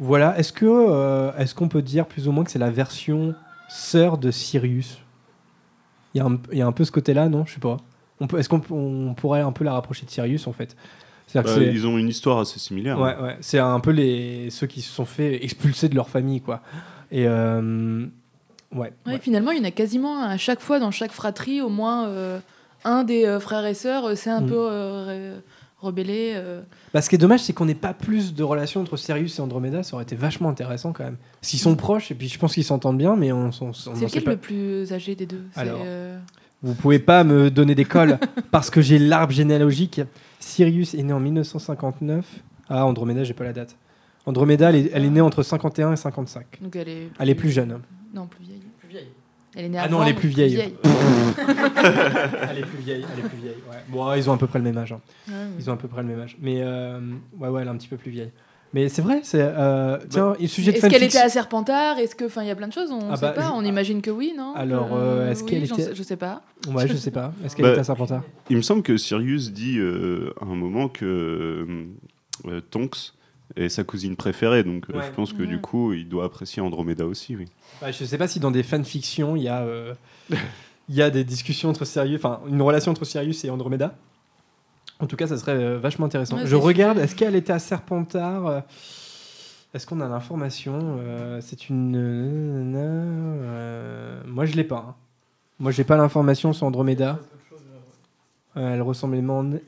Voilà. 0.00 0.38
Est-ce 0.38 0.52
que, 0.52 1.32
est-ce 1.38 1.54
qu'on 1.54 1.68
peut 1.68 1.82
dire 1.82 2.06
plus 2.06 2.28
ou 2.28 2.32
moins 2.32 2.44
que 2.44 2.50
c'est 2.50 2.58
la 2.58 2.70
version 2.70 3.34
sœur 3.68 4.16
de 4.18 4.30
Sirius? 4.30 4.98
Il 6.14 6.18
y, 6.18 6.20
a 6.20 6.26
un, 6.26 6.38
il 6.52 6.58
y 6.58 6.62
a 6.62 6.66
un 6.66 6.72
peu 6.72 6.84
ce 6.84 6.92
côté-là, 6.92 7.28
non? 7.28 7.44
Je 7.46 7.54
sais 7.54 7.60
pas. 7.60 7.76
On 8.20 8.26
peut, 8.26 8.38
est-ce 8.38 8.48
qu'on 8.48 8.62
on 8.70 9.14
pourrait 9.14 9.40
un 9.40 9.52
peu 9.52 9.64
la 9.64 9.72
rapprocher 9.72 10.04
de 10.06 10.10
Sirius 10.10 10.46
en 10.46 10.52
fait? 10.52 10.76
Bah, 11.34 11.42
c'est- 11.44 11.66
ils 11.66 11.86
ont 11.86 11.98
une 11.98 12.08
histoire 12.08 12.38
assez 12.38 12.58
similaire. 12.58 12.98
Ouais, 12.98 13.14
hein. 13.18 13.22
ouais. 13.24 13.36
C'est 13.40 13.58
un 13.58 13.80
peu 13.80 13.90
les 13.90 14.48
ceux 14.50 14.66
qui 14.66 14.80
se 14.80 14.90
sont 14.92 15.04
fait 15.04 15.44
expulser 15.44 15.88
de 15.90 15.94
leur 15.94 16.08
famille, 16.08 16.40
quoi. 16.40 16.62
Et 17.12 17.26
euh, 17.28 18.06
ouais. 18.74 18.92
Ouais, 19.06 19.18
Finalement, 19.20 19.50
il 19.50 19.58
y 19.58 19.60
en 19.60 19.64
a 19.64 19.70
quasiment 19.70 20.22
à 20.22 20.36
chaque 20.38 20.60
fois 20.60 20.78
dans 20.78 20.90
chaque 20.90 21.12
fratrie, 21.12 21.60
au 21.60 21.68
moins 21.68 22.06
euh, 22.08 22.38
un 22.84 23.04
des 23.04 23.26
euh, 23.26 23.40
frères 23.40 23.66
et 23.66 23.74
sœurs 23.74 24.16
s'est 24.16 24.30
un 24.30 24.40
Mm. 24.40 24.46
peu 24.46 24.68
rebellé. 25.80 26.32
euh. 26.34 26.62
Bah, 26.92 27.00
ce 27.02 27.08
qui 27.08 27.14
est 27.14 27.18
dommage, 27.18 27.40
c'est 27.40 27.52
qu'on 27.52 27.64
n'ait 27.66 27.74
pas 27.74 27.94
plus 27.94 28.34
de 28.34 28.42
relations 28.42 28.80
entre 28.80 28.96
Sirius 28.96 29.38
et 29.38 29.42
Andromeda. 29.42 29.82
Ça 29.82 29.94
aurait 29.94 30.04
été 30.04 30.16
vachement 30.16 30.48
intéressant 30.48 30.92
quand 30.92 31.04
même. 31.04 31.16
Qu'ils 31.42 31.58
sont 31.58 31.76
proches 31.76 32.10
et 32.10 32.14
puis 32.14 32.28
je 32.28 32.38
pense 32.38 32.54
qu'ils 32.54 32.64
s'entendent 32.64 32.98
bien, 32.98 33.16
mais 33.16 33.32
on, 33.32 33.50
on, 33.60 33.68
on 33.68 33.72
C'est 33.72 33.90
lequel 34.04 34.24
pas. 34.24 34.30
le 34.32 34.36
plus 34.36 34.92
âgé 34.92 35.14
des 35.14 35.26
deux? 35.26 35.42
Alors, 35.56 35.80
euh, 35.84 36.18
Vous 36.62 36.74
pouvez 36.74 36.98
pas 36.98 37.24
me 37.24 37.50
donner 37.50 37.74
des 37.74 37.84
cols 37.84 38.18
parce 38.50 38.70
que 38.70 38.80
j'ai 38.80 38.98
l'arbre 38.98 39.32
généalogique. 39.32 40.00
Sirius 40.40 40.94
est 40.94 41.02
né 41.02 41.12
en 41.12 41.20
1959. 41.20 42.24
Ah, 42.68 42.84
Andromeda, 42.86 43.24
j'ai 43.24 43.34
pas 43.34 43.44
la 43.44 43.52
date. 43.52 43.76
Andromeda, 44.26 44.68
elle 44.68 44.76
est, 44.76 44.90
elle 44.92 45.04
est 45.04 45.10
née 45.10 45.20
entre 45.22 45.42
51 45.42 45.92
et 45.92 45.96
55. 45.96 46.44
Donc 46.60 46.76
elle 46.76 46.88
est 46.88 47.08
Elle 47.18 47.30
est 47.30 47.34
plus 47.34 47.50
jeune. 47.50 47.80
Non, 48.14 48.26
plus 48.26 48.42
vieille. 48.44 48.60
Elle 49.58 49.64
est 49.64 49.68
née 49.70 49.78
Ah 49.78 49.88
non, 49.88 50.02
elle 50.04 50.10
est 50.10 50.14
plus 50.14 50.28
vieille. 50.28 50.56
elle 51.38 52.58
est 52.58 52.62
plus 52.62 52.78
vieille, 52.78 53.04
elle 53.12 53.24
est 53.24 53.28
plus 53.28 53.38
vieille. 53.38 53.56
Ouais. 53.68 53.76
Bon, 53.88 54.14
ils 54.14 54.30
ont 54.30 54.32
à 54.34 54.38
peu 54.38 54.46
près 54.46 54.58
le 54.58 54.64
même 54.64 54.78
âge. 54.78 54.92
hein. 54.92 55.00
Ouais, 55.28 55.34
ouais. 55.34 55.40
Ils 55.58 55.68
ont 55.68 55.72
à 55.72 55.76
peu 55.76 55.88
près 55.88 56.02
le 56.02 56.08
même 56.08 56.20
âge. 56.20 56.36
Mais 56.40 56.60
euh, 56.62 57.00
ouais, 57.38 57.48
ouais, 57.48 57.62
elle 57.62 57.66
est 57.68 57.70
un 57.70 57.76
petit 57.76 57.88
peu 57.88 57.96
plus 57.96 58.10
vieille. 58.10 58.30
Mais 58.74 58.88
c'est 58.90 59.00
vrai, 59.00 59.20
c'est 59.24 59.40
euh, 59.40 59.96
tiens, 60.10 60.34
il 60.38 60.48
sujet 60.48 60.72
de 60.72 60.76
Est-ce 60.76 60.86
qu'elle 60.88 61.02
était 61.02 61.18
à 61.18 61.28
Serpentard? 61.30 61.98
Est-ce 61.98 62.14
que, 62.14 62.26
enfin, 62.26 62.42
il 62.42 62.48
y 62.48 62.50
a 62.50 62.54
plein 62.54 62.68
de 62.68 62.72
choses, 62.72 62.90
on 62.92 63.10
Ah 63.10 63.16
sait 63.16 63.22
bah, 63.22 63.32
pas. 63.32 63.42
je- 63.48 63.52
On 63.54 63.64
imagine 63.64 64.02
que 64.02 64.10
oui, 64.10 64.34
non? 64.36 64.52
Alors, 64.54 64.90
euh, 64.92 65.30
est-ce 65.30 65.42
oui, 65.42 65.48
qu'elle 65.50 65.66
j'en 65.66 65.74
était- 65.74 65.84
sais- 65.86 65.94
Je 65.94 66.02
sais 66.02 66.16
pas. 66.18 66.42
Ouais, 66.72 66.86
je 66.86 66.94
sais 66.96 67.10
pas. 67.10 67.32
Est-ce 67.44 67.56
qu'elle 67.56 67.64
Bah, 67.64 67.70
était 67.72 67.80
à 67.80 67.84
Serpentard? 67.84 68.22
Il 68.50 68.56
me 68.58 68.62
semble 68.62 68.82
que 68.82 68.96
Sirius 68.98 69.52
dit 69.52 69.78
euh, 69.78 70.34
à 70.40 70.44
un 70.44 70.54
moment 70.54 70.88
que 70.88 71.66
euh, 72.46 72.60
Tonks 72.70 73.12
est 73.56 73.68
sa 73.68 73.84
cousine 73.84 74.16
préférée, 74.16 74.62
donc 74.64 74.88
euh, 74.90 74.98
Ouais. 74.98 75.04
je 75.06 75.10
pense 75.12 75.32
que 75.32 75.42
du 75.42 75.60
coup 75.60 75.92
il 75.92 76.08
doit 76.08 76.24
apprécier 76.24 76.60
Andromeda 76.62 77.06
aussi, 77.06 77.34
oui. 77.36 77.46
Bah, 77.80 77.90
Je 77.90 78.04
sais 78.04 78.18
pas 78.18 78.28
si 78.28 78.40
dans 78.40 78.50
des 78.50 78.62
fanfictions, 78.62 79.36
il 79.36 79.42
y 79.42 79.48
a 79.48 79.62
euh, 79.62 79.94
il 80.88 80.94
y 80.94 81.02
a 81.02 81.10
des 81.10 81.24
discussions 81.24 81.68
entre 81.70 81.84
Sirius, 81.84 82.16
enfin 82.18 82.40
une 82.48 82.60
relation 82.62 82.90
entre 82.92 83.04
Sirius 83.04 83.44
et 83.44 83.50
Andromeda. 83.50 83.94
En 85.00 85.06
tout 85.06 85.14
cas, 85.16 85.26
ça 85.28 85.36
serait 85.38 85.52
euh, 85.54 85.78
vachement 85.78 86.06
intéressant. 86.06 86.36
Ouais, 86.38 86.46
je 86.46 86.56
regarde, 86.56 86.98
est-ce 86.98 87.14
qu'elle 87.14 87.36
était 87.36 87.52
à 87.52 87.60
Serpentard 87.60 88.46
euh, 88.46 88.60
Est-ce 89.72 89.86
qu'on 89.86 90.00
a 90.00 90.08
l'information 90.08 90.98
Euh, 91.00 91.40
C'est 91.40 91.68
une. 91.68 91.94
euh, 92.76 94.20
moi, 94.26 94.44
je 94.44 94.54
l'ai 94.56 94.64
pas. 94.64 94.84
hein. 94.88 94.94
Moi, 95.60 95.70
j'ai 95.72 95.84
pas 95.84 95.96
l'information 95.96 96.52
sur 96.52 96.66
Andromeda. 96.66 97.18
Euh, 98.56 98.74
elle 98.74 98.82
ressemble 98.82 99.16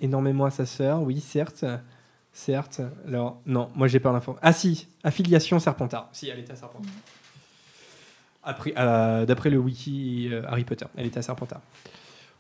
énormément 0.01 0.45
à 0.47 0.51
sa 0.51 0.67
sœur, 0.67 1.03
oui, 1.03 1.21
certes. 1.21 1.65
Certes. 2.33 2.81
Alors, 3.07 3.41
non, 3.47 3.69
moi, 3.75 3.89
j'ai 3.89 4.01
pas 4.01 4.13
l'information. 4.13 4.41
Ah, 4.43 4.53
si, 4.53 4.89
affiliation 5.03 5.59
Serpentard. 5.59 6.09
Si, 6.13 6.29
elle 6.29 6.39
était 6.39 6.53
à 6.53 6.57
Serpentard. 6.57 6.91
Après- 8.43 8.73
euh, 8.79 9.27
D'après 9.27 9.51
le 9.51 9.59
wiki 9.59 10.29
euh, 10.33 10.43
Harry 10.49 10.65
Potter, 10.65 10.87
elle 10.97 11.07
était 11.07 11.19
à 11.19 11.23
Serpentard. 11.23 11.61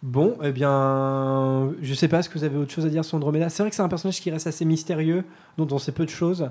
Bon, 0.02 0.38
eh 0.42 0.50
bien, 0.50 1.72
je 1.82 1.92
sais 1.92 2.08
pas, 2.08 2.20
est-ce 2.20 2.30
que 2.30 2.38
vous 2.38 2.44
avez 2.44 2.56
autre 2.56 2.72
chose 2.72 2.86
à 2.86 2.88
dire 2.88 3.04
sur 3.04 3.16
Andromeda? 3.16 3.50
C'est 3.50 3.62
vrai 3.62 3.68
que 3.68 3.76
c'est 3.76 3.82
un 3.82 3.88
personnage 3.88 4.18
qui 4.20 4.30
reste 4.30 4.46
assez 4.46 4.64
mystérieux, 4.64 5.24
dont 5.58 5.68
on 5.72 5.78
sait 5.78 5.92
peu 5.92 6.06
de 6.06 6.10
choses, 6.10 6.48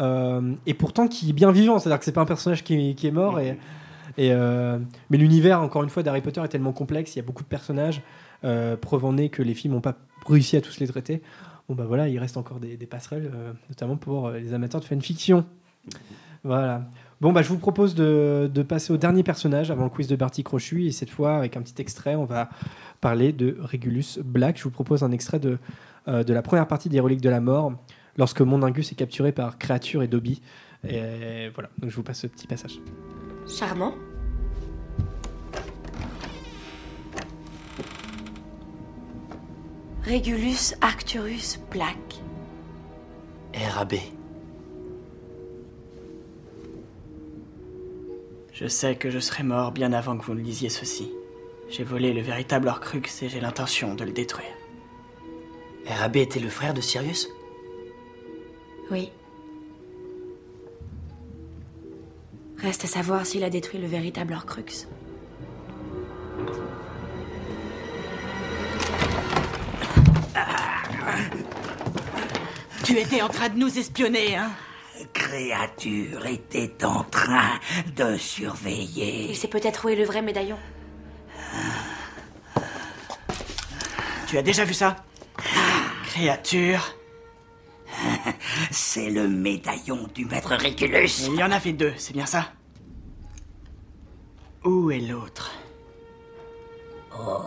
euh, 0.00 0.52
et 0.66 0.74
pourtant 0.74 1.08
qui 1.08 1.30
est 1.30 1.32
bien 1.32 1.50
vivant, 1.50 1.78
c'est-à-dire 1.78 1.98
que 1.98 2.04
c'est 2.04 2.12
pas 2.12 2.20
un 2.20 2.26
personnage 2.26 2.62
qui, 2.62 2.90
est- 2.90 2.94
qui 2.94 3.06
est 3.06 3.10
mort. 3.10 3.40
Et, 3.40 3.56
et, 4.18 4.32
euh, 4.34 4.78
mais 5.08 5.16
l'univers, 5.16 5.62
encore 5.62 5.82
une 5.82 5.88
fois, 5.88 6.02
d'Harry 6.02 6.20
Potter 6.20 6.42
est 6.44 6.48
tellement 6.48 6.72
complexe, 6.74 7.14
il 7.14 7.20
y 7.20 7.22
a 7.22 7.24
beaucoup 7.24 7.42
de 7.42 7.48
personnages, 7.48 8.02
preuve 8.42 9.04
en 9.06 9.16
est 9.16 9.30
que 9.30 9.42
les 9.42 9.54
films 9.54 9.72
n'ont 9.74 9.80
pas 9.80 9.96
réussi 10.26 10.58
à 10.58 10.60
tous 10.60 10.78
les 10.78 10.86
traiter. 10.86 11.22
Bon, 11.70 11.76
bah 11.76 11.84
voilà, 11.86 12.08
il 12.08 12.18
reste 12.18 12.36
encore 12.36 12.58
des, 12.58 12.76
passerelles, 12.78 13.30
euh, 13.32 13.52
notamment 13.68 13.96
pour 13.96 14.26
euh, 14.26 14.40
les 14.40 14.54
amateurs 14.54 14.80
de 14.80 14.86
fanfiction. 14.86 15.46
Voilà. 16.42 16.82
Bon, 17.20 17.32
bah, 17.32 17.42
je 17.42 17.48
vous 17.48 17.58
propose 17.58 17.94
de, 17.94 18.50
de 18.52 18.62
passer 18.64 18.92
au 18.92 18.96
dernier 18.96 19.22
personnage 19.22 19.70
avant 19.70 19.84
le 19.84 19.88
quiz 19.88 20.08
de 20.08 20.16
Barty 20.16 20.42
Crochu. 20.42 20.86
Et 20.86 20.90
cette 20.90 21.10
fois, 21.10 21.36
avec 21.36 21.56
un 21.56 21.62
petit 21.62 21.80
extrait, 21.80 22.16
on 22.16 22.24
va 22.24 22.48
parler 23.00 23.32
de 23.32 23.56
Regulus 23.60 24.18
Black. 24.24 24.58
Je 24.58 24.64
vous 24.64 24.72
propose 24.72 25.04
un 25.04 25.12
extrait 25.12 25.38
de, 25.38 25.58
euh, 26.08 26.24
de 26.24 26.32
la 26.32 26.42
première 26.42 26.66
partie 26.66 26.88
des 26.88 26.98
Reliques 26.98 27.20
de 27.20 27.30
la 27.30 27.40
Mort, 27.40 27.72
lorsque 28.16 28.40
Mondingus 28.40 28.90
est 28.90 28.96
capturé 28.96 29.30
par 29.30 29.56
Créature 29.56 30.02
et 30.02 30.08
Dobby. 30.08 30.42
Et 30.88 31.50
voilà, 31.54 31.70
donc 31.78 31.90
je 31.90 31.94
vous 31.94 32.02
passe 32.02 32.22
ce 32.22 32.26
petit 32.26 32.48
passage. 32.48 32.80
Charmant. 33.46 33.94
Regulus 40.06 40.74
Arcturus 40.80 41.58
Black. 41.70 41.98
RAB. 43.54 43.96
Je 48.54 48.66
sais 48.66 48.96
que 48.96 49.10
je 49.10 49.18
serai 49.18 49.42
mort 49.42 49.72
bien 49.72 49.92
avant 49.92 50.16
que 50.16 50.24
vous 50.24 50.34
ne 50.34 50.40
lisiez 50.40 50.70
ceci. 50.70 51.12
J'ai 51.68 51.84
volé 51.84 52.14
le 52.14 52.22
véritable 52.22 52.68
Horcrux 52.68 53.02
et 53.20 53.28
j'ai 53.28 53.40
l'intention 53.40 53.94
de 53.94 54.04
le 54.04 54.12
détruire. 54.12 54.48
RAB 55.86 56.16
était 56.16 56.40
le 56.40 56.48
frère 56.48 56.72
de 56.72 56.80
Sirius? 56.80 57.28
Oui. 58.90 59.10
Reste 62.56 62.84
à 62.84 62.88
savoir 62.88 63.26
s'il 63.26 63.44
a 63.44 63.50
détruit 63.50 63.80
le 63.80 63.86
véritable 63.86 64.32
Horcrux. 64.32 64.86
Tu 72.84 72.98
étais 72.98 73.22
en 73.22 73.28
train 73.28 73.48
de 73.48 73.58
nous 73.58 73.78
espionner, 73.78 74.36
hein 74.36 74.50
Créature 75.12 76.26
était 76.26 76.84
en 76.84 77.04
train 77.04 77.58
de 77.96 78.16
surveiller. 78.16 79.30
Il 79.30 79.36
sait 79.36 79.48
peut-être 79.48 79.84
où 79.84 79.88
est 79.88 79.96
le 79.96 80.04
vrai 80.04 80.22
médaillon. 80.22 80.58
Tu 84.26 84.38
as 84.38 84.42
déjà 84.42 84.64
vu 84.64 84.74
ça 84.74 84.96
Créature. 86.04 86.94
C'est 88.70 89.10
le 89.10 89.28
médaillon 89.28 90.08
du 90.14 90.24
maître 90.24 90.54
Régulus. 90.54 91.26
Il 91.26 91.34
y 91.34 91.42
en 91.42 91.50
avait 91.50 91.72
deux, 91.72 91.92
c'est 91.96 92.12
bien 92.12 92.26
ça 92.26 92.52
Où 94.64 94.90
est 94.90 95.00
l'autre? 95.00 95.52
Oh, 97.18 97.42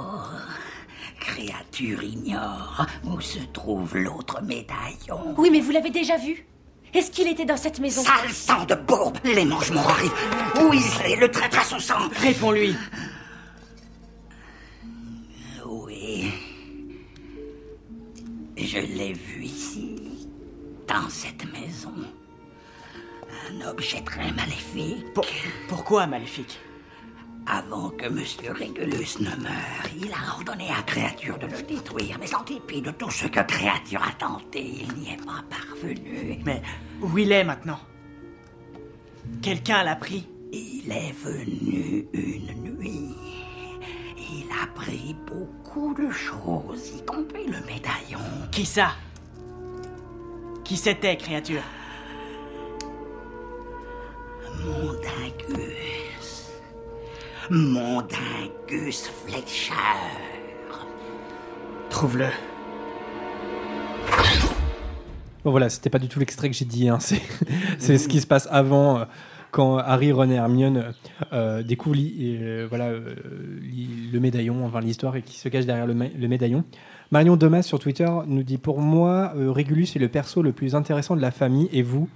créature 1.20 2.04
ignore 2.04 2.86
où 3.06 3.20
se 3.22 3.40
trouve 3.54 3.98
l'autre 3.98 4.42
médaillon. 4.44 5.36
Oui, 5.38 5.50
mais 5.52 5.60
vous 5.60 5.72
l'avez 5.72 5.90
déjà 5.90 6.18
vu. 6.18 6.46
Est-ce 6.94 7.10
qu'il 7.10 7.28
était 7.28 7.46
dans 7.46 7.58
cette 7.58 7.80
maison? 7.80 8.04
Sale 8.04 8.30
sang 8.32 8.66
de 8.66 8.76
bourbe 8.76 9.18
Les 9.24 9.46
mangements 9.46 9.88
arrivent 9.88 10.14
Weasley, 10.70 11.16
le 11.16 11.30
traître 11.30 11.60
à 11.60 11.64
son 11.64 11.80
sang 11.80 12.08
Réponds-lui 12.22 12.76
Oui. 15.66 16.32
Je 18.56 18.78
l'ai 18.78 19.14
vu 19.14 19.46
ici, 19.46 20.28
dans 20.88 21.10
cette 21.10 21.52
maison. 21.52 21.94
Un 23.50 23.68
objet 23.68 24.02
très 24.02 24.32
maléfique. 24.32 25.06
pourquoi 25.68 26.06
maléfique? 26.06 26.60
Avant 27.46 27.90
que 27.90 28.08
Monsieur 28.08 28.54
Régulus 28.54 29.20
ne 29.20 29.36
meure, 29.44 29.86
il 30.02 30.12
a 30.12 30.34
ordonné 30.36 30.70
à 30.70 30.82
Créature 30.84 31.38
de 31.38 31.48
le 31.48 31.62
détruire, 31.62 32.18
mais 32.20 32.34
en 32.34 32.44
dépit 32.44 32.82
de 32.82 32.92
tout 32.92 33.12
ce 33.12 33.28
que 33.28 33.42
Créature 33.42 34.02
a 34.02 34.14
tenté, 34.14 34.62
il 34.62 34.94
n'y 34.94 35.12
est 35.12 35.26
pas 35.26 35.44
parvenu. 35.50 36.40
Mais 36.46 36.62
où 37.02 37.18
il 37.18 37.32
est 37.34 37.44
maintenant? 37.44 37.80
Quelqu'un 39.42 39.84
l'a 39.84 39.98
pris? 39.98 40.28
Il 40.54 40.90
est 40.90 41.12
venu 41.12 42.08
une 42.14 42.78
nuit. 42.78 43.14
Il 44.18 44.48
a 44.52 44.68
pris 44.68 45.16
beaucoup 45.28 45.94
de 45.96 46.10
choses, 46.12 46.94
y 46.98 47.06
compris 47.06 47.46
le 47.46 47.60
médaillon. 47.66 48.24
Qui 48.52 48.66
ça? 48.66 48.92
Qui 50.64 50.78
c'était, 50.78 51.18
créature? 51.18 51.62
Mondingus. 57.50 58.50
Mondingus 58.70 59.12
Fletcher. 59.26 59.74
Trouve-le. 61.90 62.28
Bon 65.44 65.52
voilà, 65.52 65.70
c'était 65.70 65.90
pas 65.90 66.00
du 66.00 66.08
tout 66.08 66.20
l'extrait 66.20 66.50
que 66.50 66.56
j'ai 66.56 66.66
dit, 66.66 66.88
hein. 66.88 67.00
c'est 67.00 67.98
ce 67.98 68.08
qui 68.08 68.22
se 68.22 68.28
passe 68.28 68.48
avant 68.50 69.00
euh, 69.00 69.06
quand 69.54 69.78
Harry, 69.78 70.12
Ron 70.12 70.32
et 70.32 70.36
Hermione 70.36 70.94
euh, 71.32 71.62
découvrent 71.64 72.00
euh, 72.00 72.66
voilà, 72.68 72.86
euh, 72.86 73.16
le 74.12 74.20
médaillon, 74.20 74.66
enfin 74.66 74.82
l'histoire 74.82 75.16
et 75.16 75.22
qui 75.22 75.38
se 75.38 75.48
cache 75.48 75.66
derrière 75.66 75.86
le, 75.86 75.94
le 75.94 76.28
médaillon. 76.28 76.64
Marion 77.12 77.36
Domas 77.36 77.62
sur 77.62 77.78
Twitter 77.78 78.10
nous 78.26 78.44
dit 78.44 78.58
Pour 78.58 78.80
moi, 78.80 79.34
Régulus 79.36 79.90
est 79.96 80.00
le 80.00 80.10
perso 80.10 80.42
le 80.42 80.54
plus 80.54 80.76
intéressant 80.76 81.16
de 81.16 81.22
la 81.22 81.30
famille 81.30 81.70
et 81.72 81.84
vous 81.84 82.10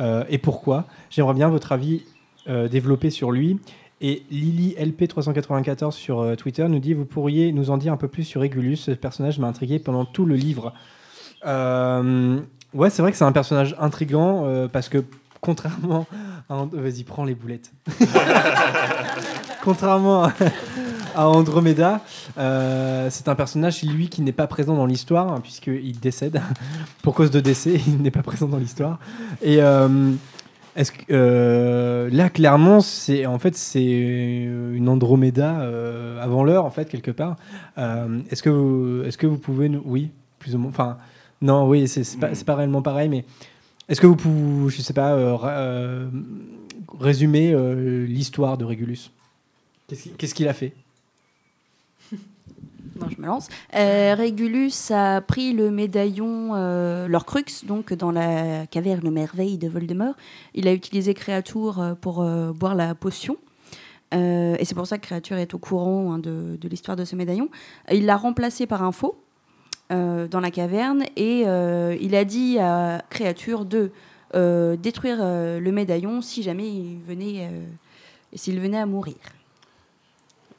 Et 0.00 0.38
pourquoi? 0.38 0.86
J'aimerais 1.10 1.34
bien 1.34 1.48
votre 1.50 1.72
avis 1.72 2.04
développé 2.46 3.10
sur 3.10 3.30
lui. 3.30 3.58
Et 4.00 4.22
Lily 4.30 4.76
LP394 4.78 5.90
sur 5.90 6.20
euh, 6.20 6.36
Twitter 6.36 6.66
nous 6.68 6.78
dit 6.78 6.94
Vous 6.94 7.04
pourriez 7.04 7.52
nous 7.52 7.70
en 7.70 7.76
dire 7.76 7.92
un 7.92 7.96
peu 7.96 8.08
plus 8.08 8.24
sur 8.24 8.40
Régulus 8.40 8.76
Ce 8.76 8.90
personnage 8.92 9.38
m'a 9.38 9.48
intrigué 9.48 9.78
pendant 9.78 10.04
tout 10.04 10.24
le 10.24 10.36
livre. 10.36 10.72
Euh, 11.46 12.40
ouais, 12.74 12.90
c'est 12.90 13.02
vrai 13.02 13.10
que 13.10 13.18
c'est 13.18 13.24
un 13.24 13.32
personnage 13.32 13.74
intrigant 13.78 14.44
euh, 14.44 14.68
parce 14.68 14.88
que 14.88 15.04
contrairement 15.40 16.06
à 16.48 16.64
vas-y 16.72 17.02
prends 17.02 17.24
les 17.24 17.34
boulettes. 17.34 17.72
contrairement 19.64 20.30
à, 21.14 21.28
Andromeda, 21.28 22.00
c'est 22.36 23.28
un 23.28 23.34
personnage 23.34 23.82
lui 23.82 24.08
qui 24.08 24.22
n'est 24.22 24.32
pas 24.32 24.46
présent 24.46 24.74
dans 24.74 24.86
l'histoire 24.86 25.40
puisqu'il 25.42 25.98
décède 25.98 26.40
pour 27.02 27.14
cause 27.14 27.30
de 27.30 27.40
décès, 27.40 27.80
il 27.86 28.00
n'est 28.00 28.10
pas 28.12 28.22
présent 28.22 28.46
dans 28.46 28.58
l'histoire. 28.58 28.98
Et 29.42 29.60
est-ce 30.78 30.92
que 30.92 31.04
euh, 31.10 32.08
là 32.12 32.30
clairement 32.30 32.80
c'est 32.80 33.26
en 33.26 33.40
fait 33.40 33.56
c'est 33.56 33.84
une 33.84 34.88
Andromeda 34.88 35.60
euh, 35.60 36.22
avant 36.22 36.44
l'heure 36.44 36.64
en 36.64 36.70
fait 36.70 36.88
quelque 36.88 37.10
part. 37.10 37.36
Euh, 37.78 38.20
est-ce 38.30 38.44
que 38.44 38.48
vous, 38.48 39.02
est-ce 39.04 39.18
que 39.18 39.26
vous 39.26 39.38
pouvez 39.38 39.68
nous 39.68 39.82
oui 39.84 40.10
plus 40.38 40.54
ou 40.54 40.58
moins 40.58 40.70
enfin 40.70 40.96
non 41.42 41.66
oui 41.68 41.88
c'est 41.88 42.18
pas, 42.20 42.32
c'est 42.32 42.44
pas 42.44 42.54
réellement 42.54 42.80
pareil 42.80 43.08
mais 43.08 43.24
est-ce 43.88 44.00
que 44.00 44.06
vous 44.06 44.14
pouvez 44.14 44.70
je 44.70 44.80
sais 44.80 44.92
pas 44.92 45.18
résumer 47.00 47.56
l'histoire 48.06 48.56
de 48.56 48.64
Régulus? 48.64 49.10
Qu'est-ce 49.88 50.34
qu'il 50.34 50.46
a 50.46 50.54
fait? 50.54 50.74
Bon. 52.98 53.38
Euh, 53.74 54.14
Régulus 54.16 54.90
a 54.90 55.20
pris 55.20 55.52
le 55.52 55.70
médaillon, 55.70 56.54
euh, 56.54 57.06
leur 57.08 57.24
crux, 57.24 57.64
donc 57.64 57.92
dans 57.92 58.10
la 58.10 58.66
caverne 58.66 59.10
merveille 59.10 59.58
de 59.58 59.68
Voldemort. 59.68 60.14
Il 60.54 60.68
a 60.68 60.72
utilisé 60.72 61.14
Créature 61.14 61.80
euh, 61.80 61.94
pour 61.94 62.22
euh, 62.22 62.52
boire 62.52 62.74
la 62.74 62.94
potion. 62.94 63.36
Et 64.10 64.64
c'est 64.64 64.74
pour 64.74 64.86
ça 64.86 64.96
que 64.96 65.02
Créature 65.02 65.36
est 65.36 65.52
au 65.52 65.58
courant 65.58 66.14
hein, 66.14 66.18
de, 66.18 66.56
de 66.58 66.68
l'histoire 66.68 66.96
de 66.96 67.04
ce 67.04 67.14
médaillon. 67.14 67.50
Il 67.92 68.06
l'a 68.06 68.16
remplacé 68.16 68.66
par 68.66 68.82
un 68.82 68.90
faux 68.90 69.18
dans 69.90 70.40
la 70.40 70.50
caverne 70.50 71.04
et 71.14 71.42
il 71.42 72.14
a 72.14 72.24
dit 72.24 72.58
à 72.58 73.02
Créature 73.10 73.66
de 73.66 73.92
détruire 74.76 75.18
le 75.20 75.70
médaillon 75.72 76.22
si 76.22 76.42
jamais 76.42 76.68
il 76.68 77.00
venait, 77.06 77.50
s'il 78.32 78.58
venait 78.60 78.78
à 78.78 78.86
mourir. 78.86 79.16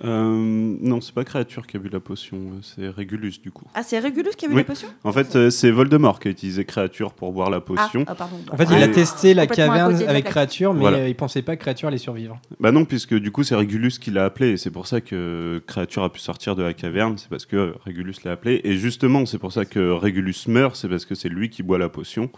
Euh, 0.04 0.34
non, 0.82 1.02
c'est 1.02 1.14
pas 1.14 1.26
Créature 1.26 1.68
qui 1.68 1.76
a 1.76 1.80
bu 1.80 1.90
la 1.90 2.00
potion, 2.00 2.38
c'est 2.62 2.88
Régulus 2.90 3.42
du 3.42 3.52
coup. 3.52 3.66
Ah, 3.76 3.84
c'est 3.84 4.00
Régulus 4.00 4.32
qui 4.38 4.46
a 4.46 4.48
vu 4.48 4.56
Oui. 4.56 4.62
la 4.62 4.66
potion 4.66 4.88
En 5.04 5.12
fait, 5.12 5.36
euh, 5.36 5.50
c'est 5.50 5.72
Voldemort 5.72 6.20
qui 6.20 6.30
a 6.30 6.32
utilisé 6.32 6.64
Créature 6.64 7.12
pour 7.14 7.34
boire 7.34 7.50
la 7.50 7.60
potion. 7.60 8.06
ah, 8.08 8.16
pardon. 8.16 8.38
En 8.52 8.56
fait, 8.58 8.68
il 8.72 8.82
a 8.82 8.88
testé 8.88 9.34
la 9.34 9.46
caverne 9.46 10.00
la 10.00 10.10
avec 10.10 10.26
créature, 10.26 10.74
mais 10.74 10.80
Voilà. 10.80 11.08
il 11.08 11.16
pensait 11.16 11.42
pas 11.42 11.56
que 11.58 11.62
créature 11.62 11.90
allait 11.90 11.98
survivre. 11.98 12.40
Bah 12.60 12.72
non, 12.72 12.86
puisque 12.86 13.14
du 13.14 13.32
coup, 13.32 13.44
c'est 13.44 13.56
Régulus 13.56 14.00
qui 14.00 14.12
l'a 14.12 14.26
appelé, 14.26 14.52
et 14.52 14.58
c'est 14.58 14.72
pour 14.72 14.88
ça 14.88 15.02
que 15.02 15.62
Créature 15.68 16.04
a 16.04 16.12
pu 16.12 16.20
sortir 16.20 16.56
de 16.56 16.64
la 16.64 16.74
caverne, 16.74 17.18
c'est 17.18 17.30
parce 17.30 17.46
que 17.46 17.74
Régulus 17.84 18.16
l'a 18.24 18.32
appelé. 18.32 18.62
Et 18.64 18.78
justement, 18.78 19.26
c'est 19.26 19.38
pour 19.40 19.52
ça 19.52 19.66
que 19.66 19.92
Régulus 19.92 20.48
meurt, 20.48 20.76
c'est 20.76 20.88
parce 20.88 21.06
que 21.06 21.16
c'est 21.16 21.30
lui 21.30 21.50
qui 21.50 21.62
boit 21.64 21.78
la 21.78 21.90
potion, 21.90 22.30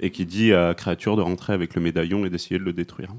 et 0.00 0.10
qui 0.10 0.26
dit 0.26 0.52
à 0.52 0.74
Créature 0.74 1.16
de 1.16 1.22
rentrer 1.22 1.54
avec 1.54 1.74
le 1.74 1.80
médaillon 1.80 2.26
et 2.26 2.30
d'essayer 2.30 2.58
de 2.58 2.64
le 2.64 2.72
détruire. 2.74 3.14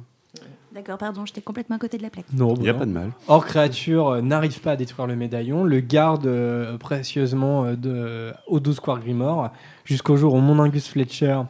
D'accord, 0.78 1.00
pardon, 1.00 1.26
j'étais 1.26 1.42
complètement 1.42 1.78
à 1.78 1.80
côté 1.80 1.98
de 1.98 2.04
la 2.04 2.12
plaque. 2.12 2.28
Non, 2.34 2.54
Il 2.54 2.62
n'y 2.62 2.70
a 2.70 2.74
pas 2.76 2.86
de 2.86 2.92
mal. 2.92 3.10
Or, 3.28 3.44
créature 3.44 4.10
euh, 4.10 4.22
n'arrive 4.22 4.62
pas 4.62 4.74
à 4.74 4.76
détruire 4.76 5.08
le 5.08 5.16
médaillon, 5.16 5.64
le 5.64 5.80
garde 5.80 6.28
euh, 6.28 6.78
précieusement 6.78 7.66
euh, 7.66 7.76
de, 7.76 8.32
au 8.46 8.60
12 8.60 8.76
Square 8.76 9.00
Grimoire, 9.00 9.54
jusqu'au 9.86 10.18
jour 10.18 10.36
où 10.36 10.38
Mondingus 10.40 10.88
Fletcher 10.88 11.42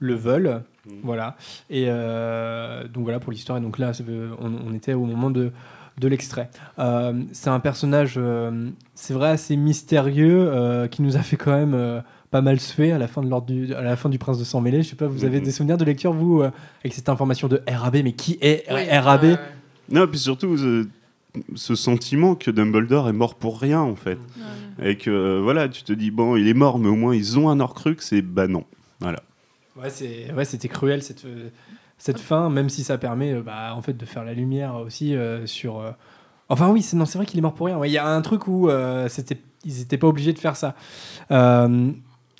le 0.00 0.14
vole. 0.16 0.64
Voilà. 1.04 1.36
Et 1.70 1.84
euh, 1.86 2.88
donc 2.88 3.04
voilà 3.04 3.20
pour 3.20 3.30
l'histoire. 3.30 3.56
Et 3.58 3.60
donc 3.60 3.78
là, 3.78 3.92
on, 4.40 4.52
on 4.66 4.74
était 4.74 4.94
au 4.94 5.04
moment 5.04 5.30
de, 5.30 5.52
de 5.98 6.08
l'extrait. 6.08 6.50
Euh, 6.80 7.22
c'est 7.32 7.50
un 7.50 7.60
personnage, 7.60 8.14
euh, 8.16 8.70
c'est 8.96 9.14
vrai, 9.14 9.30
assez 9.30 9.56
mystérieux, 9.56 10.50
euh, 10.50 10.88
qui 10.88 11.02
nous 11.02 11.16
a 11.16 11.20
fait 11.20 11.36
quand 11.36 11.52
même 11.52 11.74
euh, 11.74 12.00
pas 12.32 12.40
mal 12.40 12.58
suer 12.58 12.90
à 12.90 12.98
la 12.98 13.06
fin 13.06 13.22
de 13.22 13.28
l'ordre 13.28 13.46
du, 13.46 13.72
à 13.74 13.82
la 13.82 13.94
fin 13.94 14.08
du 14.08 14.18
Prince 14.18 14.38
de 14.38 14.44
Sang 14.44 14.60
Mêlé. 14.60 14.82
Je 14.82 14.88
sais 14.88 14.96
pas, 14.96 15.06
vous 15.06 15.24
avez 15.24 15.38
Mhm. 15.38 15.44
des 15.44 15.52
souvenirs 15.52 15.76
de 15.76 15.84
lecture, 15.84 16.12
vous, 16.12 16.40
euh, 16.42 16.50
avec 16.82 16.92
cette 16.94 17.08
information 17.08 17.46
de 17.46 17.62
RAB, 17.70 17.98
mais 18.02 18.12
qui 18.14 18.38
est 18.40 18.64
Oui, 18.72 18.88
RAB 18.90 19.22
ouais, 19.22 19.28
ouais. 19.32 19.38
Non, 19.90 20.06
puis 20.08 20.18
surtout, 20.18 20.56
ce, 20.56 20.88
ce 21.54 21.74
sentiment 21.74 22.34
que 22.34 22.50
Dumbledore 22.50 23.08
est 23.08 23.12
mort 23.12 23.34
pour 23.36 23.60
rien, 23.60 23.80
en 23.80 23.94
fait. 23.94 24.18
Et 24.82 24.96
que, 24.96 25.10
euh, 25.10 25.40
voilà, 25.42 25.68
tu 25.68 25.82
te 25.84 25.92
dis, 25.92 26.10
bon, 26.10 26.34
il 26.36 26.48
est 26.48 26.54
mort, 26.54 26.78
mais 26.78 26.88
au 26.88 26.96
moins, 26.96 27.14
ils 27.14 27.38
ont 27.38 27.48
un 27.50 27.60
Horcrux, 27.60 27.96
et 28.12 28.22
bah 28.22 28.48
non. 28.48 28.64
Voilà. 29.00 29.20
Ouais, 29.80 29.90
c'est 29.90 30.32
ouais, 30.34 30.44
c'était 30.44 30.68
cruel 30.68 31.02
cette 31.02 31.24
euh, 31.24 31.48
cette 31.98 32.18
fin, 32.20 32.50
même 32.50 32.68
si 32.68 32.82
ça 32.82 32.98
permet 32.98 33.34
bah, 33.42 33.74
en 33.76 33.80
fait 33.82 33.96
de 33.96 34.04
faire 34.04 34.24
la 34.24 34.34
lumière 34.34 34.74
aussi 34.76 35.14
euh, 35.14 35.46
sur. 35.46 35.78
euh, 35.80 35.90
Enfin 36.48 36.68
oui, 36.70 36.82
c'est 36.82 36.96
non, 36.96 37.04
c'est 37.06 37.16
vrai 37.16 37.26
qu'il 37.26 37.38
est 37.38 37.42
mort 37.42 37.54
pour 37.54 37.66
rien. 37.66 37.78
Ouais, 37.78 37.88
Il 37.88 37.92
y 37.92 37.98
a 37.98 38.06
un 38.06 38.20
truc 38.22 38.48
où 38.48 38.68
euh, 38.68 39.08
c'était 39.08 39.38
ils 39.64 39.78
n'étaient 39.78 39.96
pas 39.98 40.08
obligés 40.08 40.32
de 40.32 40.38
faire 40.38 40.56
ça. 40.56 40.74
Euh, 41.30 41.90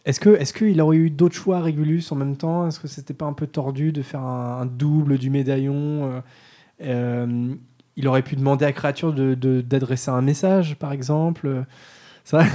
est-ce 0.04 0.20
que 0.20 0.30
est-ce 0.30 0.52
qu'il 0.52 0.80
aurait 0.80 0.96
eu 0.96 1.10
d'autres 1.10 1.34
choix 1.36 1.60
Régulus 1.60 2.04
en 2.10 2.16
même 2.16 2.36
temps? 2.36 2.66
Est-ce 2.66 2.80
que 2.80 2.88
c'était 2.88 3.14
pas 3.14 3.26
un 3.26 3.32
peu 3.32 3.46
tordu 3.46 3.92
de 3.92 4.02
faire 4.02 4.20
un, 4.22 4.60
un 4.62 4.66
double 4.66 5.18
du 5.18 5.30
médaillon 5.30 5.74
euh, 5.74 6.20
euh, 6.82 7.54
Il 7.96 8.08
aurait 8.08 8.22
pu 8.22 8.36
demander 8.36 8.64
à 8.64 8.72
créature 8.72 9.12
de 9.12 9.34
de- 9.34 9.60
d'adresser 9.60 10.10
un 10.10 10.22
message, 10.22 10.76
par 10.76 10.92
exemple? 10.92 11.64
C'est 12.24 12.36
vrai, 12.40 12.46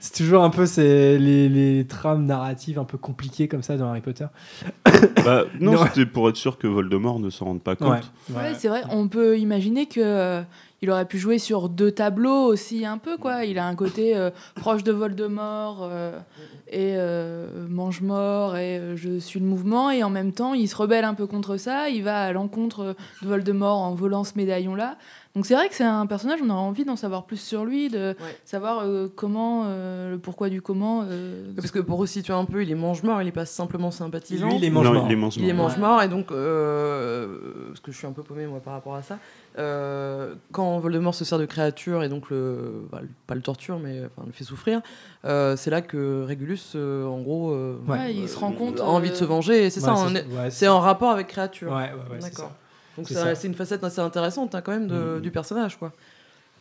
c'est 0.00 0.14
toujours 0.14 0.42
un 0.44 0.48
peu 0.50 0.64
c'est 0.66 1.18
les, 1.18 1.48
les 1.50 1.86
trames 1.86 2.24
narratives 2.24 2.78
un 2.78 2.84
peu 2.84 2.96
compliquées 2.98 3.48
comme 3.48 3.62
ça 3.62 3.76
dans 3.76 3.88
Harry 3.90 4.00
Potter. 4.00 4.26
Bah, 5.24 5.44
non, 5.60 5.72
Non. 5.72 5.84
c'était 5.86 6.06
pour 6.06 6.28
être 6.30 6.36
sûr 6.36 6.56
que 6.58 6.66
Voldemort 6.66 7.18
ne 7.20 7.28
s'en 7.30 7.44
rende 7.46 7.62
pas 7.62 7.76
compte. 7.76 8.10
Ouais, 8.30 8.54
c'est 8.58 8.68
vrai, 8.68 8.82
on 8.90 9.08
peut 9.08 9.38
imaginer 9.38 9.86
que 9.86 10.00
euh, 10.02 10.42
il 10.82 10.90
aurait 10.90 11.04
pu 11.06 11.18
jouer 11.18 11.38
sur 11.38 11.68
deux 11.68 11.92
tableaux 11.92 12.44
aussi 12.46 12.84
un 12.86 12.98
peu 12.98 13.16
quoi. 13.18 13.44
Il 13.44 13.58
a 13.58 13.66
un 13.66 13.74
côté 13.74 14.16
euh, 14.16 14.30
proche 14.54 14.82
de 14.82 14.92
Voldemort 14.92 15.80
euh, 15.82 16.18
et 16.68 16.94
euh, 16.96 17.66
mange-mort 17.68 18.56
et 18.56 18.78
euh, 18.78 18.96
je 18.96 19.18
suis 19.18 19.40
le 19.40 19.46
mouvement 19.46 19.90
et 19.90 20.02
en 20.02 20.10
même 20.10 20.32
temps 20.32 20.54
il 20.54 20.68
se 20.68 20.76
rebelle 20.76 21.04
un 21.04 21.14
peu 21.14 21.26
contre 21.26 21.56
ça. 21.56 21.88
Il 21.90 22.02
va 22.04 22.22
à 22.22 22.32
l'encontre 22.32 22.94
de 23.22 23.26
Voldemort 23.28 23.78
en 23.78 23.94
volant 23.94 24.24
ce 24.24 24.32
médaillon 24.36 24.74
là. 24.74 24.96
Donc 25.36 25.46
c'est 25.46 25.54
vrai 25.54 25.68
que 25.68 25.76
c'est 25.76 25.84
un 25.84 26.06
personnage, 26.06 26.40
on 26.44 26.50
a 26.50 26.54
envie 26.54 26.84
d'en 26.84 26.96
savoir 26.96 27.24
plus 27.24 27.36
sur 27.40 27.64
lui, 27.64 27.88
de 27.88 28.16
savoir 28.44 28.80
euh, 28.82 29.06
comment, 29.14 29.62
euh, 29.66 30.10
le 30.12 30.18
pourquoi 30.18 30.48
du 30.48 30.60
comment. 30.60 31.04
euh, 31.08 31.52
Parce 31.54 31.70
que 31.70 31.78
pour 31.78 32.00
resituer 32.00 32.32
un 32.34 32.44
peu, 32.44 32.64
il 32.64 32.70
est 32.72 32.74
mange-mort, 32.74 33.22
il 33.22 33.28
est 33.28 33.32
pas 33.32 33.46
simplement 33.46 33.92
sympathisant. 33.92 34.48
Lui, 34.48 34.56
il 34.56 34.64
est 34.64 34.70
mange-mort. 34.70 34.94
Non, 34.94 35.06
il 35.06 35.12
est 35.12 35.16
mange-mort. 35.16 35.44
Il 35.46 35.48
est 35.48 35.52
mange-mort, 35.52 36.02
et 36.02 36.08
donc, 36.08 36.32
euh, 36.32 37.28
parce 37.68 37.78
que 37.78 37.92
je 37.92 37.96
suis 37.98 38.08
un 38.08 38.12
peu 38.12 38.24
paumé 38.24 38.46
moi 38.46 38.58
par 38.58 38.72
rapport 38.72 38.96
à 38.96 39.02
ça, 39.02 39.20
euh, 39.60 40.34
quand 40.52 40.78
Voldemort 40.78 41.14
se 41.14 41.24
sert 41.24 41.38
de 41.38 41.44
créature 41.46 42.02
et 42.02 42.08
donc 42.08 42.30
le, 42.30 42.82
bah, 42.90 42.98
le- 43.02 43.08
pas 43.26 43.34
le 43.34 43.42
torture, 43.42 43.78
mais 43.78 44.00
enfin, 44.04 44.26
le 44.26 44.32
fait 44.32 44.44
souffrir, 44.44 44.80
euh, 45.24 45.56
c'est 45.56 45.70
là 45.70 45.82
que 45.82 46.24
Régulus, 46.24 46.72
euh, 46.74 47.06
en 47.06 47.20
gros, 47.20 47.50
euh, 47.52 47.76
Ouais, 47.86 48.14
il 48.14 48.28
se 48.28 48.38
rend 48.38 48.52
compte, 48.52 48.80
a 48.80 48.84
envie 48.84 49.10
de 49.10 49.14
euh, 49.14 49.18
se 49.18 49.24
venger, 49.24 49.64
et 49.66 49.70
c'est 49.70 49.80
Ouais, 49.80 49.86
ça, 49.86 50.06
c'est- 50.08 50.26
ouais, 50.26 50.50
c'est 50.50 50.68
en 50.68 50.80
rapport 50.80 51.10
avec 51.10 51.26
créature. 51.28 51.70
Ouais, 51.72 51.76
ouais, 51.76 51.90
ouais, 52.12 52.16
c'est 52.20 52.30
D'accord. 52.30 52.46
ça. 52.50 52.56
Donc 52.96 53.08
C'est 53.08 53.14
c'est 53.14 53.20
ça. 53.20 53.34
c'est 53.34 53.46
une 53.48 53.54
facette 53.54 53.84
assez 53.84 54.00
intéressante 54.00 54.54
hein, 54.54 54.62
quand 54.64 54.72
même 54.72 54.88
de- 54.88 54.94
Mhm. 55.16 55.20
du 55.20 55.30
personnage, 55.30 55.78
quoi. 55.78 55.92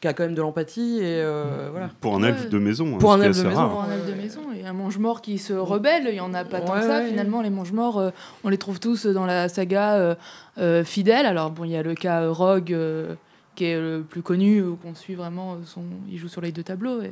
Qui 0.01 0.07
a 0.07 0.13
quand 0.13 0.23
même 0.23 0.35
de 0.35 0.41
l'empathie 0.41 0.99
et 1.01 1.21
euh, 1.21 1.67
voilà. 1.71 1.89
Pour 1.99 2.15
un 2.15 2.21
Ouais. 2.21 2.29
elfe 2.29 2.49
de 2.49 2.57
maison. 2.57 2.95
hein, 2.95 2.99
Pour 2.99 3.11
un 3.11 3.21
elfe 3.21 3.37
de 3.37 3.43
maison. 3.47 3.69
Pour 3.69 3.81
un 3.83 3.91
elfe 3.91 4.05
de 4.07 4.13
maison 4.13 4.41
un 4.69 4.73
mange-mort 4.73 5.21
qui 5.21 5.37
se 5.37 5.53
rebelle, 5.53 6.07
il 6.09 6.15
y 6.15 6.19
en 6.21 6.33
a 6.33 6.45
pas 6.45 6.61
tant 6.61 6.73
que 6.73 6.79
Ouais, 6.79 6.87
ça. 6.87 6.99
ouais. 6.99 7.07
Finalement, 7.09 7.41
les 7.41 7.49
mange-morts, 7.49 7.97
euh, 7.99 8.09
on 8.43 8.49
les 8.49 8.57
trouve 8.57 8.79
tous 8.79 9.05
dans 9.05 9.25
la 9.25 9.49
saga 9.49 9.95
euh, 9.95 10.15
euh, 10.57 10.83
fidèle. 10.85 11.25
Alors 11.25 11.51
bon, 11.51 11.65
il 11.65 11.71
y 11.71 11.75
a 11.77 11.83
le 11.83 11.95
cas 11.95 12.29
Rogue 12.29 12.71
euh, 12.73 13.15
qui 13.55 13.65
est 13.65 13.79
le 13.79 14.01
plus 14.07 14.21
connu, 14.21 14.61
où 14.63 14.75
qu'on 14.77 14.95
suit 14.95 15.15
vraiment. 15.15 15.57
Son... 15.65 15.83
Il 16.09 16.17
joue 16.17 16.27
sur 16.29 16.41
les 16.41 16.51
deux 16.51 16.63
tableaux 16.63 17.01
et 17.01 17.11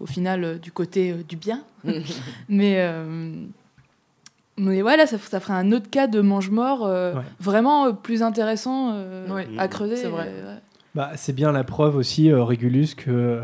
au 0.00 0.06
final 0.06 0.42
euh, 0.44 0.58
du 0.58 0.72
côté 0.72 1.12
euh, 1.12 1.16
du 1.28 1.36
bien. 1.36 1.60
mais 2.48 2.76
euh, 2.78 3.32
Mais 4.58 4.82
voilà, 4.82 5.06
ça, 5.06 5.18
ça 5.18 5.40
ferait 5.40 5.54
un 5.54 5.72
autre 5.72 5.88
cas 5.90 6.06
de 6.06 6.20
mange-mort 6.20 6.86
euh, 6.86 7.14
Ouais. 7.14 7.22
vraiment 7.40 7.86
euh, 7.86 7.92
plus 7.92 8.22
intéressant 8.22 8.90
euh, 8.94 9.28
Ouais. 9.28 9.48
à 9.58 9.68
creuser. 9.68 9.96
C'est 9.96 10.08
vrai. 10.08 10.26
ouais. 10.26 10.58
Bah, 10.94 11.12
c'est 11.16 11.32
bien 11.34 11.52
la 11.52 11.64
preuve 11.64 11.96
aussi, 11.96 12.30
euh, 12.30 12.44
Régulus, 12.44 12.94
que 12.94 13.40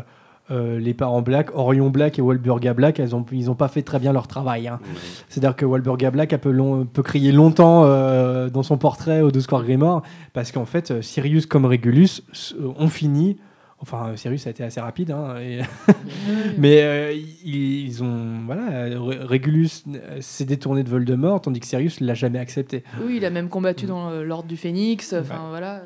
euh, 0.51 0.79
les 0.79 0.93
parents 0.93 1.21
Black, 1.21 1.49
Orion 1.55 1.89
Black 1.89 2.17
et 2.19 2.21
Walburga 2.21 2.73
Black, 2.73 2.99
elles 2.99 3.15
ont, 3.15 3.25
ils 3.31 3.45
n'ont 3.45 3.55
pas 3.55 3.67
fait 3.67 3.81
très 3.83 3.99
bien 3.99 4.13
leur 4.13 4.27
travail. 4.27 4.67
hein. 4.67 4.79
C'est-à-dire 5.27 5.55
que 5.55 5.65
Walburga 5.65 6.11
Black 6.11 6.35
peut, 6.37 6.51
long- 6.51 6.85
peut 6.85 7.03
crier 7.03 7.31
longtemps 7.31 7.83
euh, 7.85 8.49
dans 8.49 8.63
son 8.63 8.77
portrait 8.77 9.21
au 9.21 9.31
12 9.31 9.45
corps 9.47 9.63
Grimoire, 9.63 10.01
parce 10.33 10.51
qu'en 10.51 10.65
fait, 10.65 10.91
euh, 10.91 11.01
Sirius 11.01 11.45
comme 11.45 11.65
Régulus 11.65 12.21
s- 12.33 12.55
euh, 12.59 12.69
ont 12.77 12.87
fini. 12.89 13.37
Enfin, 13.81 14.11
Sirius 14.17 14.45
a 14.45 14.49
été 14.49 14.61
assez 14.63 14.81
rapide, 14.81 15.11
hein, 15.11 15.35
et- 15.39 15.61
mais 16.57 16.81
euh, 16.81 17.13
ils, 17.45 17.85
ils 17.87 18.03
ont. 18.03 18.39
Voilà, 18.45 18.63
euh, 18.71 20.17
s'est 20.19 20.45
détourné 20.45 20.83
de 20.83 20.89
Voldemort, 20.89 21.41
tandis 21.41 21.59
que 21.59 21.65
Sirius 21.65 21.99
l'a 22.01 22.13
jamais 22.13 22.39
accepté. 22.39 22.83
Oui, 23.05 23.15
il 23.17 23.25
a 23.25 23.29
même 23.29 23.49
combattu 23.49 23.85
dans 23.85 24.11
l'ordre 24.21 24.47
du 24.49 24.57
Phénix. 24.57 25.13
Enfin 25.13 25.45
voilà. 25.49 25.83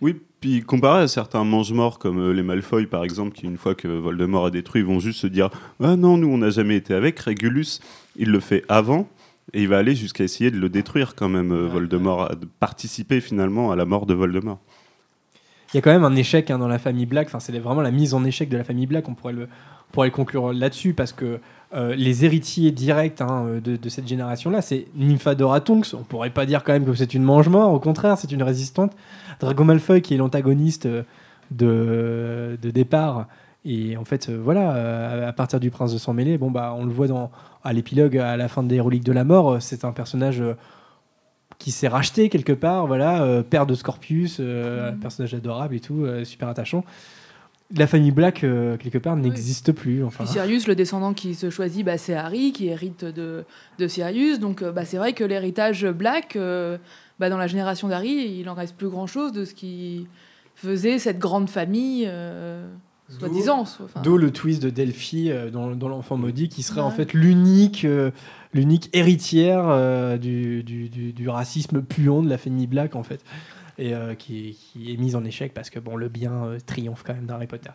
Oui, 0.00 0.20
puis 0.42 0.60
comparé 0.60 1.04
à 1.04 1.08
certains 1.08 1.44
mange-morts 1.44 2.00
comme 2.00 2.18
euh, 2.18 2.32
les 2.32 2.42
Malfoy 2.42 2.86
par 2.86 3.04
exemple, 3.04 3.30
qui 3.30 3.46
une 3.46 3.56
fois 3.56 3.76
que 3.76 3.86
Voldemort 3.86 4.46
a 4.46 4.50
détruit, 4.50 4.82
ils 4.82 4.86
vont 4.86 4.98
juste 4.98 5.20
se 5.20 5.28
dire 5.28 5.48
Ah 5.82 5.94
non, 5.94 6.18
nous 6.18 6.28
on 6.28 6.38
n'a 6.38 6.50
jamais 6.50 6.74
été 6.76 6.92
avec. 6.92 7.18
Régulus, 7.20 7.80
il 8.16 8.30
le 8.30 8.40
fait 8.40 8.64
avant 8.68 9.08
et 9.52 9.62
il 9.62 9.68
va 9.68 9.78
aller 9.78 9.94
jusqu'à 9.94 10.24
essayer 10.24 10.50
de 10.50 10.58
le 10.58 10.68
détruire 10.68 11.14
quand 11.14 11.28
même, 11.28 11.52
euh, 11.52 11.68
Voldemort, 11.68 12.34
de 12.36 12.46
participer 12.58 13.20
finalement 13.20 13.70
à 13.70 13.76
la 13.76 13.84
mort 13.84 14.04
de 14.04 14.14
Voldemort. 14.14 14.58
Il 15.72 15.76
y 15.76 15.78
a 15.78 15.80
quand 15.80 15.92
même 15.92 16.04
un 16.04 16.16
échec 16.16 16.50
hein, 16.50 16.58
dans 16.58 16.68
la 16.68 16.80
famille 16.80 17.06
Black. 17.06 17.28
Enfin, 17.28 17.40
c'est 17.40 17.56
vraiment 17.58 17.80
la 17.80 17.92
mise 17.92 18.12
en 18.12 18.24
échec 18.24 18.48
de 18.48 18.56
la 18.56 18.64
famille 18.64 18.86
Black. 18.86 19.08
On 19.08 19.14
pourrait 19.14 19.32
le, 19.32 19.44
on 19.44 19.92
pourrait 19.92 20.08
le 20.08 20.12
conclure 20.12 20.52
là-dessus 20.52 20.92
parce 20.92 21.12
que 21.12 21.38
euh, 21.74 21.94
les 21.94 22.24
héritiers 22.24 22.70
directs 22.72 23.20
hein, 23.20 23.44
euh, 23.46 23.60
de, 23.60 23.76
de 23.76 23.88
cette 23.88 24.06
génération-là, 24.06 24.62
c'est 24.62 24.86
Nymphadora 24.94 25.60
Tonks. 25.60 25.94
On 25.94 26.02
pourrait 26.04 26.30
pas 26.30 26.46
dire 26.46 26.64
quand 26.64 26.72
même 26.72 26.84
que 26.84 26.94
c'est 26.94 27.14
une 27.14 27.22
mange-mort. 27.22 27.72
Au 27.72 27.80
contraire, 27.80 28.18
c'est 28.18 28.32
une 28.32 28.42
résistante. 28.42 28.92
Drago 29.40 29.64
Malfoy, 29.64 30.02
qui 30.02 30.14
est 30.14 30.16
l'antagoniste 30.18 30.86
euh, 30.86 31.02
de, 31.50 32.58
de 32.60 32.70
départ. 32.70 33.26
Et 33.64 33.96
en 33.96 34.04
fait, 34.04 34.28
euh, 34.28 34.40
voilà, 34.42 34.74
euh, 34.74 35.28
à 35.28 35.32
partir 35.32 35.60
du 35.60 35.70
Prince 35.70 35.92
de 35.92 35.98
sang 35.98 36.12
mêlé, 36.12 36.36
bon 36.36 36.50
bah, 36.50 36.74
on 36.76 36.84
le 36.84 36.90
voit 36.92 37.06
dans 37.06 37.30
à 37.62 37.72
l'épilogue 37.72 38.18
à 38.18 38.36
la 38.36 38.48
fin 38.48 38.62
des 38.64 38.80
Reliques 38.80 39.04
de 39.04 39.12
la 39.12 39.24
Mort. 39.24 39.52
euh, 39.52 39.60
C'est 39.60 39.84
un 39.84 39.92
personnage. 39.92 40.42
qui 41.58 41.70
s'est 41.70 41.86
racheté 41.86 42.28
quelque 42.28 42.52
part, 42.52 42.88
voilà, 42.88 43.42
père 43.48 43.66
de 43.66 43.74
Scorpius, 43.74 44.40
un 44.40 44.94
personnage 45.00 45.32
adorable 45.32 45.76
et 45.76 45.80
tout, 45.80 46.04
super 46.24 46.48
attachant. 46.48 46.82
La 47.76 47.86
famille 47.86 48.10
Black, 48.10 48.44
euh, 48.44 48.76
quelque 48.76 48.98
part, 48.98 49.16
n'existe 49.16 49.72
plus. 49.72 50.04
Enfin, 50.04 50.24
Puis 50.24 50.32
Sirius, 50.34 50.66
le 50.68 50.74
descendant 50.74 51.14
qui 51.14 51.34
se 51.34 51.48
choisit, 51.50 51.84
bah, 51.84 51.96
c'est 51.98 52.14
Harry 52.14 52.52
qui 52.52 52.66
hérite 52.68 53.04
de, 53.04 53.44
de 53.78 53.88
Sirius. 53.88 54.38
Donc 54.40 54.62
euh, 54.62 54.72
bah, 54.72 54.84
c'est 54.84 54.98
vrai 54.98 55.12
que 55.14 55.24
l'héritage 55.24 55.86
Black, 55.86 56.36
euh, 56.36 56.76
bah, 57.18 57.30
dans 57.30 57.38
la 57.38 57.46
génération 57.46 57.88
d'Harry, 57.88 58.36
il 58.40 58.48
en 58.48 58.54
reste 58.54 58.76
plus 58.76 58.88
grand-chose 58.88 59.32
de 59.32 59.44
ce 59.44 59.54
qui 59.54 60.06
faisait 60.54 60.98
cette 60.98 61.18
grande 61.18 61.48
famille, 61.48 62.04
euh, 62.06 62.68
soi-disant. 63.08 63.64
D'où 64.02 64.16
le 64.18 64.30
twist 64.30 64.62
de 64.62 64.70
Delphi 64.70 65.30
euh, 65.30 65.50
dans, 65.50 65.74
dans 65.74 65.88
l'enfant 65.88 66.16
maudit, 66.16 66.48
qui 66.48 66.62
serait 66.62 66.80
en 66.82 66.90
fait 66.90 67.14
l'unique, 67.14 67.84
euh, 67.84 68.10
l'unique 68.52 68.90
héritière 68.92 69.64
euh, 69.68 70.18
du, 70.18 70.62
du, 70.62 70.88
du- 70.90 71.12
du 71.12 71.28
racisme 71.28 71.80
puant 71.82 72.22
de 72.22 72.28
la 72.28 72.36
famille 72.38 72.66
Black 72.66 72.96
en 72.96 73.02
fait, 73.02 73.24
et 73.78 73.94
euh, 73.94 74.14
qui, 74.14 74.56
qui 74.72 74.92
est 74.92 74.96
mise 74.96 75.16
en 75.16 75.24
échec 75.24 75.54
parce 75.54 75.70
que 75.70 75.78
bon, 75.78 75.96
le 75.96 76.08
bien 76.08 76.32
euh, 76.44 76.58
triomphe 76.64 77.02
quand 77.06 77.14
même 77.14 77.26
d'Harry 77.26 77.46
Potter. 77.46 77.70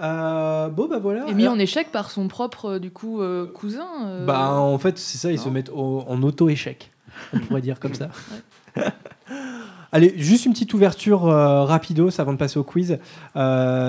Euh, 0.00 0.68
bon 0.68 0.88
bah 0.88 0.98
voilà. 0.98 1.26
Et 1.28 1.34
mis 1.34 1.42
Alors- 1.42 1.54
en 1.54 1.58
échec 1.58 1.92
par 1.92 2.10
son 2.10 2.26
propre 2.28 2.64
euh, 2.72 2.78
du 2.78 2.90
coup 2.90 3.20
euh, 3.20 3.46
cousin. 3.46 3.86
euh, 4.06 4.24
Bah 4.24 4.50
en 4.52 4.78
fait 4.78 4.98
c'est 4.98 5.18
ça, 5.18 5.30
ils 5.30 5.38
se 5.38 5.48
mettent 5.50 5.68
au- 5.70 6.04
en 6.08 6.22
auto-échec, 6.22 6.90
on 7.34 7.40
pourrait 7.40 7.60
dire 7.60 7.78
comme 7.78 7.94
ça. 7.94 8.08
Allez, 9.94 10.14
juste 10.16 10.46
une 10.46 10.52
petite 10.54 10.72
ouverture 10.72 11.20
rapidos 11.24 12.18
avant 12.18 12.32
de 12.32 12.38
passer 12.38 12.58
au 12.58 12.64
quiz. 12.64 12.98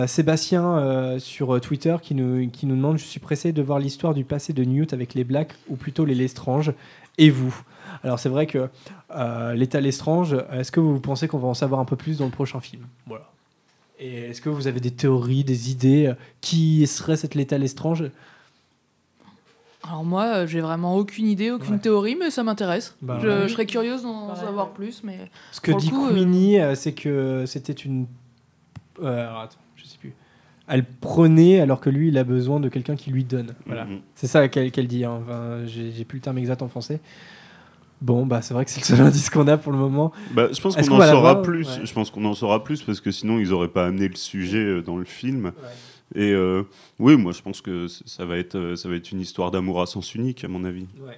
Sébastien 0.07 1.15
sur 1.19 1.61
Twitter 1.61 1.95
qui 2.01 2.13
nous, 2.15 2.49
qui 2.49 2.65
nous 2.65 2.75
demande 2.75 2.97
Je 2.97 3.05
suis 3.05 3.21
pressé 3.21 3.53
de 3.53 3.61
voir 3.61 3.79
l'histoire 3.79 4.13
du 4.13 4.25
passé 4.25 4.51
de 4.51 4.63
Newt 4.65 4.91
avec 4.93 5.13
les 5.13 5.23
Blacks 5.23 5.53
ou 5.69 5.75
plutôt 5.77 6.03
les 6.03 6.15
Lestrange. 6.15 6.73
Et 7.17 7.29
vous? 7.29 7.55
Alors 8.03 8.19
c'est 8.19 8.29
vrai 8.29 8.47
que 8.47 8.69
euh, 9.15 9.53
l'état 9.53 9.79
Lestrange, 9.79 10.35
est-ce 10.51 10.71
que 10.71 10.79
vous 10.79 10.99
pensez 10.99 11.27
qu'on 11.27 11.37
va 11.39 11.47
en 11.47 11.53
savoir 11.53 11.79
un 11.79 11.85
peu 11.85 11.95
plus 11.95 12.17
dans 12.17 12.25
le 12.25 12.31
prochain 12.31 12.59
film? 12.59 12.83
Voilà. 13.07 13.29
Et 13.99 14.29
est-ce 14.29 14.41
que 14.41 14.49
vous 14.49 14.67
avez 14.67 14.79
des 14.81 14.91
théories, 14.91 15.43
des 15.43 15.71
idées 15.71 16.07
euh, 16.07 16.13
Qui 16.41 16.85
serait 16.87 17.15
cette 17.15 17.35
l'état 17.35 17.57
Lestrange? 17.57 18.03
Alors 19.85 20.03
moi, 20.05 20.23
euh, 20.25 20.47
j'ai 20.47 20.61
vraiment 20.61 20.95
aucune 20.95 21.27
idée, 21.27 21.51
aucune 21.51 21.79
théorie, 21.79 22.15
mais 22.15 22.31
ça 22.31 22.43
m'intéresse. 22.43 22.95
Bah 23.01 23.19
je, 23.21 23.27
ouais. 23.27 23.47
je 23.47 23.53
serais 23.53 23.65
curieuse 23.65 24.03
d'en 24.03 24.33
savoir 24.35 24.69
plus, 24.69 25.03
mais 25.03 25.29
Ce 25.51 25.59
que 25.59 25.73
dit 25.73 25.91
euh, 25.93 26.09
Queenie, 26.09 26.59
euh, 26.59 26.73
c'est 26.75 26.93
que 26.93 27.43
c'était 27.45 27.73
une. 27.73 28.07
Euh, 29.01 29.27
alors, 29.27 29.41
attends, 29.41 29.57
je 29.75 29.85
sais 29.85 29.97
plus. 29.97 30.13
Elle 30.67 30.85
prenait 30.85 31.59
alors 31.59 31.81
que 31.81 31.89
lui, 31.89 32.07
il 32.07 32.17
a 32.17 32.23
besoin 32.23 32.61
de 32.61 32.69
quelqu'un 32.69 32.95
qui 32.95 33.11
lui 33.11 33.25
donne. 33.25 33.53
Voilà. 33.65 33.83
Mhm. 33.83 33.99
C'est 34.15 34.27
ça 34.27 34.47
qu'elle 34.47 34.87
dit. 34.87 35.03
hein. 35.03 35.19
Enfin, 35.21 35.65
J'ai 35.65 35.91
j'ai 35.91 36.05
plus 36.05 36.17
le 36.19 36.23
terme 36.23 36.37
exact 36.37 36.61
en 36.61 36.69
français. 36.69 37.01
Bon, 38.03 38.25
bah 38.25 38.41
c'est 38.41 38.53
vrai 38.53 38.65
que 38.65 38.71
c'est 38.71 38.81
le 38.81 38.85
seul 38.85 38.99
indice 39.07 39.29
qu'on 39.29 39.47
a 39.47 39.57
pour 39.57 39.71
le 39.71 39.77
moment. 39.77 40.11
Bah, 40.31 40.49
je 40.51 40.59
pense 40.59 40.75
qu'on 40.75 40.99
en 40.99 41.07
saura 41.07 41.41
plus. 41.41 41.79
Ouais. 41.79 41.85
Je 41.85 41.93
pense 41.93 42.11
qu'on 42.11 42.25
en 42.25 42.33
saura 42.33 42.61
plus 42.61 42.83
parce 42.83 42.99
que 42.99 43.11
sinon 43.11 43.39
ils 43.39 43.53
auraient 43.53 43.69
pas 43.69 43.85
amené 43.85 44.09
le 44.09 44.15
sujet 44.15 44.57
euh, 44.57 44.81
dans 44.81 44.97
le 44.97 45.05
film. 45.05 45.53
Et 46.13 46.33
euh, 46.33 46.63
oui, 46.99 47.15
moi 47.15 47.31
je 47.31 47.41
pense 47.41 47.61
que 47.61 47.87
ça 47.87 48.25
va 48.25 48.37
être 48.37 48.57
euh, 48.57 48.75
ça 48.75 48.89
va 48.89 48.95
être 48.95 49.09
une 49.13 49.21
histoire 49.21 49.51
d'amour 49.51 49.81
à 49.81 49.85
sens 49.85 50.15
unique 50.15 50.43
à 50.43 50.49
mon 50.49 50.65
avis. 50.65 50.85
Ouais. 50.99 51.17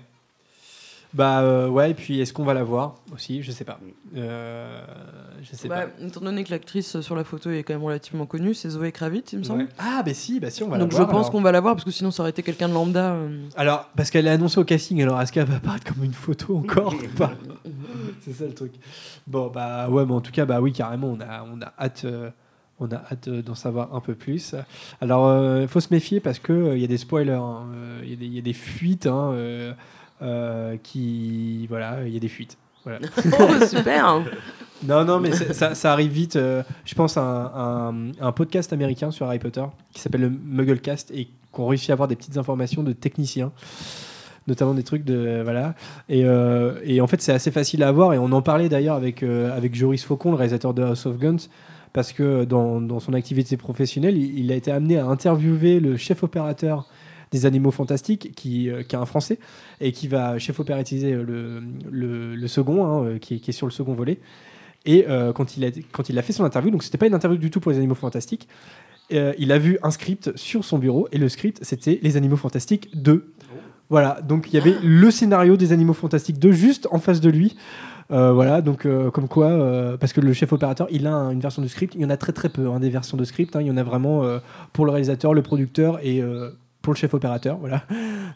Bah 1.16 1.40
euh, 1.40 1.70
ouais, 1.70 1.92
et 1.92 1.94
puis 1.94 2.20
est-ce 2.20 2.34
qu'on 2.34 2.44
va 2.44 2.54
la 2.54 2.64
voir 2.66 2.96
aussi? 3.14 3.42
Je 3.42 3.52
sais 3.52 3.64
pas. 3.64 3.80
Euh, 4.18 4.82
je 5.42 5.56
sais 5.56 5.70
Bah, 5.70 5.88
pas. 5.88 6.06
étant 6.06 6.20
donné 6.20 6.44
que 6.44 6.52
l'actrice 6.52 7.00
sur 7.00 7.16
la 7.16 7.24
photo 7.24 7.50
est 7.52 7.64
quand 7.64 7.74
même 7.74 7.84
relativement 7.86 8.26
connue, 8.26 8.54
c'est 8.54 8.70
Zoé 8.70 8.92
Kravitz, 8.92 9.32
il 9.32 9.40
me 9.40 9.44
semble. 9.44 9.62
Ouais. 9.64 9.68
Ah, 9.80 10.04
bah 10.06 10.14
si, 10.14 10.42
bah 10.42 10.50
si, 10.50 10.62
on 10.64 10.68
va 10.70 10.78
Donc 10.78 10.92
la 10.92 10.98
je 10.98 11.04
voir. 11.04 11.10
pense 11.10 11.20
alors. 11.28 11.32
qu'on 11.32 11.42
va 11.42 11.52
la 11.54 11.62
voir 11.62 11.76
parce 11.76 11.86
que 11.86 11.92
sinon 11.92 12.12
ça 12.12 12.22
aurait 12.22 12.32
été 12.32 12.44
quelqu'un 12.44 12.68
de 12.68 12.74
lambda. 12.74 13.14
euh. 13.14 13.46
Alors, 13.56 13.90
parce 13.96 14.12
qu'elle 14.12 14.28
est 14.28 14.32
annoncée 14.32 14.60
au 14.60 14.66
casting, 14.66 15.02
alors 15.02 15.22
est-ce 15.22 15.32
qu'elle 15.32 15.48
va 15.48 15.56
apparaître 15.56 15.86
comme 15.94 16.04
une 16.04 16.14
photo 16.14 16.58
encore 16.58 16.94
ou 16.94 17.18
pas? 17.18 17.32
C'est 18.22 18.34
ça 18.34 18.46
le 18.46 18.54
truc. 18.54 18.74
Bon, 19.26 19.48
bah 19.48 19.88
ouais, 19.90 20.06
mais 20.06 20.14
en 20.14 20.22
tout 20.22 20.32
cas, 20.34 20.44
bah 20.46 20.60
oui, 20.60 20.74
carrément, 20.74 21.08
on 21.18 21.22
a, 21.22 21.44
on 21.44 21.62
a 21.62 21.74
hâte. 21.80 22.02
euh, 22.06 22.30
on 22.78 22.92
a 22.92 22.96
hâte 23.10 23.30
d'en 23.30 23.56
savoir 23.56 23.96
un 23.96 24.02
peu 24.02 24.16
plus. 24.16 24.54
Alors, 25.00 25.62
il 25.62 25.68
faut 25.70 25.80
se 25.80 25.88
méfier 25.94 26.20
parce 26.20 26.40
qu'il 26.40 26.74
il 26.74 26.80
y 26.80 26.84
a 26.84 26.88
des 26.88 26.98
spoilers, 26.98 27.32
hein, 27.32 27.68
il 28.04 28.10
y, 28.10 28.14
a 28.14 28.16
des- 28.18 28.26
il 28.26 28.34
y 28.34 28.38
a 28.38 28.42
des 28.42 28.52
fuites 28.52 29.08
hein, 29.08 29.32
qui. 30.84 31.66
Voilà, 31.68 32.00
il 32.06 32.14
y 32.14 32.18
a 32.18 32.20
des 32.20 32.28
fuites. 32.28 32.58
Voilà. 32.84 33.00
Oh, 33.40 33.66
super. 33.66 34.22
Non, 34.86 35.04
non, 35.06 35.20
mais 35.20 35.32
ça, 35.32 35.74
ça 35.74 35.92
arrive 35.94 36.12
vite. 36.12 36.36
euh, 36.36 36.62
je 36.86 36.94
pense 36.94 37.18
à 37.18 37.22
un, 37.22 37.90
un- 38.10 38.12
un 38.20 38.32
podcast 38.32 38.74
américain 38.74 39.10
sur 39.12 39.26
Harry 39.26 39.40
Potter 39.40 39.64
qui 39.94 40.02
s'appelle 40.02 40.22
le 40.22 40.30
Mugglecast 40.30 41.12
et 41.12 41.30
qu'on 41.52 41.66
réussit 41.68 41.90
à 41.90 41.94
avoir 41.94 42.08
des 42.08 42.16
petites 42.16 42.38
informations 42.38 42.84
de 42.84 42.92
techniciens, 42.92 43.52
notamment 44.48 44.74
des 44.74 44.84
trucs 44.84 45.04
de. 45.06 45.42
Voilà. 45.44 45.74
Et, 46.10 46.26
euh, 46.26 46.74
et 46.84 47.02
en 47.02 47.08
fait, 47.08 47.22
c'est 47.22 47.32
assez 47.32 47.52
facile 47.52 47.82
à 47.84 47.88
avoir 47.88 48.14
et 48.14 48.20
on 48.20 48.32
en 48.32 48.42
parlait 48.42 48.70
d'ailleurs 48.70 48.96
avec, 48.98 49.24
euh, 49.24 49.56
avec 49.56 49.74
Joris 49.74 50.04
Faucon, 50.04 50.30
le 50.32 50.38
réalisateur 50.38 50.74
de 50.74 50.84
House 50.84 51.06
of 51.08 51.18
Guns, 51.18 51.48
parce 51.94 52.12
que 52.14 52.44
dans, 52.44 52.82
dans 52.82 53.00
son 53.00 53.14
activité 53.14 53.58
professionnelle, 53.58 54.18
il, 54.18 54.38
il 54.40 54.52
a 54.52 54.56
été 54.56 54.72
amené 54.72 54.98
à 55.00 55.06
interviewer 55.08 55.80
le 55.80 55.96
chef 55.98 56.22
opérateur 56.24 56.86
des 57.32 57.46
animaux 57.46 57.72
fantastiques, 57.72 58.34
qui, 58.36 58.70
euh, 58.70 58.84
qui 58.84 58.96
est 58.96 59.00
un 59.00 59.06
Français, 59.06 59.40
et 59.82 59.92
qui 59.92 60.08
va 60.08 60.38
chef 60.40 60.60
opératiser 60.60 61.12
le, 61.14 61.62
le, 61.90 62.36
le 62.36 62.48
second, 62.48 62.86
hein, 62.86 63.04
euh, 63.06 63.18
qui, 63.20 63.36
est, 63.36 63.40
qui 63.40 63.50
est 63.52 63.54
sur 63.54 63.68
le 63.68 63.72
second 63.72 63.94
volet. 63.94 64.20
Et 64.86 65.06
euh, 65.10 65.34
quand, 65.34 65.58
il 65.58 65.66
a, 65.66 65.70
quand 65.92 66.10
il 66.10 66.18
a 66.20 66.22
fait 66.22 66.34
son 66.34 66.44
interview, 66.44 66.70
donc 66.72 66.84
c'était 66.84 66.98
pas 66.98 67.08
une 67.08 67.16
interview 67.16 67.38
du 67.40 67.50
tout 67.50 67.60
pour 67.60 67.72
les 67.72 67.78
animaux 67.78 67.96
fantastiques, 67.96 68.48
euh, 69.14 69.34
il 69.38 69.52
a 69.52 69.58
vu 69.60 69.78
un 69.84 69.92
script 69.92 70.32
sur 70.36 70.64
son 70.66 70.78
bureau, 70.78 71.08
et 71.12 71.18
le 71.18 71.30
script 71.30 71.60
c'était 71.64 72.00
Les 72.02 72.18
animaux 72.18 72.38
fantastiques 72.38 72.90
2. 72.96 73.32
Voilà, 73.90 74.20
donc 74.22 74.52
il 74.52 74.56
y 74.56 74.60
avait 74.60 74.76
le 74.84 75.12
scénario 75.12 75.58
des 75.58 75.72
animaux 75.72 75.94
fantastiques 75.94 76.40
2 76.40 76.52
juste 76.52 76.88
en 76.92 77.00
face 77.00 77.22
de 77.22 77.30
lui. 77.30 77.56
Euh, 78.12 78.32
voilà, 78.34 78.62
donc 78.62 78.86
euh, 78.86 79.10
comme 79.10 79.28
quoi, 79.28 79.48
euh, 79.48 79.98
parce 79.98 80.14
que 80.14 80.22
le 80.22 80.32
chef 80.34 80.54
opérateur, 80.54 80.88
il 80.92 81.08
a 81.08 81.14
un- 81.14 81.32
une 81.32 81.40
version 81.40 81.64
de 81.64 81.68
script, 81.68 81.96
il 81.96 82.02
y 82.02 82.06
en 82.06 82.12
a 82.12 82.18
très 82.18 82.34
très 82.34 82.50
peu, 82.50 82.68
hein, 82.70 82.80
des 82.80 82.92
versions 82.92 83.18
de 83.18 83.24
script, 83.24 83.56
hein, 83.56 83.62
il 83.62 83.68
y 83.68 83.72
en 83.72 83.78
a 83.78 83.84
vraiment 83.84 84.24
euh, 84.24 84.38
pour 84.74 84.86
le 84.86 84.92
réalisateur, 84.92 85.34
le 85.34 85.42
producteur 85.42 85.98
et 86.04 86.22
euh, 86.22 86.52
pour 86.86 86.94
le 86.94 86.98
chef 86.98 87.14
opérateur, 87.14 87.58
voilà. 87.58 87.84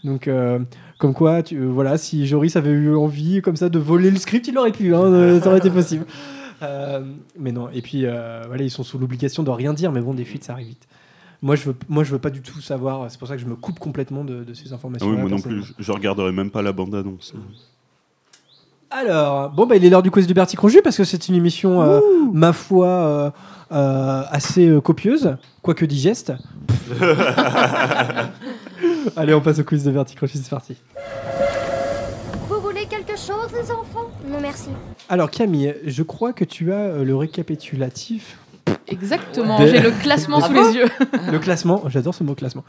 Donc 0.03 0.27
euh, 0.27 0.59
comme 0.97 1.13
quoi, 1.13 1.43
tu, 1.43 1.55
euh, 1.55 1.67
voilà, 1.67 1.97
si 1.97 2.25
Joris 2.27 2.55
avait 2.55 2.71
eu 2.71 2.95
envie 2.95 3.41
comme 3.41 3.55
ça 3.55 3.69
de 3.69 3.79
voler 3.79 4.09
le 4.11 4.17
script, 4.17 4.47
il 4.47 4.57
aurait 4.57 4.71
pu, 4.71 4.93
hein, 4.93 5.03
euh, 5.03 5.39
ça 5.39 5.47
aurait 5.49 5.59
été 5.59 5.69
possible. 5.69 6.05
Euh, 6.61 6.99
mais 7.39 7.53
non, 7.53 7.69
et 7.73 7.81
puis 7.81 8.01
euh, 8.05 8.43
voilà, 8.45 8.63
ils 8.63 8.69
sont 8.69 8.83
sous 8.83 8.97
l'obligation 8.99 9.43
de 9.43 9.49
rien 9.49 9.71
dire, 9.73 9.93
mais 9.93 10.01
bon, 10.01 10.13
des 10.13 10.25
fuites, 10.25 10.43
ça 10.43 10.51
arrive 10.51 10.67
vite. 10.67 10.89
Moi, 11.41 11.55
je 11.55 11.63
veux, 11.63 11.75
moi, 11.87 12.03
je 12.03 12.11
veux 12.11 12.19
pas 12.19 12.31
du 12.31 12.41
tout 12.41 12.59
savoir. 12.59 13.09
C'est 13.09 13.17
pour 13.17 13.29
ça 13.29 13.35
que 13.37 13.41
je 13.41 13.45
me 13.47 13.55
coupe 13.55 13.79
complètement 13.79 14.25
de, 14.25 14.43
de 14.43 14.53
ces 14.53 14.71
Ah 14.71 14.75
informations. 14.75 15.07
oui, 15.09 15.15
moi 15.15 15.29
non 15.29 15.39
plus, 15.39 15.63
je, 15.63 15.71
je 15.79 15.91
regarderai 15.93 16.33
même 16.33 16.51
pas 16.51 16.61
la 16.61 16.73
bande 16.73 16.93
annonce. 16.95 17.33
Alors, 18.91 19.51
bon, 19.51 19.67
bah, 19.67 19.75
il 19.75 19.85
est 19.85 19.89
l'heure 19.89 20.01
du 20.03 20.11
quiz 20.11 20.25
de 20.27 20.33
Bertie 20.33 20.57
Cronju 20.57 20.81
parce 20.83 20.97
que 20.97 21.03
c'est 21.03 21.29
une 21.29 21.35
émission, 21.35 21.81
euh, 21.81 22.01
ma 22.33 22.51
foi, 22.53 22.87
euh, 22.87 23.31
assez 23.71 24.67
euh, 24.67 24.81
copieuse, 24.81 25.35
quoique 25.61 25.85
digeste. 25.85 26.33
Allez, 29.15 29.33
on 29.33 29.41
passe 29.41 29.59
au 29.59 29.63
quiz 29.63 29.83
de 29.83 29.91
Bertie 29.91 30.15
Cronju, 30.15 30.37
c'est 30.37 30.49
parti. 30.49 30.75
Vous 32.47 32.59
chose, 33.17 33.51
les 33.53 33.71
enfants? 33.71 34.09
Non, 34.27 34.39
merci. 34.41 34.69
Alors 35.09 35.29
Camille, 35.29 35.75
je 35.85 36.03
crois 36.03 36.31
que 36.31 36.45
tu 36.45 36.71
as 36.71 36.77
euh, 36.77 37.03
le 37.03 37.15
récapitulatif. 37.15 38.37
Exactement, 38.87 39.59
de- 39.59 39.67
j'ai 39.67 39.79
le 39.79 39.91
classement 39.91 40.39
sous 40.41 40.53
les 40.53 40.73
yeux. 40.75 40.85
le 41.31 41.39
classement, 41.39 41.83
j'adore 41.87 42.13
ce 42.13 42.23
mot 42.23 42.35
classement. 42.35 42.63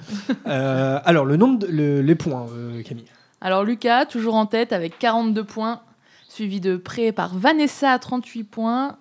Euh, 0.47 0.99
alors 1.05 1.25
le 1.25 1.37
nombre, 1.37 1.59
de- 1.61 1.67
le- 1.67 2.01
les 2.01 2.15
points, 2.15 2.47
euh, 2.53 2.83
Camille. 2.83 3.05
Alors 3.41 3.65
Lucas, 3.65 4.07
toujours 4.07 4.35
en 4.35 4.47
tête 4.47 4.73
avec 4.73 4.99
42 4.99 5.45
points, 5.45 5.81
suivi 6.41 6.61
de 6.61 6.79
près 6.79 7.13
par 7.13 7.37
Vanessa, 7.37 7.99
38 7.99 8.45
points. 8.45 8.97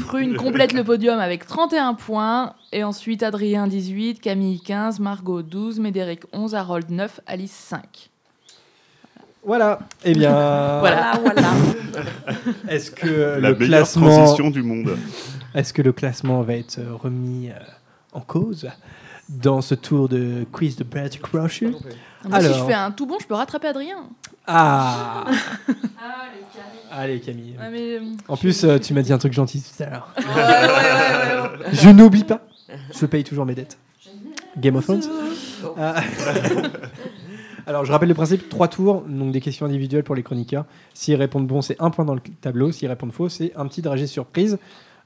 Prune 0.00 0.36
complète 0.36 0.74
le 0.74 0.84
podium 0.84 1.18
avec 1.18 1.46
31 1.46 1.94
points. 1.94 2.52
Et 2.72 2.84
ensuite 2.84 3.22
Adrien, 3.22 3.66
18, 3.66 4.20
Camille, 4.20 4.60
15, 4.60 5.00
Margot, 5.00 5.40
12, 5.40 5.80
Médéric, 5.80 6.24
11, 6.34 6.54
Harold, 6.54 6.90
9, 6.90 7.20
Alice, 7.26 7.52
5. 7.52 8.10
Voilà. 9.46 9.78
Eh 10.04 10.12
bien. 10.12 10.30
Voilà, 10.80 11.18
voilà. 11.22 11.52
Est-ce 12.68 12.90
que 12.90 13.40
La 13.40 13.48
le 13.48 13.54
meilleure 13.54 13.78
classement 13.78 14.08
transition 14.08 14.50
du 14.50 14.62
monde. 14.62 14.98
Est-ce 15.54 15.72
que 15.72 15.80
le 15.80 15.94
classement 15.94 16.42
va 16.42 16.52
être 16.52 16.80
remis 17.02 17.48
euh, 17.48 17.54
en 18.12 18.20
cause 18.20 18.68
dans 19.30 19.62
ce 19.62 19.74
tour 19.74 20.10
de 20.10 20.44
quiz 20.52 20.76
de 20.76 20.84
Brad 20.84 21.16
Crusher 21.18 21.72
Moi, 22.28 22.40
si 22.40 22.48
je 22.48 22.64
fais 22.64 22.74
un 22.74 22.90
tout 22.90 23.06
bon, 23.06 23.16
je 23.20 23.26
peux 23.26 23.34
rattraper 23.34 23.68
Adrien. 23.68 24.08
Ah 24.46 25.24
Allez 26.92 27.20
Camille. 27.20 27.56
Ah, 27.60 27.68
mais, 27.70 27.96
euh, 27.96 28.00
En 28.28 28.36
plus, 28.36 28.64
euh, 28.64 28.78
tu 28.78 28.94
m'as 28.94 29.02
dit 29.02 29.12
un 29.12 29.18
truc 29.18 29.32
gentil 29.32 29.62
tout 29.62 29.82
à 29.82 29.90
l'heure. 29.90 30.08
Ouais, 30.18 30.24
ouais, 30.24 30.32
ouais, 30.34 31.60
ouais, 31.60 31.66
ouais. 31.66 31.66
Je 31.72 31.90
n'oublie 31.90 32.24
pas. 32.24 32.40
Je 32.98 33.06
paye 33.06 33.24
toujours 33.24 33.44
mes 33.44 33.54
dettes. 33.54 33.76
Game 34.56 34.76
of 34.76 34.84
Thrones. 34.84 35.02
Ah. 35.78 35.96
Alors, 37.66 37.84
je 37.84 37.90
rappelle 37.90 38.08
le 38.08 38.14
principe 38.14 38.48
trois 38.48 38.68
tours, 38.68 39.02
donc 39.08 39.32
des 39.32 39.40
questions 39.40 39.66
individuelles 39.66 40.04
pour 40.04 40.14
les 40.14 40.22
chroniqueurs. 40.22 40.64
S'ils 40.94 41.16
répondent 41.16 41.48
bon, 41.48 41.62
c'est 41.62 41.76
un 41.80 41.90
point 41.90 42.04
dans 42.04 42.14
le 42.14 42.20
tableau. 42.40 42.70
S'ils 42.70 42.88
répondent 42.88 43.12
faux, 43.12 43.28
c'est 43.28 43.52
un 43.56 43.66
petit 43.66 43.82
dragé 43.82 44.06
surprise 44.06 44.58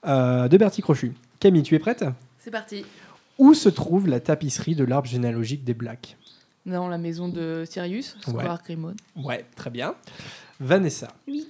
euh, 0.07 0.47
de 0.47 0.57
Bertie 0.59 0.83
Crochu. 0.83 1.15
Camille, 1.41 1.63
tu 1.63 1.75
es 1.75 1.79
prête? 1.79 2.05
C'est 2.39 2.51
parti. 2.51 2.85
Où 3.39 3.55
se 3.55 3.71
trouve 3.71 4.07
la 4.07 4.21
tapisserie 4.21 4.75
de 4.75 4.85
l'arbre 4.85 5.09
généalogique 5.09 5.65
des 5.65 5.73
Blacks? 5.73 6.19
Dans 6.67 6.89
la 6.89 6.99
maison 6.99 7.29
de 7.29 7.65
Sirius, 7.67 8.17
Square 8.21 8.61
Ouais. 8.69 8.77
Ouais, 9.17 9.47
très 9.57 9.71
bien. 9.71 9.95
Vanessa. 10.61 11.09
Oui. 11.27 11.49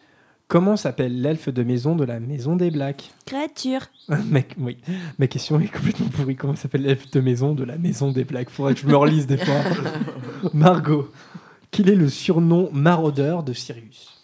Comment 0.51 0.77
s'appelle 0.77 1.21
l'elfe 1.21 1.49
de 1.49 1.63
maison 1.63 1.95
de 1.95 2.05
la 2.05 2.19
maison 2.19 2.57
des 2.57 2.73
Blacks? 2.73 3.13
Créature. 3.25 3.83
Mec, 4.09 4.57
oui. 4.59 4.79
Ma 5.19 5.29
question 5.29 5.61
est 5.61 5.69
complètement 5.69 6.09
pourrie. 6.09 6.35
Comment 6.35 6.57
s'appelle 6.57 6.83
l'elfe 6.83 7.09
de 7.11 7.21
maison 7.21 7.55
de 7.55 7.63
la 7.63 7.79
maison 7.79 8.11
des 8.11 8.25
Blacks? 8.25 8.51
Faudrait 8.51 8.75
que 8.75 8.81
je 8.81 8.87
me 8.87 8.97
relise 8.97 9.29
des 9.29 9.39
fois. 9.39 9.61
Margot, 10.53 11.13
quel 11.71 11.89
est 11.89 11.95
le 11.95 12.09
surnom 12.09 12.69
maraudeur 12.73 13.45
de 13.45 13.53
Sirius? 13.53 14.21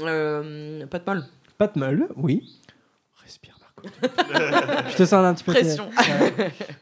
Euh, 0.00 0.84
pas 0.86 0.98
de 0.98 1.04
mal. 1.04 1.26
Pat 1.58 1.76
Mull, 1.76 2.08
oui. 2.16 2.58
Respire, 3.22 3.56
Margot. 3.60 3.88
je 4.90 4.96
te 4.96 5.04
sens 5.04 5.24
un 5.24 5.34
petit 5.34 5.44
peu. 5.44 5.52
Pression. 5.52 5.90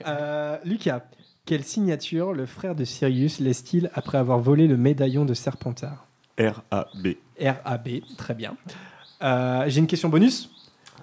Euh, 0.06 0.56
Lucas, 0.64 1.02
quelle 1.48 1.64
signature 1.64 2.34
le 2.34 2.44
frère 2.44 2.74
de 2.74 2.84
Sirius 2.84 3.40
laisse-t-il 3.40 3.90
après 3.94 4.18
avoir 4.18 4.38
volé 4.38 4.66
le 4.66 4.76
médaillon 4.76 5.24
de 5.24 5.32
Serpentard 5.32 6.04
R-A-B. 6.38 7.14
R-A-B, 7.40 7.88
très 8.18 8.34
bien. 8.34 8.54
Euh, 9.22 9.64
J'ai 9.66 9.78
une 9.80 9.86
question 9.86 10.10
bonus. 10.10 10.50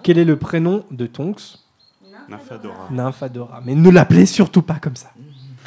Quel 0.04 0.18
est 0.18 0.24
le 0.24 0.38
prénom 0.38 0.84
de 0.92 1.08
Tonks 1.08 1.58
Nymphadora. 2.28 2.88
Nymphadora. 2.92 3.60
Mais 3.64 3.74
ne 3.74 3.90
l'appelez 3.90 4.24
surtout 4.24 4.62
pas 4.62 4.76
comme 4.78 4.94
ça. 4.94 5.10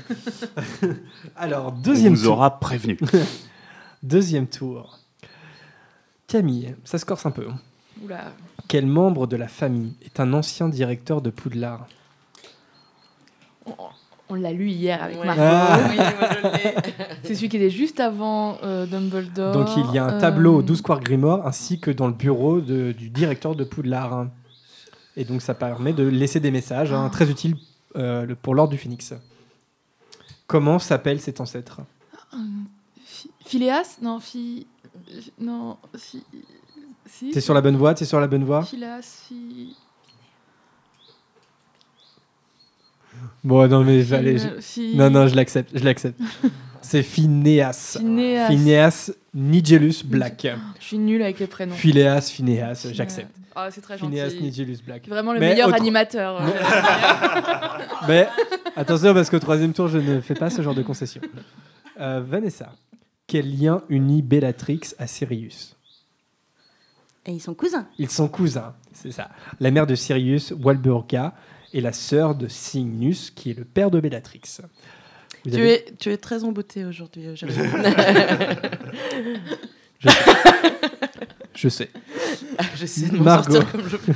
Alors, 1.35 1.73
deuxième 1.73 2.13
On 2.13 2.15
vous 2.15 2.23
tour. 2.23 2.33
aura 2.37 2.57
prévenu. 2.61 2.97
deuxième 4.01 4.47
tour. 4.47 4.97
Camille, 6.25 6.73
ça 6.85 6.97
se 6.97 7.03
corse 7.05 7.25
un 7.25 7.31
peu. 7.31 7.47
Oula. 8.01 8.31
Quel 8.69 8.85
membre 8.85 9.27
de 9.27 9.35
la 9.35 9.49
famille 9.49 9.95
est 10.05 10.21
un 10.21 10.31
ancien 10.31 10.69
directeur 10.69 11.21
de 11.21 11.31
Poudlard? 11.31 11.85
On, 14.29 14.35
l'a 14.35 14.51
lu 14.51 14.69
hier 14.69 15.01
avec 15.01 15.19
Ouais. 15.19 15.25
Margot. 15.25 15.41
Ah. 15.43 15.79
Oui, 15.89 15.95
moi, 15.97 16.29
je 16.31 16.47
l'ai. 16.63 16.75
C'est 17.23 17.35
celui 17.35 17.49
qui 17.49 17.57
était 17.57 17.69
juste 17.69 17.99
avant 17.99 18.57
euh, 18.63 18.85
Dumbledore. 18.85 19.51
Donc 19.53 19.67
il 19.77 19.93
y 19.93 19.97
a 19.97 20.05
un 20.05 20.17
tableau 20.19 20.55
Euh, 20.55 20.59
au 20.59 20.61
12 20.61 20.77
Square 20.79 20.99
Grimoire 21.01 21.45
ainsi 21.47 21.79
que 21.79 21.91
dans 21.91 22.07
le 22.07 22.13
bureau 22.13 22.61
de- 22.61 22.91
du 22.91 23.09
directeur 23.09 23.55
de 23.55 23.63
Poudlard. 23.63 24.27
Et 25.17 25.25
donc 25.25 25.41
ça 25.41 25.53
permet 25.53 25.93
de 25.93 26.03
laisser 26.03 26.39
des 26.39 26.51
messages, 26.51 26.93
hein, 26.93 27.09
très 27.09 27.29
utiles 27.29 27.55
euh, 27.97 28.33
pour 28.41 28.55
l'ordre 28.55 28.71
du 28.71 28.77
Phénix. 28.77 29.13
Comment 30.47 30.79
s'appelle 30.79 31.19
cet 31.19 31.41
ancêtre? 31.41 31.81
Phi- 33.05 33.29
Phileas? 33.45 33.97
Non, 34.01 34.19
Phi... 34.19 34.65
Non, 35.39 35.77
Phi... 35.97 36.23
Si 37.05 37.31
T'es 37.31 37.41
sur 37.41 37.53
la 37.55 37.61
bonne 37.61 37.75
voie 37.75 37.93
T'es 37.95 38.05
sur 38.05 38.19
la 38.19 38.27
bonne 38.27 38.43
voie? 38.43 38.63
Phileas, 38.63 39.25
Phi... 39.27 39.75
Bon, 43.43 43.67
non, 43.67 43.83
mais 43.83 44.03
Phi- 44.03 44.95
Non, 44.95 45.09
non, 45.09 45.27
je 45.27 45.35
l'accepte. 45.35 45.71
Je 45.77 45.83
l'accepte. 45.83 46.19
C'est 46.81 47.03
Phineas. 47.03 47.97
Phineas. 47.99 48.47
Phineas 48.47 49.11
Nigellus 49.33 50.03
Black. 50.05 50.47
Je 50.79 50.85
suis 50.85 50.97
nulle 50.97 51.21
avec 51.21 51.39
les 51.39 51.47
prénoms. 51.47 51.75
Phileas, 51.75 52.29
Phineas, 52.31 52.87
j'accepte. 52.93 53.29
Ah, 53.55 53.69
c'est 53.69 53.81
très 53.81 53.97
gentil. 53.97 54.11
Phineas 54.13 54.33
Nigellus 54.41 54.77
Black. 54.85 55.07
Vraiment 55.07 55.33
le 55.33 55.39
Mais 55.39 55.49
meilleur 55.49 55.73
animateur. 55.73 56.41
euh. 56.41 56.47
Mais 58.07 58.27
attention, 58.75 59.13
parce 59.13 59.29
qu'au 59.29 59.39
troisième 59.39 59.73
tour, 59.73 59.87
je 59.89 59.97
ne 59.97 60.21
fais 60.21 60.33
pas 60.35 60.49
ce 60.49 60.61
genre 60.61 60.73
de 60.75 60.81
concession. 60.81 61.21
Euh, 61.99 62.21
Vanessa, 62.25 62.71
quel 63.27 63.59
lien 63.59 63.81
unit 63.89 64.21
Bellatrix 64.21 64.81
à 64.97 65.05
Sirius? 65.07 65.75
Et 67.25 67.33
ils 67.33 67.41
sont 67.41 67.53
cousins. 67.53 67.85
Ils 67.97 68.09
sont 68.09 68.29
cousins, 68.29 68.73
c'est 68.93 69.11
ça. 69.11 69.29
La 69.59 69.69
mère 69.71 69.85
de 69.85 69.95
Sirius, 69.95 70.53
Walburga, 70.57 71.33
est 71.73 71.81
la 71.81 71.93
sœur 71.93 72.35
de 72.35 72.47
Cygnus, 72.47 73.31
qui 73.31 73.51
est 73.51 73.57
le 73.57 73.65
père 73.65 73.91
de 73.91 73.99
Bellatrix. 73.99 74.41
Vous 75.45 75.51
Tu 75.51 75.57
avez- 75.57 75.73
es, 75.73 75.85
tu 75.99 76.11
es 76.11 76.17
très 76.17 76.43
en 76.43 76.51
beauté 76.51 76.85
aujourd'hui, 76.85 77.27
euh, 77.27 77.35
Jérémy. 77.35 77.59
Je 81.55 81.67
sais. 81.69 81.89
Je 82.75 82.85
sais. 82.85 83.01
J'essaie 83.01 83.09
de 83.09 83.17
m'en 83.17 83.23
Margot. 83.23 83.53
sortir 83.53 83.71
comme 83.71 83.87
je 83.89 83.97
peux. 83.97 84.13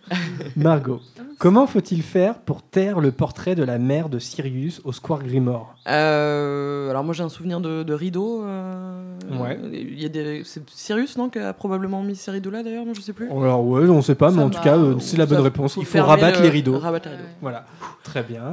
Margot, 0.56 1.00
comment 1.38 1.66
faut-il 1.66 2.02
faire 2.02 2.38
pour 2.38 2.62
taire 2.62 3.00
le 3.00 3.12
portrait 3.12 3.54
de 3.54 3.62
la 3.62 3.78
mère 3.78 4.08
de 4.08 4.18
Sirius 4.18 4.80
au 4.84 4.92
Square 4.92 5.22
Grimoire 5.24 5.74
Euh, 5.88 6.88
alors 6.90 7.04
moi 7.04 7.14
j'ai 7.14 7.22
un 7.22 7.28
souvenir 7.28 7.60
de, 7.60 7.82
de 7.82 7.94
rideaux. 7.94 8.42
euh, 8.44 9.14
Ouais. 9.38 9.58
Il 9.72 10.00
y 10.00 10.06
a 10.06 10.08
des, 10.08 10.42
c'est 10.44 10.68
Sirius 10.70 11.16
non 11.16 11.28
qui 11.28 11.38
a 11.38 11.52
probablement 11.52 12.02
mis 12.02 12.16
ces 12.16 12.30
rideaux 12.30 12.50
là 12.50 12.62
d'ailleurs, 12.62 12.84
non 12.86 12.94
je 12.94 13.00
sais 13.00 13.12
plus. 13.12 13.30
Alors 13.30 13.64
ouais, 13.64 13.88
on 13.88 14.02
sait 14.02 14.14
pas, 14.14 14.30
mais 14.30 14.38
Ça 14.38 14.44
en 14.46 14.50
tout 14.50 14.62
cas, 14.62 14.76
euh, 14.76 14.96
c'est 14.98 15.16
la 15.16 15.26
bonne 15.26 15.40
réponse. 15.40 15.76
Il 15.76 15.86
faut 15.86 16.02
rabattre 16.02 16.38
le- 16.38 16.44
les 16.44 16.50
rideaux. 16.50 16.78
rabattre 16.78 17.08
les 17.08 17.16
rideaux. 17.16 17.28
Voilà, 17.40 17.66
très 18.02 18.22
bien. 18.22 18.52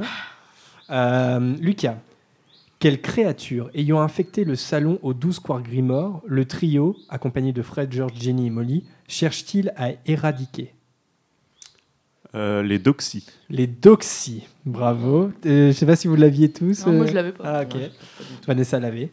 Euh, 0.90 1.54
Lucas, 1.60 1.96
quelle 2.78 3.00
créature 3.00 3.70
ayant 3.74 4.00
infecté 4.00 4.44
le 4.44 4.54
salon 4.54 4.98
au 5.02 5.14
12 5.14 5.36
Square 5.36 5.62
Grimoire, 5.62 6.20
le 6.26 6.44
trio, 6.44 6.96
accompagné 7.08 7.52
de 7.52 7.62
Fred, 7.62 7.92
George, 7.92 8.12
Jenny 8.20 8.46
et 8.46 8.50
Molly, 8.50 8.84
cherche-t-il 9.08 9.72
à 9.76 9.90
éradiquer? 10.06 10.74
Euh, 12.34 12.62
les 12.62 12.78
Doxy. 12.78 13.26
Les 13.48 13.66
Doxy, 13.66 14.46
bravo. 14.66 15.32
Euh, 15.46 15.68
je 15.68 15.72
sais 15.72 15.86
pas 15.86 15.96
si 15.96 16.08
vous 16.08 16.14
l'aviez 16.14 16.52
tous. 16.52 16.86
Non, 16.86 16.92
moi, 16.92 17.04
euh, 17.04 17.08
je 17.08 17.14
l'avais 17.14 17.32
pas. 17.32 17.44
Ah, 17.44 17.62
ok. 17.62 17.74
Ouais, 17.74 17.90
Vanessa 18.46 18.78
l'avait. 18.78 19.10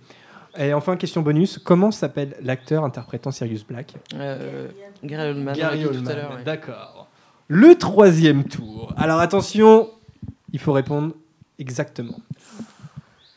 Et 0.58 0.74
enfin, 0.74 0.96
question 0.96 1.22
bonus 1.22 1.58
comment 1.58 1.92
s'appelle 1.92 2.36
l'acteur 2.42 2.84
interprétant 2.84 3.32
Sirius 3.32 3.66
Black? 3.66 3.94
Euh, 4.16 4.68
Gary 5.04 5.30
Oldman, 5.30 5.56
Gary 5.56 5.86
Oldman, 5.86 6.08
à 6.08 6.16
l'heure. 6.16 6.36
ouais. 6.36 6.44
D'accord. 6.44 7.08
Le 7.48 7.76
troisième 7.76 8.44
tour. 8.46 8.94
Alors 8.98 9.20
attention, 9.20 9.90
il 10.52 10.60
faut 10.60 10.74
répondre 10.74 11.14
exactement. 11.60 12.20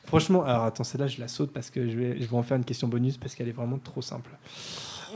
Franchement, 0.09 0.45
alors 0.45 0.65
attends, 0.65 0.85
celle-là, 0.85 1.07
je 1.07 1.21
la 1.21 1.29
saute 1.29 1.53
parce 1.53 1.71
que 1.71 1.89
je 1.89 1.97
vais, 1.97 2.17
je 2.21 2.27
vais 2.27 2.37
en 2.37 2.43
faire 2.43 2.57
une 2.57 2.65
question 2.65 2.89
bonus 2.89 3.17
parce 3.19 3.35
qu'elle 3.35 3.49
est 3.49 3.53
vraiment 3.53 3.79
trop 3.79 4.03
simple. 4.03 4.31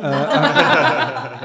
Euh, 0.03 0.25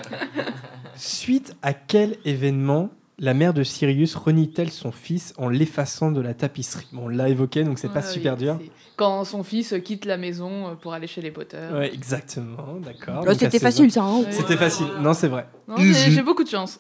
suite 0.96 1.56
à 1.62 1.74
quel 1.74 2.18
événement 2.26 2.90
la 3.20 3.34
mère 3.34 3.54
de 3.54 3.64
Sirius 3.64 4.14
renie-t-elle 4.16 4.70
son 4.70 4.92
fils 4.92 5.34
en 5.38 5.50
l'effaçant 5.50 6.12
de 6.12 6.22
la 6.22 6.34
tapisserie? 6.36 6.86
Bon, 6.92 7.06
on 7.06 7.08
l'a 7.08 7.30
évoqué, 7.30 7.64
donc 7.64 7.80
c'est 7.80 7.92
pas 7.92 8.02
Ah 8.04 8.08
oui, 8.08 8.14
super 8.14 8.38
dur. 8.38 8.60
Quand 8.96 9.24
son 9.26 9.44
fils 9.44 9.74
quitte 9.84 10.06
la 10.06 10.18
maison 10.18 10.68
euh, 10.68 10.76
pour 10.76 10.94
aller 10.94 11.08
chez 11.08 11.22
les 11.22 11.32
Potter. 11.32 11.58
Ouais, 11.74 11.92
exactement, 11.94 12.76
d'accord. 12.84 13.26
Donc, 13.26 13.36
c'était 13.40 13.60
facile, 13.60 13.92
ça, 13.92 14.04
hein. 14.04 14.22
C'était 14.30 14.52
Ouais. 14.54 14.58
facile. 14.58 14.88
Non, 15.02 15.14
c'est 15.14 15.28
vrai. 15.30 15.48
Non, 15.68 15.76
j'ai 15.80 16.22
beaucoup 16.22 16.44
de 16.44 16.50
chance. 16.50 16.80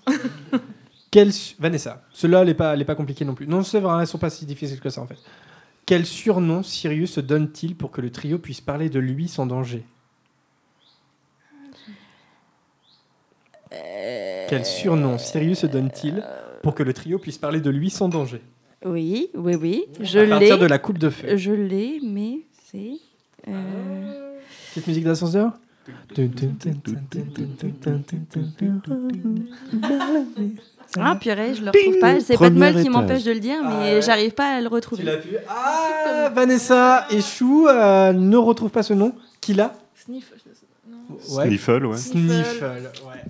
Quel 1.10 1.32
su- 1.34 1.56
Vanessa, 1.58 2.04
cela 2.12 2.44
n'est 2.46 2.54
pas, 2.54 2.74
elle 2.74 2.82
est 2.82 2.86
pas 2.86 2.96
compliquée 2.96 3.26
non 3.26 3.34
plus. 3.34 3.48
Non, 3.48 3.64
c'est 3.64 3.80
vrai, 3.80 4.02
elles 4.02 4.08
sont 4.08 4.18
pas 4.18 4.30
si 4.30 4.46
difficiles 4.46 4.80
que 4.80 4.90
ça 4.90 5.02
en 5.02 5.08
fait. 5.08 5.18
Quel 5.88 6.06
surnom 6.06 6.62
Sirius 6.64 7.14
se 7.14 7.22
donne-t-il 7.22 7.76
pour 7.76 7.92
que 7.92 8.02
le 8.02 8.12
trio 8.12 8.38
puisse 8.38 8.62
parler 8.62 8.90
de 8.90 9.00
lui 9.00 9.28
sans 9.28 9.46
danger 9.48 9.84
Quel 14.50 14.66
surnom 14.66 15.18
Sirius 15.18 15.60
se 15.60 15.68
donne-t-il 15.68 16.24
pour 16.62 16.76
que 16.76 16.84
le 16.84 16.94
trio 16.94 17.20
puisse 17.20 17.38
parler 17.38 17.62
de 17.62 17.70
lui 17.70 17.90
sans 17.90 18.10
danger 18.10 18.42
Oui, 18.86 19.30
oui, 19.34 19.56
oui. 19.56 19.86
Je 20.02 20.20
À 20.20 20.24
l'ai. 20.24 20.30
partir 20.30 20.60
de 20.60 20.66
la 20.66 20.78
coupe 20.78 20.98
de 20.98 21.10
feu. 21.10 21.38
Je 21.38 21.52
l'ai, 21.54 22.00
mais 22.04 22.40
c'est. 22.70 22.94
euh, 23.48 24.38
Petite 24.74 24.88
musique 24.88 25.04
d'ascenseur 25.06 25.54
Ah 31.00 31.16
purée, 31.16 31.54
je 31.56 31.62
le 31.64 31.72
retrouve 31.72 32.00
pas. 32.00 32.20
C'est 32.20 32.38
pas 32.38 32.50
de 32.50 32.56
Premier 32.56 32.72
mal 32.74 32.84
qui 32.84 32.90
m'empêche 32.90 33.24
de 33.24 33.32
le 33.32 33.40
dire, 33.40 33.58
mais 33.64 34.02
j'arrive 34.02 34.32
pas 34.32 34.56
à 34.58 34.62
le 34.62 34.68
retrouver. 34.68 35.04
Ah, 35.50 36.30
Vanessa 36.34 37.06
et 37.10 37.22
Chou 37.22 37.68
euh, 37.68 38.14
ne 38.14 38.38
retrouvent 38.38 38.72
pas 38.72 38.84
ce 38.84 38.94
nom. 38.94 39.14
Qui 39.42 39.54
l'a 39.54 39.74
Sniff. 39.96 40.32
non. 40.90 41.18
Sniffle, 41.22 41.86
ouais. 41.86 41.98
Sniffle, 41.98 42.64
ouais. 42.64 43.24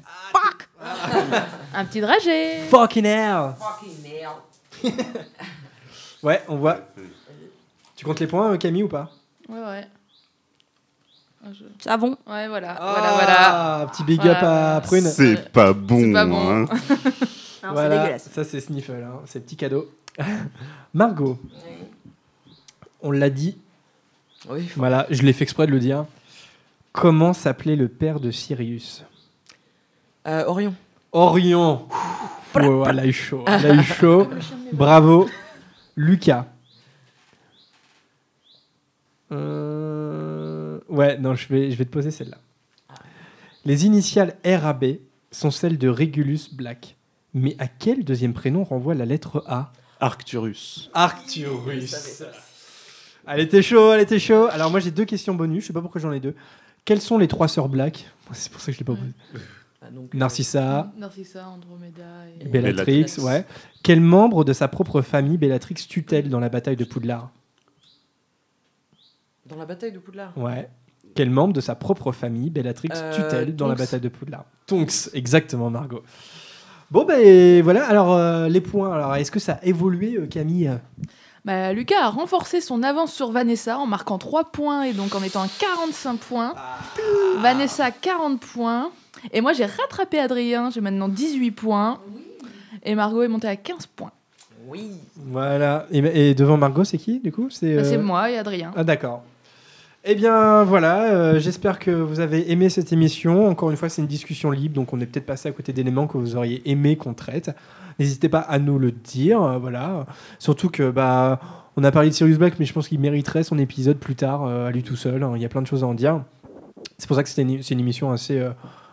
Un 1.74 1.86
petit 1.86 2.02
dragé. 2.02 2.60
Fucking 2.70 3.06
hell. 3.06 3.54
Ouais, 6.24 6.42
on 6.48 6.56
voit. 6.56 6.80
Tu 7.96 8.04
comptes 8.04 8.20
les 8.20 8.26
points, 8.28 8.52
euh, 8.54 8.58
Camille, 8.58 8.84
ou 8.84 8.88
pas 8.88 9.12
Ouais, 9.48 9.60
ouais. 9.60 9.88
Ah, 11.46 11.50
Savon. 11.80 12.18
Ouais, 12.28 12.48
voilà. 12.48 12.76
Ah, 12.80 12.96
voilà, 12.98 13.14
voilà. 13.14 13.88
petit 13.92 14.04
big 14.04 14.20
Voilà, 14.22 14.38
up 14.40 14.44
à. 14.44 14.82
Prune. 14.82 15.06
C'est 15.06 15.52
pas 15.52 15.74
bon. 15.74 16.00
C'est 16.00 16.14
pas 16.14 16.26
bon. 16.26 16.50
hein. 16.64 16.66
Non, 17.68 17.74
voilà, 17.74 17.96
c'est 17.96 18.02
dégueulasse. 18.02 18.30
ça 18.32 18.44
c'est 18.44 18.60
Sniffle, 18.60 18.92
hein, 18.94 19.22
c'est 19.26 19.42
petit 19.42 19.56
cadeau. 19.56 19.90
Margot, 20.94 21.40
on 23.02 23.12
l'a 23.12 23.30
dit. 23.30 23.58
Oui. 24.50 24.70
Voilà, 24.76 25.06
je 25.10 25.22
l'ai 25.24 25.34
fait 25.34 25.44
exprès 25.44 25.68
de 25.68 25.72
le 25.72 25.80
dire. 25.80 26.06
Comment 26.92 27.34
s'appelait 27.34 27.76
le 27.76 27.88
père 27.88 28.20
de 28.20 28.32
Sirius? 28.32 29.04
Euh, 30.28 30.46
Orion. 30.46 30.74
Orion. 31.12 31.88
Ouais, 32.56 32.68
ouais, 32.68 32.88
elle 32.90 33.00
a 33.00 33.06
eu 33.06 33.14
chaud. 33.14 33.44
Elle 33.48 33.66
a 33.66 33.74
eu 33.76 33.84
chaud. 33.84 34.28
Bravo. 34.74 35.30
Lucas. 35.96 36.46
Euh, 39.32 39.78
Ouais, 40.90 41.18
non, 41.18 41.36
je 41.36 41.48
vais, 41.50 41.70
je 41.72 41.76
vais 41.76 41.86
te 41.86 41.92
poser 41.92 42.12
celle-là. 42.12 42.38
Les 43.66 43.86
initiales 43.86 44.36
RAB 44.46 44.86
sont 45.32 45.52
celles 45.52 45.78
de 45.78 45.90
Regulus 45.90 46.50
Black. 46.54 46.97
Mais 47.34 47.56
à 47.60 47.68
quel 47.68 48.04
deuxième 48.04 48.34
prénom 48.34 48.64
renvoie 48.64 48.94
la 48.96 49.06
lettre 49.06 49.44
A 49.48 49.72
Arcturus. 50.00 50.90
Arcturus. 50.94 52.24
Elle 53.28 53.42
était 53.42 53.62
chaud, 53.62 53.94
elle 53.94 54.02
était 54.02 54.20
chaud. 54.20 54.48
Alors 54.52 54.72
moi 54.72 54.80
j'ai 54.80 54.92
deux 54.92 55.06
questions 55.06 55.34
bonus, 55.36 55.64
je 55.64 55.68
sais 55.68 55.74
pas 55.74 55.82
pourquoi 55.82 56.00
j'en 56.02 56.12
ai 56.12 56.20
deux. 56.20 56.36
Quelles 56.86 57.02
sont 57.02 57.18
les 57.18 57.28
trois 57.28 57.48
sœurs 57.48 57.68
Black 57.68 58.06
C'est 58.32 58.52
pour 58.52 58.62
ça 58.62 58.68
que 58.68 58.72
je 58.74 58.80
l'ai 58.80 58.86
pas 58.86 58.96
posé. 58.96 59.12
Ah, 59.82 59.92
donc, 59.92 60.14
euh, 60.16 60.18
Narcissa, 60.18 60.92
Narcissa, 60.98 61.48
Andromeda 61.48 62.04
et. 62.40 62.46
Bellatrix, 62.46 63.04
Bellatrix. 63.04 63.22
ouais. 63.24 63.46
Quel 63.84 64.00
membre 64.02 64.44
de 64.46 64.54
sa 64.54 64.68
propre 64.68 65.02
famille 65.02 65.38
Bellatrix 65.38 65.76
tue-t-elle 65.76 66.30
dans 66.30 66.40
la 66.40 66.50
bataille 66.50 66.76
de 66.78 66.86
Poudlard 66.86 67.30
Dans 69.46 69.58
la 69.58 69.66
bataille 69.66 69.92
de 69.92 70.00
Poudlard. 70.00 70.36
Ouais. 70.38 70.70
Quel 71.16 71.30
membre 71.30 71.54
de 71.54 71.62
sa 71.62 71.76
propre 71.76 72.12
famille 72.12 72.50
Bellatrix 72.50 72.90
Euh, 72.94 73.14
tue-t-elle 73.16 73.56
dans 73.56 73.68
la 73.68 73.74
Tonks. 73.76 73.80
bataille 73.86 74.02
de 74.02 74.10
Poudlard 74.10 74.46
Tonks, 74.66 75.10
exactement, 75.14 75.70
Margot. 75.70 76.04
Bon, 76.90 77.04
ben 77.04 77.62
voilà, 77.64 77.86
alors 77.86 78.14
euh, 78.14 78.48
les 78.48 78.62
points. 78.62 78.94
Alors, 78.94 79.16
est-ce 79.16 79.32
que 79.32 79.40
ça 79.40 79.54
a 79.62 79.66
évolué, 79.66 80.16
euh, 80.18 80.26
Camille? 80.26 80.72
Bah, 81.44 81.74
Lucas 81.74 82.02
a 82.02 82.10
renforcé 82.10 82.62
son 82.62 82.84
avance 82.84 83.14
sur 83.14 83.32
Vanessa 83.32 83.78
en 83.78 83.86
marquant 83.86 84.18
3 84.18 84.46
points 84.52 84.84
et 84.84 84.94
donc 84.94 85.16
en 85.16 85.24
étant 85.24 85.42
à 85.42 85.48
45 85.48 86.18
points. 86.18 86.54
Vanessa 87.40 87.92
40 87.92 88.40
points. 88.40 88.90
Et 89.34 89.42
moi 89.42 89.54
j'ai 89.54 89.66
rattrapé 89.66 90.20
Adrien, 90.20 90.70
j'ai 90.70 90.82
maintenant 90.82 91.08
18 91.08 91.52
points. 91.52 92.00
Et 92.84 92.96
Margot 92.96 93.24
est 93.24 93.28
montée 93.28 93.48
à 93.48 93.56
15 93.56 93.86
points. 93.88 94.12
Oui. 94.68 94.92
Voilà. 95.16 95.88
Et, 95.92 96.30
et 96.30 96.34
devant 96.34 96.58
Margot, 96.58 96.84
c'est 96.84 96.98
qui, 96.98 97.20
du 97.20 97.32
coup? 97.32 97.44
Bah, 97.44 97.50
C'est 97.52 97.96
euh, 97.98 98.02
moi 98.02 98.30
et 98.30 98.38
Adrien. 98.38 98.72
Ah 98.76 98.84
d'accord. 98.84 99.24
Eh 100.04 100.16
bien 100.16 100.64
voilà, 100.64 101.12
euh, 101.12 101.40
j'espère 101.40 101.80
que 101.80 101.92
vous 101.92 102.20
avez 102.22 102.52
aimé 102.52 102.70
cette 102.70 102.94
émission. 102.94 103.48
Encore 103.48 103.72
une 103.72 103.78
fois, 103.78 103.90
c'est 103.90 104.02
une 104.02 104.08
discussion 104.08 104.52
libre, 104.52 104.76
donc 104.76 104.94
on 104.94 105.02
est 105.02 105.06
peut-être 105.06 105.26
passé 105.26 105.50
à 105.50 105.52
côté 105.52 105.74
d'éléments 105.74 106.08
que 106.08 106.18
vous 106.18 106.36
auriez 106.38 106.62
aimé 106.70 106.96
qu'on 106.96 107.14
traite. 107.14 107.52
N'hésitez 108.00 108.30
pas 108.30 108.40
à 108.40 108.58
nous 108.60 108.80
le 108.80 108.92
dire, 108.92 109.42
euh, 109.42 109.58
voilà. 109.58 110.06
Surtout 110.40 110.70
que 110.70 110.92
bah 110.92 111.40
on 111.76 111.84
a 111.84 111.92
parlé 111.92 112.10
de 112.10 112.14
Sirius 112.14 112.38
Black, 112.38 112.58
mais 112.58 112.66
je 112.66 112.74
pense 112.74 112.88
qu'il 112.88 113.00
mériterait 113.00 113.44
son 113.44 113.58
épisode 113.60 113.98
plus 113.98 114.16
tard 114.16 114.46
euh, 114.46 114.68
à 114.68 114.72
lui 114.72 114.84
tout 114.84 114.96
seul. 114.96 115.24
hein. 115.24 115.34
Il 115.36 115.42
y 115.42 115.46
a 115.46 115.50
plein 115.50 115.62
de 115.62 115.68
choses 115.68 115.84
à 115.84 115.88
en 115.88 115.94
dire. 115.94 116.24
C'est 116.98 117.08
pour 117.08 117.16
ça 117.18 117.24
que 117.24 117.30
c'est 117.30 117.42
une 117.42 117.80
émission 117.80 118.12
assez 118.12 118.42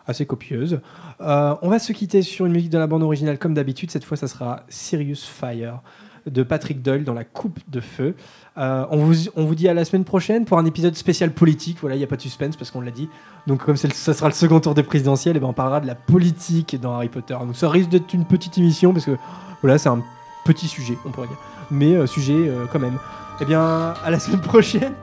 assez 0.07 0.25
copieuse. 0.25 0.81
On 1.19 1.69
va 1.69 1.79
se 1.79 1.93
quitter 1.93 2.23
sur 2.23 2.45
une 2.45 2.51
musique 2.51 2.71
de 2.71 2.77
la 2.77 2.87
bande 2.87 3.03
originale 3.03 3.39
comme 3.39 3.53
d'habitude. 3.53 3.89
Cette 3.89 4.03
fois, 4.03 4.17
ça 4.17 4.27
sera 4.27 4.63
Sirius 4.69 5.23
Fire 5.25 5.81
de 6.25 6.43
Patrick 6.43 6.81
Doyle 6.81 7.03
dans 7.03 7.13
la 7.13 7.23
coupe 7.23 7.59
de 7.67 7.79
feu. 7.79 8.15
Euh, 8.57 8.85
on, 8.89 8.97
vous, 8.97 9.15
on 9.35 9.43
vous 9.45 9.55
dit 9.55 9.67
à 9.67 9.73
la 9.73 9.83
semaine 9.83 10.05
prochaine 10.05 10.45
pour 10.45 10.57
un 10.57 10.65
épisode 10.65 10.95
spécial 10.95 11.31
politique. 11.31 11.77
Voilà, 11.81 11.95
il 11.95 11.99
n'y 11.99 12.05
a 12.05 12.07
pas 12.07 12.15
de 12.15 12.21
suspense 12.21 12.55
parce 12.55 12.71
qu'on 12.71 12.81
l'a 12.81 12.91
dit. 12.91 13.09
Donc, 13.47 13.63
comme 13.65 13.75
c'est 13.75 13.87
le- 13.89 13.93
ça 13.93 14.13
sera 14.13 14.29
le 14.29 14.33
second 14.33 14.59
tour 14.61 14.73
des 14.73 14.83
présidentielles, 14.83 15.35
et 15.35 15.39
ben 15.41 15.47
on 15.47 15.53
parlera 15.53 15.81
de 15.81 15.87
la 15.87 15.95
politique 15.95 16.79
dans 16.79 16.93
Harry 16.95 17.09
Potter. 17.09 17.33
Donc, 17.39 17.55
ça 17.55 17.69
risque 17.69 17.89
d'être 17.89 18.13
une 18.13 18.25
petite 18.25 18.57
émission 18.57 18.93
parce 18.93 19.05
que 19.05 19.17
voilà, 19.61 19.77
c'est 19.77 19.89
un 19.89 20.01
petit 20.45 20.67
sujet, 20.67 20.97
on 21.05 21.11
pourrait 21.11 21.27
dire. 21.27 21.37
Mais 21.71 21.95
euh, 21.95 22.07
sujet 22.07 22.33
euh, 22.33 22.65
quand 22.71 22.79
même. 22.79 22.97
Eh 23.41 23.45
bien, 23.45 23.93
à 24.03 24.09
la 24.09 24.19
semaine 24.19 24.39
prochaine. 24.41 24.93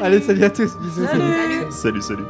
Allez, 0.00 0.20
salut 0.20 0.42
à 0.44 0.50
tous. 0.50 0.76
Bisous. 0.80 1.06
Salut. 1.06 1.20
salut. 1.20 1.66
Salut, 1.70 2.02
salut. 2.02 2.24